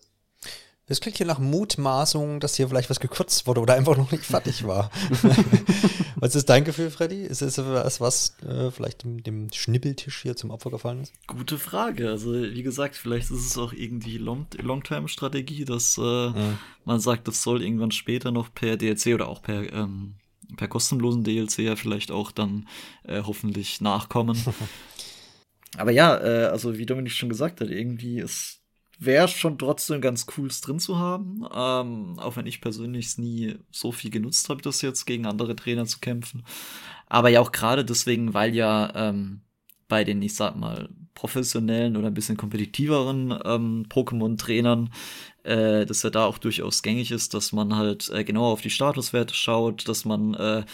Es 0.88 1.00
klingt 1.00 1.16
hier 1.16 1.26
nach 1.26 1.40
Mutmaßung, 1.40 2.38
dass 2.38 2.54
hier 2.54 2.68
vielleicht 2.68 2.90
was 2.90 3.00
gekürzt 3.00 3.48
wurde 3.48 3.60
oder 3.60 3.74
einfach 3.74 3.96
noch 3.98 4.12
nicht 4.12 4.24
fertig 4.24 4.64
war. 4.64 4.90
was 6.16 6.36
ist 6.36 6.48
dein 6.48 6.64
Gefühl, 6.64 6.90
Freddy? 6.90 7.22
Ist 7.22 7.42
es 7.42 7.58
was, 7.58 8.00
was 8.00 8.36
äh, 8.46 8.70
vielleicht 8.70 9.02
dem, 9.02 9.20
dem, 9.24 9.52
Schnibbeltisch 9.52 10.22
hier 10.22 10.36
zum 10.36 10.50
Opfer 10.50 10.70
gefallen 10.70 11.00
ist? 11.02 11.12
Gute 11.26 11.58
Frage. 11.58 12.08
Also, 12.08 12.32
wie 12.34 12.62
gesagt, 12.62 12.94
vielleicht 12.94 13.32
ist 13.32 13.46
es 13.46 13.58
auch 13.58 13.72
irgendwie 13.72 14.16
Long-Term-Strategie, 14.18 15.64
dass 15.64 15.98
äh, 15.98 16.28
mhm. 16.28 16.58
man 16.84 17.00
sagt, 17.00 17.26
das 17.26 17.42
soll 17.42 17.62
irgendwann 17.62 17.90
später 17.90 18.30
noch 18.30 18.54
per 18.54 18.76
DLC 18.76 19.06
oder 19.14 19.26
auch 19.26 19.42
per, 19.42 19.72
ähm, 19.72 20.14
per 20.56 20.68
kostenlosen 20.68 21.24
DLC 21.24 21.58
ja 21.60 21.74
vielleicht 21.74 22.12
auch 22.12 22.30
dann 22.30 22.68
äh, 23.02 23.22
hoffentlich 23.22 23.80
nachkommen. 23.80 24.40
Aber 25.76 25.90
ja, 25.90 26.16
äh, 26.16 26.46
also 26.46 26.78
wie 26.78 26.86
Dominik 26.86 27.12
schon 27.12 27.28
gesagt 27.28 27.60
hat, 27.60 27.70
irgendwie 27.70 28.20
ist 28.20 28.60
wäre 28.98 29.28
schon 29.28 29.58
trotzdem 29.58 30.00
ganz 30.00 30.26
cool, 30.36 30.48
es 30.48 30.60
drin 30.60 30.78
zu 30.78 30.98
haben. 30.98 31.46
Ähm, 31.54 32.18
auch 32.18 32.36
wenn 32.36 32.46
ich 32.46 32.60
persönlich 32.60 33.06
es 33.06 33.18
nie 33.18 33.56
so 33.70 33.92
viel 33.92 34.10
genutzt 34.10 34.48
habe, 34.48 34.62
das 34.62 34.82
jetzt 34.82 35.04
gegen 35.04 35.26
andere 35.26 35.56
Trainer 35.56 35.86
zu 35.86 35.98
kämpfen. 35.98 36.44
Aber 37.06 37.28
ja 37.28 37.40
auch 37.40 37.52
gerade 37.52 37.84
deswegen, 37.84 38.34
weil 38.34 38.54
ja 38.54 38.92
ähm, 38.94 39.42
bei 39.88 40.04
den, 40.04 40.20
ich 40.22 40.34
sag 40.34 40.56
mal, 40.56 40.88
professionellen 41.14 41.96
oder 41.96 42.08
ein 42.08 42.14
bisschen 42.14 42.36
kompetitiveren 42.36 43.38
ähm, 43.44 43.86
Pokémon-Trainern, 43.88 44.90
äh, 45.44 45.86
dass 45.86 46.02
ja 46.02 46.10
da 46.10 46.26
auch 46.26 46.38
durchaus 46.38 46.82
gängig 46.82 47.10
ist, 47.10 47.34
dass 47.34 47.52
man 47.52 47.76
halt 47.76 48.10
äh, 48.10 48.24
genauer 48.24 48.52
auf 48.52 48.60
die 48.60 48.70
Statuswerte 48.70 49.34
schaut, 49.34 49.88
dass 49.88 50.04
man 50.04 50.34
äh, 50.34 50.64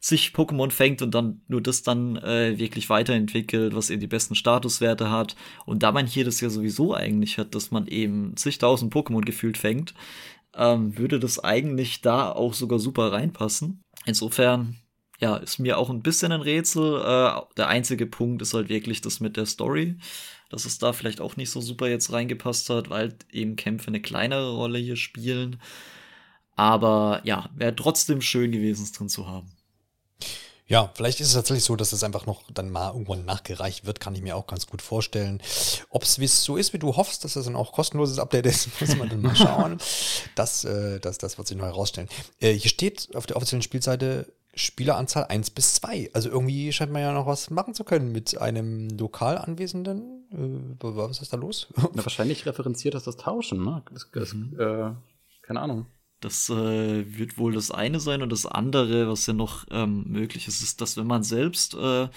sich 0.00 0.28
Pokémon 0.28 0.70
fängt 0.70 1.02
und 1.02 1.14
dann 1.14 1.40
nur 1.48 1.60
das 1.60 1.82
dann 1.82 2.16
äh, 2.16 2.58
wirklich 2.58 2.88
weiterentwickelt, 2.88 3.74
was 3.74 3.90
eben 3.90 4.00
die 4.00 4.06
besten 4.06 4.34
Statuswerte 4.34 5.10
hat. 5.10 5.34
Und 5.66 5.82
da 5.82 5.92
man 5.92 6.06
hier 6.06 6.24
das 6.24 6.40
ja 6.40 6.50
sowieso 6.50 6.94
eigentlich 6.94 7.38
hat, 7.38 7.54
dass 7.54 7.70
man 7.70 7.86
eben 7.86 8.36
zigtausend 8.36 8.94
Pokémon 8.94 9.22
gefühlt 9.22 9.58
fängt, 9.58 9.94
ähm, 10.54 10.96
würde 10.96 11.18
das 11.18 11.38
eigentlich 11.42 12.00
da 12.00 12.30
auch 12.30 12.54
sogar 12.54 12.78
super 12.78 13.12
reinpassen. 13.12 13.82
Insofern, 14.06 14.76
ja, 15.20 15.36
ist 15.36 15.58
mir 15.58 15.78
auch 15.78 15.90
ein 15.90 16.02
bisschen 16.02 16.32
ein 16.32 16.42
Rätsel. 16.42 17.00
Äh, 17.00 17.40
der 17.56 17.68
einzige 17.68 18.06
Punkt 18.06 18.40
ist 18.42 18.54
halt 18.54 18.68
wirklich 18.68 19.00
das 19.00 19.20
mit 19.20 19.36
der 19.36 19.46
Story, 19.46 19.96
dass 20.48 20.64
es 20.64 20.78
da 20.78 20.92
vielleicht 20.92 21.20
auch 21.20 21.36
nicht 21.36 21.50
so 21.50 21.60
super 21.60 21.88
jetzt 21.88 22.12
reingepasst 22.12 22.70
hat, 22.70 22.88
weil 22.90 23.16
eben 23.32 23.56
Kämpfe 23.56 23.88
eine 23.88 24.00
kleinere 24.00 24.52
Rolle 24.52 24.78
hier 24.78 24.96
spielen. 24.96 25.60
Aber 26.54 27.20
ja, 27.24 27.50
wäre 27.54 27.74
trotzdem 27.74 28.20
schön 28.20 28.52
gewesen, 28.52 28.82
es 28.82 28.92
drin 28.92 29.08
zu 29.08 29.28
haben. 29.28 29.48
Ja, 30.68 30.90
vielleicht 30.94 31.20
ist 31.20 31.28
es 31.28 31.34
tatsächlich 31.34 31.64
so, 31.64 31.76
dass 31.76 31.92
es 31.92 32.04
einfach 32.04 32.26
noch 32.26 32.42
dann 32.52 32.70
mal 32.70 32.92
irgendwann 32.92 33.24
nachgereicht 33.24 33.86
wird, 33.86 34.00
kann 34.00 34.14
ich 34.14 34.20
mir 34.20 34.36
auch 34.36 34.46
ganz 34.46 34.66
gut 34.66 34.82
vorstellen. 34.82 35.42
Ob 35.88 36.02
es 36.02 36.16
so 36.16 36.58
ist, 36.58 36.74
wie 36.74 36.78
du 36.78 36.94
hoffst, 36.94 37.24
dass 37.24 37.32
das 37.32 37.46
dann 37.46 37.56
auch 37.56 37.72
kostenloses 37.72 38.18
Update 38.18 38.44
ist, 38.44 38.68
muss 38.80 38.94
man 38.96 39.08
dann 39.08 39.22
mal 39.22 39.34
schauen. 39.34 39.78
Das, 40.34 40.64
äh, 40.64 41.00
das, 41.00 41.16
das 41.16 41.38
wird 41.38 41.48
sich 41.48 41.56
noch 41.56 41.64
herausstellen. 41.64 42.08
Äh, 42.40 42.52
hier 42.52 42.68
steht 42.68 43.08
auf 43.14 43.24
der 43.24 43.36
offiziellen 43.36 43.62
Spielseite 43.62 44.30
Spieleranzahl 44.54 45.24
1 45.24 45.50
bis 45.50 45.74
2. 45.74 46.10
Also 46.12 46.28
irgendwie 46.28 46.70
scheint 46.72 46.92
man 46.92 47.00
ja 47.00 47.12
noch 47.12 47.26
was 47.26 47.48
machen 47.48 47.72
zu 47.72 47.84
können 47.84 48.12
mit 48.12 48.36
einem 48.38 48.90
lokal 48.90 49.38
Anwesenden. 49.38 50.26
Äh, 50.32 50.76
was 50.80 51.22
ist 51.22 51.32
da 51.32 51.38
los? 51.38 51.68
Na, 51.76 52.04
wahrscheinlich 52.04 52.44
referenziert 52.44 52.92
das 52.92 53.04
das 53.04 53.16
Tauschen, 53.16 53.64
ne? 53.64 53.82
Das, 53.90 54.10
das, 54.12 54.34
mhm. 54.34 54.60
äh, 54.60 54.90
keine 55.42 55.60
Ahnung. 55.60 55.86
Das 56.20 56.50
äh, 56.50 57.16
wird 57.16 57.38
wohl 57.38 57.52
das 57.52 57.70
eine 57.70 58.00
sein 58.00 58.22
und 58.22 58.32
das 58.32 58.44
andere, 58.44 59.08
was 59.08 59.26
ja 59.26 59.32
noch 59.32 59.66
ähm, 59.70 60.04
möglich 60.08 60.48
ist, 60.48 60.62
ist, 60.62 60.80
dass 60.80 60.96
wenn 60.96 61.06
man 61.06 61.22
selbst, 61.22 61.74
äh, 61.74 62.08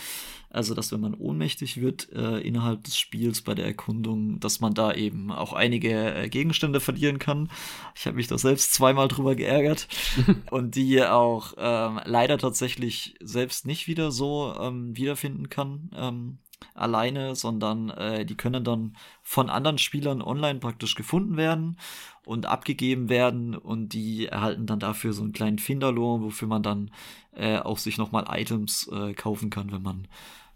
also 0.50 0.74
dass 0.74 0.92
wenn 0.92 1.02
man 1.02 1.14
ohnmächtig 1.14 1.80
wird 1.82 2.12
äh, 2.12 2.40
innerhalb 2.40 2.84
des 2.84 2.98
Spiels 2.98 3.42
bei 3.42 3.54
der 3.54 3.66
Erkundung, 3.66 4.40
dass 4.40 4.60
man 4.60 4.74
da 4.74 4.94
eben 4.94 5.32
auch 5.32 5.54
einige 5.54 6.16
äh, 6.16 6.30
Gegenstände 6.30 6.80
verlieren 6.80 7.20
kann. 7.20 7.52
Ich 7.96 8.08
habe 8.08 8.18
mich 8.18 8.28
da 8.28 8.40
selbst 8.40 8.74
zweimal 8.74 9.08
drüber 9.08 9.36
geärgert 9.36 9.88
und 10.50 10.76
die 10.76 11.04
auch 11.04 11.54
ähm, 11.58 12.00
leider 12.06 12.40
tatsächlich 12.40 13.16
selbst 13.22 13.68
nicht 13.68 13.88
wieder 13.88 14.12
so 14.12 14.56
ähm, 14.60 14.98
wiederfinden 14.98 15.50
kann. 15.50 15.92
Ähm, 15.96 16.38
alleine, 16.74 17.36
sondern 17.36 17.90
äh, 17.90 18.26
die 18.26 18.36
können 18.36 18.64
dann 18.64 18.96
von 19.22 19.50
anderen 19.50 19.78
Spielern 19.78 20.22
online 20.22 20.60
praktisch 20.60 20.96
gefunden 20.96 21.38
werden 21.38 21.78
und 22.26 22.46
abgegeben 22.46 23.10
werden 23.10 23.56
und 23.56 23.90
die 23.90 24.28
erhalten 24.28 24.66
dann 24.66 24.80
dafür 24.80 25.14
so 25.14 25.24
einen 25.24 25.34
kleinen 25.34 25.60
Finderlohn, 25.60 26.22
wofür 26.22 26.48
man 26.48 26.64
dann 26.64 26.92
äh, 27.34 27.58
auch 27.58 27.78
sich 27.78 27.98
nochmal 27.98 28.26
Items 28.30 28.90
äh, 28.92 29.14
kaufen 29.14 29.50
kann, 29.50 29.72
wenn 29.72 29.82
man 29.82 30.08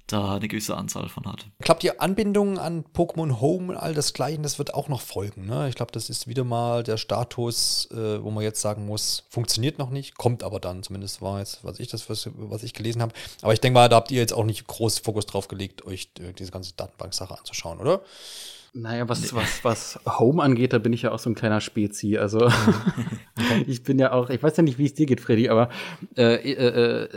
da 0.08 0.36
eine 0.36 0.48
gewisse 0.48 0.78
Anzahl 0.78 1.10
von 1.10 1.26
hat. 1.26 1.48
Ich 1.60 1.66
glaube, 1.66 1.80
die 1.80 2.00
Anbindung 2.00 2.60
an 2.60 2.86
Pokémon 2.94 3.42
Home 3.42 3.74
und 3.74 3.78
all 3.78 3.94
das 3.94 4.14
Gleiche, 4.14 4.40
das 4.40 4.60
wird 4.60 4.74
auch 4.74 4.88
noch 4.88 5.02
folgen. 5.02 5.48
Ne? 5.48 5.68
Ich 5.70 5.76
glaube, 5.76 5.92
das 5.92 6.10
ist 6.10 6.28
wieder 6.28 6.44
mal 6.44 6.84
der 6.84 6.98
Status, 6.98 7.90
äh, 7.92 8.24
wo 8.24 8.30
man 8.30 8.44
jetzt 8.44 8.62
sagen 8.62 8.86
muss, 8.86 9.24
funktioniert 9.30 9.80
noch 9.80 9.90
nicht, 9.90 10.18
kommt 10.18 10.44
aber 10.44 10.60
dann. 10.60 10.84
Zumindest 10.84 11.22
war 11.22 11.40
jetzt, 11.40 11.64
was 11.64 11.80
ich 11.80 11.88
das, 11.88 12.10
was, 12.10 12.64
ich 12.64 12.74
gelesen 12.74 13.02
habe. 13.02 13.14
Aber 13.42 13.54
ich 13.54 13.62
denke 13.62 13.76
mal, 13.76 13.90
da 13.90 13.96
habt 13.96 14.12
ihr 14.12 14.20
jetzt 14.20 14.34
auch 14.34 14.46
nicht 14.46 14.68
groß 14.68 15.00
Fokus 15.00 15.26
drauf 15.26 15.48
gelegt, 15.48 15.86
euch 15.86 16.10
äh, 16.20 16.34
diese 16.34 16.52
ganze 16.52 16.74
Datenbank-Sache 16.76 17.38
anzuschauen, 17.38 17.80
oder? 17.80 18.02
Naja, 18.78 19.08
was, 19.08 19.34
was, 19.34 19.64
was 19.64 20.00
Home 20.06 20.44
angeht, 20.44 20.74
da 20.74 20.80
bin 20.80 20.92
ich 20.92 21.04
ja 21.04 21.14
auch 21.14 21.20
so 21.20 21.30
ein 21.30 21.36
kleiner 21.36 21.62
Spezi. 21.62 22.18
Also 22.18 22.50
ich 23.68 23.84
bin 23.84 23.98
ja 23.98 24.12
auch, 24.12 24.30
ich 24.30 24.44
weiß 24.44 24.58
ja 24.58 24.64
nicht, 24.64 24.78
wie 24.78 24.86
es 24.86 24.94
dir 24.94 25.06
geht, 25.06 25.22
Freddy, 25.22 25.48
aber 25.48 25.70
äh, 26.18 26.36
äh, 26.36 27.04
äh, 27.06 27.10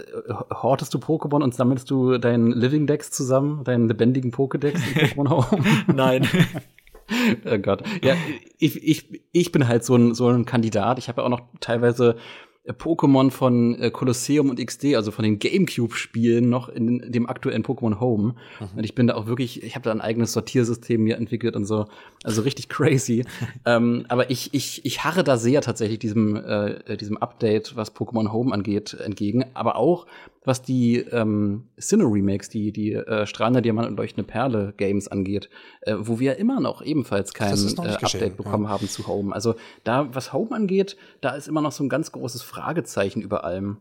hortest 0.54 0.94
du 0.94 0.98
Pokémon 0.98 1.42
und 1.42 1.56
sammelst 1.56 1.90
du 1.90 2.18
deinen 2.18 2.52
Living 2.52 2.86
Decks 2.86 3.10
zusammen, 3.10 3.64
deinen 3.64 3.88
lebendigen 3.88 4.30
Pokédex 4.30 4.74
in 4.76 5.08
Pokémon 5.08 5.30
Home? 5.30 5.64
Nein. 5.92 6.28
oh 7.44 7.58
Gott. 7.58 7.82
Ja, 8.04 8.14
ich, 8.58 8.80
ich, 8.86 9.22
ich 9.32 9.50
bin 9.50 9.66
halt 9.66 9.84
so 9.84 9.96
ein, 9.96 10.14
so 10.14 10.28
ein 10.28 10.44
Kandidat. 10.44 11.00
Ich 11.00 11.08
habe 11.08 11.22
ja 11.22 11.26
auch 11.26 11.30
noch 11.30 11.42
teilweise 11.58 12.18
Pokémon 12.72 13.30
von 13.30 13.80
äh, 13.80 13.90
Colosseum 13.90 14.50
und 14.50 14.64
XD, 14.64 14.94
also 14.94 15.10
von 15.10 15.22
den 15.22 15.38
GameCube-Spielen, 15.38 16.48
noch 16.48 16.68
in 16.68 17.10
dem 17.10 17.28
aktuellen 17.28 17.62
Pokémon 17.62 18.00
Home. 18.00 18.34
Mhm. 18.60 18.78
Und 18.78 18.84
ich 18.84 18.94
bin 18.94 19.06
da 19.06 19.14
auch 19.14 19.26
wirklich, 19.26 19.62
ich 19.62 19.74
habe 19.74 19.84
da 19.84 19.90
ein 19.90 20.00
eigenes 20.00 20.32
Sortiersystem 20.32 21.02
mir 21.02 21.16
entwickelt 21.16 21.56
und 21.56 21.64
so. 21.64 21.86
Also 22.24 22.42
richtig 22.42 22.68
crazy. 22.68 23.24
ähm, 23.64 24.04
aber 24.08 24.30
ich, 24.30 24.52
ich, 24.54 24.84
ich 24.84 25.04
harre 25.04 25.24
da 25.24 25.36
sehr 25.36 25.62
tatsächlich 25.62 25.98
diesem, 25.98 26.36
äh, 26.36 26.96
diesem 26.96 27.16
Update, 27.16 27.76
was 27.76 27.94
Pokémon 27.94 28.32
Home 28.32 28.52
angeht, 28.52 28.94
entgegen. 28.94 29.44
Aber 29.54 29.76
auch, 29.76 30.06
was 30.48 30.62
die 30.62 30.96
ähm, 30.96 31.64
Sinnoh-Remakes, 31.76 32.48
die, 32.48 32.72
die 32.72 32.94
äh, 32.94 33.26
Strahlender 33.26 33.60
Diamant 33.60 33.88
und 33.88 33.96
Leuchtende 33.96 34.26
Perle 34.26 34.72
Games 34.76 35.06
angeht, 35.06 35.50
äh, 35.82 35.94
wo 35.98 36.18
wir 36.20 36.38
immer 36.38 36.58
noch 36.58 36.82
ebenfalls 36.82 37.34
kein 37.34 37.54
äh, 37.54 37.88
Update 37.88 38.36
bekommen 38.36 38.64
ja. 38.64 38.70
haben 38.70 38.88
zu 38.88 39.06
Home. 39.06 39.34
Also 39.34 39.56
da, 39.84 40.12
was 40.14 40.32
Home 40.32 40.52
angeht, 40.52 40.96
da 41.20 41.36
ist 41.36 41.48
immer 41.48 41.60
noch 41.60 41.72
so 41.72 41.84
ein 41.84 41.88
ganz 41.88 42.12
großes 42.12 42.42
Fragezeichen 42.58 43.22
über 43.22 43.44
allem. 43.44 43.78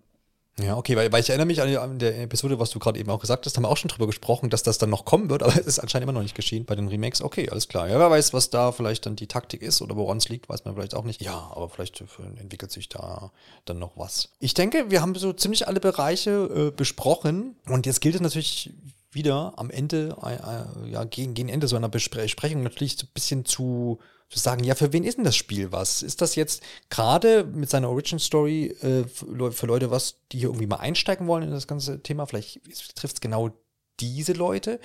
Ja, 0.59 0.75
okay, 0.75 0.95
weil, 0.95 1.11
weil 1.11 1.21
ich 1.21 1.29
erinnere 1.29 1.45
mich 1.45 1.61
an, 1.61 1.99
der 1.99 2.19
Episode, 2.19 2.57
was 2.57 2.71
du 2.71 2.79
gerade 2.79 2.99
eben 2.99 3.11
auch 3.11 3.19
gesagt 3.19 3.45
hast, 3.45 3.55
haben 3.55 3.63
wir 3.63 3.69
auch 3.69 3.77
schon 3.77 3.89
drüber 3.89 4.07
gesprochen, 4.07 4.49
dass 4.49 4.63
das 4.63 4.79
dann 4.79 4.89
noch 4.89 5.05
kommen 5.05 5.29
wird, 5.29 5.43
aber 5.43 5.55
es 5.55 5.67
ist 5.67 5.79
anscheinend 5.79 6.03
immer 6.03 6.13
noch 6.13 6.23
nicht 6.23 6.35
geschehen 6.35 6.65
bei 6.65 6.75
den 6.75 6.87
Remakes. 6.87 7.21
Okay, 7.21 7.49
alles 7.49 7.67
klar. 7.67 7.87
Ja, 7.87 7.99
wer 7.99 8.09
weiß, 8.09 8.33
was 8.33 8.49
da 8.49 8.71
vielleicht 8.71 9.05
dann 9.05 9.15
die 9.15 9.27
Taktik 9.27 9.61
ist 9.61 9.81
oder 9.81 9.95
woran 9.95 10.17
es 10.17 10.29
liegt, 10.29 10.49
weiß 10.49 10.65
man 10.65 10.73
vielleicht 10.73 10.95
auch 10.95 11.03
nicht. 11.03 11.21
Ja, 11.21 11.51
aber 11.53 11.69
vielleicht 11.69 12.03
entwickelt 12.39 12.71
sich 12.71 12.89
da 12.89 13.31
dann 13.65 13.77
noch 13.77 13.97
was. 13.97 14.29
Ich 14.39 14.55
denke, 14.55 14.89
wir 14.89 15.01
haben 15.01 15.13
so 15.13 15.31
ziemlich 15.31 15.67
alle 15.67 15.79
Bereiche 15.79 16.31
äh, 16.31 16.71
besprochen 16.71 17.55
und 17.67 17.85
jetzt 17.85 18.01
gilt 18.01 18.15
es 18.15 18.21
natürlich 18.21 18.71
wieder 19.11 19.53
am 19.57 19.69
Ende, 19.69 20.15
äh, 20.23 20.35
äh, 20.35 20.91
ja, 20.91 21.03
gegen, 21.03 21.35
gegen 21.35 21.49
Ende 21.49 21.67
so 21.67 21.75
einer 21.75 21.89
Besprechung 21.89 22.63
natürlich 22.63 22.97
so 22.97 23.05
ein 23.05 23.11
bisschen 23.13 23.45
zu 23.45 23.99
zu 24.29 24.39
sagen, 24.39 24.63
ja, 24.63 24.75
für 24.75 24.91
wen 24.91 25.03
ist 25.03 25.17
denn 25.17 25.23
das 25.23 25.35
Spiel 25.35 25.71
was? 25.71 26.03
Ist 26.03 26.21
das 26.21 26.35
jetzt 26.35 26.61
gerade 26.89 27.45
mit 27.45 27.69
seiner 27.69 27.89
Origin 27.89 28.19
Story 28.19 28.75
äh, 28.81 29.05
für 29.05 29.65
Leute 29.65 29.89
was, 29.89 30.17
die 30.31 30.39
hier 30.39 30.49
irgendwie 30.49 30.67
mal 30.67 30.77
einsteigen 30.77 31.27
wollen 31.27 31.43
in 31.43 31.51
das 31.51 31.67
ganze 31.67 32.01
Thema? 32.03 32.25
Vielleicht 32.25 32.61
trifft 32.95 33.15
es 33.15 33.21
genau 33.21 33.51
diese 33.99 34.33
Leute. 34.33 34.79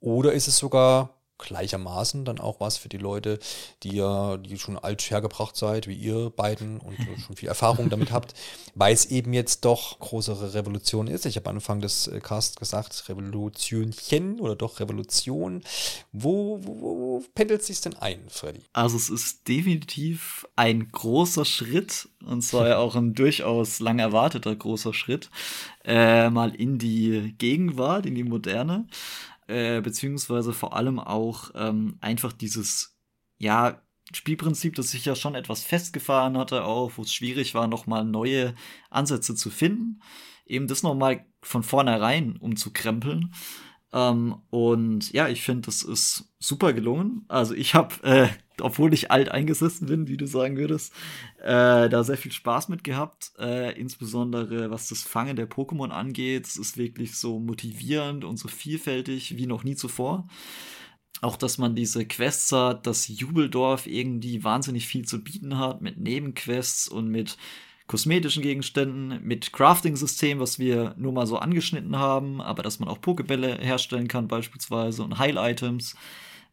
Oder 0.00 0.32
ist 0.32 0.48
es 0.48 0.58
sogar 0.58 1.14
gleichermaßen 1.38 2.24
dann 2.24 2.38
auch 2.38 2.60
was 2.60 2.76
für 2.76 2.88
die 2.88 2.98
Leute, 2.98 3.38
die 3.82 3.96
ja, 3.96 4.36
die 4.36 4.58
schon 4.58 4.78
alt 4.78 5.02
hergebracht 5.10 5.56
seid, 5.56 5.86
wie 5.88 5.94
ihr 5.94 6.30
beiden 6.30 6.78
und 6.80 6.96
schon 7.24 7.36
viel 7.36 7.48
Erfahrung 7.48 7.90
damit 7.90 8.12
habt, 8.12 8.34
weil 8.74 8.94
es 8.94 9.06
eben 9.06 9.32
jetzt 9.32 9.64
doch 9.64 9.98
größere 9.98 10.54
Revolution 10.54 11.06
ist. 11.06 11.26
Ich 11.26 11.36
habe 11.36 11.50
Anfang 11.50 11.80
des 11.80 12.06
äh, 12.06 12.20
Casts 12.20 12.56
gesagt, 12.56 13.08
Revolutionchen 13.08 14.40
oder 14.40 14.56
doch 14.56 14.80
Revolution. 14.80 15.62
Wo, 16.12 16.60
wo, 16.62 16.80
wo 16.80 17.24
pendelt 17.34 17.62
sich 17.62 17.80
denn 17.80 17.96
ein, 17.96 18.20
Freddy? 18.28 18.62
Also 18.72 18.96
es 18.96 19.10
ist 19.10 19.48
definitiv 19.48 20.46
ein 20.56 20.90
großer 20.90 21.44
Schritt 21.44 22.08
und 22.24 22.42
zwar 22.42 22.68
ja 22.68 22.78
auch 22.78 22.94
ein 22.96 23.14
durchaus 23.14 23.80
lang 23.80 23.98
erwarteter 23.98 24.54
großer 24.54 24.94
Schritt, 24.94 25.30
äh, 25.84 26.30
mal 26.30 26.54
in 26.54 26.78
die 26.78 27.34
Gegenwart, 27.38 28.06
in 28.06 28.14
die 28.14 28.24
Moderne 28.24 28.86
äh, 29.46 29.80
beziehungsweise 29.80 30.52
vor 30.52 30.76
allem 30.76 30.98
auch 30.98 31.50
ähm, 31.54 31.98
einfach 32.00 32.32
dieses, 32.32 32.98
ja, 33.38 33.80
Spielprinzip, 34.12 34.74
das 34.74 34.90
sich 34.90 35.04
ja 35.04 35.14
schon 35.14 35.34
etwas 35.34 35.62
festgefahren 35.62 36.36
hatte, 36.36 36.64
auch 36.64 36.92
wo 36.96 37.02
es 37.02 37.14
schwierig 37.14 37.54
war, 37.54 37.66
nochmal 37.66 38.04
neue 38.04 38.54
Ansätze 38.90 39.34
zu 39.34 39.50
finden, 39.50 40.00
eben 40.44 40.66
das 40.66 40.82
nochmal 40.82 41.26
von 41.42 41.62
vornherein 41.62 42.36
umzukrempeln. 42.36 43.32
Ähm, 43.92 44.42
und 44.50 45.12
ja, 45.12 45.28
ich 45.28 45.42
finde, 45.42 45.62
das 45.62 45.82
ist 45.82 46.34
super 46.38 46.72
gelungen. 46.72 47.24
Also 47.28 47.54
ich 47.54 47.74
habe, 47.74 47.94
äh, 48.02 48.28
obwohl 48.60 48.94
ich 48.94 49.10
alt 49.10 49.30
eingesessen 49.30 49.88
bin, 49.88 50.08
wie 50.08 50.16
du 50.16 50.26
sagen 50.26 50.56
würdest, 50.56 50.92
äh, 51.42 51.88
da 51.88 52.04
sehr 52.04 52.16
viel 52.16 52.32
Spaß 52.32 52.68
mit 52.68 52.84
gehabt. 52.84 53.32
Äh, 53.38 53.78
insbesondere 53.78 54.70
was 54.70 54.88
das 54.88 55.02
Fangen 55.02 55.36
der 55.36 55.48
Pokémon 55.48 55.90
angeht. 55.90 56.46
Es 56.46 56.56
ist 56.56 56.76
wirklich 56.76 57.16
so 57.16 57.38
motivierend 57.38 58.24
und 58.24 58.38
so 58.38 58.48
vielfältig 58.48 59.36
wie 59.36 59.46
noch 59.46 59.64
nie 59.64 59.76
zuvor. 59.76 60.28
Auch, 61.20 61.36
dass 61.36 61.58
man 61.58 61.74
diese 61.74 62.06
Quests 62.06 62.52
hat, 62.52 62.86
dass 62.86 63.08
Jubeldorf 63.08 63.86
irgendwie 63.86 64.44
wahnsinnig 64.44 64.86
viel 64.86 65.04
zu 65.04 65.22
bieten 65.22 65.58
hat 65.58 65.80
mit 65.80 65.98
Nebenquests 65.98 66.88
und 66.88 67.08
mit 67.08 67.38
kosmetischen 67.86 68.42
Gegenständen, 68.42 69.22
mit 69.22 69.52
Crafting-System, 69.52 70.40
was 70.40 70.58
wir 70.58 70.94
nur 70.96 71.12
mal 71.12 71.26
so 71.26 71.38
angeschnitten 71.38 71.96
haben, 71.98 72.40
aber 72.40 72.62
dass 72.62 72.80
man 72.80 72.88
auch 72.88 73.00
Pokebälle 73.00 73.58
herstellen 73.58 74.08
kann 74.08 74.28
beispielsweise 74.28 75.02
und 75.02 75.18
Heil-Items. 75.18 75.94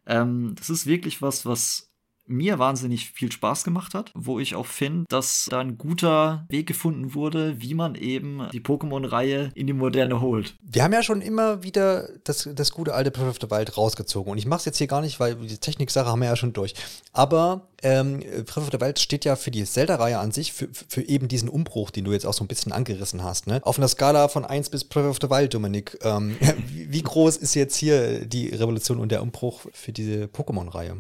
Ähm, 0.06 0.54
das 0.58 0.70
ist 0.70 0.86
wirklich 0.86 1.22
was, 1.22 1.46
was 1.46 1.91
mir 2.32 2.60
wahnsinnig 2.60 3.12
viel 3.12 3.32
Spaß 3.32 3.64
gemacht 3.64 3.94
hat, 3.94 4.12
wo 4.16 4.40
ich 4.40 4.56
auch 4.56 4.66
finde, 4.66 5.06
dass 5.10 5.48
da 5.50 5.60
ein 5.60 5.78
guter 5.78 6.46
Weg 6.50 6.68
gefunden 6.68 7.14
wurde, 7.14 7.62
wie 7.62 7.74
man 7.74 7.96
eben 7.96 8.48
die 8.52 8.62
Pokémon-Reihe 8.62 9.52
in 9.56 9.68
die 9.68 9.74
Moderne 9.74 10.22
holt. 10.22 10.56
Wir 10.62 10.84
haben 10.84 10.94
ja 10.94 11.04
schon 11.04 11.22
immer 11.22 11.64
wieder 11.64 12.10
das, 12.24 12.50
das 12.54 12.72
gute 12.72 12.94
alte 12.94 13.12
Breath 13.12 13.30
of 13.30 13.38
the 13.42 13.52
Wild 13.52 13.78
rausgezogen 13.78 14.32
und 14.32 14.38
ich 14.38 14.46
mache 14.46 14.60
es 14.60 14.66
jetzt 14.66 14.78
hier 14.78 14.88
gar 14.88 15.02
nicht, 15.02 15.20
weil 15.20 15.36
die 15.36 15.58
Technik-Sache 15.58 16.08
haben 16.08 16.22
wir 16.22 16.28
ja 16.28 16.36
schon 16.36 16.54
durch. 16.54 16.74
Aber 17.14 17.68
ähm, 17.84 18.20
Breath 18.20 18.58
of 18.58 18.70
the 18.72 18.80
Wild 18.80 19.00
steht 19.00 19.26
ja 19.26 19.36
für 19.36 19.52
die 19.52 19.64
Zelda-Reihe 19.64 20.20
an 20.20 20.32
sich, 20.32 20.54
für, 20.54 20.70
für 20.88 21.02
eben 21.02 21.28
diesen 21.28 21.50
Umbruch, 21.50 21.92
den 21.92 22.06
du 22.06 22.12
jetzt 22.12 22.26
auch 22.26 22.34
so 22.34 22.44
ein 22.44 22.48
bisschen 22.48 22.72
angerissen 22.72 23.24
hast. 23.24 23.48
Ne? 23.48 23.60
Auf 23.64 23.78
einer 23.78 23.88
Skala 23.88 24.28
von 24.28 24.46
1 24.46 24.70
bis 24.70 24.84
Breath 24.84 25.06
of 25.06 25.18
the 25.22 25.30
Wild, 25.30 25.54
Dominik, 25.54 25.98
ähm, 26.04 26.38
wie 26.68 27.02
groß 27.02 27.38
ist 27.38 27.56
jetzt 27.56 27.76
hier 27.76 28.26
die 28.26 28.50
Revolution 28.50 29.00
und 29.00 29.12
der 29.12 29.22
Umbruch 29.22 29.62
für 29.74 29.92
diese 29.92 30.26
Pokémon-Reihe? 30.26 30.98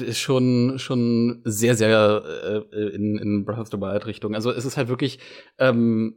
Ist 0.00 0.18
schon 0.18 0.78
schon 0.78 1.42
sehr 1.44 1.74
sehr 1.74 2.64
äh, 2.72 2.88
in, 2.94 3.18
in 3.18 3.44
Breath 3.44 3.58
of 3.58 3.68
the 3.68 3.80
Wild 3.80 4.06
Richtung. 4.06 4.34
Also 4.34 4.50
es 4.50 4.64
ist 4.64 4.76
halt 4.76 4.88
wirklich 4.88 5.18
ähm, 5.58 6.16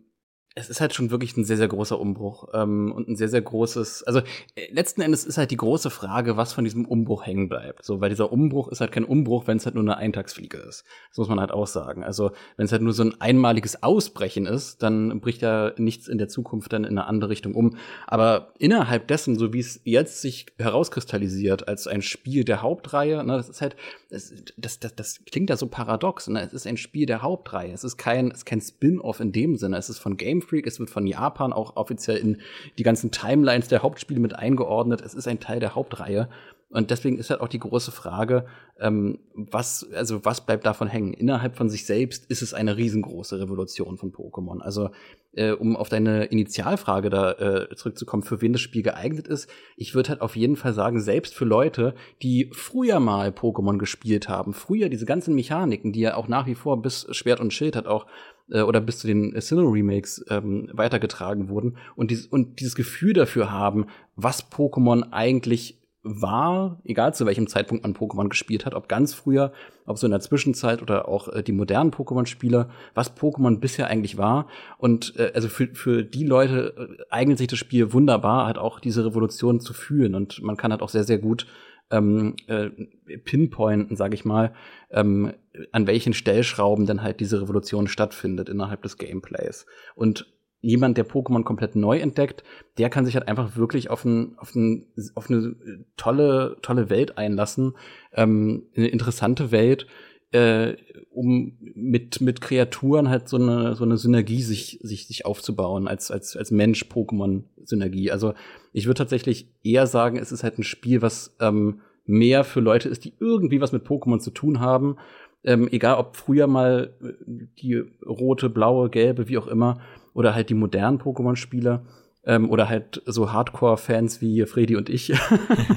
es 0.55 0.69
ist 0.69 0.81
halt 0.81 0.93
schon 0.93 1.09
wirklich 1.09 1.35
ein 1.35 1.45
sehr, 1.45 1.57
sehr 1.57 1.67
großer 1.67 1.99
Umbruch 1.99 2.47
ähm, 2.53 2.91
und 2.91 3.07
ein 3.07 3.15
sehr, 3.15 3.29
sehr 3.29 3.41
großes, 3.41 4.03
also 4.03 4.19
äh, 4.53 4.71
letzten 4.71 5.01
Endes 5.01 5.25
ist 5.25 5.39
halt 5.39 5.49
die 5.49 5.57
große 5.57 5.89
Frage, 5.89 6.37
was 6.37 6.53
von 6.53 6.63
diesem 6.63 6.85
Umbruch 6.85 7.25
hängen 7.25 7.49
bleibt. 7.49 7.83
So, 7.83 8.01
weil 8.01 8.09
dieser 8.09 8.31
Umbruch 8.31 8.67
ist 8.67 8.79
halt 8.79 8.91
kein 8.91 9.03
Umbruch, 9.03 9.47
wenn 9.47 9.57
es 9.57 9.65
halt 9.65 9.73
nur 9.73 9.83
eine 9.83 9.97
Eintagsfliege 9.97 10.57
ist. 10.57 10.83
Das 11.09 11.17
muss 11.17 11.27
man 11.27 11.39
halt 11.39 11.51
auch 11.51 11.65
sagen. 11.65 12.03
Also, 12.03 12.31
wenn 12.55 12.65
es 12.65 12.71
halt 12.71 12.83
nur 12.83 12.93
so 12.93 13.03
ein 13.03 13.19
einmaliges 13.19 13.81
Ausbrechen 13.81 14.45
ist, 14.45 14.83
dann 14.83 15.21
bricht 15.21 15.41
ja 15.41 15.73
nichts 15.77 16.07
in 16.07 16.19
der 16.19 16.27
Zukunft 16.27 16.71
dann 16.71 16.83
in 16.83 16.99
eine 16.99 17.07
andere 17.07 17.31
Richtung 17.31 17.55
um. 17.55 17.75
Aber 18.05 18.53
innerhalb 18.59 19.07
dessen, 19.07 19.39
so 19.39 19.53
wie 19.53 19.59
es 19.59 19.81
jetzt 19.85 20.21
sich 20.21 20.45
herauskristallisiert 20.59 21.67
als 21.67 21.87
ein 21.87 22.03
Spiel 22.03 22.43
der 22.43 22.61
Hauptreihe, 22.61 23.23
ne, 23.23 23.37
das 23.37 23.49
ist 23.49 23.61
halt, 23.61 23.75
das, 24.11 24.31
das, 24.57 24.79
das, 24.79 24.95
das 24.95 25.19
klingt 25.25 25.49
ja 25.49 25.57
so 25.57 25.65
paradox, 25.65 26.27
ne? 26.27 26.41
Es 26.43 26.53
ist 26.53 26.67
ein 26.67 26.77
Spiel 26.77 27.07
der 27.07 27.23
Hauptreihe. 27.23 27.71
Es 27.73 27.83
ist 27.83 27.97
kein, 27.97 28.29
es 28.29 28.39
ist 28.39 28.45
kein 28.45 28.61
Spin-off 28.61 29.19
in 29.19 29.31
dem 29.31 29.55
Sinne. 29.55 29.77
Es 29.77 29.89
ist 29.89 29.97
von 29.97 30.15
Game 30.15 30.42
Freak, 30.43 30.67
es 30.67 30.79
wird 30.79 30.89
von 30.89 31.07
Japan 31.07 31.53
auch 31.53 31.75
offiziell 31.75 32.17
in 32.17 32.41
die 32.77 32.83
ganzen 32.83 33.11
Timelines 33.11 33.67
der 33.67 33.81
Hauptspiele 33.81 34.19
mit 34.19 34.35
eingeordnet. 34.35 35.01
Es 35.01 35.13
ist 35.13 35.27
ein 35.27 35.39
Teil 35.39 35.59
der 35.59 35.75
Hauptreihe. 35.75 36.29
Und 36.73 36.89
deswegen 36.89 37.19
ist 37.19 37.29
halt 37.29 37.39
auch 37.39 37.47
die 37.47 37.59
große 37.59 37.91
Frage, 37.91 38.45
ähm, 38.79 39.19
was, 39.35 39.87
also 39.93 40.25
was 40.25 40.43
bleibt 40.43 40.65
davon 40.65 40.87
hängen? 40.87 41.13
Innerhalb 41.13 41.55
von 41.55 41.69
sich 41.69 41.85
selbst 41.85 42.25
ist 42.31 42.41
es 42.41 42.55
eine 42.55 42.77
riesengroße 42.77 43.39
Revolution 43.39 43.97
von 43.97 44.11
Pokémon. 44.11 44.59
Also, 44.59 44.89
äh, 45.33 45.51
um 45.51 45.75
auf 45.75 45.89
deine 45.89 46.25
Initialfrage 46.25 47.11
da 47.11 47.31
äh, 47.33 47.75
zurückzukommen, 47.75 48.23
für 48.23 48.41
wen 48.41 48.53
das 48.53 48.61
Spiel 48.61 48.81
geeignet 48.81 49.27
ist, 49.27 49.47
ich 49.77 49.93
würde 49.93 50.09
halt 50.09 50.21
auf 50.21 50.35
jeden 50.35 50.55
Fall 50.55 50.73
sagen, 50.73 50.99
selbst 50.99 51.35
für 51.35 51.45
Leute, 51.45 51.93
die 52.23 52.49
früher 52.53 52.99
mal 52.99 53.29
Pokémon 53.29 53.77
gespielt 53.77 54.27
haben, 54.27 54.53
früher 54.53 54.89
diese 54.89 55.05
ganzen 55.05 55.35
Mechaniken, 55.35 55.91
die 55.91 56.01
ja 56.01 56.15
auch 56.15 56.27
nach 56.27 56.47
wie 56.47 56.55
vor 56.55 56.81
bis 56.81 57.05
Schwert 57.11 57.39
und 57.39 57.53
Schild 57.53 57.75
hat 57.75 57.85
auch 57.85 58.07
äh, 58.49 58.61
oder 58.61 58.81
bis 58.81 58.97
zu 58.97 59.05
den 59.05 59.39
Sinnoh-Remakes 59.39 60.25
ähm, 60.29 60.71
weitergetragen 60.73 61.49
wurden 61.49 61.77
und, 61.95 62.09
dies, 62.09 62.25
und 62.25 62.59
dieses 62.59 62.73
Gefühl 62.73 63.13
dafür 63.13 63.51
haben, 63.51 63.85
was 64.15 64.51
Pokémon 64.51 65.11
eigentlich 65.11 65.82
war, 66.03 66.81
egal 66.83 67.13
zu 67.13 67.25
welchem 67.25 67.47
Zeitpunkt 67.47 67.83
man 67.83 67.95
Pokémon 67.95 68.27
gespielt 68.27 68.65
hat, 68.65 68.75
ob 68.75 68.89
ganz 68.89 69.13
früher, 69.13 69.53
ob 69.85 69.97
so 69.97 70.05
in 70.05 70.11
der 70.11 70.19
Zwischenzeit 70.19 70.81
oder 70.81 71.07
auch 71.07 71.29
äh, 71.29 71.43
die 71.43 71.53
modernen 71.53 71.91
Pokémon-Spieler, 71.91 72.69
was 72.93 73.15
Pokémon 73.15 73.59
bisher 73.59 73.87
eigentlich 73.87 74.17
war. 74.17 74.47
Und 74.77 75.15
äh, 75.17 75.31
also 75.33 75.47
für, 75.47 75.67
für 75.73 76.03
die 76.03 76.25
Leute 76.25 76.75
äh, 76.77 77.03
eignet 77.09 77.37
sich 77.37 77.47
das 77.47 77.59
Spiel 77.59 77.93
wunderbar, 77.93 78.45
halt 78.45 78.57
auch 78.57 78.81
diese 78.81 79.05
Revolution 79.05 79.61
zu 79.61 79.73
fühlen. 79.73 80.13
Und 80.13 80.41
man 80.43 80.57
kann 80.57 80.71
halt 80.71 80.81
auch 80.81 80.89
sehr, 80.89 81.05
sehr 81.05 81.19
gut 81.19 81.47
ähm, 81.89 82.35
äh, 82.47 82.69
pinpointen, 83.17 83.95
sage 83.95 84.15
ich 84.15 84.25
mal, 84.25 84.53
ähm, 84.91 85.33
an 85.71 85.87
welchen 85.87 86.13
Stellschrauben 86.13 86.85
dann 86.85 87.01
halt 87.01 87.21
diese 87.21 87.41
Revolution 87.41 87.87
stattfindet 87.87 88.49
innerhalb 88.49 88.81
des 88.81 88.97
Gameplays. 88.97 89.65
Und 89.95 90.33
jemand, 90.63 90.97
der 90.97 91.07
Pokémon 91.07 91.43
komplett 91.43 91.75
neu 91.75 91.99
entdeckt, 91.99 92.43
der 92.77 92.89
kann 92.89 93.05
sich 93.05 93.15
halt 93.15 93.27
einfach 93.27 93.57
wirklich 93.57 93.89
auf, 93.89 94.05
ein, 94.05 94.35
auf, 94.37 94.55
ein, 94.55 94.87
auf 95.13 95.29
eine 95.29 95.55
tolle, 95.97 96.57
tolle 96.61 96.89
Welt 96.89 97.17
einlassen, 97.17 97.73
ähm, 98.13 98.63
eine 98.75 98.87
interessante 98.87 99.51
Welt, 99.51 99.87
äh, 100.31 100.75
um 101.11 101.57
mit, 101.59 102.21
mit 102.21 102.39
Kreaturen 102.39 103.09
halt 103.09 103.27
so 103.27 103.35
eine, 103.35 103.75
so 103.75 103.83
eine 103.83 103.97
Synergie 103.97 104.41
sich, 104.41 104.79
sich, 104.81 105.05
sich 105.05 105.25
aufzubauen, 105.25 105.87
als, 105.87 106.09
als, 106.09 106.35
als 106.37 106.49
Mensch-Pokémon-Synergie. 106.49 108.09
Also 108.09 108.33
ich 108.71 108.87
würde 108.87 108.99
tatsächlich 108.99 109.49
eher 109.63 109.85
sagen, 109.85 110.17
es 110.17 110.31
ist 110.31 110.43
halt 110.43 110.57
ein 110.57 110.63
Spiel, 110.63 111.01
was 111.01 111.35
ähm, 111.41 111.81
mehr 112.05 112.45
für 112.45 112.61
Leute 112.61 112.87
ist, 112.87 113.03
die 113.03 113.13
irgendwie 113.19 113.59
was 113.59 113.73
mit 113.73 113.85
Pokémon 113.85 114.19
zu 114.19 114.31
tun 114.31 114.61
haben. 114.61 114.95
Ähm, 115.43 115.67
egal 115.69 115.97
ob 115.97 116.15
früher 116.15 116.47
mal 116.47 116.93
äh, 117.01 117.47
die 117.59 117.83
rote, 118.05 118.49
blaue, 118.49 118.89
gelbe, 118.89 119.27
wie 119.27 119.37
auch 119.37 119.47
immer, 119.47 119.81
oder 120.13 120.35
halt 120.35 120.49
die 120.49 120.55
modernen 120.55 120.99
Pokémon-Spieler 120.99 121.85
ähm, 122.25 122.49
oder 122.49 122.69
halt 122.69 123.01
so 123.05 123.31
Hardcore-Fans 123.31 124.21
wie 124.21 124.45
Freddy 124.45 124.75
und 124.75 124.89
ich. 124.89 125.13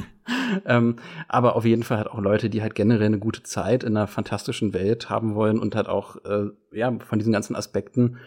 ähm, 0.66 0.96
aber 1.28 1.56
auf 1.56 1.64
jeden 1.64 1.82
Fall 1.82 1.98
halt 1.98 2.10
auch 2.10 2.20
Leute, 2.20 2.50
die 2.50 2.62
halt 2.62 2.74
generell 2.74 3.06
eine 3.06 3.18
gute 3.18 3.42
Zeit 3.42 3.84
in 3.84 3.96
einer 3.96 4.06
fantastischen 4.06 4.72
Welt 4.74 5.10
haben 5.10 5.34
wollen 5.34 5.58
und 5.58 5.74
halt 5.74 5.88
auch 5.88 6.16
äh, 6.24 6.46
ja 6.72 6.96
von 6.98 7.18
diesen 7.18 7.32
ganzen 7.32 7.56
Aspekten 7.56 8.18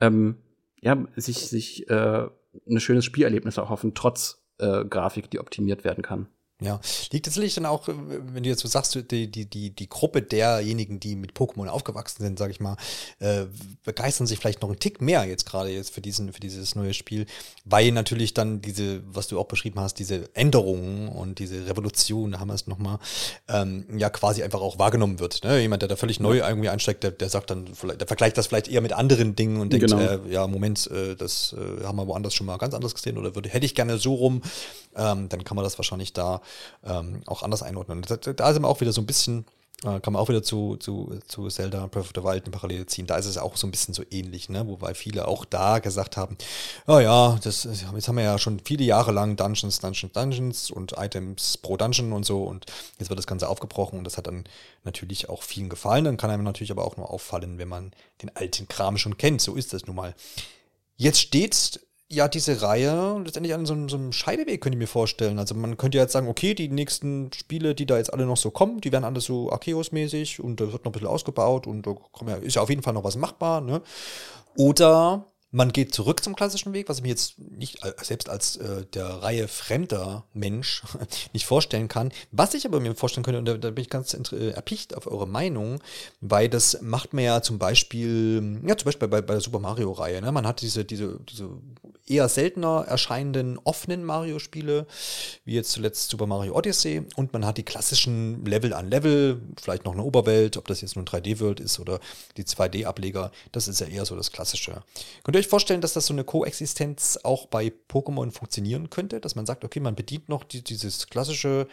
ähm, 0.00 0.36
ja 0.80 0.96
sich 1.16 1.48
sich 1.48 1.88
äh, 1.88 2.26
ein 2.68 2.80
schönes 2.80 3.04
Spielerlebnis 3.04 3.56
erhoffen, 3.56 3.94
trotz 3.94 4.44
äh, 4.58 4.84
Grafik, 4.84 5.30
die 5.30 5.40
optimiert 5.40 5.84
werden 5.84 6.02
kann. 6.02 6.28
Ja, 6.62 6.80
liegt 7.10 7.26
es 7.26 7.36
natürlich 7.36 7.54
dann 7.54 7.66
auch, 7.66 7.88
wenn 7.88 8.42
du 8.42 8.48
jetzt 8.48 8.60
so 8.60 8.68
sagst, 8.68 8.94
die, 9.10 9.30
die, 9.30 9.46
die, 9.46 9.70
die 9.70 9.88
Gruppe 9.88 10.22
derjenigen, 10.22 11.00
die 11.00 11.16
mit 11.16 11.32
Pokémon 11.32 11.66
aufgewachsen 11.66 12.22
sind, 12.22 12.38
sag 12.38 12.50
ich 12.50 12.60
mal, 12.60 12.76
äh, 13.18 13.46
begeistern 13.84 14.26
sich 14.26 14.38
vielleicht 14.38 14.62
noch 14.62 14.68
einen 14.68 14.78
Tick 14.78 15.00
mehr 15.00 15.24
jetzt 15.24 15.46
gerade 15.46 15.70
jetzt 15.70 15.92
für 15.92 16.00
diesen, 16.00 16.32
für 16.32 16.40
dieses 16.40 16.74
neue 16.74 16.94
Spiel, 16.94 17.26
weil 17.64 17.90
natürlich 17.92 18.34
dann 18.34 18.60
diese, 18.60 19.02
was 19.06 19.28
du 19.28 19.38
auch 19.38 19.46
beschrieben 19.46 19.80
hast, 19.80 19.98
diese 19.98 20.28
Änderungen 20.34 21.08
und 21.08 21.38
diese 21.38 21.66
Revolution, 21.66 22.32
da 22.32 22.40
haben 22.40 22.48
wir 22.48 22.54
es 22.54 22.66
nochmal, 22.66 22.98
ähm, 23.48 23.86
ja 23.98 24.10
quasi 24.10 24.42
einfach 24.42 24.60
auch 24.60 24.78
wahrgenommen 24.78 25.18
wird. 25.18 25.42
Ne? 25.44 25.60
Jemand, 25.60 25.82
der 25.82 25.88
da 25.88 25.96
völlig 25.96 26.20
neu 26.20 26.38
irgendwie 26.38 26.68
einsteigt, 26.68 27.02
der, 27.02 27.10
der 27.10 27.28
sagt 27.28 27.50
dann, 27.50 27.66
der 27.82 28.06
vergleicht 28.06 28.38
das 28.38 28.46
vielleicht 28.46 28.68
eher 28.68 28.80
mit 28.80 28.92
anderen 28.92 29.34
Dingen 29.36 29.60
und 29.60 29.72
denkt, 29.72 29.88
genau. 29.88 30.00
äh, 30.00 30.20
ja, 30.30 30.46
Moment, 30.46 30.90
äh, 30.90 31.16
das 31.16 31.54
äh, 31.58 31.84
haben 31.84 31.96
wir 31.96 32.06
woanders 32.06 32.34
schon 32.34 32.46
mal 32.46 32.56
ganz 32.58 32.74
anders 32.74 32.94
gesehen 32.94 33.18
oder 33.18 33.34
würde, 33.34 33.48
hätte 33.48 33.66
ich 33.66 33.74
gerne 33.74 33.98
so 33.98 34.14
rum, 34.14 34.42
ähm, 34.96 35.28
dann 35.28 35.44
kann 35.44 35.56
man 35.56 35.64
das 35.64 35.78
wahrscheinlich 35.78 36.12
da 36.12 36.40
ähm, 36.84 37.22
auch 37.26 37.42
anders 37.42 37.62
einordnen. 37.62 38.02
Da, 38.02 38.16
da 38.16 38.52
sind 38.52 38.62
wir 38.62 38.68
auch 38.68 38.80
wieder 38.80 38.92
so 38.92 39.00
ein 39.00 39.06
bisschen, 39.06 39.44
äh, 39.84 40.00
kann 40.00 40.12
man 40.12 40.16
auch 40.16 40.28
wieder 40.28 40.42
zu, 40.42 40.76
zu, 40.76 41.18
zu 41.26 41.48
Zelda 41.48 41.86
Breath 41.86 42.04
of 42.04 42.12
the 42.14 42.22
Wild 42.22 42.44
eine 42.44 42.52
Parallele 42.52 42.86
ziehen. 42.86 43.06
Da 43.06 43.16
ist 43.16 43.26
es 43.26 43.38
auch 43.38 43.56
so 43.56 43.66
ein 43.66 43.70
bisschen 43.70 43.94
so 43.94 44.02
ähnlich, 44.10 44.48
ne? 44.48 44.66
wobei 44.66 44.94
viele 44.94 45.26
auch 45.26 45.44
da 45.44 45.78
gesagt 45.78 46.16
haben, 46.16 46.36
oh 46.86 46.98
ja, 46.98 47.38
das, 47.42 47.64
jetzt 47.64 48.08
haben 48.08 48.16
wir 48.16 48.24
ja 48.24 48.38
schon 48.38 48.60
viele 48.64 48.84
Jahre 48.84 49.12
lang 49.12 49.36
Dungeons, 49.36 49.80
Dungeons, 49.80 50.12
Dungeons 50.12 50.70
und 50.70 50.94
Items 50.98 51.58
pro 51.58 51.76
Dungeon 51.76 52.12
und 52.12 52.24
so 52.24 52.44
und 52.44 52.66
jetzt 52.98 53.08
wird 53.08 53.18
das 53.18 53.26
Ganze 53.26 53.48
aufgebrochen 53.48 53.98
und 53.98 54.04
das 54.04 54.16
hat 54.16 54.26
dann 54.26 54.44
natürlich 54.84 55.28
auch 55.28 55.42
vielen 55.42 55.68
gefallen. 55.68 56.04
Dann 56.04 56.16
kann 56.16 56.30
einem 56.30 56.44
natürlich 56.44 56.70
aber 56.70 56.84
auch 56.84 56.96
nur 56.96 57.10
auffallen, 57.10 57.58
wenn 57.58 57.68
man 57.68 57.92
den 58.22 58.34
alten 58.36 58.68
Kram 58.68 58.98
schon 58.98 59.16
kennt. 59.16 59.40
So 59.40 59.54
ist 59.54 59.72
das 59.72 59.86
nun 59.86 59.96
mal. 59.96 60.14
Jetzt 60.96 61.20
steht 61.20 61.80
ja 62.12 62.28
diese 62.28 62.62
Reihe 62.62 63.20
letztendlich 63.24 63.54
an 63.54 63.66
so, 63.66 63.88
so, 63.88 63.96
einem 63.96 64.12
Scheideweg, 64.12 64.60
könnte 64.60 64.76
ich 64.76 64.80
mir 64.80 64.86
vorstellen. 64.86 65.38
Also 65.38 65.54
man 65.54 65.76
könnte 65.76 65.98
jetzt 65.98 66.12
sagen, 66.12 66.28
okay, 66.28 66.54
die 66.54 66.68
nächsten 66.68 67.32
Spiele, 67.32 67.74
die 67.74 67.86
da 67.86 67.96
jetzt 67.96 68.12
alle 68.12 68.26
noch 68.26 68.36
so 68.36 68.50
kommen, 68.50 68.80
die 68.80 68.92
werden 68.92 69.04
alles 69.04 69.24
so 69.24 69.50
Arceus-mäßig 69.50 70.40
und 70.40 70.60
da 70.60 70.72
wird 70.72 70.84
noch 70.84 70.90
ein 70.90 70.92
bisschen 70.92 71.08
ausgebaut 71.08 71.66
und 71.66 71.86
da 71.86 71.96
ist 72.36 72.56
ja 72.56 72.62
auf 72.62 72.68
jeden 72.68 72.82
Fall 72.82 72.92
noch 72.92 73.04
was 73.04 73.16
machbar. 73.16 73.60
Ne? 73.60 73.82
Oder 74.56 75.26
man 75.54 75.70
geht 75.70 75.94
zurück 75.94 76.24
zum 76.24 76.34
klassischen 76.34 76.72
Weg, 76.72 76.88
was 76.88 76.96
ich 76.96 77.02
mir 77.02 77.10
jetzt 77.10 77.38
nicht 77.38 77.78
selbst 78.02 78.30
als 78.30 78.56
äh, 78.56 78.86
der 78.94 79.06
Reihe 79.06 79.48
fremder 79.48 80.24
Mensch 80.32 80.82
nicht 81.34 81.44
vorstellen 81.44 81.88
kann. 81.88 82.10
Was 82.32 82.54
ich 82.54 82.64
aber 82.64 82.80
mir 82.80 82.94
vorstellen 82.94 83.22
könnte, 83.22 83.38
und 83.38 83.44
da, 83.44 83.58
da 83.58 83.70
bin 83.70 83.82
ich 83.82 83.90
ganz 83.90 84.14
äh, 84.14 84.50
erpicht 84.50 84.96
auf 84.96 85.06
eure 85.06 85.28
Meinung, 85.28 85.80
weil 86.22 86.48
das 86.48 86.80
macht 86.80 87.12
man 87.12 87.24
ja 87.24 87.42
zum 87.42 87.58
Beispiel, 87.58 88.60
ja, 88.66 88.76
zum 88.78 88.86
Beispiel 88.86 89.08
bei, 89.08 89.20
bei 89.20 89.34
der 89.34 89.42
Super 89.42 89.58
Mario-Reihe. 89.58 90.22
Ne? 90.22 90.32
Man 90.32 90.46
hat 90.46 90.62
diese, 90.62 90.86
diese, 90.86 91.20
diese 91.28 91.50
eher 92.06 92.28
seltener 92.28 92.84
erscheinenden 92.88 93.58
offenen 93.58 94.04
Mario-Spiele, 94.04 94.86
wie 95.44 95.54
jetzt 95.54 95.72
zuletzt 95.72 96.10
Super 96.10 96.26
Mario 96.26 96.54
Odyssey, 96.54 97.02
und 97.16 97.32
man 97.32 97.46
hat 97.46 97.58
die 97.58 97.62
klassischen 97.62 98.44
Level 98.44 98.72
an 98.72 98.90
Level, 98.90 99.40
vielleicht 99.60 99.84
noch 99.84 99.92
eine 99.92 100.02
Oberwelt, 100.02 100.56
ob 100.56 100.66
das 100.66 100.80
jetzt 100.80 100.96
nur 100.96 101.04
ein 101.04 101.06
3D-World 101.06 101.60
ist 101.60 101.78
oder 101.78 102.00
die 102.36 102.44
2D-Ableger, 102.44 103.30
das 103.52 103.68
ist 103.68 103.80
ja 103.80 103.86
eher 103.86 104.04
so 104.04 104.16
das 104.16 104.32
Klassische. 104.32 104.82
Könnt 105.22 105.36
ihr 105.36 105.40
euch 105.40 105.48
vorstellen, 105.48 105.80
dass 105.80 105.92
das 105.92 106.06
so 106.06 106.12
eine 106.12 106.24
Koexistenz 106.24 107.18
auch 107.22 107.46
bei 107.46 107.72
Pokémon 107.88 108.30
funktionieren 108.30 108.90
könnte, 108.90 109.20
dass 109.20 109.34
man 109.34 109.46
sagt, 109.46 109.64
okay, 109.64 109.80
man 109.80 109.94
bedient 109.94 110.28
noch 110.28 110.44
die, 110.44 110.62
dieses 110.62 111.06
klassische 111.08 111.68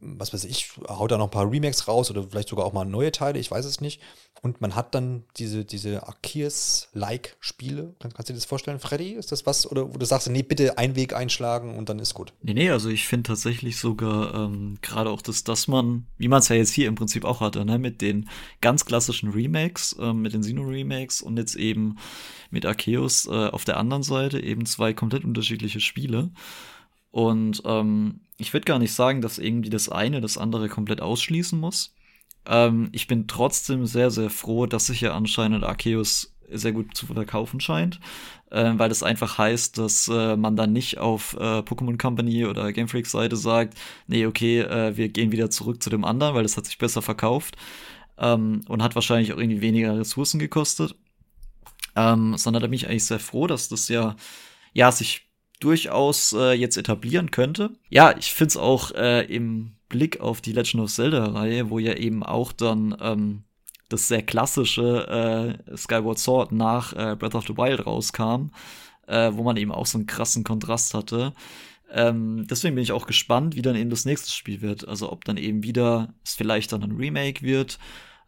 was 0.00 0.32
weiß 0.32 0.44
ich, 0.44 0.72
haut 0.88 1.10
da 1.10 1.18
noch 1.18 1.26
ein 1.26 1.30
paar 1.30 1.50
Remakes 1.50 1.88
raus 1.88 2.10
oder 2.10 2.24
vielleicht 2.24 2.48
sogar 2.48 2.66
auch 2.66 2.72
mal 2.72 2.84
neue 2.84 3.12
Teile, 3.12 3.38
ich 3.38 3.50
weiß 3.50 3.64
es 3.64 3.80
nicht. 3.80 4.00
Und 4.42 4.60
man 4.60 4.74
hat 4.74 4.94
dann 4.94 5.24
diese, 5.38 5.64
diese 5.64 6.06
Arceus-like-Spiele. 6.06 7.94
Kann, 7.98 8.12
kannst 8.12 8.28
du 8.28 8.34
dir 8.34 8.38
das 8.38 8.44
vorstellen, 8.44 8.78
Freddy? 8.78 9.12
Ist 9.12 9.32
das 9.32 9.46
was? 9.46 9.66
Oder 9.66 9.94
wo 9.94 9.96
du 9.96 10.04
sagst, 10.04 10.28
nee, 10.28 10.42
bitte 10.42 10.76
einen 10.76 10.96
Weg 10.96 11.14
einschlagen 11.14 11.78
und 11.78 11.88
dann 11.88 11.98
ist 11.98 12.12
gut? 12.12 12.34
Nee, 12.42 12.52
nee, 12.52 12.70
also 12.70 12.90
ich 12.90 13.06
finde 13.06 13.28
tatsächlich 13.28 13.78
sogar 13.78 14.34
ähm, 14.34 14.76
gerade 14.82 15.08
auch 15.08 15.22
das, 15.22 15.44
dass 15.44 15.66
man, 15.66 16.06
wie 16.18 16.28
man 16.28 16.40
es 16.40 16.48
ja 16.48 16.56
jetzt 16.56 16.74
hier 16.74 16.88
im 16.88 16.94
Prinzip 16.94 17.24
auch 17.24 17.40
hatte, 17.40 17.64
ne, 17.64 17.78
mit 17.78 18.02
den 18.02 18.28
ganz 18.60 18.84
klassischen 18.84 19.30
Remakes, 19.30 19.96
ähm, 19.98 20.20
mit 20.20 20.34
den 20.34 20.42
Sino-Remakes 20.42 21.22
und 21.22 21.38
jetzt 21.38 21.54
eben 21.54 21.96
mit 22.50 22.66
Arceus 22.66 23.26
äh, 23.26 23.48
auf 23.48 23.64
der 23.64 23.78
anderen 23.78 24.02
Seite 24.02 24.40
eben 24.40 24.66
zwei 24.66 24.92
komplett 24.92 25.24
unterschiedliche 25.24 25.80
Spiele. 25.80 26.30
Und 27.10 27.62
ähm, 27.64 28.20
ich 28.36 28.52
würde 28.52 28.64
gar 28.64 28.78
nicht 28.78 28.92
sagen, 28.92 29.20
dass 29.20 29.38
irgendwie 29.38 29.70
das 29.70 29.88
eine 29.88 30.20
das 30.20 30.38
andere 30.38 30.68
komplett 30.68 31.00
ausschließen 31.00 31.58
muss. 31.58 31.94
Ähm, 32.46 32.88
ich 32.92 33.06
bin 33.06 33.26
trotzdem 33.26 33.86
sehr, 33.86 34.10
sehr 34.10 34.30
froh, 34.30 34.66
dass 34.66 34.86
sich 34.86 35.00
ja 35.00 35.14
anscheinend 35.14 35.64
Arceus 35.64 36.34
sehr 36.50 36.72
gut 36.72 36.96
zu 36.96 37.06
verkaufen 37.06 37.60
scheint, 37.60 38.00
äh, 38.50 38.72
weil 38.74 38.88
das 38.88 39.02
einfach 39.02 39.38
heißt, 39.38 39.78
dass 39.78 40.08
äh, 40.08 40.36
man 40.36 40.56
dann 40.56 40.72
nicht 40.72 40.98
auf 40.98 41.34
äh, 41.34 41.60
Pokémon 41.60 41.98
Company 41.98 42.44
oder 42.44 42.72
Game 42.72 42.88
Freak 42.88 43.06
Seite 43.06 43.36
sagt, 43.36 43.74
nee, 44.06 44.26
okay, 44.26 44.60
äh, 44.60 44.96
wir 44.96 45.08
gehen 45.08 45.32
wieder 45.32 45.50
zurück 45.50 45.82
zu 45.82 45.90
dem 45.90 46.04
anderen, 46.04 46.34
weil 46.34 46.42
das 46.42 46.56
hat 46.56 46.66
sich 46.66 46.78
besser 46.78 47.02
verkauft 47.02 47.56
ähm, 48.18 48.60
und 48.68 48.82
hat 48.82 48.94
wahrscheinlich 48.94 49.32
auch 49.32 49.38
irgendwie 49.38 49.62
weniger 49.62 49.98
Ressourcen 49.98 50.38
gekostet. 50.38 50.94
Ähm, 51.96 52.36
sondern 52.36 52.60
da 52.60 52.66
bin 52.66 52.74
ich 52.74 52.88
eigentlich 52.88 53.04
sehr 53.04 53.20
froh, 53.20 53.46
dass 53.46 53.68
das 53.68 53.88
ja, 53.88 54.16
ja, 54.72 54.90
sich 54.90 55.28
durchaus 55.60 56.32
äh, 56.32 56.52
jetzt 56.52 56.76
etablieren 56.76 57.30
könnte. 57.30 57.70
Ja, 57.88 58.16
ich 58.16 58.32
finde 58.32 58.48
es 58.48 58.56
auch 58.56 58.90
äh, 58.92 59.24
im 59.24 59.72
Blick 59.88 60.20
auf 60.20 60.40
die 60.40 60.52
Legend 60.52 60.82
of 60.82 60.92
Zelda-Reihe, 60.92 61.70
wo 61.70 61.78
ja 61.78 61.94
eben 61.94 62.22
auch 62.22 62.52
dann 62.52 62.96
ähm, 63.00 63.44
das 63.88 64.08
sehr 64.08 64.22
klassische 64.22 65.58
äh, 65.70 65.76
Skyward 65.76 66.18
Sword 66.18 66.52
nach 66.52 66.92
äh, 66.94 67.16
Breath 67.16 67.34
of 67.34 67.46
the 67.46 67.56
Wild 67.56 67.86
rauskam, 67.86 68.50
äh, 69.06 69.30
wo 69.32 69.42
man 69.42 69.56
eben 69.56 69.72
auch 69.72 69.86
so 69.86 69.98
einen 69.98 70.06
krassen 70.06 70.44
Kontrast 70.44 70.94
hatte. 70.94 71.32
Ähm, 71.90 72.46
deswegen 72.50 72.74
bin 72.74 72.82
ich 72.82 72.92
auch 72.92 73.06
gespannt, 73.06 73.54
wie 73.54 73.62
dann 73.62 73.76
eben 73.76 73.90
das 73.90 74.04
nächste 74.04 74.30
Spiel 74.30 74.62
wird. 74.62 74.88
Also 74.88 75.12
ob 75.12 75.24
dann 75.24 75.36
eben 75.36 75.62
wieder 75.62 76.12
es 76.24 76.34
vielleicht 76.34 76.72
dann 76.72 76.82
ein 76.82 76.96
Remake 76.96 77.42
wird, 77.42 77.78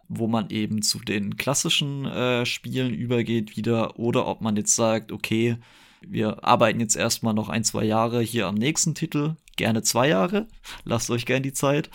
wo 0.08 0.28
man 0.28 0.50
eben 0.50 0.82
zu 0.82 1.00
den 1.00 1.36
klassischen 1.36 2.04
äh, 2.04 2.46
Spielen 2.46 2.94
übergeht 2.94 3.56
wieder, 3.56 3.98
oder 3.98 4.26
ob 4.26 4.40
man 4.40 4.56
jetzt 4.56 4.76
sagt, 4.76 5.10
okay, 5.10 5.56
wir 6.00 6.44
arbeiten 6.44 6.80
jetzt 6.80 6.96
erstmal 6.96 7.34
noch 7.34 7.48
ein, 7.48 7.64
zwei 7.64 7.84
Jahre 7.84 8.20
hier 8.20 8.46
am 8.46 8.54
nächsten 8.54 8.94
Titel. 8.94 9.36
Gerne 9.56 9.82
zwei 9.82 10.08
Jahre. 10.08 10.48
Lasst 10.84 11.10
euch 11.10 11.26
gerne 11.26 11.42
die 11.42 11.52
Zeit. 11.52 11.90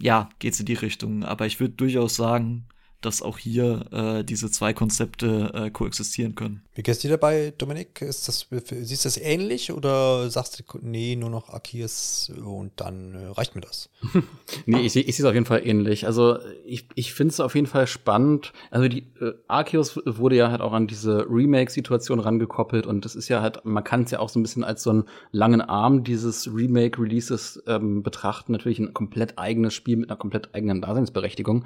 Ja, 0.00 0.28
geht's 0.38 0.60
in 0.60 0.66
die 0.66 0.74
Richtung. 0.74 1.24
Aber 1.24 1.46
ich 1.46 1.60
würde 1.60 1.74
durchaus 1.74 2.16
sagen, 2.16 2.66
dass 3.00 3.22
auch 3.22 3.38
hier 3.38 3.86
äh, 3.92 4.24
diese 4.24 4.50
zwei 4.50 4.72
Konzepte 4.72 5.52
äh, 5.54 5.70
koexistieren 5.70 6.34
können. 6.34 6.62
Wie 6.74 6.82
gehst 6.82 7.02
du 7.02 7.08
dabei, 7.08 7.52
Dominik? 7.56 8.00
Ist 8.02 8.28
das, 8.28 8.46
siehst 8.50 9.04
du 9.04 9.06
das 9.06 9.16
ähnlich 9.16 9.72
oder 9.72 10.30
sagst 10.30 10.60
du, 10.60 10.78
nee, 10.82 11.16
nur 11.16 11.30
noch 11.30 11.48
Arceus 11.48 12.32
und 12.44 12.72
dann 12.76 13.14
äh, 13.14 13.26
reicht 13.26 13.54
mir 13.54 13.60
das? 13.60 13.90
nee, 14.66 14.80
ich, 14.80 14.96
ich 14.96 15.16
sehe 15.16 15.24
es 15.24 15.24
auf 15.24 15.34
jeden 15.34 15.46
Fall 15.46 15.66
ähnlich. 15.66 16.06
Also 16.06 16.38
ich, 16.64 16.88
ich 16.94 17.12
finde 17.14 17.32
es 17.32 17.40
auf 17.40 17.54
jeden 17.54 17.66
Fall 17.66 17.86
spannend. 17.86 18.52
Also 18.70 18.88
die 18.88 19.06
äh, 19.20 19.32
Arceus 19.48 20.00
wurde 20.04 20.36
ja 20.36 20.50
halt 20.50 20.60
auch 20.60 20.72
an 20.72 20.86
diese 20.86 21.26
Remake-Situation 21.28 22.20
rangekoppelt 22.20 22.86
und 22.86 23.04
das 23.04 23.14
ist 23.16 23.28
ja 23.28 23.40
halt, 23.40 23.64
man 23.64 23.84
kann 23.84 24.02
es 24.02 24.10
ja 24.10 24.20
auch 24.20 24.28
so 24.28 24.38
ein 24.38 24.42
bisschen 24.42 24.64
als 24.64 24.82
so 24.82 24.90
einen 24.90 25.04
langen 25.32 25.60
Arm 25.60 26.04
dieses 26.04 26.52
Remake-Releases 26.52 27.62
ähm, 27.66 28.02
betrachten. 28.02 28.52
Natürlich 28.52 28.78
ein 28.78 28.94
komplett 28.94 29.38
eigenes 29.38 29.74
Spiel 29.74 29.96
mit 29.96 30.10
einer 30.10 30.18
komplett 30.18 30.54
eigenen 30.54 30.80
Daseinsberechtigung. 30.80 31.64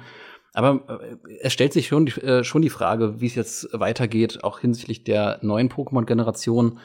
Aber 0.55 1.01
äh, 1.01 1.35
es 1.41 1.53
stellt 1.53 1.73
sich 1.73 1.87
schon 1.87 2.07
äh, 2.07 2.43
schon 2.43 2.61
die 2.61 2.69
Frage, 2.69 3.19
wie 3.19 3.27
es 3.27 3.35
jetzt 3.35 3.67
weitergeht, 3.73 4.43
auch 4.43 4.59
hinsichtlich 4.59 5.03
der 5.03 5.39
neuen 5.41 5.69
Pokémon-Generation. 5.69 6.79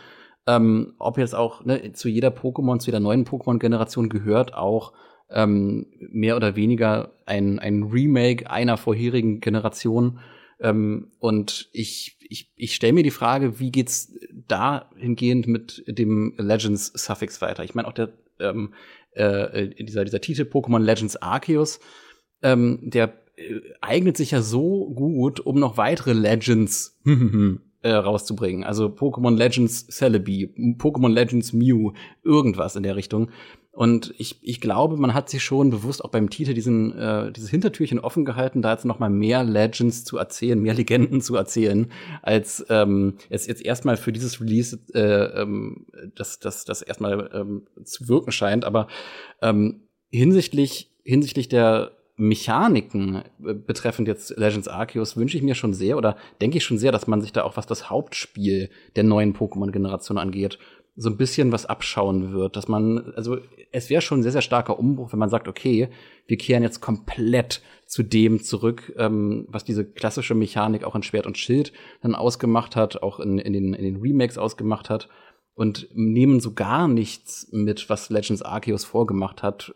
Ähm, 0.46 0.94
ob 0.98 1.18
jetzt 1.18 1.34
auch 1.34 1.64
ne, 1.64 1.92
zu 1.92 2.08
jeder 2.08 2.30
Pokémon, 2.30 2.80
zu 2.80 2.88
jeder 2.88 3.00
neuen 3.00 3.24
Pokémon-Generation 3.24 4.08
gehört 4.08 4.54
auch 4.54 4.92
ähm, 5.30 5.86
mehr 5.98 6.34
oder 6.34 6.56
weniger 6.56 7.12
ein, 7.26 7.60
ein 7.60 7.84
Remake 7.84 8.50
einer 8.50 8.76
vorherigen 8.76 9.40
Generation. 9.40 10.18
Ähm, 10.58 11.12
und 11.20 11.68
ich, 11.72 12.18
ich, 12.28 12.52
ich 12.56 12.74
stelle 12.74 12.94
mir 12.94 13.04
die 13.04 13.12
Frage, 13.12 13.60
wie 13.60 13.70
geht's 13.70 14.12
dahingehend 14.48 15.46
mit 15.46 15.84
dem 15.86 16.34
Legends-Suffix 16.38 17.40
weiter? 17.40 17.62
Ich 17.62 17.76
meine, 17.76 17.86
auch 17.86 17.92
der 17.92 18.12
ähm, 18.40 18.74
äh, 19.12 19.68
dieser, 19.84 20.04
dieser 20.04 20.20
Titel 20.20 20.42
Pokémon 20.42 20.80
Legends 20.80 21.16
Arceus, 21.16 21.78
ähm, 22.42 22.80
der 22.82 23.04
äh, 23.04 23.10
eignet 23.80 24.16
sich 24.16 24.32
ja 24.32 24.42
so 24.42 24.90
gut, 24.90 25.40
um 25.40 25.58
noch 25.58 25.76
weitere 25.76 26.12
Legends 26.12 26.98
äh, 27.82 27.90
rauszubringen. 27.90 28.64
Also 28.64 28.86
Pokémon 28.86 29.34
Legends 29.36 29.86
Celebi, 29.88 30.76
Pokémon 30.78 31.12
Legends 31.12 31.52
Mew, 31.52 31.92
irgendwas 32.22 32.76
in 32.76 32.82
der 32.82 32.96
Richtung. 32.96 33.30
Und 33.72 34.12
ich, 34.18 34.40
ich 34.42 34.60
glaube, 34.60 34.96
man 34.96 35.14
hat 35.14 35.30
sich 35.30 35.44
schon 35.44 35.70
bewusst 35.70 36.04
auch 36.04 36.10
beim 36.10 36.28
Titel 36.28 36.54
diesen, 36.54 36.96
äh, 36.98 37.32
dieses 37.32 37.50
Hintertürchen 37.50 38.00
offen 38.00 38.24
gehalten, 38.24 38.62
da 38.62 38.72
jetzt 38.72 38.84
noch 38.84 38.98
mal 38.98 39.10
mehr 39.10 39.44
Legends 39.44 40.04
zu 40.04 40.18
erzählen, 40.18 40.60
mehr 40.60 40.74
Legenden 40.74 41.20
zu 41.20 41.36
erzählen, 41.36 41.90
als 42.20 42.66
ähm, 42.68 43.14
es 43.30 43.46
jetzt 43.46 43.64
erstmal 43.64 43.96
für 43.96 44.12
dieses 44.12 44.40
Release 44.40 44.78
äh, 44.92 45.40
ähm, 45.40 45.86
das, 46.16 46.40
das, 46.40 46.64
das 46.64 46.82
erstmal 46.82 47.30
ähm, 47.32 47.66
zu 47.84 48.08
wirken 48.08 48.32
scheint. 48.32 48.64
Aber 48.64 48.88
ähm, 49.40 49.82
hinsichtlich, 50.10 50.92
hinsichtlich 51.04 51.48
der 51.48 51.92
Mechaniken 52.20 53.22
äh, 53.44 53.54
betreffend 53.54 54.06
jetzt 54.06 54.36
Legends 54.36 54.68
Arceus 54.68 55.16
wünsche 55.16 55.36
ich 55.36 55.42
mir 55.42 55.54
schon 55.54 55.72
sehr 55.72 55.96
oder 55.96 56.16
denke 56.40 56.58
ich 56.58 56.64
schon 56.64 56.78
sehr, 56.78 56.92
dass 56.92 57.06
man 57.06 57.20
sich 57.20 57.32
da 57.32 57.44
auch 57.44 57.56
was 57.56 57.66
das 57.66 57.90
Hauptspiel 57.90 58.68
der 58.94 59.04
neuen 59.04 59.34
Pokémon-Generation 59.34 60.18
angeht, 60.18 60.58
so 60.96 61.08
ein 61.08 61.16
bisschen 61.16 61.50
was 61.50 61.66
abschauen 61.66 62.32
wird, 62.32 62.56
dass 62.56 62.68
man, 62.68 63.12
also 63.16 63.38
es 63.72 63.88
wäre 63.88 64.02
schon 64.02 64.20
ein 64.20 64.22
sehr, 64.22 64.32
sehr 64.32 64.42
starker 64.42 64.78
Umbruch, 64.78 65.12
wenn 65.12 65.18
man 65.18 65.30
sagt, 65.30 65.48
okay, 65.48 65.88
wir 66.26 66.36
kehren 66.36 66.62
jetzt 66.62 66.80
komplett 66.80 67.62
zu 67.86 68.02
dem 68.02 68.42
zurück, 68.42 68.92
ähm, 68.98 69.46
was 69.48 69.64
diese 69.64 69.84
klassische 69.84 70.34
Mechanik 70.34 70.84
auch 70.84 70.94
in 70.94 71.02
Schwert 71.02 71.26
und 71.26 71.38
Schild 71.38 71.72
dann 72.02 72.14
ausgemacht 72.14 72.76
hat, 72.76 73.02
auch 73.02 73.18
in, 73.18 73.38
in, 73.38 73.52
den, 73.52 73.72
in 73.72 73.84
den 73.84 73.96
Remakes 73.96 74.36
ausgemacht 74.36 74.90
hat 74.90 75.08
und 75.54 75.88
nehmen 75.94 76.40
so 76.40 76.52
gar 76.52 76.86
nichts 76.86 77.48
mit, 77.50 77.88
was 77.88 78.10
Legends 78.10 78.42
Arceus 78.42 78.84
vorgemacht 78.84 79.42
hat, 79.42 79.74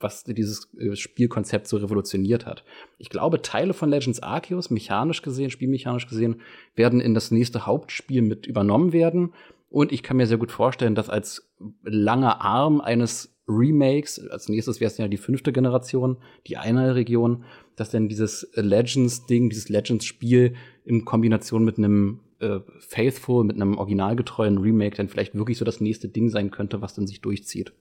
was 0.00 0.24
dieses 0.24 0.68
äh, 0.78 0.94
Spielkonzept 0.94 1.66
so 1.66 1.76
revolutioniert 1.76 2.46
hat. 2.46 2.64
Ich 2.98 3.10
glaube, 3.10 3.42
Teile 3.42 3.74
von 3.74 3.90
Legends 3.90 4.20
Arceus, 4.20 4.70
mechanisch 4.70 5.22
gesehen, 5.22 5.50
spielmechanisch 5.50 6.06
gesehen, 6.06 6.40
werden 6.74 7.00
in 7.00 7.14
das 7.14 7.30
nächste 7.30 7.66
Hauptspiel 7.66 8.22
mit 8.22 8.46
übernommen 8.46 8.92
werden. 8.92 9.34
Und 9.70 9.92
ich 9.92 10.02
kann 10.02 10.16
mir 10.16 10.26
sehr 10.26 10.38
gut 10.38 10.52
vorstellen, 10.52 10.94
dass 10.94 11.10
als 11.10 11.50
langer 11.82 12.40
Arm 12.40 12.80
eines 12.80 13.34
Remakes, 13.48 14.28
als 14.28 14.48
nächstes 14.48 14.80
wäre 14.80 14.90
es 14.90 14.98
ja 14.98 15.08
die 15.08 15.16
fünfte 15.16 15.52
Generation, 15.52 16.18
die 16.46 16.58
eine 16.58 16.94
Region, 16.94 17.44
dass 17.76 17.90
dann 17.90 18.08
dieses 18.08 18.48
Legends-Ding, 18.54 19.48
dieses 19.48 19.68
Legends-Spiel 19.68 20.54
in 20.84 21.04
Kombination 21.04 21.64
mit 21.64 21.78
einem 21.78 22.20
äh, 22.40 22.60
Faithful, 22.78 23.44
mit 23.44 23.56
einem 23.56 23.78
originalgetreuen 23.78 24.58
Remake 24.58 24.96
dann 24.96 25.08
vielleicht 25.08 25.34
wirklich 25.34 25.58
so 25.58 25.64
das 25.64 25.80
nächste 25.80 26.08
Ding 26.08 26.28
sein 26.28 26.50
könnte, 26.50 26.82
was 26.82 26.94
dann 26.94 27.06
sich 27.06 27.20
durchzieht. 27.20 27.72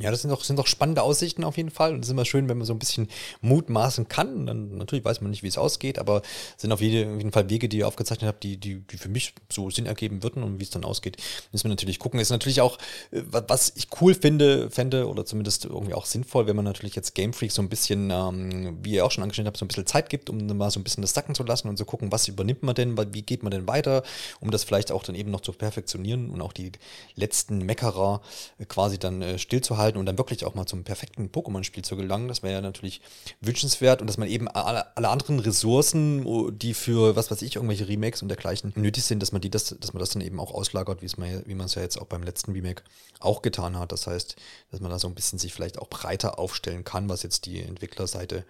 Ja, 0.00 0.10
das 0.10 0.22
sind 0.22 0.30
doch, 0.30 0.42
sind 0.42 0.58
doch 0.58 0.66
spannende 0.66 1.02
Aussichten 1.02 1.44
auf 1.44 1.58
jeden 1.58 1.70
Fall. 1.70 1.92
Und 1.92 2.00
es 2.00 2.06
ist 2.06 2.12
immer 2.12 2.24
schön, 2.24 2.48
wenn 2.48 2.56
man 2.56 2.66
so 2.66 2.72
ein 2.72 2.78
bisschen 2.78 3.08
mutmaßen 3.42 4.08
kann. 4.08 4.46
Dann 4.46 4.78
natürlich 4.78 5.04
weiß 5.04 5.20
man 5.20 5.30
nicht, 5.30 5.42
wie 5.42 5.48
es 5.48 5.58
ausgeht, 5.58 5.98
aber 5.98 6.22
es 6.56 6.62
sind 6.62 6.72
auf 6.72 6.80
jeden 6.80 7.30
Fall 7.32 7.50
Wege, 7.50 7.68
die 7.68 7.78
ihr 7.78 7.88
aufgezeichnet 7.88 8.26
habt, 8.26 8.42
die, 8.42 8.56
die, 8.56 8.80
die 8.80 8.96
für 8.96 9.10
mich 9.10 9.34
so 9.50 9.68
Sinn 9.68 9.84
ergeben 9.84 10.22
würden 10.22 10.42
und 10.42 10.58
wie 10.58 10.64
es 10.64 10.70
dann 10.70 10.84
ausgeht, 10.84 11.18
müssen 11.52 11.64
wir 11.64 11.68
natürlich 11.70 11.98
gucken. 11.98 12.18
Ist 12.18 12.30
natürlich 12.30 12.62
auch, 12.62 12.78
äh, 13.10 13.20
was 13.30 13.74
ich 13.76 13.88
cool 14.00 14.14
finde, 14.14 14.70
fände, 14.70 15.06
oder 15.06 15.26
zumindest 15.26 15.66
irgendwie 15.66 15.92
auch 15.92 16.06
sinnvoll, 16.06 16.46
wenn 16.46 16.56
man 16.56 16.64
natürlich 16.64 16.96
jetzt 16.96 17.14
Game 17.14 17.34
Freak 17.34 17.52
so 17.52 17.60
ein 17.60 17.68
bisschen, 17.68 18.10
ähm, 18.10 18.78
wie 18.82 18.92
ihr 18.92 19.04
auch 19.04 19.10
schon 19.10 19.22
angeschnitten 19.22 19.48
habt, 19.48 19.58
so 19.58 19.66
ein 19.66 19.68
bisschen 19.68 19.86
Zeit 19.86 20.08
gibt, 20.08 20.30
um 20.30 20.46
mal 20.56 20.70
so 20.70 20.80
ein 20.80 20.84
bisschen 20.84 21.02
das 21.02 21.12
sacken 21.12 21.34
zu 21.34 21.42
lassen 21.42 21.68
und 21.68 21.76
zu 21.76 21.84
gucken, 21.84 22.10
was 22.10 22.26
übernimmt 22.26 22.62
man 22.62 22.74
denn, 22.74 22.96
wie 23.12 23.22
geht 23.22 23.42
man 23.42 23.50
denn 23.50 23.68
weiter, 23.68 24.02
um 24.40 24.50
das 24.50 24.64
vielleicht 24.64 24.92
auch 24.92 25.02
dann 25.02 25.14
eben 25.14 25.30
noch 25.30 25.42
zu 25.42 25.52
perfektionieren 25.52 26.30
und 26.30 26.40
auch 26.40 26.54
die 26.54 26.72
letzten 27.16 27.58
Meckerer 27.66 28.22
quasi 28.68 28.98
dann 28.98 29.20
äh, 29.20 29.38
stillzuhalten 29.38 29.89
halten 29.90 29.98
und 29.98 30.06
dann 30.06 30.18
wirklich 30.18 30.44
auch 30.44 30.54
mal 30.54 30.66
zum 30.66 30.84
perfekten 30.84 31.30
Pokémon-Spiel 31.30 31.84
zu 31.84 31.96
gelangen. 31.96 32.28
Das 32.28 32.42
wäre 32.42 32.54
ja 32.54 32.60
natürlich 32.60 33.00
wünschenswert 33.40 34.00
und 34.00 34.06
dass 34.06 34.18
man 34.18 34.28
eben 34.28 34.48
alle, 34.48 34.96
alle, 34.96 35.08
anderen 35.08 35.40
Ressourcen, 35.40 36.56
die 36.58 36.74
für 36.74 37.16
was 37.16 37.30
weiß 37.30 37.42
ich, 37.42 37.56
irgendwelche 37.56 37.88
Remakes 37.88 38.22
und 38.22 38.28
dergleichen 38.28 38.72
nötig 38.76 39.04
sind, 39.04 39.20
dass 39.20 39.32
man 39.32 39.40
die 39.40 39.50
das, 39.50 39.76
dass 39.80 39.92
man 39.92 40.00
das 40.00 40.10
dann 40.10 40.22
eben 40.22 40.38
auch 40.40 40.52
auslagert, 40.52 41.02
man, 41.18 41.42
wie 41.46 41.54
man 41.54 41.66
es 41.66 41.74
ja 41.74 41.82
jetzt 41.82 42.00
auch 42.00 42.06
beim 42.06 42.22
letzten 42.22 42.52
Remake 42.52 42.82
auch 43.18 43.42
getan 43.42 43.78
hat. 43.78 43.92
Das 43.92 44.06
heißt, 44.06 44.36
dass 44.70 44.80
man 44.80 44.90
da 44.90 44.98
so 44.98 45.08
ein 45.08 45.14
bisschen 45.14 45.38
sich 45.38 45.52
vielleicht 45.52 45.78
auch 45.78 45.88
breiter 45.88 46.38
aufstellen 46.38 46.84
kann, 46.84 47.08
was 47.08 47.22
jetzt 47.22 47.46
die 47.46 47.60
Entwicklerseite 47.60 48.44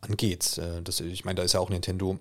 angeht. 0.00 0.58
Äh, 0.58 0.82
das, 0.82 1.00
ich 1.00 1.24
meine, 1.24 1.36
da 1.36 1.42
ist 1.42 1.54
ja 1.54 1.60
auch 1.60 1.70
Nintendo 1.70 2.18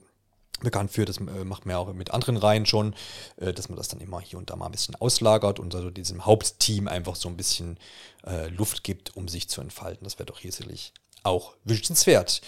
bekannt 0.62 0.92
für, 0.92 1.06
das 1.06 1.18
äh, 1.18 1.44
macht 1.44 1.66
man 1.66 1.74
ja 1.74 1.78
auch 1.80 1.94
mit 1.94 2.12
anderen 2.12 2.38
Reihen 2.38 2.66
schon, 2.66 2.96
äh, 3.38 3.54
dass 3.54 3.70
man 3.70 3.78
das 3.78 3.88
dann 3.88 4.00
immer 4.00 4.22
hier 4.22 4.40
und 4.40 4.50
da 4.50 4.56
mal 4.56 4.68
ein 4.68 4.72
bisschen 4.72 4.96
auslagert 4.96 5.60
und 5.60 5.74
also 5.76 5.90
diesem 5.90 6.26
Hauptteam 6.26 6.88
einfach 6.88 7.16
so 7.16 7.30
ein 7.30 7.38
bisschen 7.38 7.78
äh, 8.26 8.48
Luft 8.48 8.84
gibt, 8.84 9.16
um 9.16 9.28
sich 9.28 9.50
zu 9.50 9.62
entfalten. 9.62 10.04
Das 10.04 10.20
wäre 10.20 10.26
doch 10.26 10.40
hier 10.40 10.52
sicherlich 10.52 10.94
auch 11.24 11.56
wünschenswert. 11.64 12.42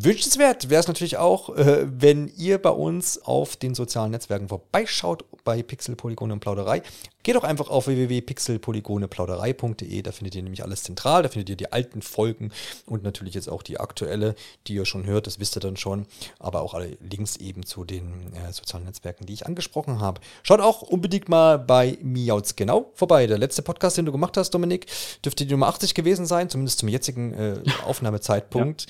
Wünschenswert 0.00 0.70
wäre 0.70 0.78
es 0.78 0.86
natürlich 0.86 1.16
auch, 1.16 1.56
äh, 1.56 1.84
wenn 1.90 2.30
ihr 2.36 2.58
bei 2.58 2.70
uns 2.70 3.20
auf 3.20 3.56
den 3.56 3.74
sozialen 3.74 4.12
Netzwerken 4.12 4.46
vorbeischaut, 4.46 5.24
bei 5.42 5.62
Pixel, 5.62 5.96
Polygone 5.96 6.34
und 6.34 6.40
Plauderei. 6.40 6.82
Geht 7.24 7.34
doch 7.34 7.44
einfach 7.44 7.68
auf 7.68 7.88
www.pixelpolygoneplauderei.de, 7.88 10.02
da 10.02 10.12
findet 10.12 10.34
ihr 10.34 10.42
nämlich 10.42 10.62
alles 10.62 10.82
zentral, 10.82 11.22
da 11.22 11.28
findet 11.28 11.50
ihr 11.50 11.56
die 11.56 11.72
alten 11.72 12.00
Folgen 12.00 12.52
und 12.86 13.02
natürlich 13.02 13.34
jetzt 13.34 13.48
auch 13.48 13.62
die 13.62 13.80
aktuelle, 13.80 14.34
die 14.66 14.74
ihr 14.74 14.86
schon 14.86 15.04
hört, 15.04 15.26
das 15.26 15.40
wisst 15.40 15.56
ihr 15.56 15.60
dann 15.60 15.76
schon, 15.76 16.06
aber 16.38 16.62
auch 16.62 16.74
alle 16.74 16.96
Links 17.00 17.36
eben 17.36 17.66
zu 17.66 17.84
den 17.84 18.32
äh, 18.34 18.52
sozialen 18.52 18.84
Netzwerken, 18.84 19.26
die 19.26 19.32
ich 19.32 19.46
angesprochen 19.46 20.00
habe. 20.00 20.20
Schaut 20.42 20.60
auch 20.60 20.82
unbedingt 20.82 21.28
mal 21.28 21.58
bei 21.58 21.98
Miauts 22.02 22.56
genau 22.56 22.92
vorbei. 22.94 23.26
Der 23.26 23.38
letzte 23.38 23.62
Podcast, 23.62 23.98
den 23.98 24.06
du 24.06 24.12
gemacht 24.12 24.36
hast, 24.36 24.50
Dominik, 24.50 24.86
dürfte 25.24 25.44
die 25.44 25.52
Nummer 25.52 25.68
80 25.68 25.94
gewesen 25.94 26.24
sein, 26.24 26.48
zumindest 26.48 26.78
zum 26.78 26.88
jetzigen 26.88 27.34
äh, 27.34 27.60
Aufnahmezeitpunkt 27.84 28.86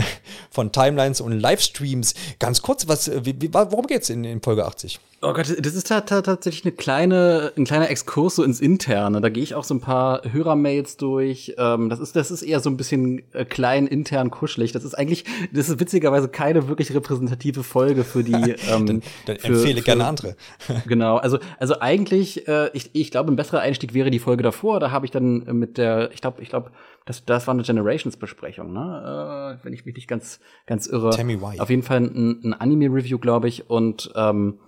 von 0.52 0.70
Timelines 0.70 1.20
und 1.20 1.32
Livestreams. 1.32 2.14
Ganz 2.38 2.62
kurz, 2.62 2.86
was, 2.86 3.10
wie, 3.24 3.40
wie, 3.40 3.52
worum 3.52 3.86
geht's 3.86 4.10
in, 4.10 4.24
in 4.24 4.40
Folge 4.40 4.64
80? 4.64 5.00
Oh 5.24 5.32
Gott, 5.32 5.54
das 5.56 5.74
ist 5.76 5.86
tatsächlich 5.86 6.64
eine 6.64 6.72
kleine, 6.72 7.52
ein 7.56 7.64
kleiner 7.64 7.88
Exkurs 7.88 8.34
so 8.34 8.42
ins 8.42 8.60
Interne. 8.60 9.20
Da 9.20 9.28
gehe 9.28 9.44
ich 9.44 9.54
auch 9.54 9.62
so 9.62 9.72
ein 9.72 9.80
paar 9.80 10.22
Hörermails 10.24 10.96
durch. 10.96 11.54
Ähm, 11.58 11.88
das 11.88 12.00
ist, 12.00 12.16
das 12.16 12.32
ist 12.32 12.42
eher 12.42 12.58
so 12.58 12.68
ein 12.68 12.76
bisschen 12.76 13.22
äh, 13.32 13.44
klein, 13.44 13.86
intern, 13.86 14.32
kuschelig. 14.32 14.72
Das 14.72 14.82
ist 14.82 14.94
eigentlich, 14.94 15.24
das 15.52 15.68
ist 15.68 15.78
witzigerweise 15.78 16.28
keine 16.28 16.66
wirklich 16.66 16.92
repräsentative 16.92 17.62
Folge 17.62 18.02
für 18.04 18.24
die. 18.24 18.32
Ähm, 18.72 18.86
dann, 18.86 19.02
dann 19.26 19.36
für, 19.38 19.48
empfehle 19.48 19.78
für, 19.78 19.84
gerne 19.84 20.06
andere. 20.06 20.36
genau, 20.86 21.16
also, 21.16 21.38
also 21.58 21.80
eigentlich, 21.80 22.46
äh, 22.48 22.70
ich, 22.72 22.90
ich 22.92 23.10
glaube, 23.10 23.30
ein 23.32 23.36
besserer 23.36 23.60
Einstieg 23.60 23.92
wäre 23.92 24.10
die 24.10 24.18
Folge 24.18 24.42
davor. 24.42 24.78
Da 24.78 24.90
habe 24.90 25.04
ich 25.04 25.10
dann 25.10 25.44
mit 25.58 25.78
der, 25.78 26.10
ich 26.12 26.20
glaube, 26.20 26.42
ich 26.42 26.48
glaube, 26.48 26.70
das, 27.04 27.24
das 27.24 27.46
war 27.46 27.54
eine 27.54 27.62
Generations-Besprechung, 27.62 28.72
ne? 28.72 29.58
Äh, 29.60 29.64
wenn 29.64 29.72
ich 29.72 29.84
mich 29.84 29.94
nicht 29.96 30.08
ganz, 30.08 30.40
ganz 30.66 30.86
irre. 30.86 31.10
Tell 31.10 31.24
me 31.24 31.40
why. 31.40 31.60
Auf 31.60 31.70
jeden 31.70 31.82
Fall 31.82 31.98
ein, 31.98 32.40
ein 32.44 32.54
Anime-Review, 32.54 33.18
glaube 33.18 33.48
ich. 33.48 33.68
Und 33.68 34.12
ähm, 34.14 34.58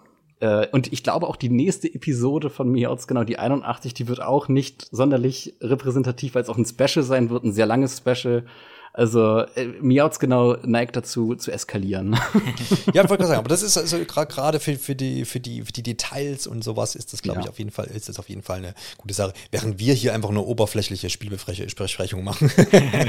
äh, 0.45 0.69
und 0.73 0.93
ich 0.93 1.03
glaube 1.03 1.27
auch 1.27 1.37
die 1.37 1.49
nächste 1.49 1.93
Episode 1.93 2.51
von 2.51 2.71
Miauts, 2.71 3.07
genau 3.07 3.25
die 3.25 3.39
81, 3.39 3.95
die 3.95 4.09
wird 4.09 4.21
auch 4.21 4.49
nicht 4.49 4.89
sonderlich 4.91 5.55
repräsentativ, 5.63 6.35
weil 6.35 6.43
es 6.43 6.51
auch 6.51 6.59
ein 6.59 6.67
Special 6.67 7.03
sein 7.03 7.31
wird, 7.31 7.45
ein 7.45 7.53
sehr 7.55 7.65
langes 7.65 7.97
Special. 7.97 8.45
Also 8.93 9.39
äh, 9.55 9.65
Miauts 9.81 10.21
genau 10.21 10.57
neigt 10.63 10.97
dazu 10.97 11.35
zu 11.35 11.51
eskalieren. 11.51 12.13
ja, 12.93 13.03
ich 13.03 13.09
wollte 13.09 13.23
gerade 13.23 13.27
sagen, 13.27 13.39
aber 13.39 13.49
das 13.49 13.63
ist 13.63 13.79
also 13.79 13.99
gerade 14.05 14.61
für, 14.61 14.77
für, 14.77 14.95
die, 14.95 15.25
für, 15.25 15.41
die, 15.41 15.63
für 15.63 15.73
die 15.73 15.83
Details 15.83 16.47
und 16.47 16.63
sowas 16.63 16.95
ist 16.95 17.15
das, 17.15 17.23
glaube 17.23 17.39
ja. 17.39 17.45
ich, 17.45 17.51
auf 17.51 17.59
jeden 17.59 17.71
Fall, 17.71 17.87
ist 17.87 18.11
das 18.11 18.19
auf 18.19 18.29
jeden 18.29 18.43
Fall 18.43 18.59
eine 18.59 18.75
gute 18.99 19.15
Sache. 19.15 19.33
Während 19.51 19.79
wir 19.79 19.95
hier 19.95 20.13
einfach 20.13 20.31
nur 20.31 20.47
oberflächliche 20.47 21.09
Spielbesprechungen 21.09 22.25
machen. 22.25 22.53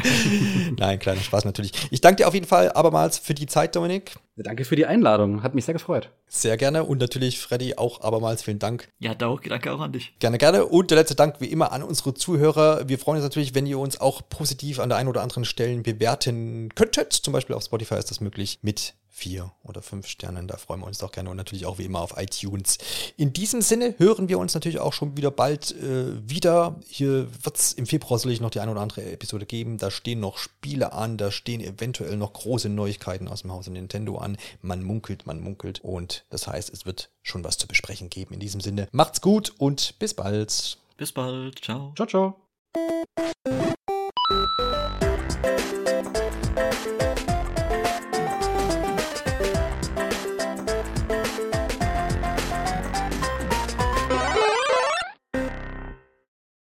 Nein, 0.80 1.00
kleiner 1.00 1.22
Spaß 1.22 1.44
natürlich. 1.44 1.74
Ich 1.92 2.00
danke 2.00 2.24
dir 2.24 2.30
auf 2.30 2.34
jeden 2.34 2.48
Fall 2.48 2.72
abermals 2.72 3.20
für 3.20 3.34
die 3.34 3.46
Zeit, 3.46 3.76
Dominik. 3.76 4.16
Danke 4.38 4.66
für 4.66 4.76
die 4.76 4.86
Einladung. 4.86 5.44
Hat 5.44 5.56
mich 5.56 5.64
sehr 5.64 5.74
gefreut. 5.74 6.10
Sehr 6.28 6.58
gerne. 6.58 6.84
Und 6.84 7.00
natürlich, 7.00 7.40
Freddy, 7.40 7.76
auch 7.76 8.02
abermals 8.02 8.44
vielen 8.44 8.60
Dank. 8.60 8.90
Ja, 9.00 9.16
danke 9.16 9.72
auch 9.72 9.80
an 9.80 9.94
dich. 9.94 10.14
Gerne, 10.20 10.38
gerne. 10.38 10.66
Und 10.66 10.92
der 10.92 10.98
letzte 10.98 11.16
Dank, 11.16 11.40
wie 11.40 11.46
immer, 11.46 11.72
an 11.72 11.84
unsere 11.84 12.14
Zuhörer. 12.14 12.88
Wir 12.90 13.00
freuen 13.00 13.18
uns 13.18 13.24
natürlich, 13.24 13.56
wenn 13.56 13.66
ihr 13.66 13.80
uns 13.80 14.00
auch 14.02 14.22
positiv 14.28 14.80
an 14.80 14.90
der 14.90 14.98
einen 14.98 15.08
oder 15.08 15.22
anderen 15.22 15.46
Stelle 15.46 15.82
bewerten 15.82 16.70
könntet. 16.76 17.14
Zum 17.14 17.32
Beispiel 17.32 17.56
auf 17.56 17.64
Spotify 17.64 17.96
ist 17.96 18.12
das 18.12 18.20
möglich 18.20 18.60
mit 18.62 18.96
vier 19.16 19.54
oder 19.64 19.82
fünf 19.82 20.08
Sternen. 20.08 20.50
Da 20.50 20.58
freuen 20.58 20.82
wir 20.82 20.88
uns 20.88 20.98
doch 20.98 21.14
gerne 21.14 21.30
und 21.30 21.38
natürlich 21.38 21.66
auch 21.66 21.78
wie 21.78 21.86
immer 21.86 22.02
auf 22.02 22.16
iTunes. 22.18 22.78
In 23.16 23.32
diesem 23.32 23.62
Sinne 23.62 23.96
hören 23.98 24.28
wir 24.28 24.38
uns 24.38 24.54
natürlich 24.54 24.80
auch 24.80 24.92
schon 24.92 25.16
wieder 25.16 25.32
bald 25.32 25.72
äh, 25.72 26.30
wieder. 26.30 26.76
Hier 26.86 27.30
wird 27.44 27.58
es 27.58 27.72
im 27.72 27.86
Februar 27.86 28.20
sicherlich 28.20 28.42
noch 28.42 28.50
die 28.50 28.60
eine 28.60 28.72
oder 28.72 28.82
andere 28.82 29.04
Episode 29.04 29.46
geben. 29.46 29.78
Da 29.78 29.90
stehen 29.90 30.20
noch 30.20 30.38
Spiele 30.38 30.92
an, 30.92 31.16
da 31.16 31.32
stehen 31.32 31.62
eventuell 31.62 32.18
noch 32.18 32.34
große 32.34 32.68
Neuigkeiten 32.68 33.30
aus 33.30 33.44
dem 33.44 33.54
Hause 33.54 33.72
Nintendo 33.72 34.18
an. 34.18 34.38
Man 34.62 34.84
munkelt, 34.84 35.26
man 35.26 35.40
munkelt 35.40 35.80
und 35.80 36.26
das 36.30 36.48
heißt, 36.48 36.70
es 36.74 36.86
wird 36.86 37.10
schon 37.24 37.46
was 37.46 37.58
zu 37.58 37.68
besprechen 37.68 38.10
geben. 38.10 38.34
In 38.34 38.42
diesem 38.42 38.60
Sinne, 38.60 38.90
macht's 38.92 39.22
gut 39.22 39.54
und 39.58 39.98
bis 39.98 40.14
bald. 40.14 40.78
Bis 40.98 41.14
bald. 41.14 41.64
Ciao. 41.64 41.94
Ciao, 41.96 42.06
ciao. 42.06 42.36